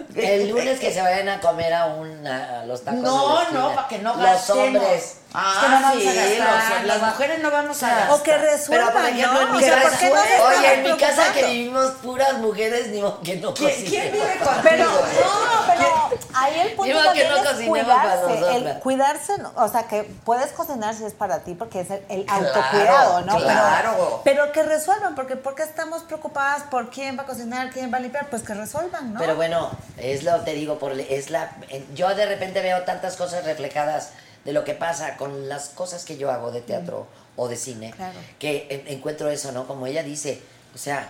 El 0.16 0.48
lunes 0.50 0.78
que 0.78 0.92
se 0.92 1.02
vayan 1.02 1.28
a 1.28 1.40
comer 1.40 1.72
a, 1.74 1.86
un, 1.86 2.24
a 2.26 2.64
los 2.66 2.82
tacos. 2.84 3.00
de 3.00 3.06
la 3.06 3.10
No, 3.12 3.50
no, 3.52 3.74
para 3.74 3.88
que 3.88 3.98
no 3.98 4.14
Los 4.16 4.50
hombres. 4.50 5.16
Ah, 5.36 5.58
que 5.62 5.68
no 5.68 5.80
vamos 5.82 6.00
sí, 6.00 6.08
a 6.08 6.14
gastar, 6.14 6.78
los- 6.84 6.86
las 6.86 7.02
mujeres 7.02 7.40
no 7.40 7.50
vamos 7.50 7.82
a 7.82 7.88
gastar. 7.88 8.10
O 8.12 8.22
que 8.22 8.38
resuelvan, 8.38 8.88
Pero, 8.92 9.00
por 9.00 9.10
ejemplo, 9.10 9.40
en 9.40 9.46
¿no? 9.48 9.52
mi 9.52 9.58
O 9.58 9.66
sea, 9.66 9.82
casa... 9.82 9.90
¿por 9.90 9.98
qué 9.98 10.08
no 10.38 10.44
Oye, 10.46 10.74
en 10.74 10.82
mi 10.84 10.96
casa 10.96 11.32
que 11.32 11.44
vivimos 11.46 11.90
puras 12.02 12.34
mujeres, 12.34 12.86
ni 12.88 13.00
modo 13.00 13.20
que 13.20 13.36
no 13.36 13.52
¿Quién, 13.52 13.70
cocinen. 13.70 13.90
quién 13.90 14.12
vive 14.12 14.36
contigo? 14.38 14.60
Pero, 14.62 14.84
no, 14.84 15.66
pero 15.66 16.18
ahí 16.34 16.60
el 16.60 16.72
punto 16.74 17.12
que 17.14 17.28
no 17.28 17.36
es 17.36 17.42
cocinemos 17.48 17.68
cuidarse. 17.68 18.56
El 18.56 18.78
cuidarse, 18.78 19.32
o 19.56 19.68
sea, 19.68 19.82
que 19.88 20.04
puedes 20.24 20.52
cocinar 20.52 20.94
si 20.94 21.04
es 21.04 21.14
para 21.14 21.40
ti, 21.40 21.54
porque 21.54 21.80
es 21.80 21.90
el, 21.90 22.04
el 22.08 22.24
Claro, 22.26 22.46
autocuidado, 22.46 23.20
¿no? 23.22 23.32
Pero- 23.34 23.44
claro. 23.44 24.20
Pero, 24.22 24.52
que 24.52 24.62
resuelvan, 24.62 25.16
porque 25.16 25.34
¿por 25.34 25.56
qué 25.56 25.64
estamos 25.64 26.04
preocupadas 26.04 26.62
por 26.70 26.90
quién 26.90 27.18
va 27.18 27.22
a 27.22 27.26
cocinar, 27.26 27.70
quién 27.70 27.92
va 27.92 27.96
a 27.96 28.00
limpiar? 28.00 28.28
Pues 28.30 28.42
que 28.42 28.54
resuelvan, 28.54 29.12
¿no? 29.14 29.18
Pero 29.18 29.34
bueno, 29.34 29.70
es 29.96 30.22
lo 30.22 30.42
te 30.42 30.52
digo, 30.54 30.78
por, 30.78 30.92
es 30.92 31.30
la, 31.30 31.50
yo 31.94 32.14
de 32.14 32.24
repente 32.26 32.62
veo 32.62 32.82
tantas 32.82 33.16
cosas 33.16 33.44
reflejadas 33.44 34.10
de 34.44 34.52
lo 34.52 34.64
que 34.64 34.74
pasa 34.74 35.16
con 35.16 35.48
las 35.48 35.70
cosas 35.70 36.04
que 36.04 36.16
yo 36.16 36.30
hago 36.30 36.50
de 36.50 36.60
teatro 36.60 37.06
o 37.36 37.48
de 37.48 37.56
cine, 37.56 37.92
Claro. 37.92 38.18
que 38.38 38.66
en- 38.70 38.88
encuentro 38.96 39.28
eso, 39.30 39.52
¿no? 39.52 39.66
Como 39.66 39.86
ella 39.86 40.02
dice, 40.02 40.40
o 40.74 40.78
sea, 40.78 41.08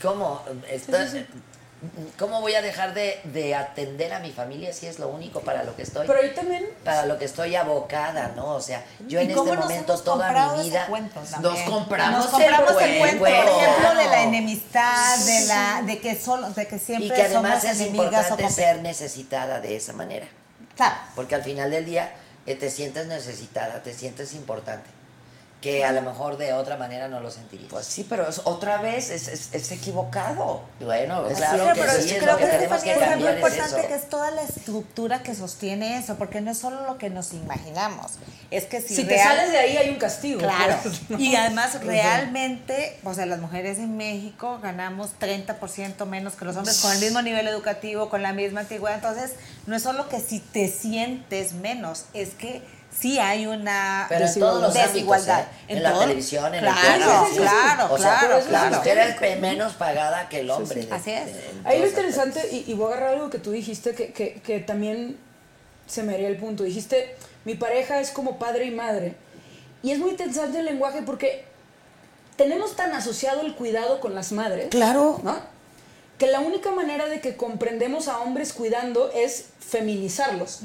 ¿cómo, 0.00 0.40
está- 0.70 1.06
¿cómo 2.18 2.40
voy 2.40 2.54
a 2.54 2.62
dejar 2.62 2.94
de, 2.94 3.20
de 3.24 3.54
atender 3.54 4.14
a 4.14 4.20
mi 4.20 4.30
familia 4.32 4.72
si 4.72 4.86
es 4.86 4.98
lo 4.98 5.08
único 5.08 5.40
para 5.40 5.64
lo 5.64 5.76
que 5.76 5.82
estoy? 5.82 6.06
Pero 6.06 6.20
ahí 6.20 6.32
también 6.34 6.64
para 6.82 7.04
lo 7.06 7.18
que 7.18 7.26
estoy 7.26 7.54
abocada, 7.56 8.32
¿no? 8.36 8.54
O 8.54 8.60
sea, 8.60 8.82
yo 9.06 9.20
¿Y 9.20 9.24
en 9.24 9.30
este 9.32 9.42
momento 9.42 9.98
toda 9.98 10.56
mi 10.56 10.62
vida 10.70 10.86
cuento 10.86 11.20
nos 11.42 11.58
compramos, 11.60 12.18
Nos 12.20 12.26
compramos 12.28 12.82
el 12.82 12.98
cuento, 12.98 13.18
por 13.18 13.28
cuento. 13.28 13.58
ejemplo, 13.60 13.94
de 13.96 14.04
la 14.06 14.22
enemistad, 14.22 15.18
de 15.18 15.46
la, 15.46 15.82
de 15.84 15.98
que 16.00 16.16
solo, 16.18 16.48
de 16.50 16.66
que 16.66 16.78
siempre 16.78 17.06
y 17.08 17.10
que 17.10 17.22
además 17.22 17.60
somos 17.62 17.76
es 17.76 17.86
importante 17.88 18.48
ser 18.48 18.80
necesitada 18.80 19.60
de 19.60 19.76
esa 19.76 19.92
manera. 19.92 20.26
Claro. 20.76 20.94
Porque 21.14 21.34
al 21.34 21.42
final 21.44 21.70
del 21.70 21.84
día 21.84 22.04
eh, 22.06 22.14
te 22.54 22.70
sientes 22.70 23.06
necesitada, 23.06 23.82
te 23.82 23.94
sientes 23.94 24.34
importante. 24.34 25.03
Que 25.64 25.82
a 25.82 25.92
lo 25.92 26.02
mejor 26.02 26.36
de 26.36 26.52
otra 26.52 26.76
manera 26.76 27.08
no 27.08 27.20
lo 27.20 27.30
sentirías. 27.30 27.70
Pues 27.70 27.86
sí, 27.86 28.04
pero 28.06 28.28
es- 28.28 28.42
otra 28.44 28.82
vez 28.82 29.08
es, 29.08 29.28
es- 29.28 29.48
es 29.54 29.72
equivocado. 29.72 30.60
Bueno, 30.78 31.26
Es 31.26 31.38
claro 31.38 31.72
que 31.72 31.80
que 31.80 31.88
sí, 32.02 32.14
creo 32.18 32.32
lo 32.32 32.36
que 32.36 32.44
que 32.44 32.50
tenemos 32.50 32.82
que 32.82 32.90
Estefanía, 32.92 32.92
es 32.92 32.98
cambiar 32.98 33.18
muy 33.18 33.28
es 33.28 33.36
importante 33.56 33.80
eso. 33.80 33.88
que 33.88 33.94
es 33.94 34.08
toda 34.10 34.30
la 34.32 34.42
estructura 34.42 35.22
que 35.22 35.34
sostiene 35.34 35.96
eso, 35.98 36.16
porque 36.16 36.42
no 36.42 36.50
es 36.50 36.58
solo 36.58 36.84
lo 36.86 36.98
que 36.98 37.08
nos 37.08 37.32
imaginamos, 37.32 38.12
es 38.50 38.66
que 38.66 38.82
si, 38.82 38.94
Si 38.94 39.04
te 39.04 39.18
sales 39.18 39.52
de 39.52 39.58
ahí 39.58 39.76
hay 39.78 39.88
un 39.88 39.96
castigo. 39.96 40.40
Claro. 40.40 40.76
pues, 40.82 41.00
¿no? 41.08 41.18
Y 41.18 41.34
además, 41.34 41.82
realmente, 41.82 42.98
o 43.02 43.14
sea, 43.14 43.24
las 43.24 43.38
mujeres 43.40 43.78
en 43.78 43.96
México 43.96 44.58
ganamos 44.62 45.12
30% 45.18 46.04
menos 46.04 46.34
que 46.34 46.44
los 46.44 46.56
hombres 46.56 46.78
con 46.80 46.92
el 46.92 47.00
mismo 47.00 47.22
nivel 47.22 47.48
educativo, 47.48 48.10
con 48.10 48.22
la 48.22 48.34
misma 48.34 48.60
antigüedad. 48.60 48.96
Entonces, 48.96 49.32
no 49.66 49.74
es 49.76 49.82
solo 49.82 50.10
que 50.10 50.20
si 50.20 50.40
te 50.40 50.68
sientes 50.68 51.54
menos, 51.54 52.04
es 52.12 52.34
que 52.34 52.62
sí 52.98 53.18
hay 53.18 53.46
una 53.46 54.06
Pero 54.08 54.26
en 54.26 54.34
todos 54.38 54.62
los 54.62 54.74
desigualdad. 54.74 55.40
ámbitos, 55.40 55.58
¿eh? 55.68 55.72
en, 55.76 55.82
la 55.82 55.90
todo- 55.92 56.00
televisión, 56.02 56.54
en 56.54 56.60
claro, 56.60 56.78
el 56.94 56.98
teatro, 57.00 57.26
sí. 57.30 57.36
claro, 57.38 57.92
o 57.94 57.98
sea, 57.98 58.18
claro, 58.20 58.38
la 58.38 58.44
claro. 58.46 58.76
mujer 58.76 58.98
es 59.22 59.40
menos 59.40 59.72
pagada 59.74 60.28
que 60.28 60.40
el 60.40 60.50
hombre. 60.50 60.82
sí. 60.82 60.88
de- 60.88 60.94
Así 60.94 61.10
es. 61.12 61.30
Ahí 61.64 61.80
lo 61.80 61.86
interesante, 61.86 62.40
y, 62.50 62.70
y 62.70 62.74
voy 62.74 62.92
a 62.92 62.96
agarrar 62.96 63.14
algo 63.14 63.30
que 63.30 63.38
tú 63.38 63.50
dijiste, 63.50 63.94
que, 63.94 64.12
que, 64.12 64.34
que 64.40 64.60
también 64.60 65.18
se 65.86 66.02
me 66.02 66.14
haría 66.14 66.28
el 66.28 66.36
punto. 66.38 66.62
Dijiste, 66.62 67.14
mi 67.44 67.54
pareja 67.54 68.00
es 68.00 68.10
como 68.10 68.38
padre 68.38 68.64
y 68.66 68.70
madre. 68.70 69.16
Y 69.82 69.90
es 69.90 69.98
muy 69.98 70.10
interesante 70.10 70.60
el 70.60 70.64
lenguaje 70.64 71.02
porque 71.02 71.44
tenemos 72.36 72.74
tan 72.74 72.92
asociado 72.94 73.42
el 73.42 73.54
cuidado 73.54 74.00
con 74.00 74.14
las 74.14 74.32
madres. 74.32 74.68
Claro. 74.70 75.20
¿no? 75.22 75.36
Que 76.18 76.28
la 76.28 76.40
única 76.40 76.70
manera 76.70 77.06
de 77.06 77.20
que 77.20 77.36
comprendemos 77.36 78.06
a 78.08 78.20
hombres 78.20 78.52
cuidando 78.52 79.10
es 79.12 79.46
feminizarlos. 79.58 80.60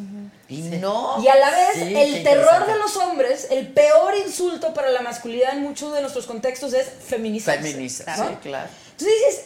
Y 0.47 0.61
no. 0.61 1.21
Y 1.23 1.27
a 1.27 1.35
la 1.35 1.49
vez, 1.49 1.73
Sí, 1.73 1.95
el 1.95 2.23
terror 2.23 2.67
de 2.67 2.77
los 2.77 2.95
hombres, 2.97 3.47
el 3.49 3.67
peor 3.67 4.15
insulto 4.17 4.73
para 4.73 4.89
la 4.89 5.01
masculinidad 5.01 5.53
en 5.53 5.63
muchos 5.63 5.93
de 5.93 6.01
nuestros 6.01 6.27
contextos 6.27 6.73
es 6.73 6.87
feminizarse. 6.87 7.71
Feminiza, 7.71 8.15
¿no? 8.17 8.29
sí, 8.29 8.35
claro. 8.43 8.69
Entonces 8.91 9.17
dices, 9.17 9.45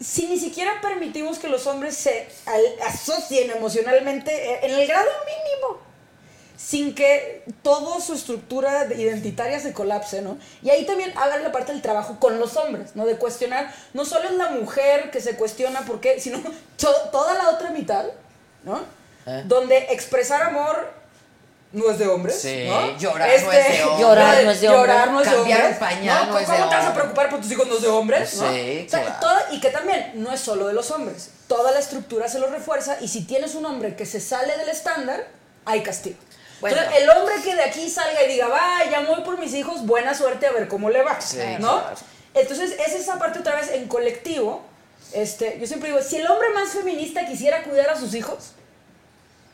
si 0.00 0.26
ni 0.26 0.38
siquiera 0.38 0.80
permitimos 0.80 1.38
que 1.38 1.48
los 1.48 1.66
hombres 1.66 1.96
se 1.96 2.28
asocien 2.86 3.50
emocionalmente 3.50 4.32
eh, 4.32 4.60
en 4.62 4.72
el 4.72 4.86
grado 4.86 5.08
mínimo, 5.26 5.87
sin 6.58 6.92
que 6.94 7.44
toda 7.62 8.00
su 8.00 8.14
estructura 8.14 8.84
de- 8.86 8.96
identitaria 8.96 9.60
se 9.60 9.72
colapse, 9.72 10.22
¿no? 10.22 10.36
Y 10.60 10.70
ahí 10.70 10.84
también 10.84 11.12
hagan 11.16 11.44
la 11.44 11.52
parte 11.52 11.70
del 11.72 11.80
trabajo 11.80 12.18
con 12.18 12.40
los 12.40 12.56
hombres, 12.56 12.96
¿no? 12.96 13.06
De 13.06 13.14
cuestionar, 13.16 13.72
no 13.94 14.04
solo 14.04 14.28
es 14.28 14.34
la 14.34 14.50
mujer 14.50 15.12
que 15.12 15.20
se 15.20 15.36
cuestiona 15.36 15.82
por 15.82 16.00
qué, 16.00 16.18
sino 16.20 16.40
to- 16.76 17.08
toda 17.12 17.34
la 17.34 17.50
otra 17.50 17.70
mitad, 17.70 18.06
¿no? 18.64 18.80
¿Eh? 19.26 19.44
Donde 19.46 19.76
expresar 19.92 20.42
amor 20.42 20.92
no 21.70 21.90
es 21.90 21.98
de 21.98 22.08
hombres, 22.08 22.40
Sí, 22.40 22.64
¿no? 22.66 22.96
llorar 22.98 23.28
no 23.28 23.34
es 23.34 23.42
de 23.42 23.84
hombres. 23.84 24.00
Llorar 24.00 24.42
no 24.44 24.50
es 24.50 24.60
de 24.60 24.66
llorar 24.66 25.08
hombres. 25.10 25.12
no 25.12 25.20
es 25.20 25.30
de 25.30 25.36
Cambiar 25.36 25.58
hombres, 25.60 25.72
el 25.74 25.78
pañal 25.78 26.28
no 26.30 26.38
es 26.38 26.48
de 26.48 26.56
¿Cómo 26.56 26.68
te 26.70 26.74
vas 26.74 26.84
a 26.84 26.88
hombres? 26.88 26.94
preocupar 26.94 27.30
por 27.30 27.40
tus 27.40 27.50
hijos 27.52 27.66
no 27.68 27.74
es 27.76 27.82
de 27.82 27.88
hombres? 27.88 28.34
¿no? 28.34 28.52
Sí, 28.52 28.84
O 28.86 28.90
sea, 28.90 29.02
claro. 29.02 29.16
todo- 29.20 29.54
y 29.54 29.60
que 29.60 29.70
también 29.70 30.12
no 30.16 30.32
es 30.32 30.40
solo 30.40 30.66
de 30.66 30.72
los 30.72 30.90
hombres. 30.90 31.30
Toda 31.46 31.70
la 31.70 31.78
estructura 31.78 32.26
se 32.28 32.40
lo 32.40 32.48
refuerza 32.48 32.96
y 33.00 33.06
si 33.08 33.24
tienes 33.26 33.54
un 33.54 33.64
hombre 33.66 33.94
que 33.94 34.06
se 34.06 34.18
sale 34.20 34.56
del 34.56 34.70
estándar, 34.70 35.26
hay 35.66 35.82
castigo. 35.82 36.16
Bueno. 36.60 36.76
Entonces, 36.76 37.02
el 37.02 37.10
hombre 37.10 37.34
que 37.44 37.54
de 37.54 37.62
aquí 37.62 37.88
salga 37.88 38.22
y 38.24 38.28
diga, 38.28 38.48
va, 38.48 38.84
ya 38.90 39.00
me 39.00 39.08
voy 39.08 39.20
por 39.22 39.38
mis 39.38 39.54
hijos, 39.54 39.86
buena 39.86 40.14
suerte 40.14 40.46
a 40.46 40.52
ver 40.52 40.68
cómo 40.68 40.90
le 40.90 41.02
va. 41.02 41.20
Sí, 41.20 41.38
¿No? 41.58 41.80
claro. 41.80 41.96
Entonces, 42.34 42.72
es 42.84 42.94
esa 42.94 43.18
parte 43.18 43.38
otra 43.40 43.56
vez 43.56 43.70
en 43.72 43.86
colectivo. 43.88 44.62
Este, 45.12 45.58
yo 45.60 45.66
siempre 45.66 45.90
digo, 45.90 46.02
si 46.02 46.16
el 46.16 46.26
hombre 46.30 46.48
más 46.54 46.70
feminista 46.70 47.24
quisiera 47.26 47.62
cuidar 47.62 47.88
a 47.90 47.96
sus 47.96 48.14
hijos, 48.14 48.52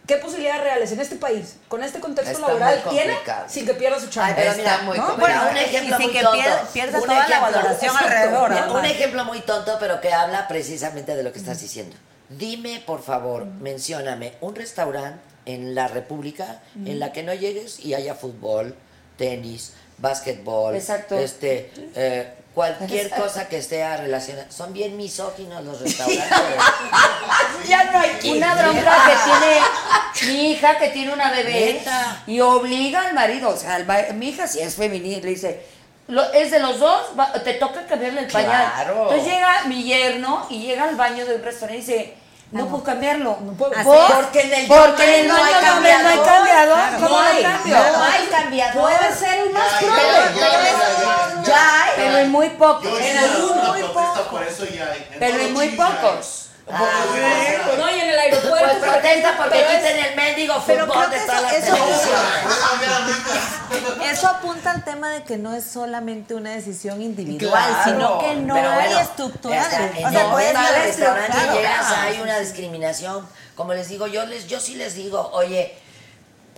¿qué 0.07 0.17
posibilidades 0.17 0.63
reales 0.63 0.93
en 0.93 1.01
este 1.01 1.17
país, 1.17 1.57
con 1.69 1.83
este 1.85 2.01
contexto 2.01 2.33
Está 2.33 2.47
laboral, 2.49 2.83
tiene 2.91 3.17
sin 3.49 3.65
que 3.65 3.75
pierda 3.75 4.01
su 4.01 4.09
chamba? 4.11 4.29
Ay, 4.29 4.35
pero 4.37 4.51
Está 4.51 4.63
mira, 4.63 4.83
muy 4.83 4.99
¿no? 4.99 5.07
complicado. 5.07 5.41
Bueno, 5.45 5.51
un 5.53 5.57
ejemplo 5.57 5.95
y 5.97 5.99
sin 5.99 6.07
muy 6.07 6.13
que 6.17 6.23
tonto. 6.23 6.43
pierda- 6.73 7.01
toda 7.01 7.29
la 7.29 7.41
valoración 7.41 7.97
alrededor. 7.97 8.53
Un 8.77 8.85
ejemplo 8.85 9.25
muy 9.25 9.41
tonto, 9.43 9.77
pero 9.79 10.01
que 10.01 10.13
habla 10.13 10.49
precisamente 10.49 11.15
de 11.15 11.23
lo 11.23 11.33
que 11.33 11.39
estás 11.39 11.61
diciendo. 11.61 11.97
Dime, 12.29 12.83
por 12.85 13.03
favor, 13.03 13.45
mencióname 13.45 14.35
un 14.41 14.55
restaurante 14.57 15.21
en 15.47 15.75
la 15.75 15.89
República 15.89 16.61
en 16.87 16.99
la 16.99 17.13
que 17.13 17.23
no 17.23 17.35
llegues 17.35 17.81
y 17.81 17.95
haya 17.95 18.15
fútbol, 18.15 18.75
tenis, 19.19 19.75
básquetbol, 19.99 20.75
Exacto. 20.75 21.19
este, 21.19 21.71
eh, 21.95 22.33
cualquier 22.55 23.11
cosa 23.11 23.49
que 23.49 23.59
esté 23.59 23.85
relacionada. 23.97 24.51
Son 24.51 24.73
bien 24.73 24.97
misóginos 24.97 25.65
los 25.65 25.81
restaurantes. 25.83 26.25
Ya 27.69 27.85
no 27.91 27.99
hay 28.01 28.11
quien. 28.21 28.37
Una 28.39 28.55
bronca 28.55 28.97
que 29.07 29.17
tiene 29.25 30.33
mi 30.33 30.53
hija 30.53 30.79
que 30.79 30.89
tiene 30.89 31.13
una 31.13 31.31
bebé 31.31 31.75
Neta. 31.75 32.23
y 32.27 32.41
obliga 32.41 33.07
al 33.09 33.15
marido, 33.15 33.51
o 33.51 33.57
sea, 33.57 33.75
al 33.77 33.85
ba- 33.85 34.07
mi 34.15 34.29
hija 34.29 34.47
si 34.47 34.61
es 34.61 34.75
femenina, 34.77 35.19
le 35.23 35.31
dice, 35.31 35.65
"Lo- 36.09 36.31
es 36.33 36.51
de 36.51 36.59
los 36.61 36.79
dos, 36.79 37.03
va- 37.19 37.33
te 37.33 37.55
toca 37.55 37.87
cambiarle 37.87 38.21
el 38.21 38.27
pañal. 38.31 38.71
Claro. 38.75 39.03
Entonces 39.11 39.33
llega 39.33 39.65
mi 39.67 39.83
yerno 39.85 40.47
y 40.51 40.61
llega 40.61 40.85
al 40.85 40.97
baño 40.97 41.25
de 41.27 41.37
un 41.37 41.43
restaurante 41.43 41.77
y 41.79 41.81
dice, 41.81 42.15
no 42.55 42.69
puedo 42.69 42.85
cambiarlo. 42.85 43.39
No 43.43 43.53
puedo. 43.53 43.73
Porque 43.83 44.41
en 44.43 44.55
el 44.55 44.67
Porque 44.69 45.21
en 45.21 45.25
el 45.25 45.29
baño 45.33 45.43
no 45.43 45.45
hay 45.45 45.69
hombre 45.71 45.93
no 46.03 46.09
hay 46.09 46.19
cambiador. 46.19 46.27
cambiador. 46.27 46.75
Claro. 46.75 46.97
¿Cómo 46.99 47.09
No 47.09 47.23
lo 47.23 47.29
hay, 47.29 47.43
cambio? 47.43 47.77
no 47.77 48.05
hay 48.05 48.27
cambiador. 48.27 48.83
Puede 48.83 49.15
ser 49.15 49.39
el 49.41 49.51
más 49.51 49.81
Ya, 51.47 51.83
hay. 51.85 51.91
Pero 51.97 52.19
en 52.19 52.31
muy 52.31 52.49
pocos. 52.51 52.83
Pero 55.19 55.39
en 55.41 55.53
muy 55.53 55.69
Chile 55.71 55.77
pocos. 56.65 57.79
No, 57.79 57.91
y 57.91 58.01
en 58.01 58.09
el 58.11 58.19
aeropuerto. 58.19 58.79
Pues 58.79 58.91
protesta 58.93 59.37
porque 59.37 59.57
pero 59.59 59.71
es- 59.71 59.77
quiten 59.83 59.99
el 60.05 60.17
mendigo 60.17 60.63
Pero 60.67 60.87
fútbol 60.87 61.07
creo 61.07 61.11
de 61.11 61.19
que 61.19 61.27
todas 61.27 61.43
las 61.43 61.53
eso- 61.53 61.77
eso- 64.11 64.29
apunta 64.29 64.71
al 64.71 64.85
tema 64.85 65.11
de 65.11 65.23
que 65.25 65.37
no 65.37 65.55
es 65.55 65.65
solamente 65.65 66.35
una 66.35 66.51
decisión 66.51 67.03
individual, 67.03 67.53
Claro, 67.65 67.85
sino 67.85 68.19
que 68.19 68.35
no 68.37 68.55
Pero 68.55 68.71
hay 68.71 68.85
bueno, 68.87 69.01
estructura. 69.01 69.57
en 69.57 69.63
o 69.63 69.71
sea, 69.71 69.87
el 69.87 69.93
puedes 70.31 70.55
momento 70.55 70.61
del 70.61 70.67
haber 70.67 70.83
restaurante 70.87 71.39
llegas, 71.55 71.93
hay 71.93 72.21
una 72.21 72.39
discriminación. 72.39 73.27
Como 73.55 73.75
les 73.75 73.89
digo, 73.89 74.07
yo 74.07 74.25
les, 74.27 74.47
yo 74.47 74.61
sí 74.61 74.75
les 74.75 74.95
digo, 74.95 75.31
oye, 75.33 75.77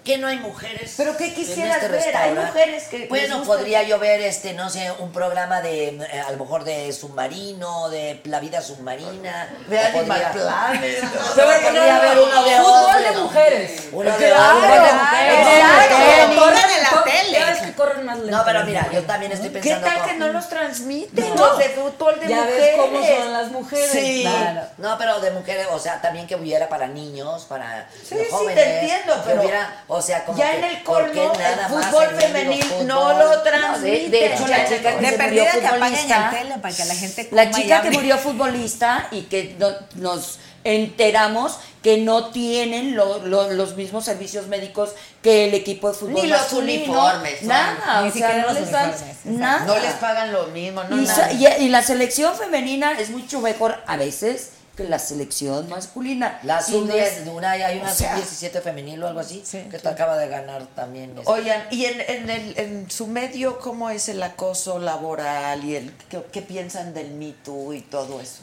que 0.07 0.17
no 0.19 0.29
hay 0.29 0.39
mujeres. 0.39 0.95
Pero 0.97 1.17
¿qué 1.17 1.27
en 1.27 1.35
quisieras 1.35 1.77
este 1.83 1.89
ver? 1.89 2.01
Hay 2.01 2.13
restaurante? 2.13 2.47
mujeres 2.47 2.85
que 2.85 3.07
Bueno, 3.09 3.43
podría 3.43 3.83
yo 3.83 3.99
ver 3.99 4.21
este, 4.23 4.55
no 4.55 4.71
sé, 4.71 4.91
un 5.01 5.13
programa 5.13 5.61
de 5.61 5.89
eh, 5.89 6.23
a 6.27 6.31
lo 6.31 6.39
mejor 6.39 6.65
de 6.65 6.93
submarino, 6.93 7.89
de 7.91 8.21
la 8.25 8.41
vida 8.41 8.63
submarina. 8.63 9.49
De 9.69 9.79
Animal 9.79 10.07
podría- 10.07 10.31
Planet. 10.33 11.05
Podría 11.37 11.97
haber 11.97 12.19
uno 12.19 12.45
de 12.45 12.57
Fútbol 12.57 13.03
de 13.03 13.21
mujeres. 13.21 13.83
Uno 13.93 14.11
de 14.17 14.29
Claro, 14.29 14.57
hombres. 14.57 14.75
exacto. 14.77 15.97
Exacto. 15.97 16.41
Corren 16.41 16.71
en 16.77 16.83
la 16.83 16.91
to- 16.91 17.03
tele. 17.05 17.39
Ya 17.39 17.47
ves 17.47 17.59
que 17.63 17.73
corren 17.75 18.07
más 18.07 18.19
lento. 18.19 18.37
No, 18.37 18.45
pero 18.45 18.65
mira, 18.65 18.89
yo 18.93 19.03
también 19.03 19.33
estoy 19.33 19.49
¿Qué 19.51 19.59
pensando. 19.61 19.87
tal 19.87 19.97
como- 19.99 20.07
que 20.09 20.15
no 20.19 20.29
los 20.29 20.49
transmiten? 20.49 21.35
No. 21.35 21.47
Los 21.47 21.59
de 21.59 21.69
fútbol 21.71 22.21
de 22.21 22.29
Ya 22.29 22.37
mujeres. 22.37 22.61
ves 22.61 22.77
cómo 22.77 23.07
son 23.07 23.33
las 23.33 23.49
mujeres. 23.51 23.91
Sí. 23.91 24.23
Claro. 24.23 24.61
No, 24.79 24.99
pero 24.99 25.21
de 25.21 25.31
mujeres, 25.33 25.67
o 25.71 25.79
sea, 25.79 26.01
también 26.01 26.27
que 26.27 26.37
hubiera 26.37 26.69
para 26.69 26.87
niños, 26.87 27.45
para 27.45 27.89
Sí, 28.09 28.15
los 28.15 28.25
sí, 28.27 28.31
jóvenes. 28.31 28.55
te 28.65 28.81
entiendo, 28.81 29.15
que 29.15 29.21
pero 29.31 29.41
hubiera, 29.43 29.85
o 29.97 30.03
sea, 30.03 30.25
como 30.25 30.39
ya 30.39 30.51
que, 30.53 30.59
en 30.59 30.65
el 30.65 30.83
¿por 30.83 31.11
qué 31.11 31.19
colmo, 31.25 31.35
el 31.35 31.67
fútbol 31.85 32.07
femenil 32.21 32.65
no 32.87 33.13
lo 33.19 33.37
No, 33.37 33.79
de, 33.79 34.27
hecho, 34.27 34.47
la 34.47 34.65
chica 34.69 34.99
que 34.99 35.07
se 35.11 35.19
murió 35.19 35.45
que 35.45 35.61
tele 35.61 36.59
para 36.61 36.75
que 36.77 36.85
la 36.85 36.95
gente 36.95 37.29
La 37.33 37.51
chica 37.51 37.83
que 37.83 37.91
murió 37.91 38.19
futbolista 38.19 39.09
y 39.11 39.23
que 39.23 39.57
no- 39.59 39.73
nos 39.97 40.39
enteramos 40.65 41.59
que 41.83 41.99
no 41.99 42.31
tienen 42.31 42.97
lo- 42.97 43.21
lo- 43.21 43.51
los 43.53 43.77
mismos 43.77 44.05
servicios 44.05 44.49
médicos 44.49 44.91
que 45.23 45.47
el 45.47 45.55
equipo 45.55 45.89
de 45.89 45.95
fútbol 45.95 46.15
Ni 46.23 46.27
los 46.27 46.53
uniformes. 46.53 47.43
Nada, 47.43 48.03
Ni 48.03 48.09
o 48.09 48.13
sea, 48.13 48.31
siquiera 48.31 48.37
no 48.53 48.53
los 48.61 48.71
dan 48.73 48.89
uniformes, 48.91 49.17
nada. 49.25 49.65
No 49.65 49.79
les 49.79 49.93
pagan 49.95 50.33
lo 50.33 50.47
mismo, 50.49 50.83
no 50.85 50.97
y, 51.01 51.07
nada. 51.07 51.15
sa- 51.15 51.33
y- 51.33 51.47
y 51.65 51.69
la 51.69 51.83
selección 51.83 52.35
femenina 52.35 52.99
es 52.99 53.11
mucho 53.11 53.41
mejor 53.41 53.77
a 53.87 53.97
veces 53.97 54.51
que 54.77 54.85
la 54.85 54.99
selección 54.99 55.69
masculina. 55.71 56.39
La 56.43 56.61
Y 56.69 56.73
no 56.73 56.87
sub-10, 56.93 56.95
es- 57.03 57.27
una, 57.29 57.51
hay 57.53 57.79
una 57.79 57.91
o 57.91 57.95
sea, 57.95 58.17
sub-17 58.19 58.61
femenil 58.63 59.03
o 59.03 59.09
algo 59.09 59.21
así, 59.21 59.43
que 59.71 59.79
te 59.79 59.89
acaba 59.89 60.17
de 60.19 60.29
ganar 60.29 60.67
también. 60.75 61.17
este. 61.19 61.31
Oigan, 61.31 61.65
y 61.71 61.87
en, 61.87 62.01
en, 62.03 62.31
el, 62.31 62.59
en 62.59 62.91
su 62.91 63.07
medio, 63.07 63.59
¿cómo 63.59 63.89
es 63.91 64.09
el 64.09 64.23
acoso 64.23 64.79
laboral 64.79 65.65
y 65.65 65.77
el 65.77 65.93
qué, 66.11 66.23
qué 66.31 66.43
piensan 66.43 66.93
del 66.93 67.11
Me 67.13 67.33
Too 67.45 67.73
y 67.73 67.81
todo 67.81 68.21
eso? 68.21 68.43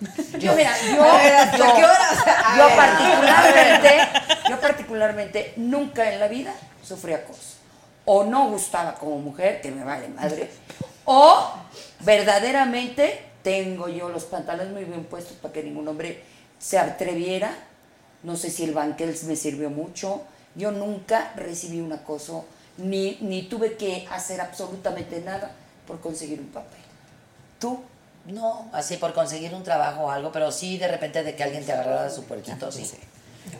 Yo, 0.38 0.54
mira, 0.54 0.72
yo, 0.94 1.04
¿hasta 1.04 1.56
yo- 1.56 1.66
yo 2.58 2.66
ver. 2.66 2.76
particularmente, 2.76 3.98
yo 4.50 4.60
particularmente 4.60 5.52
nunca 5.56 6.10
en 6.12 6.20
la 6.20 6.28
vida 6.28 6.52
sufrí 6.82 7.12
acoso. 7.14 7.54
O 8.06 8.24
no 8.24 8.48
gustaba 8.50 8.94
como 8.96 9.18
mujer, 9.18 9.60
que 9.62 9.70
me 9.70 9.84
vale 9.84 10.08
madre, 10.08 10.50
o 11.04 11.48
verdaderamente 12.00 13.24
tengo 13.44 13.88
yo 13.88 14.08
los 14.08 14.24
pantalones 14.24 14.72
muy 14.72 14.84
bien 14.84 15.04
puestos 15.04 15.36
para 15.36 15.52
que 15.52 15.62
ningún 15.62 15.86
hombre 15.86 16.24
se 16.58 16.78
atreviera. 16.78 17.54
No 18.24 18.36
sé 18.36 18.50
si 18.50 18.64
el 18.64 18.72
banquels 18.72 19.24
me 19.24 19.36
sirvió 19.36 19.70
mucho. 19.70 20.22
Yo 20.56 20.72
nunca 20.72 21.32
recibí 21.36 21.80
un 21.80 21.92
acoso, 21.92 22.46
ni, 22.78 23.18
ni 23.20 23.42
tuve 23.42 23.76
que 23.76 24.08
hacer 24.10 24.40
absolutamente 24.40 25.20
nada 25.20 25.52
por 25.86 26.00
conseguir 26.00 26.40
un 26.40 26.48
papel. 26.48 26.80
¿Tú? 27.60 27.82
No, 28.26 28.70
así 28.72 28.96
por 28.96 29.12
conseguir 29.12 29.52
un 29.54 29.62
trabajo 29.62 30.04
o 30.04 30.10
algo, 30.10 30.32
pero 30.32 30.50
sí 30.50 30.78
de 30.78 30.88
repente 30.88 31.22
de 31.22 31.36
que 31.36 31.42
alguien 31.42 31.66
te 31.66 31.72
agarrara 31.72 32.08
su 32.08 32.24
puerquito, 32.24 32.72
sí. 32.72 32.90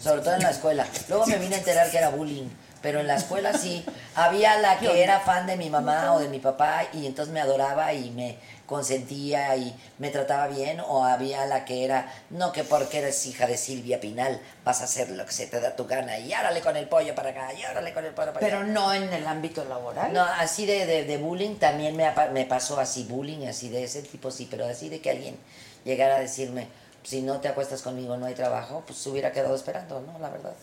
Sobre 0.00 0.22
todo 0.22 0.34
en 0.34 0.42
la 0.42 0.50
escuela. 0.50 0.86
Luego 1.08 1.26
me 1.26 1.36
vine 1.36 1.56
a 1.56 1.58
enterar 1.58 1.90
que 1.90 1.98
era 1.98 2.08
bullying, 2.08 2.48
pero 2.80 3.00
en 3.00 3.06
la 3.06 3.16
escuela 3.16 3.52
sí. 3.52 3.84
Había 4.14 4.58
la 4.60 4.78
que 4.78 5.02
era 5.02 5.20
fan 5.20 5.46
de 5.46 5.58
mi 5.58 5.68
mamá 5.68 6.14
o 6.14 6.20
de 6.20 6.28
mi 6.28 6.38
papá 6.38 6.84
y 6.94 7.06
entonces 7.06 7.34
me 7.34 7.40
adoraba 7.40 7.92
y 7.92 8.10
me 8.12 8.38
consentía 8.66 9.56
y 9.56 9.74
me 9.98 10.10
trataba 10.10 10.46
bien, 10.48 10.80
o 10.80 11.04
había 11.04 11.46
la 11.46 11.64
que 11.64 11.84
era, 11.84 12.12
no 12.30 12.52
que 12.52 12.64
porque 12.64 12.98
eres 12.98 13.24
hija 13.26 13.46
de 13.46 13.56
Silvia 13.56 14.00
Pinal 14.00 14.40
vas 14.64 14.80
a 14.80 14.84
hacer 14.84 15.10
lo 15.10 15.24
que 15.26 15.32
se 15.32 15.46
te 15.46 15.60
da 15.60 15.76
tu 15.76 15.86
gana 15.86 16.18
y 16.18 16.32
árale 16.32 16.60
con 16.60 16.76
el 16.76 16.88
pollo 16.88 17.14
para 17.14 17.30
acá, 17.30 17.52
y 17.52 17.62
árale 17.62 17.92
con 17.92 18.04
el 18.04 18.12
pollo 18.14 18.32
para 18.32 18.40
Pero 18.40 18.58
allá. 18.58 18.66
no 18.66 18.92
en 18.94 19.12
el 19.12 19.26
ámbito 19.26 19.64
laboral. 19.64 20.12
No, 20.12 20.22
así 20.22 20.66
de, 20.66 20.86
de, 20.86 21.04
de 21.04 21.16
bullying 21.18 21.56
también 21.56 21.96
me, 21.96 22.10
me 22.32 22.44
pasó 22.46 22.78
así, 22.80 23.04
bullying, 23.04 23.46
así 23.46 23.68
de 23.68 23.84
ese 23.84 24.02
tipo, 24.02 24.30
sí, 24.30 24.48
pero 24.50 24.66
así 24.66 24.88
de 24.88 25.00
que 25.00 25.10
alguien 25.10 25.36
llegara 25.84 26.16
a 26.16 26.20
decirme, 26.20 26.68
si 27.02 27.20
no 27.20 27.40
te 27.40 27.48
acuestas 27.48 27.82
conmigo 27.82 28.16
no 28.16 28.26
hay 28.26 28.34
trabajo, 28.34 28.82
pues 28.86 28.98
se 28.98 29.10
hubiera 29.10 29.30
quedado 29.32 29.54
esperando, 29.54 30.00
¿no? 30.00 30.18
La 30.18 30.30
verdad. 30.30 30.54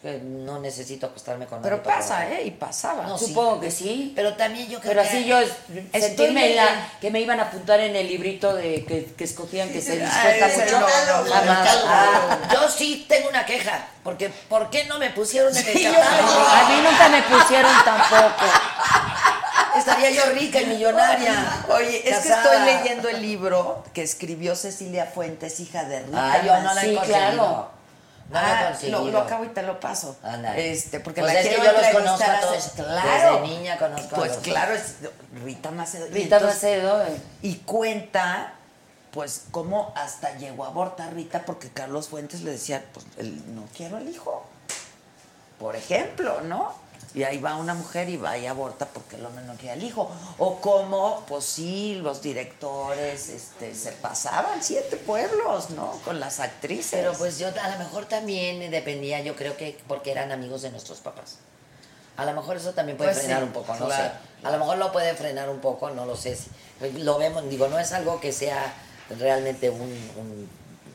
Que 0.00 0.20
no 0.22 0.60
necesito 0.60 1.06
acostarme 1.06 1.46
con 1.46 1.60
Pero 1.60 1.82
para 1.82 1.96
pasa. 1.96 2.28
¿eh? 2.30 2.44
Y 2.44 2.52
pasaba. 2.52 3.02
No, 3.04 3.18
sí. 3.18 3.26
Supongo 3.26 3.58
que 3.60 3.68
sí. 3.72 4.12
Pero 4.14 4.34
también 4.34 4.68
yo 4.68 4.78
creo 4.78 4.92
Pero 4.92 5.02
que... 5.02 5.08
así 5.08 5.24
yo 5.24 5.38
Estoy 5.40 6.00
sentirme 6.00 6.54
la- 6.54 6.88
que 7.00 7.10
me 7.10 7.20
iban 7.20 7.40
a 7.40 7.44
apuntar 7.44 7.80
en 7.80 7.96
el 7.96 8.06
librito 8.06 8.54
de 8.54 8.84
que, 8.84 9.06
que 9.06 9.24
escogían 9.24 9.70
que 9.70 9.80
se 9.82 9.94
Ay, 9.94 9.98
discuesta 9.98 10.46
mucho. 10.64 10.80
no, 10.80 10.86
no, 10.86 11.24
no, 11.24 11.32
Jamás. 11.32 11.78
Ah, 11.84 12.38
yo 12.52 12.68
sí 12.70 13.06
tengo 13.08 13.28
una 13.28 13.44
queja, 13.44 13.88
porque 14.04 14.28
¿por 14.28 14.70
qué 14.70 14.84
no 14.84 15.00
me 15.00 15.10
pusieron 15.10 15.50
en 15.56 15.66
el 15.66 15.72
Sí, 15.72 15.82
yo- 15.82 15.92
catálogo? 15.92 16.46
a 16.48 16.68
mí 16.68 16.80
nunca 16.88 17.08
me 17.08 17.22
pusieron 17.22 17.72
tampoco. 17.84 18.44
Estaría 19.76 20.10
yo 20.10 20.22
rica 20.32 20.60
y 20.60 20.66
millonaria. 20.66 21.64
Oye, 21.70 22.08
es 22.08 22.18
que 22.20 22.28
estoy 22.28 22.60
leyendo 22.64 23.08
el 23.08 23.20
libro 23.22 23.84
que 23.92 24.02
escribió 24.02 24.54
Cecilia 24.56 25.06
Fuentes, 25.06 25.58
hija 25.60 25.84
de 25.84 26.00
Rita. 26.02 26.32
Ah, 26.34 26.42
yo 26.44 26.56
no 26.62 26.74
la 26.74 26.82
he 26.84 26.88
Sí, 26.90 26.98
claro. 27.04 27.70
No 28.30 28.38
Ah, 28.38 28.72
lo, 28.82 29.04
lo 29.06 29.18
acabo 29.20 29.44
y 29.44 29.48
te 29.48 29.62
lo 29.62 29.80
paso. 29.80 30.16
Ándale. 30.22 30.70
Este, 30.72 31.00
porque 31.00 31.22
Pues 31.22 31.32
la 31.32 31.40
es 31.40 31.48
que 31.48 31.56
yo 31.56 31.72
los 31.72 31.86
conozco 31.92 32.24
a 32.24 32.34
hace- 32.34 32.46
todos. 32.46 32.64
Claro. 32.76 33.40
Desde 33.40 33.48
niña 33.56 33.78
conozco 33.78 34.14
a 34.14 34.18
Pues 34.18 34.32
los- 34.32 34.42
claro, 34.42 34.74
es 34.74 34.94
Rita 35.42 35.70
Macedo. 35.70 36.06
Y 36.08 36.10
Rita 36.10 36.36
entonces- 36.36 36.62
Macedo. 36.62 37.02
eh. 37.06 37.20
Y 37.40 37.54
cuenta, 37.60 38.52
pues, 39.12 39.44
cómo 39.50 39.92
hasta 39.96 40.36
llegó 40.36 40.64
a 40.64 40.68
abortar 40.68 41.14
Rita 41.14 41.44
porque 41.46 41.70
Carlos 41.70 42.08
Fuentes 42.08 42.42
le 42.42 42.50
decía, 42.50 42.84
pues, 42.92 43.06
el- 43.16 43.54
no 43.54 43.64
quiero 43.74 43.96
el 43.96 44.08
hijo. 44.10 44.44
Por 45.58 45.74
ejemplo, 45.74 46.40
¿no? 46.42 46.74
Y 47.14 47.22
ahí 47.22 47.38
va 47.38 47.56
una 47.56 47.72
mujer 47.74 48.08
y 48.10 48.16
va 48.18 48.36
y 48.36 48.46
aborta 48.46 48.86
porque 48.86 49.16
el 49.16 49.24
hombre 49.24 49.42
no 49.44 49.54
quiere 49.54 49.72
al 49.72 49.82
hijo. 49.82 50.10
O 50.36 50.60
como, 50.60 51.24
pues 51.26 51.44
sí, 51.44 51.94
los 52.02 52.20
directores 52.22 53.28
este, 53.30 53.74
se 53.74 53.92
pasaban 53.92 54.62
siete 54.62 54.96
pueblos, 54.96 55.70
¿no? 55.70 55.92
Con 56.04 56.20
las 56.20 56.38
actrices. 56.38 56.90
Pero 56.92 57.12
pues 57.14 57.38
yo 57.38 57.48
a 57.48 57.68
lo 57.70 57.78
mejor 57.78 58.04
también 58.06 58.70
dependía, 58.70 59.20
yo 59.22 59.34
creo 59.36 59.56
que 59.56 59.78
porque 59.88 60.10
eran 60.12 60.32
amigos 60.32 60.62
de 60.62 60.70
nuestros 60.70 60.98
papás. 60.98 61.36
A 62.18 62.24
lo 62.24 62.34
mejor 62.34 62.56
eso 62.56 62.72
también 62.72 62.98
puede 62.98 63.10
Pues 63.12 63.20
frenar 63.24 63.40
sí, 63.40 63.46
un 63.46 63.52
poco, 63.52 63.74
no 63.76 63.86
claro, 63.86 64.12
sé. 64.42 64.46
A 64.46 64.50
lo 64.50 64.58
mejor 64.58 64.76
lo 64.78 64.92
puede 64.92 65.14
frenar 65.14 65.48
un 65.48 65.60
poco, 65.60 65.90
no 65.90 66.04
lo 66.04 66.16
sé. 66.16 66.36
si- 66.36 66.50
Lo 67.00 67.16
vemos, 67.18 67.48
digo, 67.48 67.68
no 67.68 67.78
es 67.78 67.92
algo 67.92 68.20
que 68.20 68.32
sea 68.32 68.74
realmente 69.18 69.70
un, 69.70 69.80
un- 69.80 70.48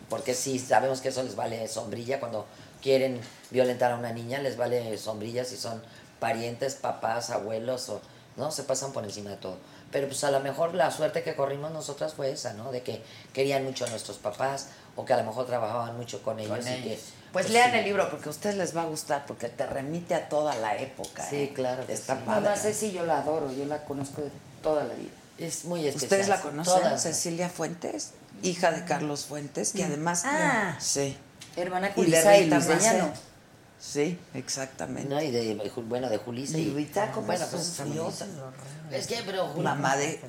Porque 0.09 0.35
sí, 0.35 0.59
sabemos 0.59 1.01
que 1.01 1.09
eso 1.09 1.23
les 1.23 1.35
vale 1.35 1.67
sombrilla 1.67 2.19
cuando 2.19 2.45
quieren 2.83 3.19
violentar 3.49 3.93
a 3.93 3.95
una 3.95 4.11
niña, 4.11 4.39
les 4.39 4.57
vale 4.57 4.95
sombrilla 4.97 5.43
si 5.45 5.55
son 5.57 5.81
parientes, 6.23 6.75
papás, 6.75 7.31
abuelos, 7.31 7.89
o 7.89 7.99
no, 8.37 8.49
se 8.49 8.63
pasan 8.63 8.93
por 8.93 9.03
encima 9.03 9.31
de 9.31 9.35
todo. 9.35 9.57
Pero 9.91 10.07
pues 10.07 10.23
a 10.23 10.31
lo 10.31 10.39
mejor 10.39 10.73
la 10.73 10.89
suerte 10.89 11.21
que 11.21 11.35
corrimos 11.35 11.73
nosotras 11.73 12.13
fue 12.13 12.31
esa, 12.31 12.53
¿no? 12.53 12.71
De 12.71 12.81
que 12.81 13.03
querían 13.33 13.65
mucho 13.65 13.83
a 13.83 13.89
nuestros 13.89 14.19
papás 14.19 14.69
o 14.95 15.03
que 15.03 15.11
a 15.11 15.17
lo 15.17 15.25
mejor 15.25 15.45
trabajaban 15.45 15.97
mucho 15.97 16.23
con 16.23 16.39
ellos. 16.39 16.57
Con 16.57 16.61
y 16.61 16.81
que, 16.81 16.93
ellos. 16.93 17.03
Pues 17.33 17.49
lean 17.49 17.71
sí. 17.71 17.79
el 17.79 17.83
libro 17.83 18.09
porque 18.09 18.29
a 18.29 18.31
ustedes 18.31 18.55
les 18.55 18.73
va 18.73 18.83
a 18.83 18.85
gustar 18.85 19.25
porque 19.25 19.49
te 19.49 19.65
remite 19.65 20.15
a 20.15 20.29
toda 20.29 20.55
la 20.55 20.77
época. 20.77 21.27
Sí, 21.29 21.35
¿eh? 21.35 21.51
claro 21.53 21.83
Está 21.89 22.15
sí. 22.15 22.21
padre. 22.25 22.41
Mamá 22.41 22.55
Ceci 22.55 22.93
yo 22.93 23.05
la 23.05 23.17
adoro, 23.17 23.51
yo 23.51 23.65
la 23.65 23.83
conozco 23.83 24.21
de 24.21 24.31
toda 24.61 24.85
la 24.85 24.93
vida. 24.93 25.11
Es 25.37 25.65
muy 25.65 25.85
especial. 25.85 26.05
¿Ustedes 26.05 26.27
la 26.29 26.39
conocen? 26.39 26.73
Todas. 26.73 27.03
Cecilia 27.03 27.49
Fuentes, 27.49 28.11
hija 28.43 28.71
de 28.71 28.85
Carlos 28.85 29.25
Fuentes, 29.25 29.73
que 29.73 29.83
además. 29.83 30.23
Ah. 30.25 30.77
sí. 30.79 31.17
Hermana 31.57 31.87
Y 31.87 31.89
de 31.89 31.95
Julisa 31.95 32.37
y 32.37 32.43
Rita 32.45 32.59
Luis. 32.59 33.19
Sí, 33.85 34.17
exactamente. 34.33 35.13
No, 35.13 35.21
y 35.21 35.29
de, 35.29 35.55
bueno, 35.87 36.09
de 36.09 36.17
Julisa. 36.17 36.57
Y 36.57 36.69
Rita, 36.73 37.11
¿cómo 37.11 37.27
bueno, 37.27 37.43
es 37.43 37.51
pues? 37.51 37.81
Es 38.91 39.07
que, 39.07 39.21
pero 39.25 39.53
Mamá 39.55 39.97
de. 39.97 40.21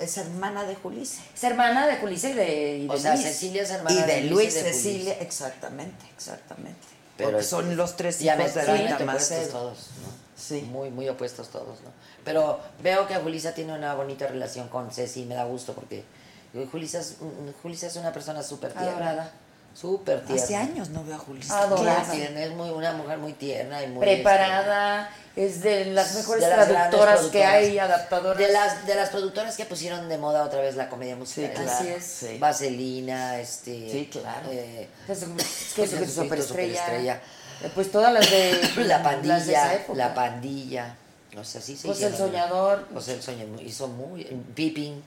Es 0.00 0.16
hermana 0.16 0.64
de 0.64 0.74
Julisa. 0.76 1.20
Es 1.34 1.44
hermana 1.44 1.86
de 1.86 1.96
Julisa 1.96 2.30
y 2.30 2.32
de, 2.32 2.78
y 2.78 2.86
de 2.86 2.94
O 2.94 2.96
sea, 2.96 3.14
Luis. 3.14 3.26
Cecilia 3.26 3.62
es 3.64 3.70
hermana 3.70 4.00
Y 4.00 4.02
de 4.04 4.20
Luis, 4.22 4.52
y 4.56 4.58
de 4.58 4.72
Cecilia, 4.72 5.12
exactamente, 5.20 6.06
exactamente. 6.16 6.80
Pero 7.18 7.32
Porque 7.32 7.44
son 7.44 7.76
los 7.76 7.96
tres 7.96 8.20
hijos 8.22 8.38
Diamet- 8.38 8.52
de 8.54 8.60
Rita 8.64 8.94
opuestos 8.94 9.04
Macedo. 9.06 9.48
todos, 9.50 9.78
¿no? 10.02 10.08
Sí. 10.34 10.62
Muy, 10.62 10.90
muy 10.90 11.08
opuestos 11.10 11.48
todos, 11.50 11.80
¿no? 11.82 11.90
Pero 12.24 12.60
veo 12.82 13.06
que 13.06 13.14
Julisa 13.16 13.52
tiene 13.52 13.74
una 13.74 13.94
bonita 13.94 14.26
relación 14.26 14.68
con 14.68 14.90
Ceci 14.90 15.22
y 15.22 15.26
me 15.26 15.34
da 15.34 15.44
gusto 15.44 15.74
porque 15.74 16.02
Julisa 16.72 17.00
es, 17.00 17.16
Julisa 17.62 17.86
es 17.88 17.96
una 17.96 18.12
persona 18.12 18.42
súper 18.42 18.72
tierna. 18.72 19.30
Súper 19.74 20.24
tierna. 20.24 20.42
Hace 20.42 20.56
años 20.56 20.90
no 20.90 21.04
veo 21.04 21.16
a. 21.16 21.62
Adorada. 21.62 22.04
Muy 22.04 22.16
tierna, 22.16 22.42
es 22.42 22.50
muy, 22.52 22.70
una 22.70 22.92
mujer 22.92 23.18
muy 23.18 23.32
tierna 23.32 23.82
y 23.82 23.88
muy... 23.88 24.00
Preparada, 24.00 25.10
es 25.34 25.62
de 25.62 25.86
las 25.86 26.14
mejores 26.14 26.44
de 26.44 26.50
las 26.50 26.68
traductoras 26.68 27.20
que 27.26 27.44
hay, 27.44 27.78
adaptadoras. 27.78 28.38
De 28.38 28.52
las, 28.52 28.86
de 28.86 28.94
las 28.94 29.08
productoras 29.10 29.56
que 29.56 29.64
pusieron 29.64 30.08
de 30.08 30.18
moda 30.18 30.44
otra 30.44 30.60
vez 30.60 30.76
la 30.76 30.88
comedia 30.88 31.16
musical. 31.16 31.52
claro, 31.54 31.70
Así 31.70 31.88
es. 31.88 32.04
sí. 32.04 32.38
Vaselina, 32.38 33.40
este... 33.40 33.90
Sí, 33.90 34.08
claro. 34.12 34.48
eh, 34.50 34.88
Jesucristo 35.06 35.82
Jesucristo 35.82 36.22
Superestrella. 36.22 36.78
Superestrella. 36.78 37.20
Eh, 37.62 37.70
Pues 37.74 37.90
todas 37.90 38.12
las 38.12 38.30
de 38.30 38.52
la 38.84 38.98
las 38.98 39.46
de 39.46 39.52
esa 39.52 39.62
pandilla, 39.62 39.74
época. 39.74 39.98
la 39.98 40.14
pandilla. 40.14 40.96
O 41.38 41.44
sea, 41.44 41.62
sí 41.62 41.76
se 41.76 41.86
Pues 41.88 42.02
el 42.02 42.14
soñador. 42.14 42.86
Pues 42.92 43.08
el 43.08 43.22
soñador. 43.22 43.62
Hizo 43.62 43.88
muy... 43.88 44.24
Pippin. 44.54 45.02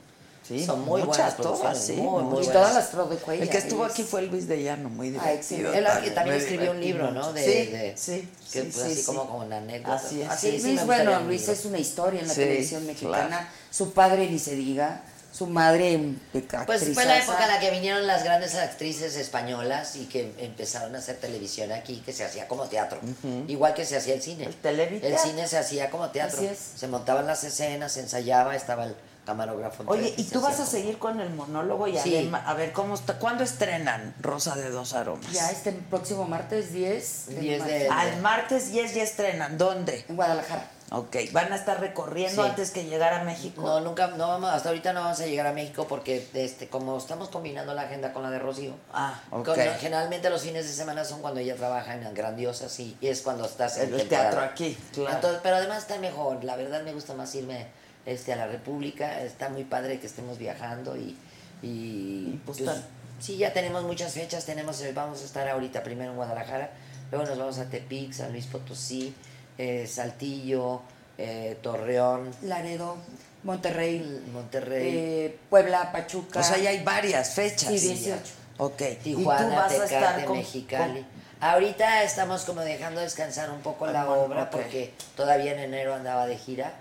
Sí, 0.48 0.64
son 0.64 0.82
muy 0.86 1.02
muchas, 1.02 1.18
buenas 1.18 1.38
todas, 1.38 1.60
producciones, 1.60 1.84
sí, 1.86 1.94
muy, 1.94 2.24
muy 2.24 2.44
y 2.44 2.48
todas 2.48 2.76
las 2.76 2.92
Trodecuellas. 2.92 3.44
El 3.44 3.50
que 3.50 3.58
estuvo 3.58 3.84
aquí 3.84 4.04
fue 4.04 4.22
Luis 4.22 4.48
de 4.48 4.62
Llano, 4.62 4.90
muy 4.90 5.10
divertido. 5.10 5.74
Él 5.74 5.88
aquí 5.88 6.12
también 6.12 6.36
escribió 6.38 6.70
un 6.72 6.80
libro, 6.80 7.10
¿no? 7.12 7.34
De, 7.34 7.44
sí, 7.44 7.72
de- 7.72 7.94
sí, 7.98 8.30
que 8.52 8.72
sí, 8.72 8.80
así 8.82 8.96
sí. 8.96 9.04
como 9.06 9.28
con 9.28 9.52
anécdotas. 9.52 10.06
Así 10.06 10.22
es, 10.22 10.30
Así, 10.30 10.60
Luis, 10.62 10.86
bueno, 10.86 11.20
Luis 11.22 11.48
es 11.48 11.66
una 11.66 11.80
historia 11.80 12.22
en 12.22 12.28
la 12.28 12.34
televisión 12.36 12.86
mexicana. 12.86 13.28
claro. 13.28 13.48
Su 13.72 13.92
padre 13.94 14.30
ni 14.30 14.38
se 14.38 14.56
diga. 14.56 15.02
Su 15.34 15.48
madre 15.48 15.98
de 16.32 16.42
Pues 16.66 16.94
fue 16.94 17.04
la 17.04 17.18
época 17.20 17.44
en 17.44 17.50
la 17.52 17.60
que 17.60 17.70
vinieron 17.70 18.08
las 18.08 18.24
grandes 18.24 18.56
actrices 18.56 19.18
españolas 19.18 19.98
y 19.98 20.06
que 20.06 20.34
empezaron 20.38 20.96
a 20.96 21.00
hacer 21.00 21.18
televisión 21.18 21.74
aquí, 21.74 22.02
que 22.06 22.14
se 22.14 22.24
hacía 22.24 22.48
como 22.48 22.64
teatro. 22.70 23.02
Igual 23.50 23.74
que 23.74 23.84
se 23.84 23.98
hacía 23.98 24.14
el 24.14 24.22
cine. 24.22 24.46
El 24.46 24.56
televiteatro. 24.56 25.10
El 25.10 25.18
cine 25.32 25.46
se 25.50 25.58
hacía 25.58 25.90
como 25.90 26.10
teatro. 26.12 26.38
Así 26.38 26.46
es. 26.46 26.58
Se 26.78 26.88
montaban 26.88 27.28
las 27.28 27.44
escenas, 27.44 27.92
se 27.92 28.00
ensayaba, 28.00 28.56
estaba 28.56 28.86
el 28.86 28.96
camarógrafo. 29.26 29.84
Oye, 29.88 30.14
¿y 30.18 30.24
tú 30.24 30.40
vas 30.42 30.60
a 30.60 30.66
seguir 30.66 30.98
con 30.98 31.20
el 31.20 31.30
monólogo? 31.32 31.88
Y 31.88 31.98
Sí. 31.98 32.32
a 32.34 32.54
ver, 32.54 32.72
¿cómo 32.72 32.96
está? 32.96 33.20
¿cuándo 33.20 33.44
estrenan 33.44 34.14
Rosa 34.22 34.56
de 34.56 34.70
dos 34.70 34.94
aromas? 34.94 35.32
Ya 35.32 35.50
este 35.50 35.72
próximo 35.72 36.26
martes 36.26 36.72
10 36.72 37.26
de 37.28 37.36
10 37.40 37.66
de- 37.66 37.90
Al 37.90 38.22
martes 38.22 38.72
10 38.72 38.94
ya 38.94 39.04
estrenan. 39.04 39.58
¿Dónde? 39.58 40.06
en 40.08 40.16
Guadalajara. 40.16 40.70
Ok, 40.92 41.16
van 41.32 41.52
a 41.52 41.56
estar 41.56 41.80
recorriendo 41.80 42.44
Sí. 42.44 42.48
antes 42.50 42.70
que 42.70 42.86
llegar 42.86 43.12
a 43.12 43.24
México. 43.24 43.60
No, 43.64 43.80
nunca, 43.80 44.06
no 44.10 44.28
vamos, 44.28 44.52
hasta 44.52 44.70
ahorita 44.70 44.94
no 44.94 45.02
vamos 45.02 45.20
a 45.20 45.26
llegar 45.26 45.48
a 45.48 45.52
México 45.52 45.88
porque 45.90 46.30
este, 46.36 46.70
como 46.70 46.96
estamos 47.00 47.30
combinando 47.30 47.74
la 47.74 47.82
agenda 47.82 48.14
con 48.14 48.22
la 48.22 48.30
de 48.30 48.38
Rocío. 48.38 48.76
Ah, 48.94 49.20
ok. 49.32 49.46
con- 49.46 49.56
generalmente 49.80 50.30
los 50.30 50.44
fines 50.44 50.68
de 50.68 50.72
semana 50.74 51.04
son 51.04 51.22
cuando 51.22 51.40
ella 51.40 51.56
trabaja 51.56 51.96
en 51.96 52.14
Grandiosas 52.14 52.80
y, 52.80 52.96
y 53.02 53.08
es 53.08 53.24
cuando 53.24 53.46
estás 53.46 53.78
en 53.78 53.92
El 53.96 53.98
temporada. 54.02 54.30
teatro 54.30 54.46
aquí, 54.46 54.78
claro. 54.94 55.16
Entonces, 55.16 55.40
pero 55.42 55.56
además 55.56 55.80
está 55.80 55.98
mejor, 55.98 56.44
la 56.44 56.56
verdad 56.56 56.84
me 56.84 56.94
gusta 56.94 57.16
más 57.16 57.34
irme 57.34 57.66
este, 58.06 58.34
a 58.34 58.36
la 58.36 58.48
República, 58.48 59.22
está 59.22 59.50
muy 59.50 59.64
padre 59.64 60.00
que 60.00 60.08
estemos 60.08 60.38
viajando 60.38 60.96
y, 60.98 61.18
y, 61.62 62.40
pues, 62.46 62.60
pues, 62.62 62.78
sí, 63.20 63.38
ya 63.38 63.54
tenemos 63.54 63.84
muchas 63.84 64.14
fechas, 64.14 64.46
tenemos, 64.46 64.82
eh, 64.82 64.92
vamos 64.94 65.22
a 65.22 65.26
estar 65.26 65.48
ahorita 65.48 65.84
primero 65.84 66.12
en 66.12 66.18
Guadalajara, 66.18 66.72
luego 67.12 67.26
nos 67.26 67.38
vamos 67.38 67.58
a 67.60 67.66
Tepic, 67.70 68.14
San 68.14 68.32
Luis 68.32 68.46
Potosí, 68.46 69.14
eh, 69.58 69.88
Saltillo, 69.88 70.82
eh, 71.18 71.58
Torreón, 71.62 72.32
Laredo, 72.44 72.98
Monterrey, 73.44 74.24
Monterrey. 74.34 74.84
eh, 74.88 75.38
Puebla, 75.50 75.92
Pachuca. 75.92 76.40
O 76.40 76.44
sea, 76.44 76.58
ya 76.58 76.72
hay 76.72 76.84
varias 76.84 77.34
fechas. 77.36 77.70
Sí, 77.70 77.80
18. 77.80 78.20
Ok. 78.58 78.82
Tijuana, 79.04 79.46
y 79.46 79.50
tú 79.50 79.56
vas 79.56 79.66
a 79.66 79.70
Tecate, 79.70 79.96
estar 79.96 80.26
con- 80.26 80.38
Mexicali. 80.38 81.06
Ahorita 81.40 82.04
estamos 82.04 82.44
como 82.44 82.62
dejando 82.62 83.02
descansar 83.02 83.52
un 83.52 83.62
poco 83.62 83.86
la 83.88 84.06
bueno, 84.06 84.24
obra 84.24 84.50
porque 84.50 84.94
todavía 85.16 85.52
en 85.54 85.60
enero 85.60 85.94
andaba 85.94 86.26
de 86.28 86.38
gira. 86.38 86.74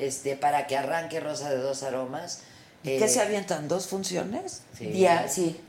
Este, 0.00 0.34
para 0.36 0.66
que 0.66 0.76
arranque 0.76 1.20
Rosa 1.20 1.50
de 1.50 1.58
dos 1.58 1.82
aromas. 1.82 2.40
¿Y 2.82 2.90
eh, 2.92 2.98
¿Qué 2.98 3.08
se 3.08 3.20
avientan? 3.20 3.68
¿Dos 3.68 3.86
funciones? 3.86 4.62
sí, 4.76 4.86
Día, 4.86 5.28
sí. 5.28 5.60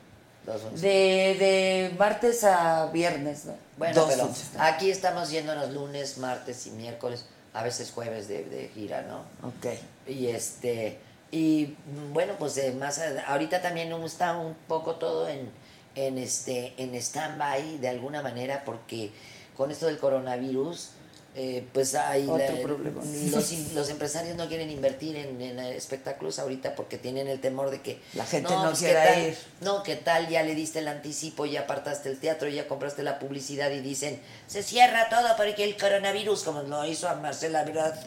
dos 0.46 0.62
funciones. 0.62 0.80
De, 0.80 1.36
de 1.38 1.94
martes 1.98 2.42
a 2.44 2.86
viernes, 2.86 3.44
¿no? 3.44 3.54
Bueno, 3.76 3.94
dos 3.94 4.10
pero 4.10 4.26
funciones. 4.26 4.60
aquí 4.60 4.90
estamos 4.90 5.30
yéndonos 5.30 5.70
lunes, 5.70 6.16
martes 6.18 6.66
y 6.66 6.70
miércoles, 6.70 7.26
a 7.52 7.62
veces 7.62 7.90
jueves 7.90 8.26
de, 8.28 8.44
de 8.44 8.68
gira, 8.74 9.02
¿no? 9.02 9.18
Ok. 9.46 9.66
Y 10.08 10.28
este 10.28 10.98
y 11.30 11.76
bueno, 12.12 12.34
pues 12.38 12.56
eh, 12.58 12.72
más 12.72 13.00
ahorita 13.26 13.60
también 13.62 13.92
está 14.04 14.36
un 14.36 14.54
poco 14.66 14.96
todo 14.96 15.28
en 15.28 15.50
en 15.94 16.16
este 16.16 16.72
en 16.78 16.94
stand 16.94 17.38
by 17.38 17.78
de 17.78 17.88
alguna 17.88 18.22
manera 18.22 18.64
porque 18.64 19.10
con 19.56 19.70
esto 19.70 19.86
del 19.86 19.98
coronavirus 19.98 20.90
eh, 21.34 21.66
pues 21.72 21.94
hay 21.94 22.24
Otro 22.28 22.36
la- 22.56 22.62
problema. 22.62 23.00
Los, 23.30 23.52
los 23.74 23.88
empresarios 23.88 24.36
no 24.36 24.48
quieren 24.48 24.70
invertir 24.70 25.16
en, 25.16 25.40
en 25.40 25.58
espectáculos 25.60 26.38
ahorita 26.38 26.74
porque 26.74 26.98
tienen 26.98 27.26
el 27.28 27.40
temor 27.40 27.70
de 27.70 27.80
que 27.80 28.00
La 28.14 28.26
gente 28.26 28.50
no 28.50 28.64
pues, 28.64 28.80
¿qué 28.80 28.84
quiera 28.86 29.04
tal? 29.04 29.22
ir. 29.28 29.38
No, 29.62 29.82
¿qué 29.82 29.96
tal? 29.96 30.28
Ya 30.28 30.42
le 30.42 30.54
diste 30.54 30.80
el 30.80 30.88
anticipo, 30.88 31.46
ya 31.46 31.60
apartaste 31.62 32.10
el 32.10 32.18
teatro, 32.18 32.48
ya 32.48 32.68
compraste 32.68 33.02
la 33.02 33.18
publicidad 33.18 33.70
y 33.70 33.80
dicen, 33.80 34.20
se 34.46 34.62
cierra 34.62 35.08
todo 35.08 35.28
porque 35.36 35.64
el 35.64 35.76
coronavirus, 35.78 36.42
como 36.42 36.62
lo 36.62 36.84
hizo 36.84 37.08
a 37.08 37.14
Marcela 37.14 37.64
Verdad 37.64 37.98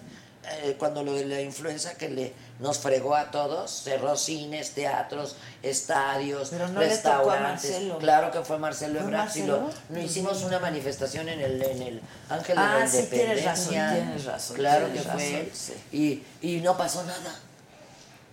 eh, 0.64 0.76
cuando 0.78 1.04
lo 1.04 1.14
de 1.14 1.26
la 1.26 1.42
influenza 1.42 1.96
que 1.96 2.10
le 2.10 2.34
nos 2.60 2.78
fregó 2.80 3.16
a 3.16 3.32
todos, 3.32 3.70
cerró 3.84 4.16
cines, 4.16 4.72
teatros, 4.72 5.36
estadios, 5.62 6.50
Pero 6.50 6.68
no 6.70 6.80
le 6.80 6.88
tocó 6.88 7.10
a 7.10 7.36
restaurantes. 7.36 7.72
Marcelo. 7.72 7.98
Claro 7.98 8.32
que 8.32 8.42
fue 8.42 8.58
Marcelo 8.58 9.00
¿Fue 9.00 9.08
Ebrard, 9.10 9.30
sí 9.32 9.44
lo- 9.44 9.70
no 9.90 10.00
hicimos 10.00 10.42
una 10.44 10.60
manifestación 10.60 11.28
en 11.30 11.42
el, 11.42 11.62
en 11.62 11.82
el 11.82 12.02
Ángel 12.30 12.56
de 12.56 12.62
Ah, 12.64 12.78
la 12.80 12.88
sí, 12.88 13.08
tienes 13.10 13.40
Independencia. 13.40 13.52
razón, 13.52 13.96
tienes 14.06 14.26
razón, 14.26 14.56
Claro 14.58 14.86
tienes 14.88 15.04
que 15.04 15.10
fue 15.12 15.40
él. 15.42 15.52
sí. 15.54 16.24
Y, 16.42 16.48
y 16.56 16.62
no 16.62 16.78
pasó 16.78 17.04
nada. 17.04 17.36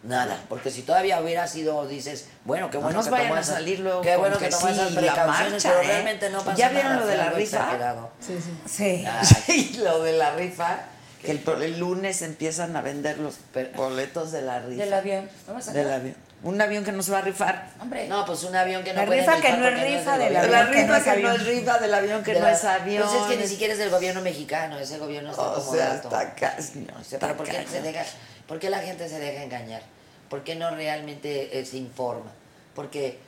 Nada, 0.04 0.36
porque 0.48 0.72
si 0.72 0.82
todavía 0.82 1.20
hubiera 1.20 1.46
sido, 1.46 1.86
dices, 1.86 2.26
bueno, 2.44 2.68
qué 2.72 2.78
No 2.78 2.82
bueno 2.82 2.96
nos 2.98 3.04
que 3.06 3.12
vayan 3.12 3.28
tomó 3.28 3.40
a 3.40 3.44
salir 3.44 3.78
luego 3.78 4.00
qué 4.00 4.16
bueno 4.16 4.36
que, 4.36 4.46
que 4.46 4.50
tomó 4.50 4.66
sí, 4.66 4.72
esas 4.72 4.92
precauciones, 4.94 5.52
marcha, 5.64 5.68
pero 5.68 5.82
¿eh? 5.82 5.86
realmente 5.86 6.30
no 6.30 6.38
pasó 6.42 6.58
¿Ya 6.58 6.66
nada, 6.70 6.80
vieron 6.80 7.00
lo 7.00 7.06
de 7.06 7.16
la 7.16 7.30
rifa? 7.30 7.56
exagerado. 7.58 8.10
Sí, 8.20 8.38
sí. 8.42 8.58
Sí. 8.66 9.06
Sí, 9.46 9.78
lo 9.78 10.02
de 10.02 10.12
la 10.14 10.34
rifa, 10.34 10.76
que 11.22 11.30
el, 11.32 11.62
el 11.62 11.78
lunes 11.78 12.22
empiezan 12.22 12.74
a 12.76 12.82
vender 12.82 13.18
los 13.18 13.36
boletos 13.76 14.32
de 14.32 14.42
la 14.42 14.60
rifa. 14.60 14.82
Del 14.84 14.92
avión. 14.92 15.30
Vamos 15.46 15.68
a 15.68 15.72
Del 15.72 15.90
avión. 15.92 16.16
Un 16.42 16.60
avión 16.60 16.84
que 16.84 16.90
nos 16.90 17.12
va 17.12 17.18
a 17.18 17.20
rifar. 17.22 17.70
Hombre. 17.80 18.08
No, 18.08 18.26
pues 18.26 18.42
un 18.42 18.56
avión 18.56 18.82
que 18.82 18.92
no 18.92 19.04
La 19.04 19.06
rifa 19.06 19.40
que 19.40 19.52
no 19.52 19.68
es 19.68 19.80
rifa 19.80 20.18
del. 20.18 20.32
La 20.32 20.40
avión 20.40 20.60
no 20.64 20.72
rifa 20.72 21.04
que 21.14 21.22
no 21.22 21.30
es 21.32 21.46
rifa, 21.46 21.78
del 21.78 21.94
avión 21.94 22.24
que 22.24 22.34
no 22.34 22.40
la- 22.40 22.52
es 22.52 22.64
avión. 22.64 23.06
Pues 23.08 23.22
es 23.22 23.26
que 23.28 23.36
ni 23.36 23.46
siquiera 23.48 23.72
es 23.74 23.78
del 23.78 23.90
gobierno 23.90 24.20
mexicano, 24.22 24.76
ese 24.78 24.98
gobierno 24.98 25.30
está 25.30 25.42
O 25.42 25.54
como 25.54 25.72
sea, 25.72 25.94
está 25.94 26.34
casi. 26.34 26.80
no, 26.80 26.92
O 27.00 27.04
sea, 27.04 27.16
está 27.16 27.18
pero 27.20 27.36
¿por 27.36 27.46
qué, 27.48 27.64
se 27.70 27.80
deja, 27.82 28.04
¿por 28.48 28.58
qué 28.58 28.70
la 28.70 28.80
gente 28.80 29.08
se 29.08 29.20
deja 29.20 29.44
engañar? 29.44 29.82
¿Por 30.28 30.42
qué 30.42 30.56
no 30.56 30.70
realmente 30.74 31.58
eh, 31.60 31.64
se 31.64 31.76
informa? 31.76 32.32
Porque 32.74 33.18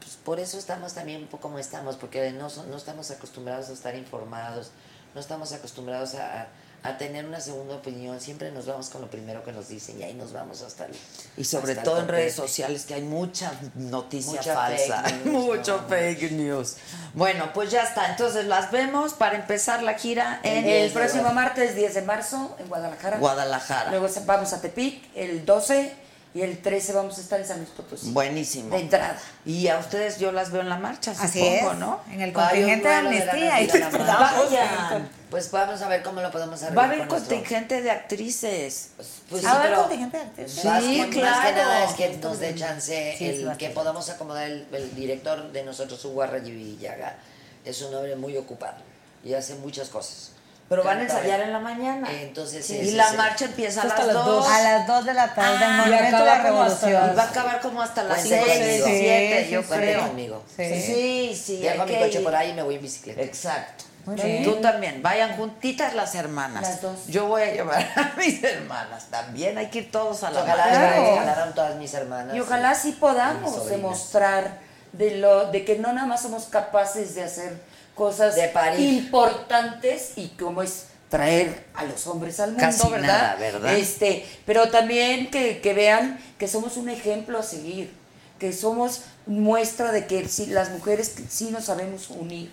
pues, 0.00 0.16
por 0.16 0.38
eso 0.38 0.58
estamos 0.58 0.92
también 0.92 1.28
como 1.40 1.58
estamos, 1.58 1.96
porque 1.96 2.30
no, 2.32 2.48
no 2.68 2.76
estamos 2.76 3.10
acostumbrados 3.10 3.70
a 3.70 3.72
estar 3.72 3.94
informados, 3.94 4.70
no 5.14 5.20
estamos 5.22 5.52
acostumbrados 5.54 6.14
a, 6.16 6.42
a- 6.42 6.46
a 6.82 6.96
tener 6.96 7.26
una 7.26 7.40
segunda 7.40 7.74
opinión, 7.74 8.20
siempre 8.20 8.50
nos 8.52 8.66
vamos 8.66 8.88
con 8.88 9.02
lo 9.02 9.10
primero 9.10 9.44
que 9.44 9.52
nos 9.52 9.68
dicen 9.68 10.00
y 10.00 10.02
ahí 10.02 10.14
nos 10.14 10.32
vamos 10.32 10.62
hasta 10.62 10.86
el... 10.86 10.92
Y 11.36 11.44
sobre 11.44 11.74
todo 11.74 12.00
en 12.00 12.08
redes 12.08 12.34
sociales 12.34 12.86
que 12.86 12.94
hay 12.94 13.02
mucha 13.02 13.52
noticia 13.74 14.32
Mucha 14.40 14.54
falsa, 14.54 15.02
fake 15.02 15.24
news, 15.26 15.44
mucho 15.44 15.76
no. 15.82 15.88
fake 15.88 16.32
news. 16.32 16.76
Bueno, 17.12 17.50
pues 17.52 17.70
ya 17.70 17.82
está. 17.82 18.10
Entonces 18.10 18.46
las 18.46 18.70
vemos 18.70 19.12
para 19.12 19.36
empezar 19.36 19.82
la 19.82 19.94
gira 19.94 20.40
en 20.42 20.66
El 20.66 20.90
próximo 20.92 21.32
martes 21.34 21.74
10 21.74 21.94
de 21.94 22.02
marzo 22.02 22.56
en 22.58 22.68
Guadalajara. 22.68 23.18
Guadalajara. 23.18 23.90
Luego 23.90 24.08
vamos 24.24 24.52
a 24.54 24.60
Tepic 24.62 25.02
el 25.14 25.44
12 25.44 25.92
y 26.32 26.42
el 26.42 26.62
13 26.62 26.92
vamos 26.92 27.18
a 27.18 27.20
estar 27.20 27.40
en 27.40 27.46
San 27.46 27.58
Luis 27.58 27.70
Potosí. 27.70 28.10
Buenísimo. 28.12 28.74
De 28.74 28.82
entrada. 28.82 29.18
Y 29.44 29.68
a 29.68 29.78
ustedes 29.78 30.18
yo 30.18 30.32
las 30.32 30.50
veo 30.50 30.62
en 30.62 30.68
la 30.68 30.78
marcha, 30.78 31.10
Así 31.10 31.40
supongo, 31.40 31.72
es. 31.72 31.78
¿no? 31.78 32.00
En 32.10 32.20
el 32.22 32.32
contingente 32.32 32.88
de 32.88 32.94
amnistía. 32.94 33.60
y 33.60 33.66
la. 33.66 33.88
Vayan. 33.90 35.19
Pues 35.30 35.50
vamos 35.52 35.80
a 35.80 35.88
ver 35.88 36.02
cómo 36.02 36.20
lo 36.20 36.30
podemos 36.30 36.60
arreglar 36.62 36.78
Va 36.78 36.82
a 36.82 36.86
haber 36.86 36.98
con 37.00 37.08
nuestro- 37.10 37.36
contingente 37.36 37.82
de 37.82 37.90
actrices. 37.90 38.90
Pues 39.28 39.44
¿Va 39.44 39.50
a 39.50 39.52
sí, 39.52 39.58
haber 39.58 39.74
contingente 39.78 40.16
de 40.16 40.22
actrices? 40.24 40.64
más, 40.64 40.82
Sí, 40.82 40.90
que, 40.94 40.98
más 40.98 41.06
que 41.14 41.20
claro. 41.20 41.56
nada 41.56 41.84
es 41.84 41.92
que 41.94 42.08
nos 42.16 42.38
dé 42.40 42.54
chance 42.56 43.14
Sí, 43.16 43.32
sí, 43.36 43.42
el 43.42 43.56
que 43.56 43.70
podamos 43.70 44.08
acomodar 44.10 44.46
el, 44.48 44.66
el 44.72 44.94
director 44.94 45.52
de 45.52 45.62
nosotros, 45.62 46.04
Hugo 46.04 46.24
Villaga. 46.42 47.16
Es 47.64 47.80
un 47.82 47.94
hombre 47.94 48.16
muy 48.16 48.36
ocupado 48.36 48.78
y 49.24 49.34
hace 49.34 49.54
muchas 49.56 49.88
cosas. 49.88 50.32
Pero 50.68 50.84
van 50.84 50.98
a 50.98 51.02
ensayar 51.02 51.40
en 51.40 51.52
la 51.52 51.58
mañana. 51.58 52.08
Entonces, 52.12 52.68
y 52.70 52.78
ese 52.78 52.92
la 52.92 53.10
el- 53.10 53.16
marcha 53.16 53.44
empieza 53.46 53.82
a 53.82 53.86
las 53.86 53.98
las 54.06 54.12
2. 54.14 54.24
dos. 54.24 54.46
A 54.48 54.62
las 54.62 54.86
2 54.86 55.04
de 55.04 55.14
la 55.14 55.34
tarde, 55.34 55.58
Ah, 55.64 55.82
el 55.84 55.88
y 55.88 55.90
Monumento 55.90 56.18
de 56.18 56.24
la 56.24 56.32
hasta 56.32 56.42
Y 56.42 56.50
Revolución. 56.50 57.18
va 57.18 57.22
a 57.22 57.28
acabar 57.28 57.60
como 57.60 57.82
hasta 57.82 58.02
las 58.04 58.18
Cuenten 58.18 58.44
6, 58.44 58.58
conmigo. 58.60 58.86
7, 58.86 59.44
Sí, 59.46 59.50
yo 59.50 59.62
sí, 59.62 59.68
creo. 59.68 60.06
conmigo. 60.06 60.44
Sí. 60.56 60.82
Sí, 60.82 61.42
sí. 61.44 61.68
Hay 61.68 61.78
mi 61.80 61.98
coche 61.98 62.18
ir. 62.18 62.24
por 62.24 62.34
ahí 62.36 62.50
y 62.50 62.54
me 62.54 62.62
voy 62.62 62.76
en 62.76 62.82
bicicleta. 62.82 63.20
Exacto. 63.20 63.84
Sí. 64.20 64.42
Tú 64.44 64.56
también. 64.56 65.02
Vayan 65.02 65.36
juntitas 65.36 65.94
las 65.94 66.14
hermanas. 66.14 66.62
Las 66.62 66.82
dos. 66.82 67.06
Yo 67.06 67.26
voy 67.26 67.42
a 67.42 67.52
llevar 67.52 67.82
a 67.96 68.14
mis 68.16 68.42
hermanas 68.42 69.06
también. 69.10 69.58
Hay 69.58 69.68
que 69.68 69.80
ir 69.80 69.90
todos 69.90 70.22
a 70.24 70.30
la 70.30 70.42
Ojalá. 70.42 70.64
Claro. 70.68 71.16
jalaran 71.16 71.54
todas 71.54 71.76
mis 71.76 71.92
hermanas. 71.94 72.34
Y 72.34 72.40
ojalá 72.40 72.74
sí 72.74 72.92
podamos 72.92 73.68
demostrar 73.68 74.58
de 74.92 75.16
lo 75.16 75.50
de 75.50 75.64
que 75.64 75.78
no 75.78 75.92
nada 75.92 76.06
más 76.06 76.22
somos 76.22 76.44
capaces 76.46 77.14
de 77.14 77.22
hacer 77.22 77.60
cosas 77.94 78.34
De 78.34 78.50
importantes 78.78 80.12
y 80.16 80.28
como 80.28 80.62
es 80.62 80.86
traer 81.10 81.64
a 81.74 81.84
los 81.84 82.06
hombres 82.06 82.40
al 82.40 82.52
mundo, 82.52 82.64
Casi 82.64 82.88
¿verdad? 82.88 83.06
nada, 83.06 83.36
¿verdad? 83.36 83.74
Este, 83.74 84.26
pero 84.46 84.70
también 84.70 85.30
que, 85.30 85.60
que 85.60 85.74
vean 85.74 86.18
que 86.38 86.48
somos 86.48 86.76
un 86.76 86.88
ejemplo 86.88 87.38
a 87.38 87.42
seguir, 87.42 87.92
que 88.38 88.52
somos 88.52 89.02
muestra 89.26 89.92
de 89.92 90.06
que 90.06 90.28
sí, 90.28 90.46
las 90.46 90.70
mujeres 90.70 91.14
sí 91.28 91.50
nos 91.50 91.64
sabemos 91.64 92.10
unir 92.10 92.50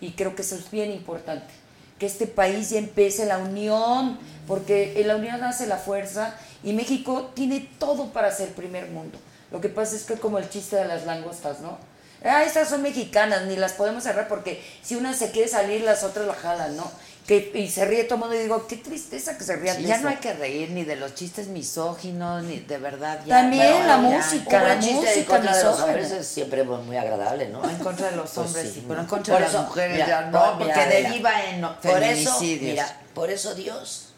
y 0.00 0.12
creo 0.12 0.34
que 0.34 0.42
eso 0.42 0.54
es 0.56 0.70
bien 0.70 0.90
importante 0.90 1.60
que 2.00 2.06
este 2.06 2.26
país 2.26 2.70
ya 2.70 2.78
empiece 2.78 3.26
la 3.26 3.38
unión, 3.38 4.18
porque 4.46 4.98
en 4.98 5.06
la 5.06 5.16
unión 5.16 5.44
hace 5.44 5.66
la 5.66 5.76
fuerza 5.76 6.34
y 6.64 6.72
México 6.72 7.30
tiene 7.34 7.68
todo 7.78 8.06
para 8.06 8.32
ser 8.32 8.48
primer 8.54 8.88
mundo. 8.88 9.18
Lo 9.52 9.60
que 9.60 9.68
pasa 9.68 9.94
es 9.94 10.04
que 10.04 10.14
como 10.14 10.38
el 10.38 10.48
chiste 10.48 10.76
de 10.76 10.86
las 10.86 11.04
langostas, 11.04 11.60
¿no? 11.60 11.78
Ah, 12.24 12.42
estas 12.44 12.70
son 12.70 12.82
mexicanas, 12.82 13.44
ni 13.44 13.56
las 13.56 13.74
podemos 13.74 14.02
cerrar 14.04 14.28
porque 14.28 14.62
si 14.82 14.96
una 14.96 15.12
se 15.12 15.30
quiere 15.30 15.48
salir, 15.48 15.82
las 15.82 16.02
otras 16.02 16.26
la 16.26 16.34
jalan, 16.34 16.74
¿no? 16.74 16.90
Que, 17.26 17.52
y 17.54 17.68
se 17.70 17.84
ríe 17.84 18.04
todo 18.04 18.14
el 18.16 18.20
mundo 18.22 18.34
y 18.34 18.38
digo, 18.40 18.66
qué 18.66 18.76
tristeza 18.76 19.38
que 19.38 19.44
se 19.44 19.54
rían 19.54 19.78
ya 19.82 19.94
eso. 19.94 20.02
no 20.04 20.08
hay 20.08 20.16
que 20.16 20.32
reír 20.32 20.70
ni 20.70 20.82
de 20.84 20.96
los 20.96 21.14
chistes 21.14 21.46
misóginos, 21.46 22.42
ni 22.42 22.58
de 22.60 22.78
verdad. 22.78 23.20
Ya, 23.24 23.36
También 23.42 23.70
Bueno, 23.72 23.86
la 23.86 23.96
ya. 23.96 23.96
música. 23.98 24.62
La 24.62 24.72
en 24.72 24.78
música 24.96 25.24
contra 25.36 25.56
de 25.56 25.62
los 25.64 25.80
hombres 25.80 26.10
es 26.10 26.26
siempre 26.26 26.64
muy 26.64 26.96
agradable, 26.96 27.48
¿no? 27.50 27.62
En 27.70 27.76
contra 27.78 28.10
de 28.10 28.16
los 28.16 28.30
Pues 28.30 28.46
hombres, 28.46 28.66
sí, 28.68 28.72
sí, 28.80 28.84
pero 28.88 29.00
en 29.00 29.06
contra 29.06 29.34
Por 29.34 29.42
de 29.42 29.48
eso, 29.48 29.58
las 29.58 29.66
mujeres 29.68 29.92
mira, 29.94 30.06
ya 30.08 30.20
no, 30.22 30.30
no, 30.46 30.58
porque 30.58 30.64
mira, 30.74 30.86
mira. 30.86 30.88
deriva 31.08 31.44
en 31.44 31.60
no- 31.60 31.80
Por 31.80 32.02
eso, 32.02 32.40
mira, 32.40 33.00
por 33.14 33.30
eso 33.30 33.54
Dios 33.54 34.12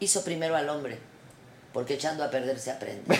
hizo 0.00 0.22
primero 0.22 0.54
al 0.54 0.68
hombre, 0.68 0.98
porque 1.72 1.94
echando 1.94 2.22
a 2.24 2.30
perder 2.30 2.58
se 2.58 2.70
aprende. 2.70 3.02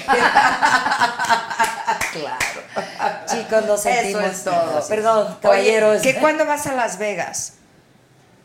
claro. 2.12 3.26
Chicos, 3.26 3.64
Eso 3.64 3.78
sentimos. 3.78 4.24
es 4.24 4.44
todo. 4.44 4.86
Perdón, 4.88 5.36
caballeros. 5.40 6.00
Oye, 6.00 6.12
¿que 6.12 6.20
cuándo 6.20 6.44
vas 6.46 6.66
a 6.66 6.72
Las 6.74 6.98
Vegas? 6.98 7.54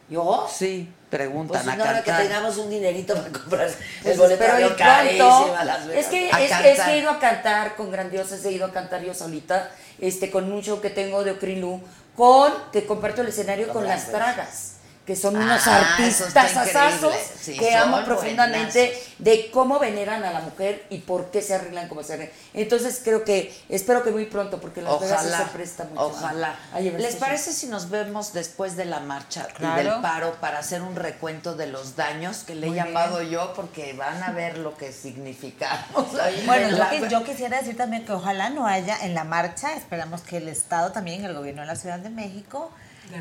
¿Yo? 0.09 0.47
Sí, 0.51 0.91
preguntan 1.09 1.63
Pues 1.63 1.73
a 1.73 1.77
no, 1.77 1.83
ahora 1.85 1.99
que 2.03 2.11
cantar. 2.11 2.27
tengamos 2.27 2.57
un 2.57 2.69
dinerito 2.69 3.15
para 3.15 3.29
comprar 3.29 3.69
el 4.03 4.17
boleto 4.17 4.43
Las 4.43 4.57
pronto. 4.59 5.93
Es 5.93 6.07
que, 6.07 6.25
es, 6.27 6.31
cantar. 6.31 6.65
es 6.65 6.79
que 6.81 6.91
he 6.91 6.97
ido 6.99 7.09
a 7.09 7.19
cantar 7.19 7.75
con 7.75 7.91
grandiosas, 7.91 8.43
he 8.45 8.51
ido 8.51 8.65
a 8.65 8.71
cantar 8.71 9.01
yo 9.01 9.13
solita, 9.13 9.71
este, 9.99 10.29
con 10.29 10.51
un 10.51 10.61
show 10.61 10.81
que 10.81 10.89
tengo 10.89 11.23
de 11.23 11.31
Ocrilú, 11.31 11.81
con, 12.15 12.51
que 12.71 12.85
comparto 12.85 13.21
el 13.21 13.29
escenario 13.29 13.67
con, 13.67 13.75
Con 13.75 13.87
las 13.87 14.11
tragas, 14.11 14.73
que 15.05 15.15
son 15.17 15.35
unos 15.35 15.67
Ah, 15.67 15.79
artistas 15.97 16.29
increíble. 16.51 16.79
asazos 16.79 17.13
Sí, 17.41 17.57
que 17.57 17.75
amo 17.75 18.05
profundamente 18.05 18.85
buenazos. 18.85 19.13
de 19.17 19.51
cómo 19.51 19.77
veneran 19.77 20.23
a 20.23 20.31
la 20.31 20.39
mujer 20.39 20.85
y 20.89 20.99
por 20.99 21.29
qué 21.29 21.41
se 21.41 21.55
arreglan 21.55 21.89
como 21.89 22.03
se 22.03 22.13
arreglan. 22.13 22.33
Entonces 22.53 23.01
creo 23.03 23.25
que, 23.25 23.53
espero 23.67 24.01
que 24.03 24.11
muy 24.11 24.25
pronto, 24.27 24.61
porque 24.61 24.81
Las 24.81 24.97
Vegas 25.01 25.21
Ojalá, 25.25 25.37
se 25.39 25.45
presta 25.51 25.83
mucho. 25.85 26.05
ojalá. 26.05 26.55
¿Les 26.79 27.15
parece 27.17 27.51
si 27.51 27.67
nos 27.67 27.89
vemos 27.89 28.31
después 28.31 28.77
de 28.77 28.85
la 28.85 29.01
marcha 29.01 29.45
y 29.59 29.65
del 29.77 29.91
paro 30.01 30.35
para 30.39 30.59
hacer 30.59 30.81
un 30.81 30.95
recuento 30.95 31.55
de 31.55 31.67
los 31.67 31.97
daños 31.97 32.43
que 32.45 32.55
le 32.55 32.67
he 32.67 32.73
llamado 32.73 33.21
yo 33.21 33.53
porque 33.55 33.91
van 33.93 34.23
a 34.23 34.31
ver 34.31 34.57
lo 34.57 34.77
que 34.77 34.93
significamos? 34.93 36.07
Bueno, 36.45 36.69
yo, 36.69 36.77
La- 36.77 36.91
qui- 36.91 37.07
yo 37.09 37.23
quisiera 37.23 37.57
decir 37.59 37.75
también 37.77 38.05
que 38.05 38.11
ojalá 38.13 38.49
no 38.49 38.67
haya 38.67 38.97
en 39.03 39.13
la 39.13 39.23
marcha, 39.23 39.73
esperamos 39.73 40.21
que 40.21 40.37
el 40.37 40.47
Estado 40.47 40.91
también, 40.91 41.23
el 41.25 41.33
gobierno 41.33 41.61
de 41.61 41.67
la 41.67 41.75
Ciudad 41.75 41.99
de 41.99 42.09
México, 42.09 42.71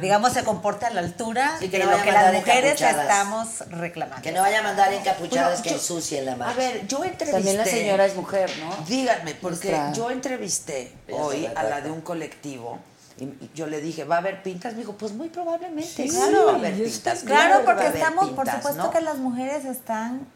digamos, 0.01 0.33
se 0.33 0.45
comporte 0.45 0.87
a 0.87 0.91
la 0.91 1.01
altura 1.01 1.57
Sí, 1.59 1.69
que 1.69 1.79
de 1.79 1.85
no 1.85 1.91
lo 1.97 2.03
que 2.03 2.13
las 2.13 2.33
mujeres 2.35 2.81
estamos 2.81 3.49
reclamando. 3.71 4.23
Que 4.23 4.33
no 4.33 4.41
vaya 4.41 4.61
a 4.61 4.63
mandar 4.63 4.93
encapuchadas 4.93 5.51
Bueno, 5.59 5.63
que 5.63 5.71
ensucien 5.71 6.25
la 6.25 6.37
marcha. 6.37 6.53
A 6.55 6.57
ver, 6.57 6.87
yo 6.87 7.05
entrevisté. 7.05 7.33
También 7.33 7.57
la 7.59 7.65
señora 7.65 8.07
es 8.07 8.15
mujer, 8.17 8.51
¿no? 8.61 8.75
Díganme, 8.87 9.35
porque 9.35 9.71
Nuestra- 9.71 9.93
yo 9.93 10.11
entrevisté 10.11 10.93
Ella 11.07 11.17
hoy 11.23 11.47
a 11.55 11.63
la 11.65 11.81
de 11.81 11.91
un 11.91 12.01
colectivo 12.01 12.79
y 13.19 13.51
yo 13.55 13.67
le 13.67 13.81
dije, 13.81 14.05
¿va 14.05 14.17
a 14.17 14.19
haber 14.19 14.43
pintas? 14.43 14.73
Me 14.73 14.81
dijo, 14.81 14.95
pues 14.95 15.13
muy 15.13 15.29
probablemente. 15.29 15.89
Sí, 15.89 16.09
claro. 16.09 16.47
va 16.47 16.53
a 16.53 16.55
haber 16.57 16.77
Y 16.77 16.83
es- 16.85 16.93
pintas. 16.95 17.21
Claro, 17.25 17.59
que 17.61 17.65
porque 17.67 17.87
estamos, 17.89 18.31
por 18.31 18.51
supuesto 18.51 18.83
¿no? 18.85 18.91
que 18.91 19.01
las 19.01 19.19
mujeres 19.19 19.65
están 19.65 20.27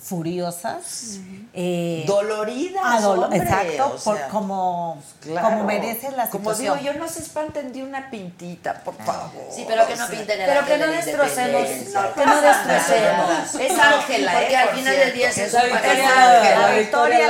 furiosas. 0.00 1.18
eh, 1.52 2.04
Doloridas, 2.06 3.04
hombre, 3.04 3.38
exacto, 3.38 3.86
o 3.86 3.90
por- 3.96 4.16
sea, 4.18 4.28
como, 4.28 5.02
Claro. 5.20 5.48
como 5.48 5.64
merece 5.64 6.10
la 6.10 6.28
Como 6.28 6.50
situación. 6.50 6.78
digo, 6.80 6.92
yo 6.92 6.98
no 6.98 7.08
se 7.08 7.20
espanten 7.22 7.72
de 7.72 7.82
una 7.82 8.10
pintita, 8.10 8.80
por 8.84 8.94
favor. 8.96 9.30
Sí, 9.54 9.64
pero 9.66 9.86
que 9.86 9.96
no 9.96 10.06
pinten 10.08 10.40
el 10.40 10.46
Pero 10.48 10.66
que 10.66 10.78
no 10.78 10.86
destrocemos, 10.88 11.68
no, 11.92 12.14
que 12.14 12.26
no 12.26 12.40
destrocemos. 12.40 13.54
Es 13.60 13.78
Ángela, 13.78 14.32
Porque 14.32 14.52
¿eh? 14.52 14.56
al 14.56 14.66
por 14.68 14.76
final 14.76 14.96
del 14.96 15.12
día 15.14 15.28
es 15.30 15.52
la 15.52 15.62
Victoria. 15.62 16.58
La 16.58 16.70
Victoria 16.78 17.28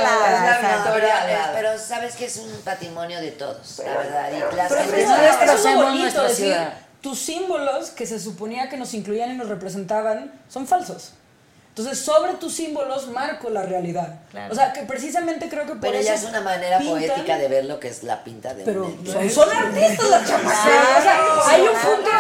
la- 1.27 1.51
Pero, 1.55 1.79
sabes 1.79 2.17
que 2.17 2.27
es 2.27 2.37
un 2.37 2.51
patrimonio 2.65 3.21
de 3.21 3.31
todos, 3.33 3.81
la 3.85 3.93
verdad. 3.99 4.29
Y 4.33 4.57
las 4.57 4.69
Pero 4.69 4.81
empresas- 4.83 5.09
no 5.19 5.23
destrocemos 5.25 5.95
nuestra 5.97 6.29
ciudad. 6.31 6.73
tus 7.01 7.19
símbolos 7.19 7.91
que 7.91 8.07
se 8.07 8.19
suponía 8.19 8.69
que 8.71 8.77
nos 8.79 8.95
incluían 8.95 9.31
y 9.33 9.35
nos 9.35 9.49
representaban 9.49 10.33
son 10.49 10.67
falsos. 10.67 11.13
Entonces, 11.77 11.99
sobre 12.05 12.35
tus 12.35 12.55
símbolos 12.55 13.09
marco 13.09 13.51
la 13.51 13.63
realidad. 13.65 14.21
Claro. 14.31 14.53
O 14.53 14.55
sea, 14.55 14.73
que 14.73 14.83
precisamente 14.83 15.49
creo 15.49 15.63
que 15.63 15.73
por 15.73 15.81
Pero 15.81 15.95
eso 15.95 16.03
ella 16.03 16.15
es 16.15 16.23
una 16.23 16.41
manera 16.41 16.79
pintan- 16.79 16.89
poética 17.09 17.37
de 17.37 17.49
ver 17.49 17.65
lo 17.65 17.81
que 17.81 17.89
es 17.89 18.05
la 18.05 18.23
pinta 18.23 18.55
de 18.55 18.63
Pero 18.63 18.87
un 18.87 19.05
son, 19.05 19.29
son 19.29 19.51
artistas 19.51 20.09
las 20.09 20.29
chamacas. 20.29 20.59
O 20.61 21.03
sea, 21.03 21.49
hay 21.51 21.63
un 21.63 21.69
punto, 21.75 22.11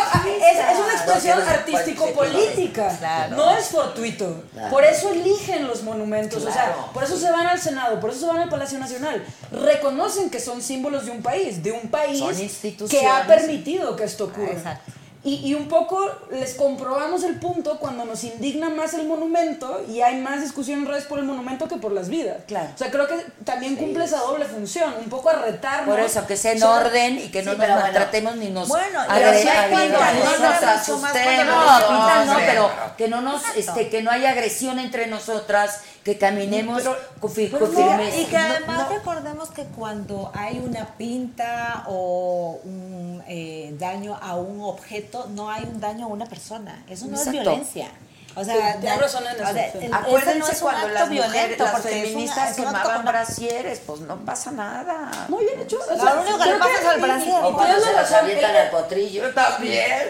es, 0.43 0.59
es 0.59 0.78
una 0.81 0.93
expresión 0.94 1.39
No, 1.39 1.47
artístico-política. 1.51 2.97
Claro. 2.98 3.36
No 3.36 3.56
es 3.56 3.66
fortuito. 3.66 4.43
Claro. 4.52 4.70
Por 4.70 4.85
eso 4.85 5.10
eligen 5.12 5.68
los 5.68 5.85
monumentos. 5.85 6.43
O 6.44 6.51
sea, 6.52 6.64
Claro. 6.74 6.90
por 6.93 7.05
eso 7.05 7.16
se 7.16 7.31
van 7.31 7.47
al 7.47 7.60
Senado, 7.60 8.01
por 8.01 8.10
eso 8.10 8.18
se 8.20 8.26
van 8.26 8.39
al 8.40 8.48
Palacio 8.48 8.81
Nacional. 8.81 9.24
Reconocen 9.52 10.31
que 10.31 10.40
son 10.40 10.62
símbolos 10.62 11.06
de 11.06 11.12
un 11.12 11.22
país, 11.22 11.62
de 11.62 11.70
un 11.70 11.89
país 11.90 12.18
Son 12.18 12.89
que 12.89 13.06
ha 13.06 13.24
permitido 13.28 13.94
que 13.94 14.02
esto 14.02 14.24
ocurra. 14.24 14.51
Exacto. 14.51 14.93
Y, 15.24 15.36
y 15.36 15.55
un 15.55 15.68
poco 15.68 15.98
les 16.30 16.52
comprobamos 16.55 17.24
el 17.24 17.38
punto 17.40 17.78
cuando 17.78 18.05
nos 18.05 18.22
indigna 18.24 18.68
más 18.68 18.92
el 18.92 19.06
monumento 19.06 19.82
y 19.88 20.02
hay 20.02 20.20
más 20.20 20.42
discusión 20.42 20.80
en 20.80 20.86
redes 20.86 21.05
por 21.05 21.18
el 21.18 21.24
monumento 21.24 21.66
que 21.66 21.76
por 21.76 21.92
las 21.92 22.10
vidas. 22.10 22.42
Claro. 22.46 22.68
O 22.74 22.78
sea, 22.78 22.90
creo 22.90 23.06
que 23.09 23.14
también 23.44 23.76
cumple 23.76 24.05
esa 24.05 24.18
doble 24.18 24.44
función, 24.44 24.92
un 25.02 25.09
poco 25.09 25.30
a 25.30 25.34
retarnos. 25.34 25.94
Por 25.96 26.05
eso, 26.05 26.26
que 26.26 26.36
sea 26.36 26.52
en 26.52 26.62
orden 26.62 27.18
y 27.18 27.28
que 27.28 27.42
no 27.42 27.52
Sí, 27.52 27.56
nos 27.56 27.66
bueno. 27.66 27.80
maltratemos 27.82 28.36
ni 28.36 28.51
nos 28.51 28.68
Bueno, 28.68 29.01
no 29.02 29.09
nos 29.09 30.60
No, 30.62 30.68
asustemos. 30.68 32.26
No, 32.26 32.36
pero 32.46 32.70
que 32.98 33.09
no 33.09 33.20
nos, 33.20 33.42
este, 33.56 33.88
que 33.88 34.02
no 34.02 34.10
haya 34.10 34.30
agresión 34.30 34.78
entre 34.78 35.06
nosotras, 35.06 35.80
que 36.05 36.18
caminemos 36.18 36.82
con, 36.82 36.94
Pues 37.32 37.51
con 37.51 37.60
no, 37.60 37.66
firmeza. 37.68 38.16
y 38.18 38.24
que 38.26 38.36
No, 38.39 38.44
además 38.44 38.78
no. 38.90 38.97
recordemos 38.97 39.51
que 39.51 39.64
cuando 39.64 40.31
hay 40.35 40.59
una 40.59 40.86
pinta 40.98 41.85
o 41.86 42.60
un 42.62 43.22
eh, 43.26 43.74
daño 43.78 44.18
a 44.20 44.36
un 44.36 44.60
objeto, 44.60 45.26
no 45.31 45.51
hay 45.51 45.64
un 45.64 45.81
daño 45.81 46.05
a 46.05 46.09
una 46.09 46.26
persona. 46.26 46.85
Eso 46.90 47.06
no 47.06 47.12
Exacto. 47.16 47.31
es 47.39 47.43
violencia. 47.44 47.89
O 48.36 48.44
sea, 48.44 48.70
eso, 48.72 49.18
o 49.18 49.52
sea, 49.52 49.70
el- 49.81 49.94
Acuérdense 49.94 50.39
no 50.40 50.48
es 50.48 50.60
cuando 50.60 50.89
las 50.89 51.09
mujeres, 51.09 51.56
las 51.56 51.70
porque 51.70 51.89
es 51.89 51.94
una- 51.94 52.02
feministas 52.05 52.56
quemaban 52.56 53.05
brasieres, 53.05 53.81
pues 53.86 54.01
no 54.01 54.16
pasa 54.24 54.51
nada. 54.51 55.26
Muy 55.28 55.44
bien 55.47 55.60
hecho. 55.60 55.78
o 55.89 55.94
Lo 55.97 56.02
sea, 56.02 56.14
único 56.20 56.39
que 56.39 56.47
le 56.51 56.56
pasa 56.59 56.72
es 56.81 56.86
al 56.86 57.01
brasier. 57.01 57.28
y- 57.28 57.47
O 57.47 57.55
cuando 57.55 57.81
se 57.81 57.93
las 57.93 58.10
razón, 58.10 58.24
avientan 58.24 58.51
el- 58.51 58.56
al 58.56 58.70
potrillo, 58.70 59.32
también. 59.35 60.09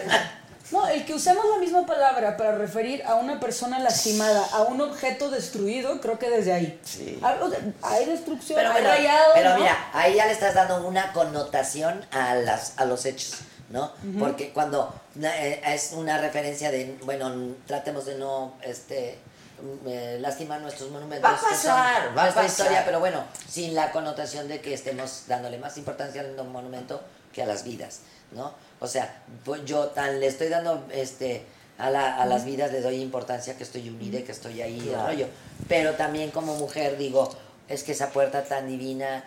No, 0.71 0.87
el 0.87 1.05
que 1.05 1.13
usemos 1.13 1.45
la 1.47 1.57
misma 1.59 1.85
palabra 1.85 2.37
para 2.37 2.55
referir 2.57 3.03
a 3.05 3.15
una 3.15 3.39
persona 3.39 3.79
lastimada, 3.79 4.45
a 4.51 4.63
un 4.63 4.81
objeto 4.81 5.29
destruido, 5.29 6.01
creo 6.01 6.17
que 6.17 6.29
desde 6.29 6.53
ahí. 6.53 6.79
Ah, 7.21 7.35
sea, 7.49 7.59
Hay 7.83 8.05
destrucción, 8.05 8.57
Pero, 8.57 8.69
hay 8.71 8.81
bueno, 8.81 8.89
rayado. 8.89 9.31
pero 9.35 9.49
¿no? 9.51 9.57
mira, 9.59 9.89
ahí 9.93 10.15
ya 10.15 10.25
le 10.25 10.31
estás 10.31 10.55
dando 10.55 10.87
una 10.87 11.13
connotación 11.13 12.03
a, 12.11 12.33
las, 12.35 12.73
a 12.77 12.85
los 12.85 13.05
hechos, 13.05 13.41
¿no? 13.69 13.91
Porque 14.19 14.51
cuando 14.53 14.93
eh, 15.21 15.61
es 15.67 15.91
una 15.93 16.17
referencia 16.17 16.71
de, 16.71 16.97
bueno, 17.03 17.31
tratemos 17.67 18.05
de 18.07 18.15
no 18.17 18.53
este, 18.63 19.19
mm, 19.61 19.87
eh, 19.87 20.17
lastimar 20.19 20.61
nuestros 20.61 20.89
monumentos. 20.89 21.29
Va 21.29 21.35
a 21.35 21.41
pasar, 21.41 22.17
va 22.17 22.23
a 22.23 22.27
pasar. 22.27 22.45
historia, 22.45 22.83
pero 22.85 22.99
bueno, 22.99 23.23
sin 23.47 23.75
la 23.75 23.91
connotación 23.91 24.47
de 24.47 24.61
que 24.61 24.73
estemos 24.73 25.25
dándole 25.27 25.59
más 25.59 25.77
importancia 25.77 26.21
al 26.21 26.35
monumento 26.47 27.03
que 27.31 27.43
a 27.43 27.45
las 27.45 27.63
vidas, 27.63 27.99
¿no? 28.31 28.53
O 28.85 28.87
sea, 28.87 29.21
pues 29.43 29.65
yo 29.65 29.87
tan 29.87 30.19
le 30.19 30.27
estoy 30.27 30.47
dando 30.49 30.85
este 30.91 31.45
a, 31.77 31.89
la- 31.89 32.15
a 32.15 32.25
las 32.25 32.45
vidas 32.45 32.71
le 32.71 32.79
doy 32.81 33.01
importancia 33.01 33.57
que 33.57 33.63
estoy 33.63 33.89
unida 33.89 34.19
y 34.19 34.23
que 34.23 34.31
estoy 34.31 34.61
ahí 34.61 34.79
el 34.79 34.89
Claro. 34.89 35.07
rollo. 35.07 35.27
Pero 35.67 35.93
también 35.95 36.31
como 36.31 36.55
mujer 36.55 36.97
digo, 36.97 37.29
es 37.67 37.83
que 37.83 37.91
esa 37.91 38.09
puerta 38.11 38.43
tan 38.43 38.67
divina, 38.67 39.25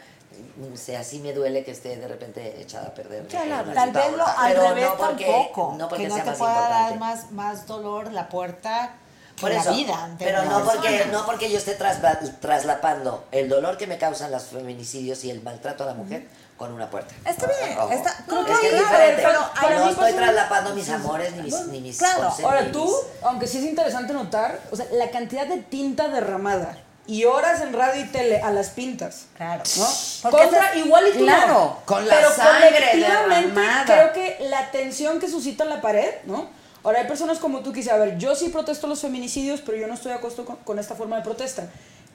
o 0.72 0.76
sea, 0.76 1.02
sí 1.04 1.18
me 1.18 1.32
duele 1.34 1.64
que 1.64 1.72
esté 1.72 1.96
de 1.96 2.08
repente 2.08 2.60
echada 2.62 2.88
a 2.88 2.94
perder. 2.94 3.26
La 3.32 3.42
Una 3.62 3.74
Tal 3.74 3.90
vez 3.92 4.12
lo 4.16 4.26
al 4.26 4.52
pero 4.54 4.68
revés 4.68 4.84
no 4.88 4.96
porque, 4.96 5.24
tampoco. 5.26 5.74
No 5.76 5.88
porque 5.88 6.04
que 6.04 6.08
no 6.08 6.14
sea 6.14 6.24
te 6.24 6.30
más 6.30 6.38
pueda 6.38 6.52
importante. 6.54 6.90
dar 6.90 6.98
más, 6.98 7.30
más 7.32 7.66
dolor 7.66 8.12
la 8.12 8.28
puerta 8.28 8.94
Por 9.40 9.50
la 9.52 9.60
eso, 9.60 9.72
vida. 9.74 10.08
de 10.18 10.24
pero 10.24 10.42
no 10.44 10.64
porque, 10.64 11.04
no 11.12 11.26
porque 11.26 11.50
yo 11.50 11.58
esté 11.58 11.76
trasla- 11.78 12.18
traslapando 12.40 13.24
el 13.32 13.48
dolor 13.48 13.76
que 13.76 13.86
me 13.86 13.98
causan 13.98 14.30
los 14.30 14.44
feminicidios 14.44 15.24
y 15.24 15.30
el 15.30 15.42
maltrato 15.42 15.82
a 15.84 15.86
la 15.88 15.94
mujer 15.94 16.26
con 16.58 16.72
una 16.72 16.90
puerta. 16.90 17.14
Está 17.24 17.46
bien, 17.46 17.78
Ojo. 17.78 17.90
está- 17.92 18.14
creo 18.26 18.40
es 18.46 18.58
que 18.58 18.60
que 18.60 18.66
es 18.76 18.82
claro, 18.82 18.88
diferente. 18.90 19.22
pero 19.22 19.40
no 19.40 19.54
para 19.54 19.78
mí 19.84 19.90
estoy 19.90 20.04
pasa- 20.12 20.16
traslapando 20.16 20.74
mis 20.74 20.88
amores 20.90 21.32
ni 21.36 21.42
mis, 21.42 21.66
ni 21.68 21.80
mis 21.80 21.98
Claro, 21.98 22.34
Ahora 22.44 22.70
tú, 22.72 22.94
aunque 23.22 23.46
sí 23.46 23.58
es 23.58 23.64
interesante 23.64 24.12
notar, 24.12 24.60
o 24.70 24.76
sea, 24.76 24.84
la 24.92 25.10
cantidad 25.10 25.46
de 25.46 25.58
tinta 25.58 26.08
derramada 26.08 26.76
y 27.06 27.24
horas 27.24 27.62
en 27.62 27.72
radio 27.72 28.02
y 28.02 28.08
tele 28.08 28.42
a 28.42 28.50
las 28.50 28.68
pintas. 28.70 29.26
Claro. 29.36 29.62
¿no? 29.78 30.30
Contra 30.30 30.70
ese- 30.72 30.80
igual 30.80 31.04
y 31.08 31.12
tú 31.16 31.24
Claro, 31.24 31.46
no. 31.54 31.78
con 31.86 32.06
la 32.06 32.14
pero 32.14 32.30
sangre 32.34 32.68
colectivamente 32.74 33.60
derramada. 33.60 33.84
creo 33.84 34.12
que 34.12 34.36
la 34.50 34.70
tensión 34.72 35.18
que 35.20 35.28
suscita 35.28 35.64
la 35.64 35.80
pared, 35.80 36.10
¿no? 36.24 36.50
Ahora 36.84 37.00
hay 37.00 37.06
personas 37.06 37.38
como 37.38 37.60
tú 37.60 37.70
que 37.72 37.78
dicen, 37.80 37.94
a 37.94 37.98
ver, 37.98 38.18
yo 38.18 38.34
sí 38.34 38.48
protesto 38.50 38.86
los 38.88 39.00
feminicidios, 39.00 39.60
pero 39.62 39.78
yo 39.78 39.86
no 39.86 39.94
estoy 39.94 40.12
a 40.12 40.20
costo 40.20 40.44
con, 40.44 40.56
con 40.56 40.78
esta 40.78 40.94
forma 40.96 41.16
de 41.16 41.22
protesta. 41.22 41.64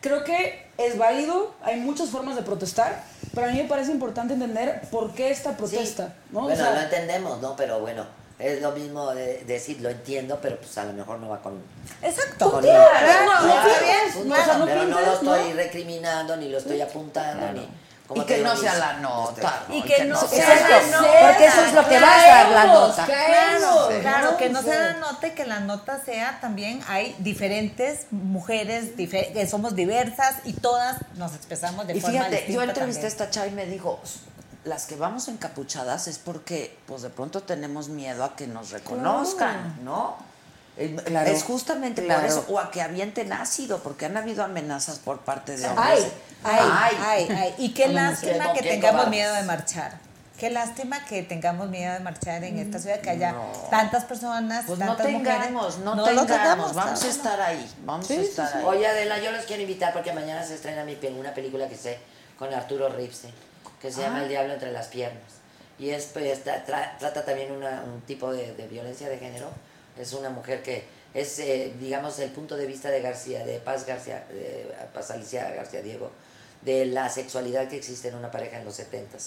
Creo 0.04 0.24
que 0.26 0.68
es 0.78 0.98
válido, 0.98 1.54
hay 1.64 1.80
muchas 1.80 2.10
formas 2.10 2.36
de 2.36 2.42
protestar, 2.42 3.02
pero 3.34 3.48
a 3.48 3.52
mí 3.52 3.58
me 3.58 3.70
parece 3.70 3.92
importante 3.94 4.34
entender 4.34 4.82
por 4.92 5.14
qué 5.14 5.32
esta 5.32 5.56
protesta, 5.56 6.08
Sí. 6.08 6.14
¿no? 6.32 6.40
O 6.40 6.44
Bueno, 6.44 6.58
sea, 6.58 6.74
lo 6.74 6.82
entendemos, 6.82 7.42
¿no? 7.42 7.56
Pero 7.56 7.80
bueno, 7.80 8.06
es 8.38 8.62
lo 8.62 8.74
mismo 8.74 9.14
de 9.14 9.46
decir, 9.46 9.80
lo 9.80 9.90
entiendo, 9.90 10.40
pero 10.42 10.58
pues 10.58 10.78
a 10.78 10.84
lo 10.84 10.92
mejor 10.92 11.20
no 11.20 11.30
va 11.30 11.42
con... 11.42 11.54
Exacto. 12.02 12.52
con 12.52 12.62
Claro, 12.62 12.84
claro, 13.00 13.26
no, 13.26 13.42
no, 13.48 13.64
bien, 13.64 13.98
no, 14.08 14.20
Punto. 14.20 14.34
o 14.42 14.44
sea, 14.46 14.58
no 14.58 14.66
pero 14.66 14.84
no 14.84 14.88
pintes, 14.98 15.08
lo 15.08 15.14
estoy 15.14 15.50
¿no? 15.52 15.56
recriminando, 15.56 16.36
ni 16.36 16.50
lo 16.50 16.58
estoy 16.58 16.82
apuntando, 16.82 17.54
ni... 17.54 17.70
Y 18.16 18.22
que 18.26 18.38
no 18.40 18.56
sea 18.56 18.76
la 18.76 18.94
nota. 18.94 19.64
Y 19.70 19.82
que 19.82 20.06
no 20.06 20.18
sea 20.18 20.60
la 20.70 20.82
nota. 20.88 21.20
porque 21.22 21.46
eso 21.46 21.66
es 21.66 21.74
lo 21.74 21.88
que 21.88 22.00
va 22.00 22.14
a 22.14 22.28
dar 22.28 22.50
la 22.52 22.66
nota. 22.66 23.06
caemos, 23.06 23.88
Claro, 23.88 24.02
claro, 24.02 24.38
que 24.38 24.50
no 24.50 24.62
sea 24.62 24.80
la 24.80 24.94
nota 24.94 25.28
y 25.28 25.32
que 25.32 25.46
la 25.46 25.60
nota 25.62 26.00
sea 26.04 26.40
también, 26.42 26.82
hay 26.88 27.16
diferentes 27.20 28.08
mujeres 28.12 28.92
que 28.98 29.48
somos 29.48 29.76
diversas 29.76 30.36
y 30.44 30.54
todas 30.54 30.98
nos 31.16 31.34
expresamos 31.34 31.88
de 31.88 31.96
Y 31.98 32.02
forma 32.02 32.18
fíjate, 32.18 32.36
distinta 32.36 32.54
yo 32.54 32.62
entrevisté 32.62 33.06
a 33.06 33.08
esta 33.08 33.30
chava 33.30 33.48
y 33.48 33.52
me 33.52 33.66
dijo, 33.66 34.00
las 34.66 34.86
que 34.86 34.96
vamos 34.96 35.28
encapuchadas 35.28 36.08
es 36.08 36.20
porque 36.20 36.78
pues 36.86 37.02
de 37.02 37.10
pronto 37.10 37.44
tenemos 37.44 37.90
miedo 37.90 38.24
a 38.24 38.36
que 38.36 38.48
nos 38.48 38.72
reconozcan, 38.72 39.84
¿no? 39.84 40.18
Eh, 40.78 40.96
Claro, 41.06 41.30
es 41.30 41.44
justamente 41.44 42.02
por 42.02 42.08
claro. 42.12 42.28
eso, 42.28 42.46
o 42.50 42.60
a 42.60 42.72
que 42.72 42.82
avienten 42.82 43.32
ácido, 43.32 43.80
porque 43.84 44.06
han 44.08 44.18
habido 44.18 44.44
amenazas 44.44 44.98
por 45.00 45.20
parte 45.20 45.56
de 45.56 45.66
Ay, 45.66 45.72
hombres. 46.00 46.08
Ay, 46.44 46.98
ay, 47.00 47.28
ay. 47.38 47.56
Y 47.60 47.74
qué 47.74 47.88
lástima 47.90 48.54
que 48.54 48.62
tengamos 48.64 49.08
miedo 49.10 49.34
de 49.36 49.44
marchar. 49.44 50.00
Qué 50.40 50.50
lástima 50.50 51.06
que 51.06 51.22
tengamos 51.22 51.70
miedo 51.70 51.94
de 51.94 52.00
marchar 52.00 52.44
en 52.44 52.58
esta 52.58 52.80
ciudad, 52.80 53.00
que 53.02 53.12
haya 53.12 53.36
tantas 53.70 54.04
personas, 54.06 54.66
Pues 54.66 54.80
no 54.80 54.88
tantas 54.88 55.06
tengamos, 55.06 55.52
mujeres. 55.78 55.78
no, 55.86 55.96
lo 55.96 56.04
tengamos, 56.04 56.28
tengamos, 56.28 56.74
vamos 56.74 57.04
a 57.04 57.08
estar 57.08 57.40
ahí, 57.40 57.72
vamos 57.86 58.10
a 58.10 58.14
estar 58.16 58.58
ahí. 58.58 58.64
Oye, 58.66 58.88
Adela, 58.88 59.20
yo 59.20 59.32
los 59.32 59.46
quiero 59.46 59.62
invitar 59.62 59.94
porque 59.94 60.12
mañana 60.12 60.44
se 60.44 60.56
estrena 60.56 60.84
mi 60.84 60.98
una 61.18 61.34
película 61.36 61.70
que 61.70 61.78
sé 61.78 62.00
con 62.40 62.52
Arturo 62.52 62.90
Ripstein, 62.90 63.34
que 63.80 63.92
se 63.92 64.02
llama 64.02 64.24
El 64.24 64.28
Diablo 64.30 64.54
entre 64.54 64.72
las 64.72 64.88
piernas. 64.88 65.22
Y 65.78 65.92
es, 65.92 66.06
pues, 66.08 66.44
tra- 66.44 66.66
tra- 66.66 66.98
trata 66.98 67.24
también 67.24 67.52
una- 67.52 67.84
un 67.86 68.02
tipo 68.02 68.32
de, 68.34 68.54
de 68.56 68.68
violencia 68.68 69.08
de 69.10 69.20
género. 69.20 69.48
Es 69.98 70.14
una 70.14 70.30
mujer 70.30 70.64
que 70.64 70.86
es, 71.14 71.40
eh, 71.40 71.74
digamos, 71.80 72.18
el 72.20 72.32
punto 72.32 72.58
de 72.58 72.66
vista 72.66 72.90
de 72.90 73.02
García, 73.02 73.46
de 73.46 73.60
Paz 73.60 73.86
García, 73.86 74.26
de 74.30 74.74
Paz 74.94 75.12
Alicia 75.12 75.50
García 75.52 75.82
Diego, 75.82 76.12
de 76.62 76.86
la 76.86 77.10
sexualidad 77.10 77.68
que 77.68 77.78
existe 77.78 78.08
en 78.08 78.16
una 78.16 78.32
pareja 78.32 78.58
en 78.58 78.66
los 78.66 78.76
70 78.76 79.18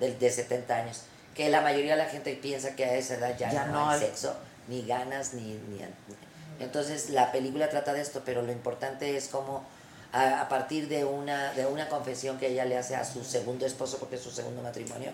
de, 0.00 0.14
de 0.14 0.30
70 0.30 0.74
años. 0.74 1.02
Que 1.34 1.48
la 1.50 1.60
mayoría 1.60 1.92
de 1.92 2.02
la 2.02 2.08
gente 2.08 2.34
piensa 2.34 2.74
que 2.74 2.84
a 2.84 2.94
esa 2.94 3.14
edad 3.14 3.36
ya, 3.38 3.52
Ya 3.52 3.66
no, 3.66 3.72
no 3.72 3.90
hay 3.90 4.00
sexo, 4.00 4.34
ni 4.68 4.84
ganas, 4.86 5.34
ni, 5.34 5.42
ni, 5.42 5.80
entonces 6.58 7.10
la 7.10 7.32
película 7.32 7.68
trata 7.68 7.92
de 7.92 8.00
esto, 8.00 8.22
pero 8.24 8.42
lo 8.42 8.50
importante 8.50 9.16
es 9.16 9.28
cómo 9.28 9.62
a, 10.12 10.40
a 10.40 10.48
partir 10.48 10.88
de 10.88 11.04
una, 11.04 11.52
de 11.52 11.66
una 11.66 11.88
confesión 11.88 12.38
que 12.38 12.48
ella 12.48 12.64
le 12.64 12.78
hace 12.78 12.96
a 12.96 13.04
su 13.04 13.24
segundo 13.24 13.66
esposo, 13.66 13.98
porque 13.98 14.16
es 14.16 14.22
su 14.22 14.30
segundo 14.30 14.62
matrimonio, 14.62 15.10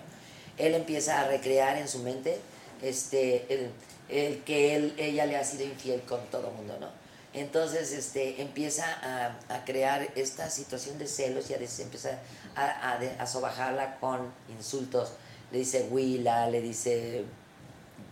él 0.59 0.74
empieza 0.74 1.20
a 1.20 1.24
recrear 1.24 1.76
en 1.76 1.89
su 1.89 1.98
mente 2.01 2.39
este, 2.82 3.52
el, 3.52 3.70
el 4.09 4.43
que 4.45 4.77
él, 4.77 4.95
ella 4.99 5.27
le 5.27 5.37
ha 5.37 5.45
sido 5.45 5.65
infiel 5.65 6.03
con 6.03 6.20
todo 6.27 6.49
el 6.49 6.55
mundo, 6.55 6.77
¿no? 6.81 6.89
Entonces 7.35 7.93
este, 7.93 8.43
empieza 8.43 8.85
a, 9.03 9.39
a 9.55 9.65
crear 9.65 10.07
esta 10.16 10.51
situación 10.51 10.99
de 10.99 11.07
celos 11.07 11.49
y 11.49 11.55
a 11.55 11.59
des- 11.59 11.81
empieza 11.81 12.19
a, 12.55 12.93
a, 12.93 12.99
de- 12.99 13.12
a 13.19 13.27
sobajarla 13.27 13.97
con 14.01 14.31
insultos. 14.55 15.12
Le 15.51 15.59
dice 15.59 15.89
huila, 15.91 16.49
le 16.51 16.61
dice 16.61 17.24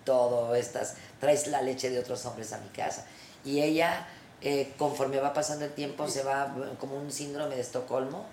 todo 0.04 0.54
estas, 0.54 0.94
traes 1.20 1.46
la 1.48 1.62
leche 1.62 1.90
de 1.90 1.98
otros 1.98 2.24
hombres 2.26 2.52
a 2.52 2.58
mi 2.58 2.68
casa. 2.68 3.04
Y 3.44 3.60
ella, 3.60 4.06
eh, 4.40 4.72
conforme 4.78 5.18
va 5.20 5.32
pasando 5.34 5.64
el 5.66 5.72
tiempo, 5.72 6.08
se 6.08 6.22
va 6.22 6.54
como 6.78 6.96
un 6.96 7.12
síndrome 7.12 7.54
de 7.56 7.60
Estocolmo 7.60 8.24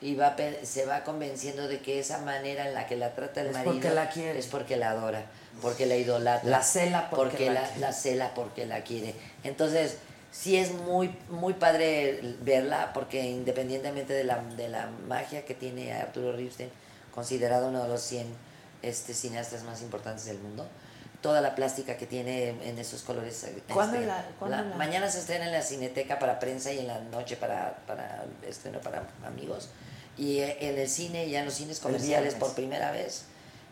y 0.00 0.14
va, 0.14 0.36
se 0.62 0.86
va 0.86 1.02
convenciendo 1.02 1.66
de 1.66 1.80
que 1.80 1.98
esa 1.98 2.18
manera 2.18 2.68
en 2.68 2.74
la 2.74 2.86
que 2.86 2.96
la 2.96 3.14
trata 3.14 3.40
el 3.40 3.48
Es 3.48 3.52
marido 3.54 3.72
porque 3.72 3.90
la 3.90 4.08
quiere. 4.10 4.38
es 4.38 4.46
porque 4.46 4.76
la 4.76 4.90
adora, 4.90 5.26
porque 5.60 5.86
la 5.86 5.96
idolatra. 5.96 6.48
La 6.50 6.62
cela 6.62 7.10
porque 7.10 7.46
la 7.46 7.52
la, 7.54 7.66
quiere. 7.66 7.80
la 7.80 7.92
cela 7.92 8.34
porque 8.34 8.66
la 8.66 8.82
quiere. 8.82 9.14
Entonces, 9.44 9.96
sí 10.30 10.56
es 10.56 10.72
muy, 10.72 11.14
muy 11.30 11.54
padre 11.54 12.20
verla, 12.42 12.92
porque 12.92 13.22
independientemente 13.24 14.12
de 14.12 14.24
la, 14.24 14.38
de 14.56 14.68
la 14.68 14.88
magia 15.06 15.44
que 15.44 15.54
tiene 15.54 15.92
Arturo 15.92 16.32
Ripstein, 16.32 16.70
considerado 17.14 17.68
uno 17.68 17.82
de 17.82 17.88
los 17.88 18.00
100 18.02 18.26
este, 18.82 19.14
cineastas 19.14 19.62
más 19.64 19.82
importantes 19.82 20.24
del 20.26 20.38
mundo, 20.38 20.66
toda 21.20 21.40
la 21.40 21.56
plástica 21.56 21.96
que 21.96 22.06
tiene 22.06 22.50
en 22.50 22.78
esos 22.78 23.02
colores. 23.02 23.42
este, 23.42 23.60
¿Cuándo 23.74 23.98
la- 24.00 24.24
cuándo 24.38 24.56
la- 24.56 24.62
la- 24.62 24.76
Mañana 24.76 25.10
se 25.10 25.18
estrena 25.18 25.46
en 25.46 25.52
la 25.52 25.62
Cineteca 25.62 26.18
para 26.20 26.38
prensa 26.38 26.72
y 26.72 26.78
en 26.78 26.86
la 26.86 27.00
noche 27.00 27.36
para, 27.36 27.78
para 27.88 28.24
estreno 28.46 28.80
para 28.80 29.02
amigos. 29.26 29.70
Y 30.16 30.38
eh, 30.38 30.58
en 30.60 30.78
el 30.78 30.88
cine, 30.88 31.28
ya 31.28 31.40
en 31.40 31.46
los 31.46 31.54
cines 31.54 31.80
comerciales 31.80 32.34
por 32.34 32.54
primera 32.54 32.92
vez, 32.92 33.24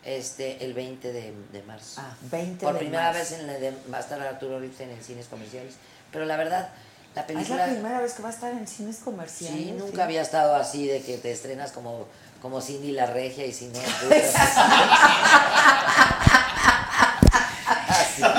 este, 0.07 0.65
el 0.65 0.73
20 0.75 1.13
de, 1.13 1.35
de 1.53 1.63
marzo. 1.65 2.01
Ah, 2.01 2.15
20 2.31 2.65
Por 2.65 2.75
de 2.75 2.79
primera 2.81 3.13
marzo. 3.13 3.19
vez 3.19 3.33
en 3.33 3.47
la 3.47 3.53
de- 3.55 3.75
va 3.93 3.99
a 3.99 4.01
estar 4.01 4.21
Arturo 4.21 4.59
Ripstein 4.61 4.91
en 4.91 5.03
cines 5.03 5.27
comerciales. 5.27 5.75
Pero 6.13 6.25
la 6.25 6.37
verdad, 6.37 6.69
la 7.15 7.23
Ah, 7.23 7.25
Es 7.25 7.27
película... 7.35 7.67
la 7.67 7.73
primera 7.73 8.01
vez 8.01 8.13
que 8.15 8.23
va 8.23 8.29
a 8.29 8.33
estar 8.33 8.53
en 8.53 8.67
cines 8.67 8.99
comerciales. 8.99 9.59
Sí, 9.59 9.73
nunca 9.73 9.97
sí. 9.97 10.01
había 10.03 10.23
estado 10.23 10.55
así 10.55 10.87
de 10.87 11.03
que 11.03 11.19
te 11.19 11.33
estrenas 11.33 11.73
como, 11.73 12.07
como 12.41 12.61
Cindy 12.61 12.93
la 12.93 13.07
Regia 13.07 13.45
y 13.47 13.53
si 13.53 13.67
no... 13.69 13.81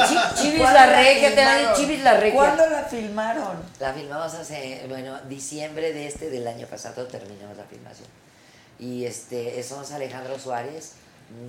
Chi- 0.07 0.41
Chivis 0.41 0.59
¿Cuándo 0.61 0.79
la 0.79 0.85
regia, 0.87 1.35
te 1.35 1.75
Chivis 1.81 2.01
la 2.03 2.13
regia. 2.17 2.33
¿Cuándo 2.35 2.67
la 2.69 2.83
filmaron? 2.83 3.57
La 3.79 3.93
filmamos 3.93 4.33
hace, 4.33 4.85
bueno, 4.87 5.19
diciembre 5.27 5.93
de 5.93 6.07
este 6.07 6.29
del 6.29 6.47
año 6.47 6.65
pasado 6.67 7.05
terminamos 7.07 7.57
la 7.57 7.63
filmación. 7.65 8.07
Y 8.79 9.05
este, 9.05 9.61
somos 9.63 9.91
Alejandro 9.91 10.37
Suárez, 10.39 10.93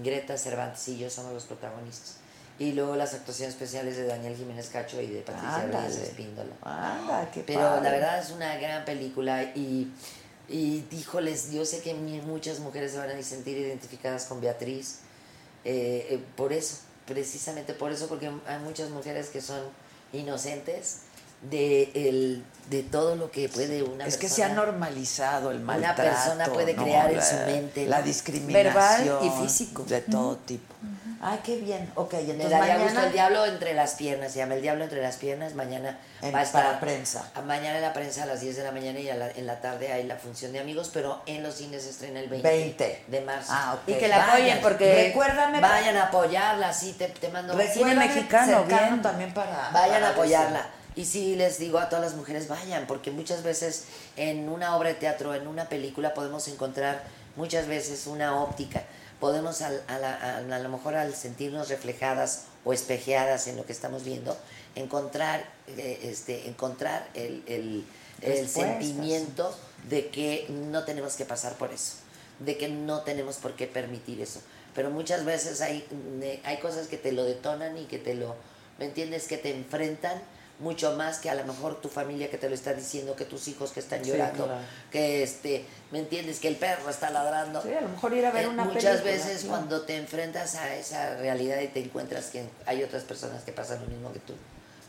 Greta 0.03 0.37
Cervantes 0.37 0.89
y 0.89 0.99
yo 0.99 1.11
somos 1.11 1.33
los 1.33 1.45
protagonistas. 1.45 2.17
Y 2.59 2.73
luego 2.73 2.97
las 2.97 3.15
actuaciones 3.15 3.55
especiales 3.55 3.97
de 3.97 4.05
Daniel 4.07 4.35
Jiménez 4.37 4.69
Cacho 4.69 5.01
y 5.01 5.07
de 5.07 5.21
Patricia 5.21 5.55
Ándale. 5.57 5.87
Reyes 5.89 6.03
Espíndola. 6.03 6.51
Anda, 6.63 7.31
qué 7.33 7.43
Pero 7.47 7.61
padre. 7.61 7.83
la 7.85 7.91
verdad 7.93 8.19
es 8.21 8.31
una 8.31 8.57
gran 8.57 8.85
película 8.85 9.45
y, 9.45 9.93
y 10.49 10.85
híjoles, 10.91 11.53
yo 11.53 11.65
sé 11.65 11.81
que 11.83 11.95
muchas 11.95 12.59
mujeres 12.59 12.93
se 12.93 12.99
van 12.99 13.11
a 13.11 13.23
sentir 13.23 13.57
identificadas 13.59 14.25
con 14.25 14.41
Beatriz. 14.41 15.01
eh, 15.65 16.09
eh, 16.11 16.25
por 16.37 16.53
eso, 16.53 16.79
precisamente 17.07 17.75
por 17.75 17.93
eso, 17.93 18.09
porque 18.09 18.27
hay 18.47 18.59
muchas 18.65 18.91
mujeres 18.91 19.29
que 19.29 19.41
son 19.41 19.63
inocentes 20.13 21.03
de, 21.43 21.91
el, 21.95 22.45
de 22.71 22.83
todo 22.83 23.17
lo 23.17 23.31
que 23.31 23.49
puede 23.49 23.83
una 23.83 24.07
Es 24.07 24.17
que 24.17 24.29
se 24.29 24.43
persona. 24.43 24.61
ha 24.63 24.65
normalizado 24.67 25.51
el 25.51 25.59
Una 25.59 25.67
maltrato. 25.79 26.03
persona 26.03 26.45
puede 26.47 26.75
¿no? 26.75 26.83
crear 26.85 27.11
en 27.13 27.23
su 27.23 27.37
mente, 27.47 27.87
La 27.87 28.03
discriminación. 28.03 28.75
Verbal 28.75 29.21
y 29.23 29.43
físico. 29.43 29.85
De 29.85 30.01
todo 30.03 30.37
tipo. 30.37 30.75
Ay, 31.21 31.41
qué 31.43 31.57
bien. 31.57 31.91
Ok, 31.97 32.13
Me 32.13 32.21
entonces 32.21 32.51
daría 32.51 32.75
mañana... 32.75 32.83
gusto 32.85 33.01
el 33.07 33.13
diablo 33.13 33.45
entre 33.47 33.75
las 33.75 33.95
piernas, 33.95 34.31
se 34.33 34.39
llama 34.39 34.55
el 34.55 34.63
diablo 34.63 34.85
entre 34.85 35.03
las 35.03 35.17
piernas, 35.17 35.55
mañana 35.55 35.99
En- 36.23 36.33
va 36.33 36.39
a 36.39 36.43
estar 36.45 36.63
para 36.65 36.79
prensa. 36.79 37.29
a- 37.35 37.41
mañana 37.41 37.75
en 37.79 37.83
la 37.83 37.93
prensa 37.93 38.23
a 38.23 38.27
las 38.27 38.41
10 38.41 38.57
de 38.57 38.63
la 38.63 38.71
mañana 38.71 39.01
y 39.01 39.11
a 39.11 39.17
la- 39.17 39.31
en 39.33 39.45
la 39.45 39.61
tarde 39.61 39.93
hay 39.93 40.05
la 40.05 40.15
función 40.15 40.53
de 40.53 40.61
amigos, 40.61 40.93
pero 40.95 41.21
en 41.27 41.43
los 41.43 41.57
cines 41.57 41.83
se 41.83 41.91
estrena 41.91 42.21
el 42.21 42.29
20, 42.29 42.49
20. 42.49 43.05
de 43.09 43.21
marzo. 43.23 43.49
Ah, 43.53 43.75
ok. 43.83 43.89
Y 43.89 43.95
que 43.95 44.07
la 44.07 44.27
apoyen 44.29 44.61
porque- 44.61 45.07
Recuérdame... 45.09 45.61
Vayan 45.61 45.97
a 45.97 46.05
apoyarla, 46.05 46.73
sí, 46.73 46.93
te, 46.97 47.09
te 47.09 47.29
mando 47.31 47.59
Cine 47.73 47.97
mexicano, 47.97 48.63
bien. 48.65 49.03
también 49.03 49.35
para... 49.35 49.71
Vayan 49.73 49.95
para 49.97 50.09
a 50.09 50.11
apoyarla. 50.11 50.67
Y 50.99 51.05
sí 51.05 51.37
les 51.37 51.61
digo 51.61 51.79
a 51.79 51.89
todas 51.89 52.05
las 52.05 52.15
mujeres, 52.17 52.49
vayan, 52.49 52.89
porque 52.89 53.13
muchas 53.13 53.45
veces 53.45 53.85
en 54.17 54.49
una 54.49 54.77
obra 54.77 54.89
de 54.89 54.97
teatro, 54.97 55.33
en 55.33 55.47
una 55.47 55.69
película, 55.69 56.13
podemos 56.13 56.49
encontrar 56.49 57.05
muchas 57.37 57.69
veces 57.69 58.09
una 58.09 58.43
óptica. 58.43 58.83
Podemos 59.21 59.63
al- 59.63 59.81
a, 59.87 59.99
la- 60.01 60.17
a- 60.17 60.39
a 60.39 60.59
lo 60.59 60.69
mejor 60.69 60.97
al 60.97 61.15
sentirnos 61.15 61.69
reflejadas 61.69 62.47
o 62.65 62.73
espejeadas 62.73 63.47
en 63.47 63.57
lo 63.57 63.65
que 63.65 63.73
estamos 63.73 64.03
viendo, 64.03 64.37
encontrar, 64.75 65.45
eh, 65.69 66.01
este, 66.03 66.49
encontrar 66.49 67.07
el, 67.15 67.45
el- 67.47 67.85
el 68.21 68.49
sentimiento 68.49 69.57
de 69.89 70.09
que 70.09 70.47
no 70.49 70.83
tenemos 70.85 71.15
que 71.15 71.25
pasar 71.25 71.55
por 71.55 71.73
eso, 71.73 71.93
de 72.41 72.57
que 72.59 72.67
no 72.69 73.03
tenemos 73.03 73.37
por 73.37 73.55
qué 73.55 73.69
permitir 73.69 74.21
eso. 74.21 74.41
Pero 74.75 74.91
muchas 74.91 75.25
veces 75.25 75.61
hay, 75.61 75.87
hay 76.45 76.57
cosas 76.59 76.89
que 76.89 76.97
te 76.97 77.13
lo 77.13 77.23
detonan 77.23 77.79
y 77.79 77.85
que 77.85 77.99
te 77.99 78.15
lo, 78.15 78.35
¿me 78.81 78.87
entiendes? 78.87 79.29
Que 79.29 79.39
te 79.39 79.55
enfrentan 79.55 80.21
mucho 80.59 80.97
más 80.97 81.19
que 81.19 81.31
a 81.31 81.35
lo 81.35 81.45
mejor 81.45 81.81
tu 81.81 81.89
familia 81.89 82.31
que 82.31 82.37
te 82.39 82.49
lo 82.49 82.55
está 82.55 82.73
diciendo, 82.75 83.15
que 83.15 83.25
tus 83.25 83.47
hijos 83.49 83.71
que 83.71 83.81
están 83.81 84.05
Sí, 84.05 84.11
llorando, 84.11 84.47
claro. 84.47 84.61
que 84.91 85.23
este, 85.23 85.65
¿me 85.93 86.01
entiendes? 86.01 86.41
Que 86.41 86.49
el 86.49 86.57
perro 86.57 86.91
está 86.91 87.11
ladrando. 87.11 87.63
Sí, 87.63 87.73
a 87.73 87.81
lo 87.81 87.89
mejor 87.89 88.13
ir 88.15 88.27
a 88.27 88.31
ver 88.33 88.45
Eh, 88.45 88.49
una 88.49 88.65
Muchas 88.65 89.01
película, 89.01 89.13
veces 89.29 89.45
cuando 89.45 89.83
te 89.83 89.97
enfrentas 89.97 90.57
a 90.57 90.75
esa 90.75 91.15
realidad 91.17 91.61
y 91.61 91.69
te 91.69 91.81
encuentras 91.81 92.27
que 92.27 92.45
hay 92.67 92.83
otras 92.83 93.05
personas 93.05 93.43
que 93.45 93.53
pasan 93.53 93.81
lo 93.83 93.87
mismo 93.87 94.13
que 94.13 94.19
tú, 94.21 94.35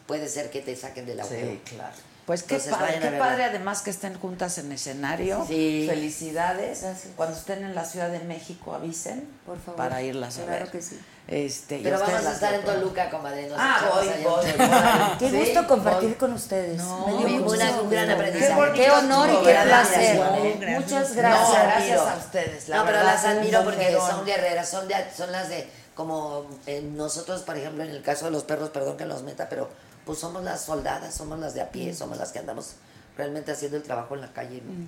puede 0.08 0.28
ser 0.28 0.50
que 0.50 0.62
te 0.62 0.76
saquen 0.76 1.06
del 1.06 1.20
agujero. 1.20 1.52
Sí, 1.52 1.62
claro. 1.76 1.94
Pues 2.30 2.44
qué 2.44 2.58
Entonces, 2.58 2.78
padre, 2.78 2.98
a 2.98 3.12
qué 3.12 3.18
padre 3.18 3.44
además 3.46 3.82
que 3.82 3.90
estén 3.90 4.14
juntas 4.20 4.60
en 4.60 4.72
escenario. 4.72 5.44
Sí. 5.48 5.86
Felicidades. 5.90 6.84
Gracias. 6.84 7.14
Cuando 7.16 7.36
estén 7.36 7.64
en 7.64 7.74
la 7.74 7.86
Ciudad 7.86 8.10
de 8.12 8.20
México 8.20 8.76
avisen 8.76 9.28
Por 9.48 9.58
favor. 9.58 9.78
para 9.78 10.04
irlas 10.04 10.38
a 10.38 10.44
Claro 10.44 10.66
ver. 10.66 10.72
que 10.72 10.80
sí. 10.84 11.00
Este, 11.28 11.80
Pero 11.82 12.00
vamos 12.00 12.24
a 12.28 12.32
estar 12.32 12.54
en. 12.54 12.62
Toluca, 12.64 13.10
comadre. 13.10 13.48
nos 13.50 13.58
Ah, 13.60 13.90
voy, 13.96 14.08
voy. 14.24 14.46
Qué 15.18 15.30
Sí, 15.32 15.38
gusto 15.40 15.68
compartir 15.68 16.10
voy. 16.10 16.18
con 16.20 16.34
ustedes. 16.34 16.78
No, 16.78 17.08
Me 17.08 17.26
dio 17.26 17.44
un 17.82 17.90
gran 17.90 18.12
aprendizaje. 18.12 18.74
Qué, 18.74 18.82
qué 18.84 18.92
honor 18.92 19.30
y 19.32 19.44
qué 19.46 19.52
Gracias, 19.54 19.88
placer. 19.90 20.18
Juan. 20.18 20.74
Muchas 20.82 21.10
No, 21.10 21.16
gracias. 21.16 21.64
gracias 21.64 22.00
a 22.02 22.16
ustedes. 22.18 22.70
La 22.70 22.78
no, 22.78 22.86
pero 22.86 23.04
las 23.04 23.26
admiro 23.26 23.64
porque 23.64 23.92
son 23.94 24.24
guerreras, 24.24 24.70
son, 24.70 24.88
de, 24.88 24.94
son 25.18 25.32
las 25.32 25.50
de, 25.50 25.68
como 25.96 26.46
eh, 26.68 26.82
nosotros, 26.84 27.42
por 27.42 27.58
ejemplo, 27.58 27.84
en 27.84 27.90
el 27.90 28.04
caso 28.04 28.26
de 28.26 28.32
los 28.32 28.44
perros, 28.44 28.70
perdón 28.70 28.98
que 28.98 29.06
los 29.06 29.24
meta, 29.24 29.50
pero 29.50 29.68
pues 30.10 30.18
somos 30.22 30.44
las 30.44 30.62
soldadas, 30.66 31.14
somos 31.14 31.38
las 31.38 31.54
de 31.54 31.62
a 31.62 31.66
Mm. 31.66 31.70
pie, 31.72 31.94
somos 31.94 32.18
las 32.18 32.32
que 32.32 32.40
andamos 32.40 32.72
realmente 33.16 33.52
haciendo 33.52 33.78
el 33.78 33.84
trabajo 33.84 34.16
en 34.16 34.22
la 34.22 34.34
calle. 34.34 34.60
¿no? 34.66 34.72
Mm. 34.74 34.88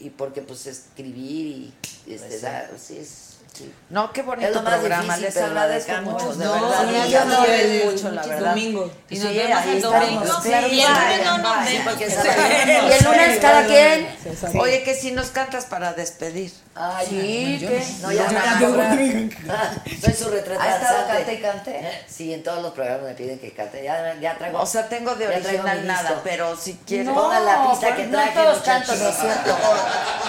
Y, 0.00 0.06
y 0.06 0.10
porque 0.10 0.40
pues 0.40 0.66
escribir 0.66 1.46
y 1.46 1.74
este, 2.06 2.26
Pues 2.26 2.32
sí. 2.40 2.46
dar- 2.46 2.70
sí, 2.78 2.96
es- 2.96 3.36
sí. 3.52 3.70
No, 3.90 4.10
qué 4.14 4.20
Es 4.20 4.26
bonito 4.26 4.48
lo 4.50 4.62
más 4.62 4.74
programa. 4.78 5.02
difícil, 5.18 5.24
Les 5.24 5.36
agradezco 5.36 5.92
mucho, 6.02 6.34
de 6.34 6.44
No, 6.46 6.52
verdad. 6.54 7.04
sí, 7.04 7.10
yo 7.12 7.24
no, 7.26 7.90
mucho, 7.92 8.10
la 8.12 8.22
el 8.22 8.28
verdad. 8.30 8.48
domingo. 8.50 8.90
Y 9.10 9.18
nos 9.18 9.28
Sí, 9.28 9.36
vemos 9.36 9.64
el 9.66 9.76
estamos, 9.76 10.00
domingo. 10.00 10.24
y 10.24 10.42
que 10.42 10.44
el 10.46 10.50
sí. 10.50 10.68
lunes 10.68 11.24
no 11.24 11.34
nos 11.34 11.44
vemos. 11.44 12.88
Y 12.88 12.92
el 12.92 13.04
lunes 13.04 13.38
cada 13.40 13.66
quien. 13.66 14.60
Oye, 14.60 14.82
que 14.84 14.94
si 14.94 15.10
nos 15.12 15.26
cantas 15.28 15.66
para 15.66 15.92
despedir. 15.92 16.52
Ay, 16.72 17.06
Sí, 17.08 17.58
yo- 17.58 17.68
¿qué? 17.68 17.84
No, 18.00 18.12
ya, 18.12 18.30
No, 18.30 18.68
no, 18.68 18.68
no, 18.76 18.84
no. 18.94 19.54
Soy 20.02 20.14
su 20.14 20.30
retrato. 20.30 20.62
¿Ha 20.62 20.76
estado 20.76 21.06
cante 21.08 21.34
y 21.34 21.40
cante? 21.42 22.04
Sí, 22.08 22.32
en 22.32 22.42
todos 22.44 22.62
los 22.62 22.72
programas 22.72 23.02
me 23.08 23.14
piden 23.14 23.38
que 23.40 23.52
cante. 23.52 23.82
Ya, 23.82 24.14
ya 24.20 24.38
traigo. 24.38 24.60
O 24.60 24.66
sea, 24.66 24.88
tengo 24.88 25.14
de 25.16 25.26
original 25.28 25.84
nada, 25.86 26.20
pero 26.22 26.56
si 26.56 26.74
quieres. 26.86 27.06
No, 27.08 27.14
Pongan 27.14 27.44
la 27.44 27.68
pista 27.70 27.96
que 27.96 28.06
no 28.06 28.12
traje, 28.12 28.32
todos 28.34 28.58
muchachos. 28.58 28.88
cantos, 28.88 28.98
¿no 29.00 29.08
es 29.08 29.16
cierto? 29.16 29.58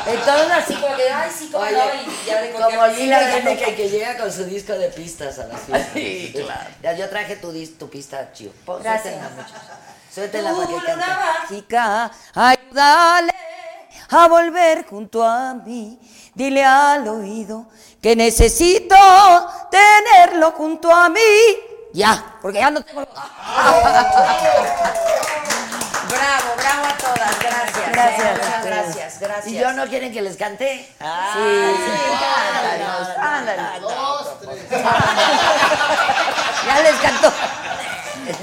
Entonces 0.08 0.52
así 0.52 0.74
como 0.76 0.96
que, 0.96 1.10
ay, 1.12 1.32
sí, 1.38 1.50
como 1.52 1.64
Oye, 1.64 1.74
no, 1.78 2.12
y 2.12 2.26
ya 2.28 2.42
de 2.42 2.52
como 2.52 2.88
Lila 2.88 3.22
no- 3.22 3.28
Yaneke 3.38 3.76
que 3.76 3.90
llega 3.90 4.18
con 4.18 4.32
su 4.34 4.44
disco 4.46 4.74
de 4.74 4.90
pistas 4.90 5.38
a 5.40 5.46
las 5.46 5.62
fiestas. 5.62 5.90
Sí, 5.94 6.34
claro. 6.36 6.70
Ya, 6.82 6.94
yo 6.94 7.08
traje 7.10 7.36
tu, 7.36 7.54
dis- 7.54 7.78
tu 7.78 7.88
pista, 7.90 8.34
chido. 8.34 8.52
Gracias. 8.82 9.14
Suéltenla, 9.14 9.30
muchachos. 9.30 9.62
Suéltenla 10.14 10.50
Tú, 10.52 10.58
para 10.58 10.68
que 10.68 10.86
cante. 10.86 11.06
mágica, 11.06 12.12
ayúdale 12.34 13.34
a 14.12 14.28
volver 14.28 14.86
junto 14.88 15.24
a 15.24 15.54
mí. 15.54 16.00
Dile 16.34 16.64
al 16.64 17.08
oído 17.08 17.66
que 18.02 18.16
necesito 18.16 18.96
tenerlo 19.70 20.52
junto 20.52 20.90
a 20.94 21.10
mí. 21.10 21.20
Ya, 21.94 22.38
porque 22.42 22.60
ya 22.60 22.70
no 22.72 22.82
tengo. 22.82 23.06
Bravo, 26.10 26.56
bravo 26.58 26.86
a 26.88 26.98
todas. 26.98 27.40
Gracias. 27.40 27.92
Gracias. 27.92 28.26
eh, 28.26 28.34
Muchas 28.42 28.66
gracias, 28.66 29.20
gracias. 29.20 29.48
¿Y 29.48 29.58
yo 29.58 29.72
no 29.74 29.86
quieren 29.88 30.12
que 30.14 30.22
les 30.22 30.38
cante? 30.38 30.88
Ah, 31.00 31.34
Sí. 31.34 31.40
cántanos, 32.20 33.08
ándale. 33.18 33.80
Dos, 33.82 34.40
tres. 34.42 34.82
Ya 36.68 36.80
les 36.84 36.96
cantó. 37.00 37.34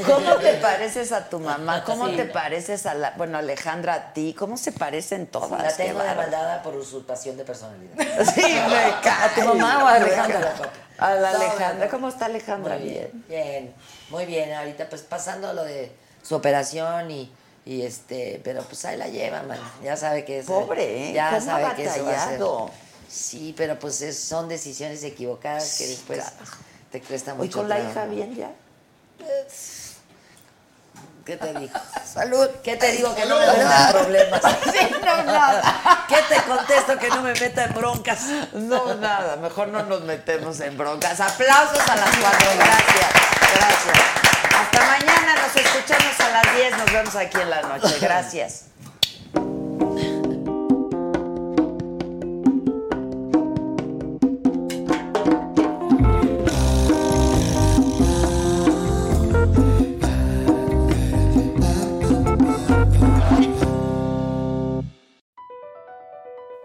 ¿Cómo 0.06 0.36
te 0.36 0.54
pareces 0.54 1.12
a 1.12 1.28
tu 1.28 1.38
mamá? 1.40 1.84
¿Cómo 1.84 2.08
te 2.10 2.24
pareces 2.24 2.86
a 2.86 2.94
la, 2.94 3.12
bueno, 3.16 3.38
Alejandra 3.38 3.94
a 3.94 4.12
ti? 4.12 4.34
¿Cómo 4.38 4.56
se 4.56 4.72
parecen 4.72 5.26
todas? 5.26 5.62
La 5.62 5.72
tengo 5.76 6.02
demandada 6.02 6.62
por 6.62 6.74
usurpación 6.76 7.36
de 7.36 7.44
personalidad. 7.44 7.94
Sí, 8.34 8.42
me 8.42 8.94
cae. 9.02 9.24
¿A 9.30 9.34
tu 9.34 9.40
mamá 9.54 9.84
o 9.84 9.86
a 9.86 9.94
Alejandra? 9.94 10.54
A 10.98 11.14
la 11.14 11.30
Alejandra. 11.30 11.88
¿Cómo 11.88 12.08
está 12.08 12.26
Alejandra? 12.26 12.76
Muy 12.76 12.88
bien, 12.88 13.24
bien, 13.28 13.74
muy 14.10 14.26
bien. 14.26 14.52
Ahorita 14.52 14.88
pues 14.88 15.02
pasando 15.02 15.52
lo 15.52 15.64
de 15.64 15.92
su 16.22 16.34
operación 16.34 17.10
y, 17.10 17.32
y 17.64 17.82
este, 17.82 18.40
pero 18.44 18.62
pues 18.62 18.84
ahí 18.84 18.96
la 18.96 19.08
lleva, 19.08 19.42
man. 19.42 19.58
Ya 19.82 19.96
sabe 19.96 20.24
que 20.24 20.40
es. 20.40 20.46
Pobre, 20.46 21.10
¿eh? 21.10 21.12
Ya 21.12 21.30
¿Cómo 21.30 21.40
sabe 21.44 21.74
que 21.76 21.84
eso 21.84 22.04
va 22.04 22.24
a 22.24 22.28
ser. 22.28 22.40
Sí, 23.08 23.54
pero 23.56 23.78
pues 23.78 24.02
es- 24.02 24.18
son 24.18 24.48
decisiones 24.48 25.02
equivocadas 25.04 25.78
que 25.78 25.84
Sí, 25.84 25.90
después 25.92 26.18
claro. 26.18 26.36
te 26.90 27.00
cuesta 27.00 27.32
mucho. 27.34 27.42
Hoy 27.44 27.50
con 27.50 27.68
la 27.68 27.80
hija 27.80 28.04
bien 28.04 28.34
ya. 28.34 28.50
¿Qué 31.28 31.36
te 31.36 31.52
digo? 31.52 31.78
Salud. 32.10 32.48
¿Qué 32.64 32.76
te 32.76 32.92
digo 32.92 33.14
que 33.14 33.26
no 33.26 33.38
me 33.38 33.46
meta 33.46 33.86
en 33.86 33.92
problemas? 33.92 34.40
Sí, 34.72 34.90
no, 35.04 35.22
nada. 35.24 36.06
¿Qué 36.08 36.16
te 36.26 36.40
contesto 36.42 36.98
que 36.98 37.08
no 37.10 37.20
me 37.20 37.34
meta 37.34 37.64
en 37.64 37.74
broncas? 37.74 38.20
No, 38.54 38.94
nada. 38.94 39.36
Mejor 39.36 39.68
no 39.68 39.82
nos 39.82 40.00
metemos 40.02 40.58
en 40.60 40.78
broncas. 40.78 41.20
Aplausos 41.20 41.86
a 41.86 41.96
las 41.96 42.16
cuatro. 42.16 42.48
Gracias. 42.56 43.10
Gracias. 43.54 43.98
Hasta 44.58 44.86
mañana. 44.86 45.34
Nos 45.34 45.54
escuchamos 45.54 46.18
a 46.20 46.28
las 46.30 46.56
10. 46.56 46.78
Nos 46.78 46.92
vemos 46.92 47.16
aquí 47.16 47.38
en 47.38 47.50
la 47.50 47.60
noche. 47.60 47.98
Gracias. 48.00 48.67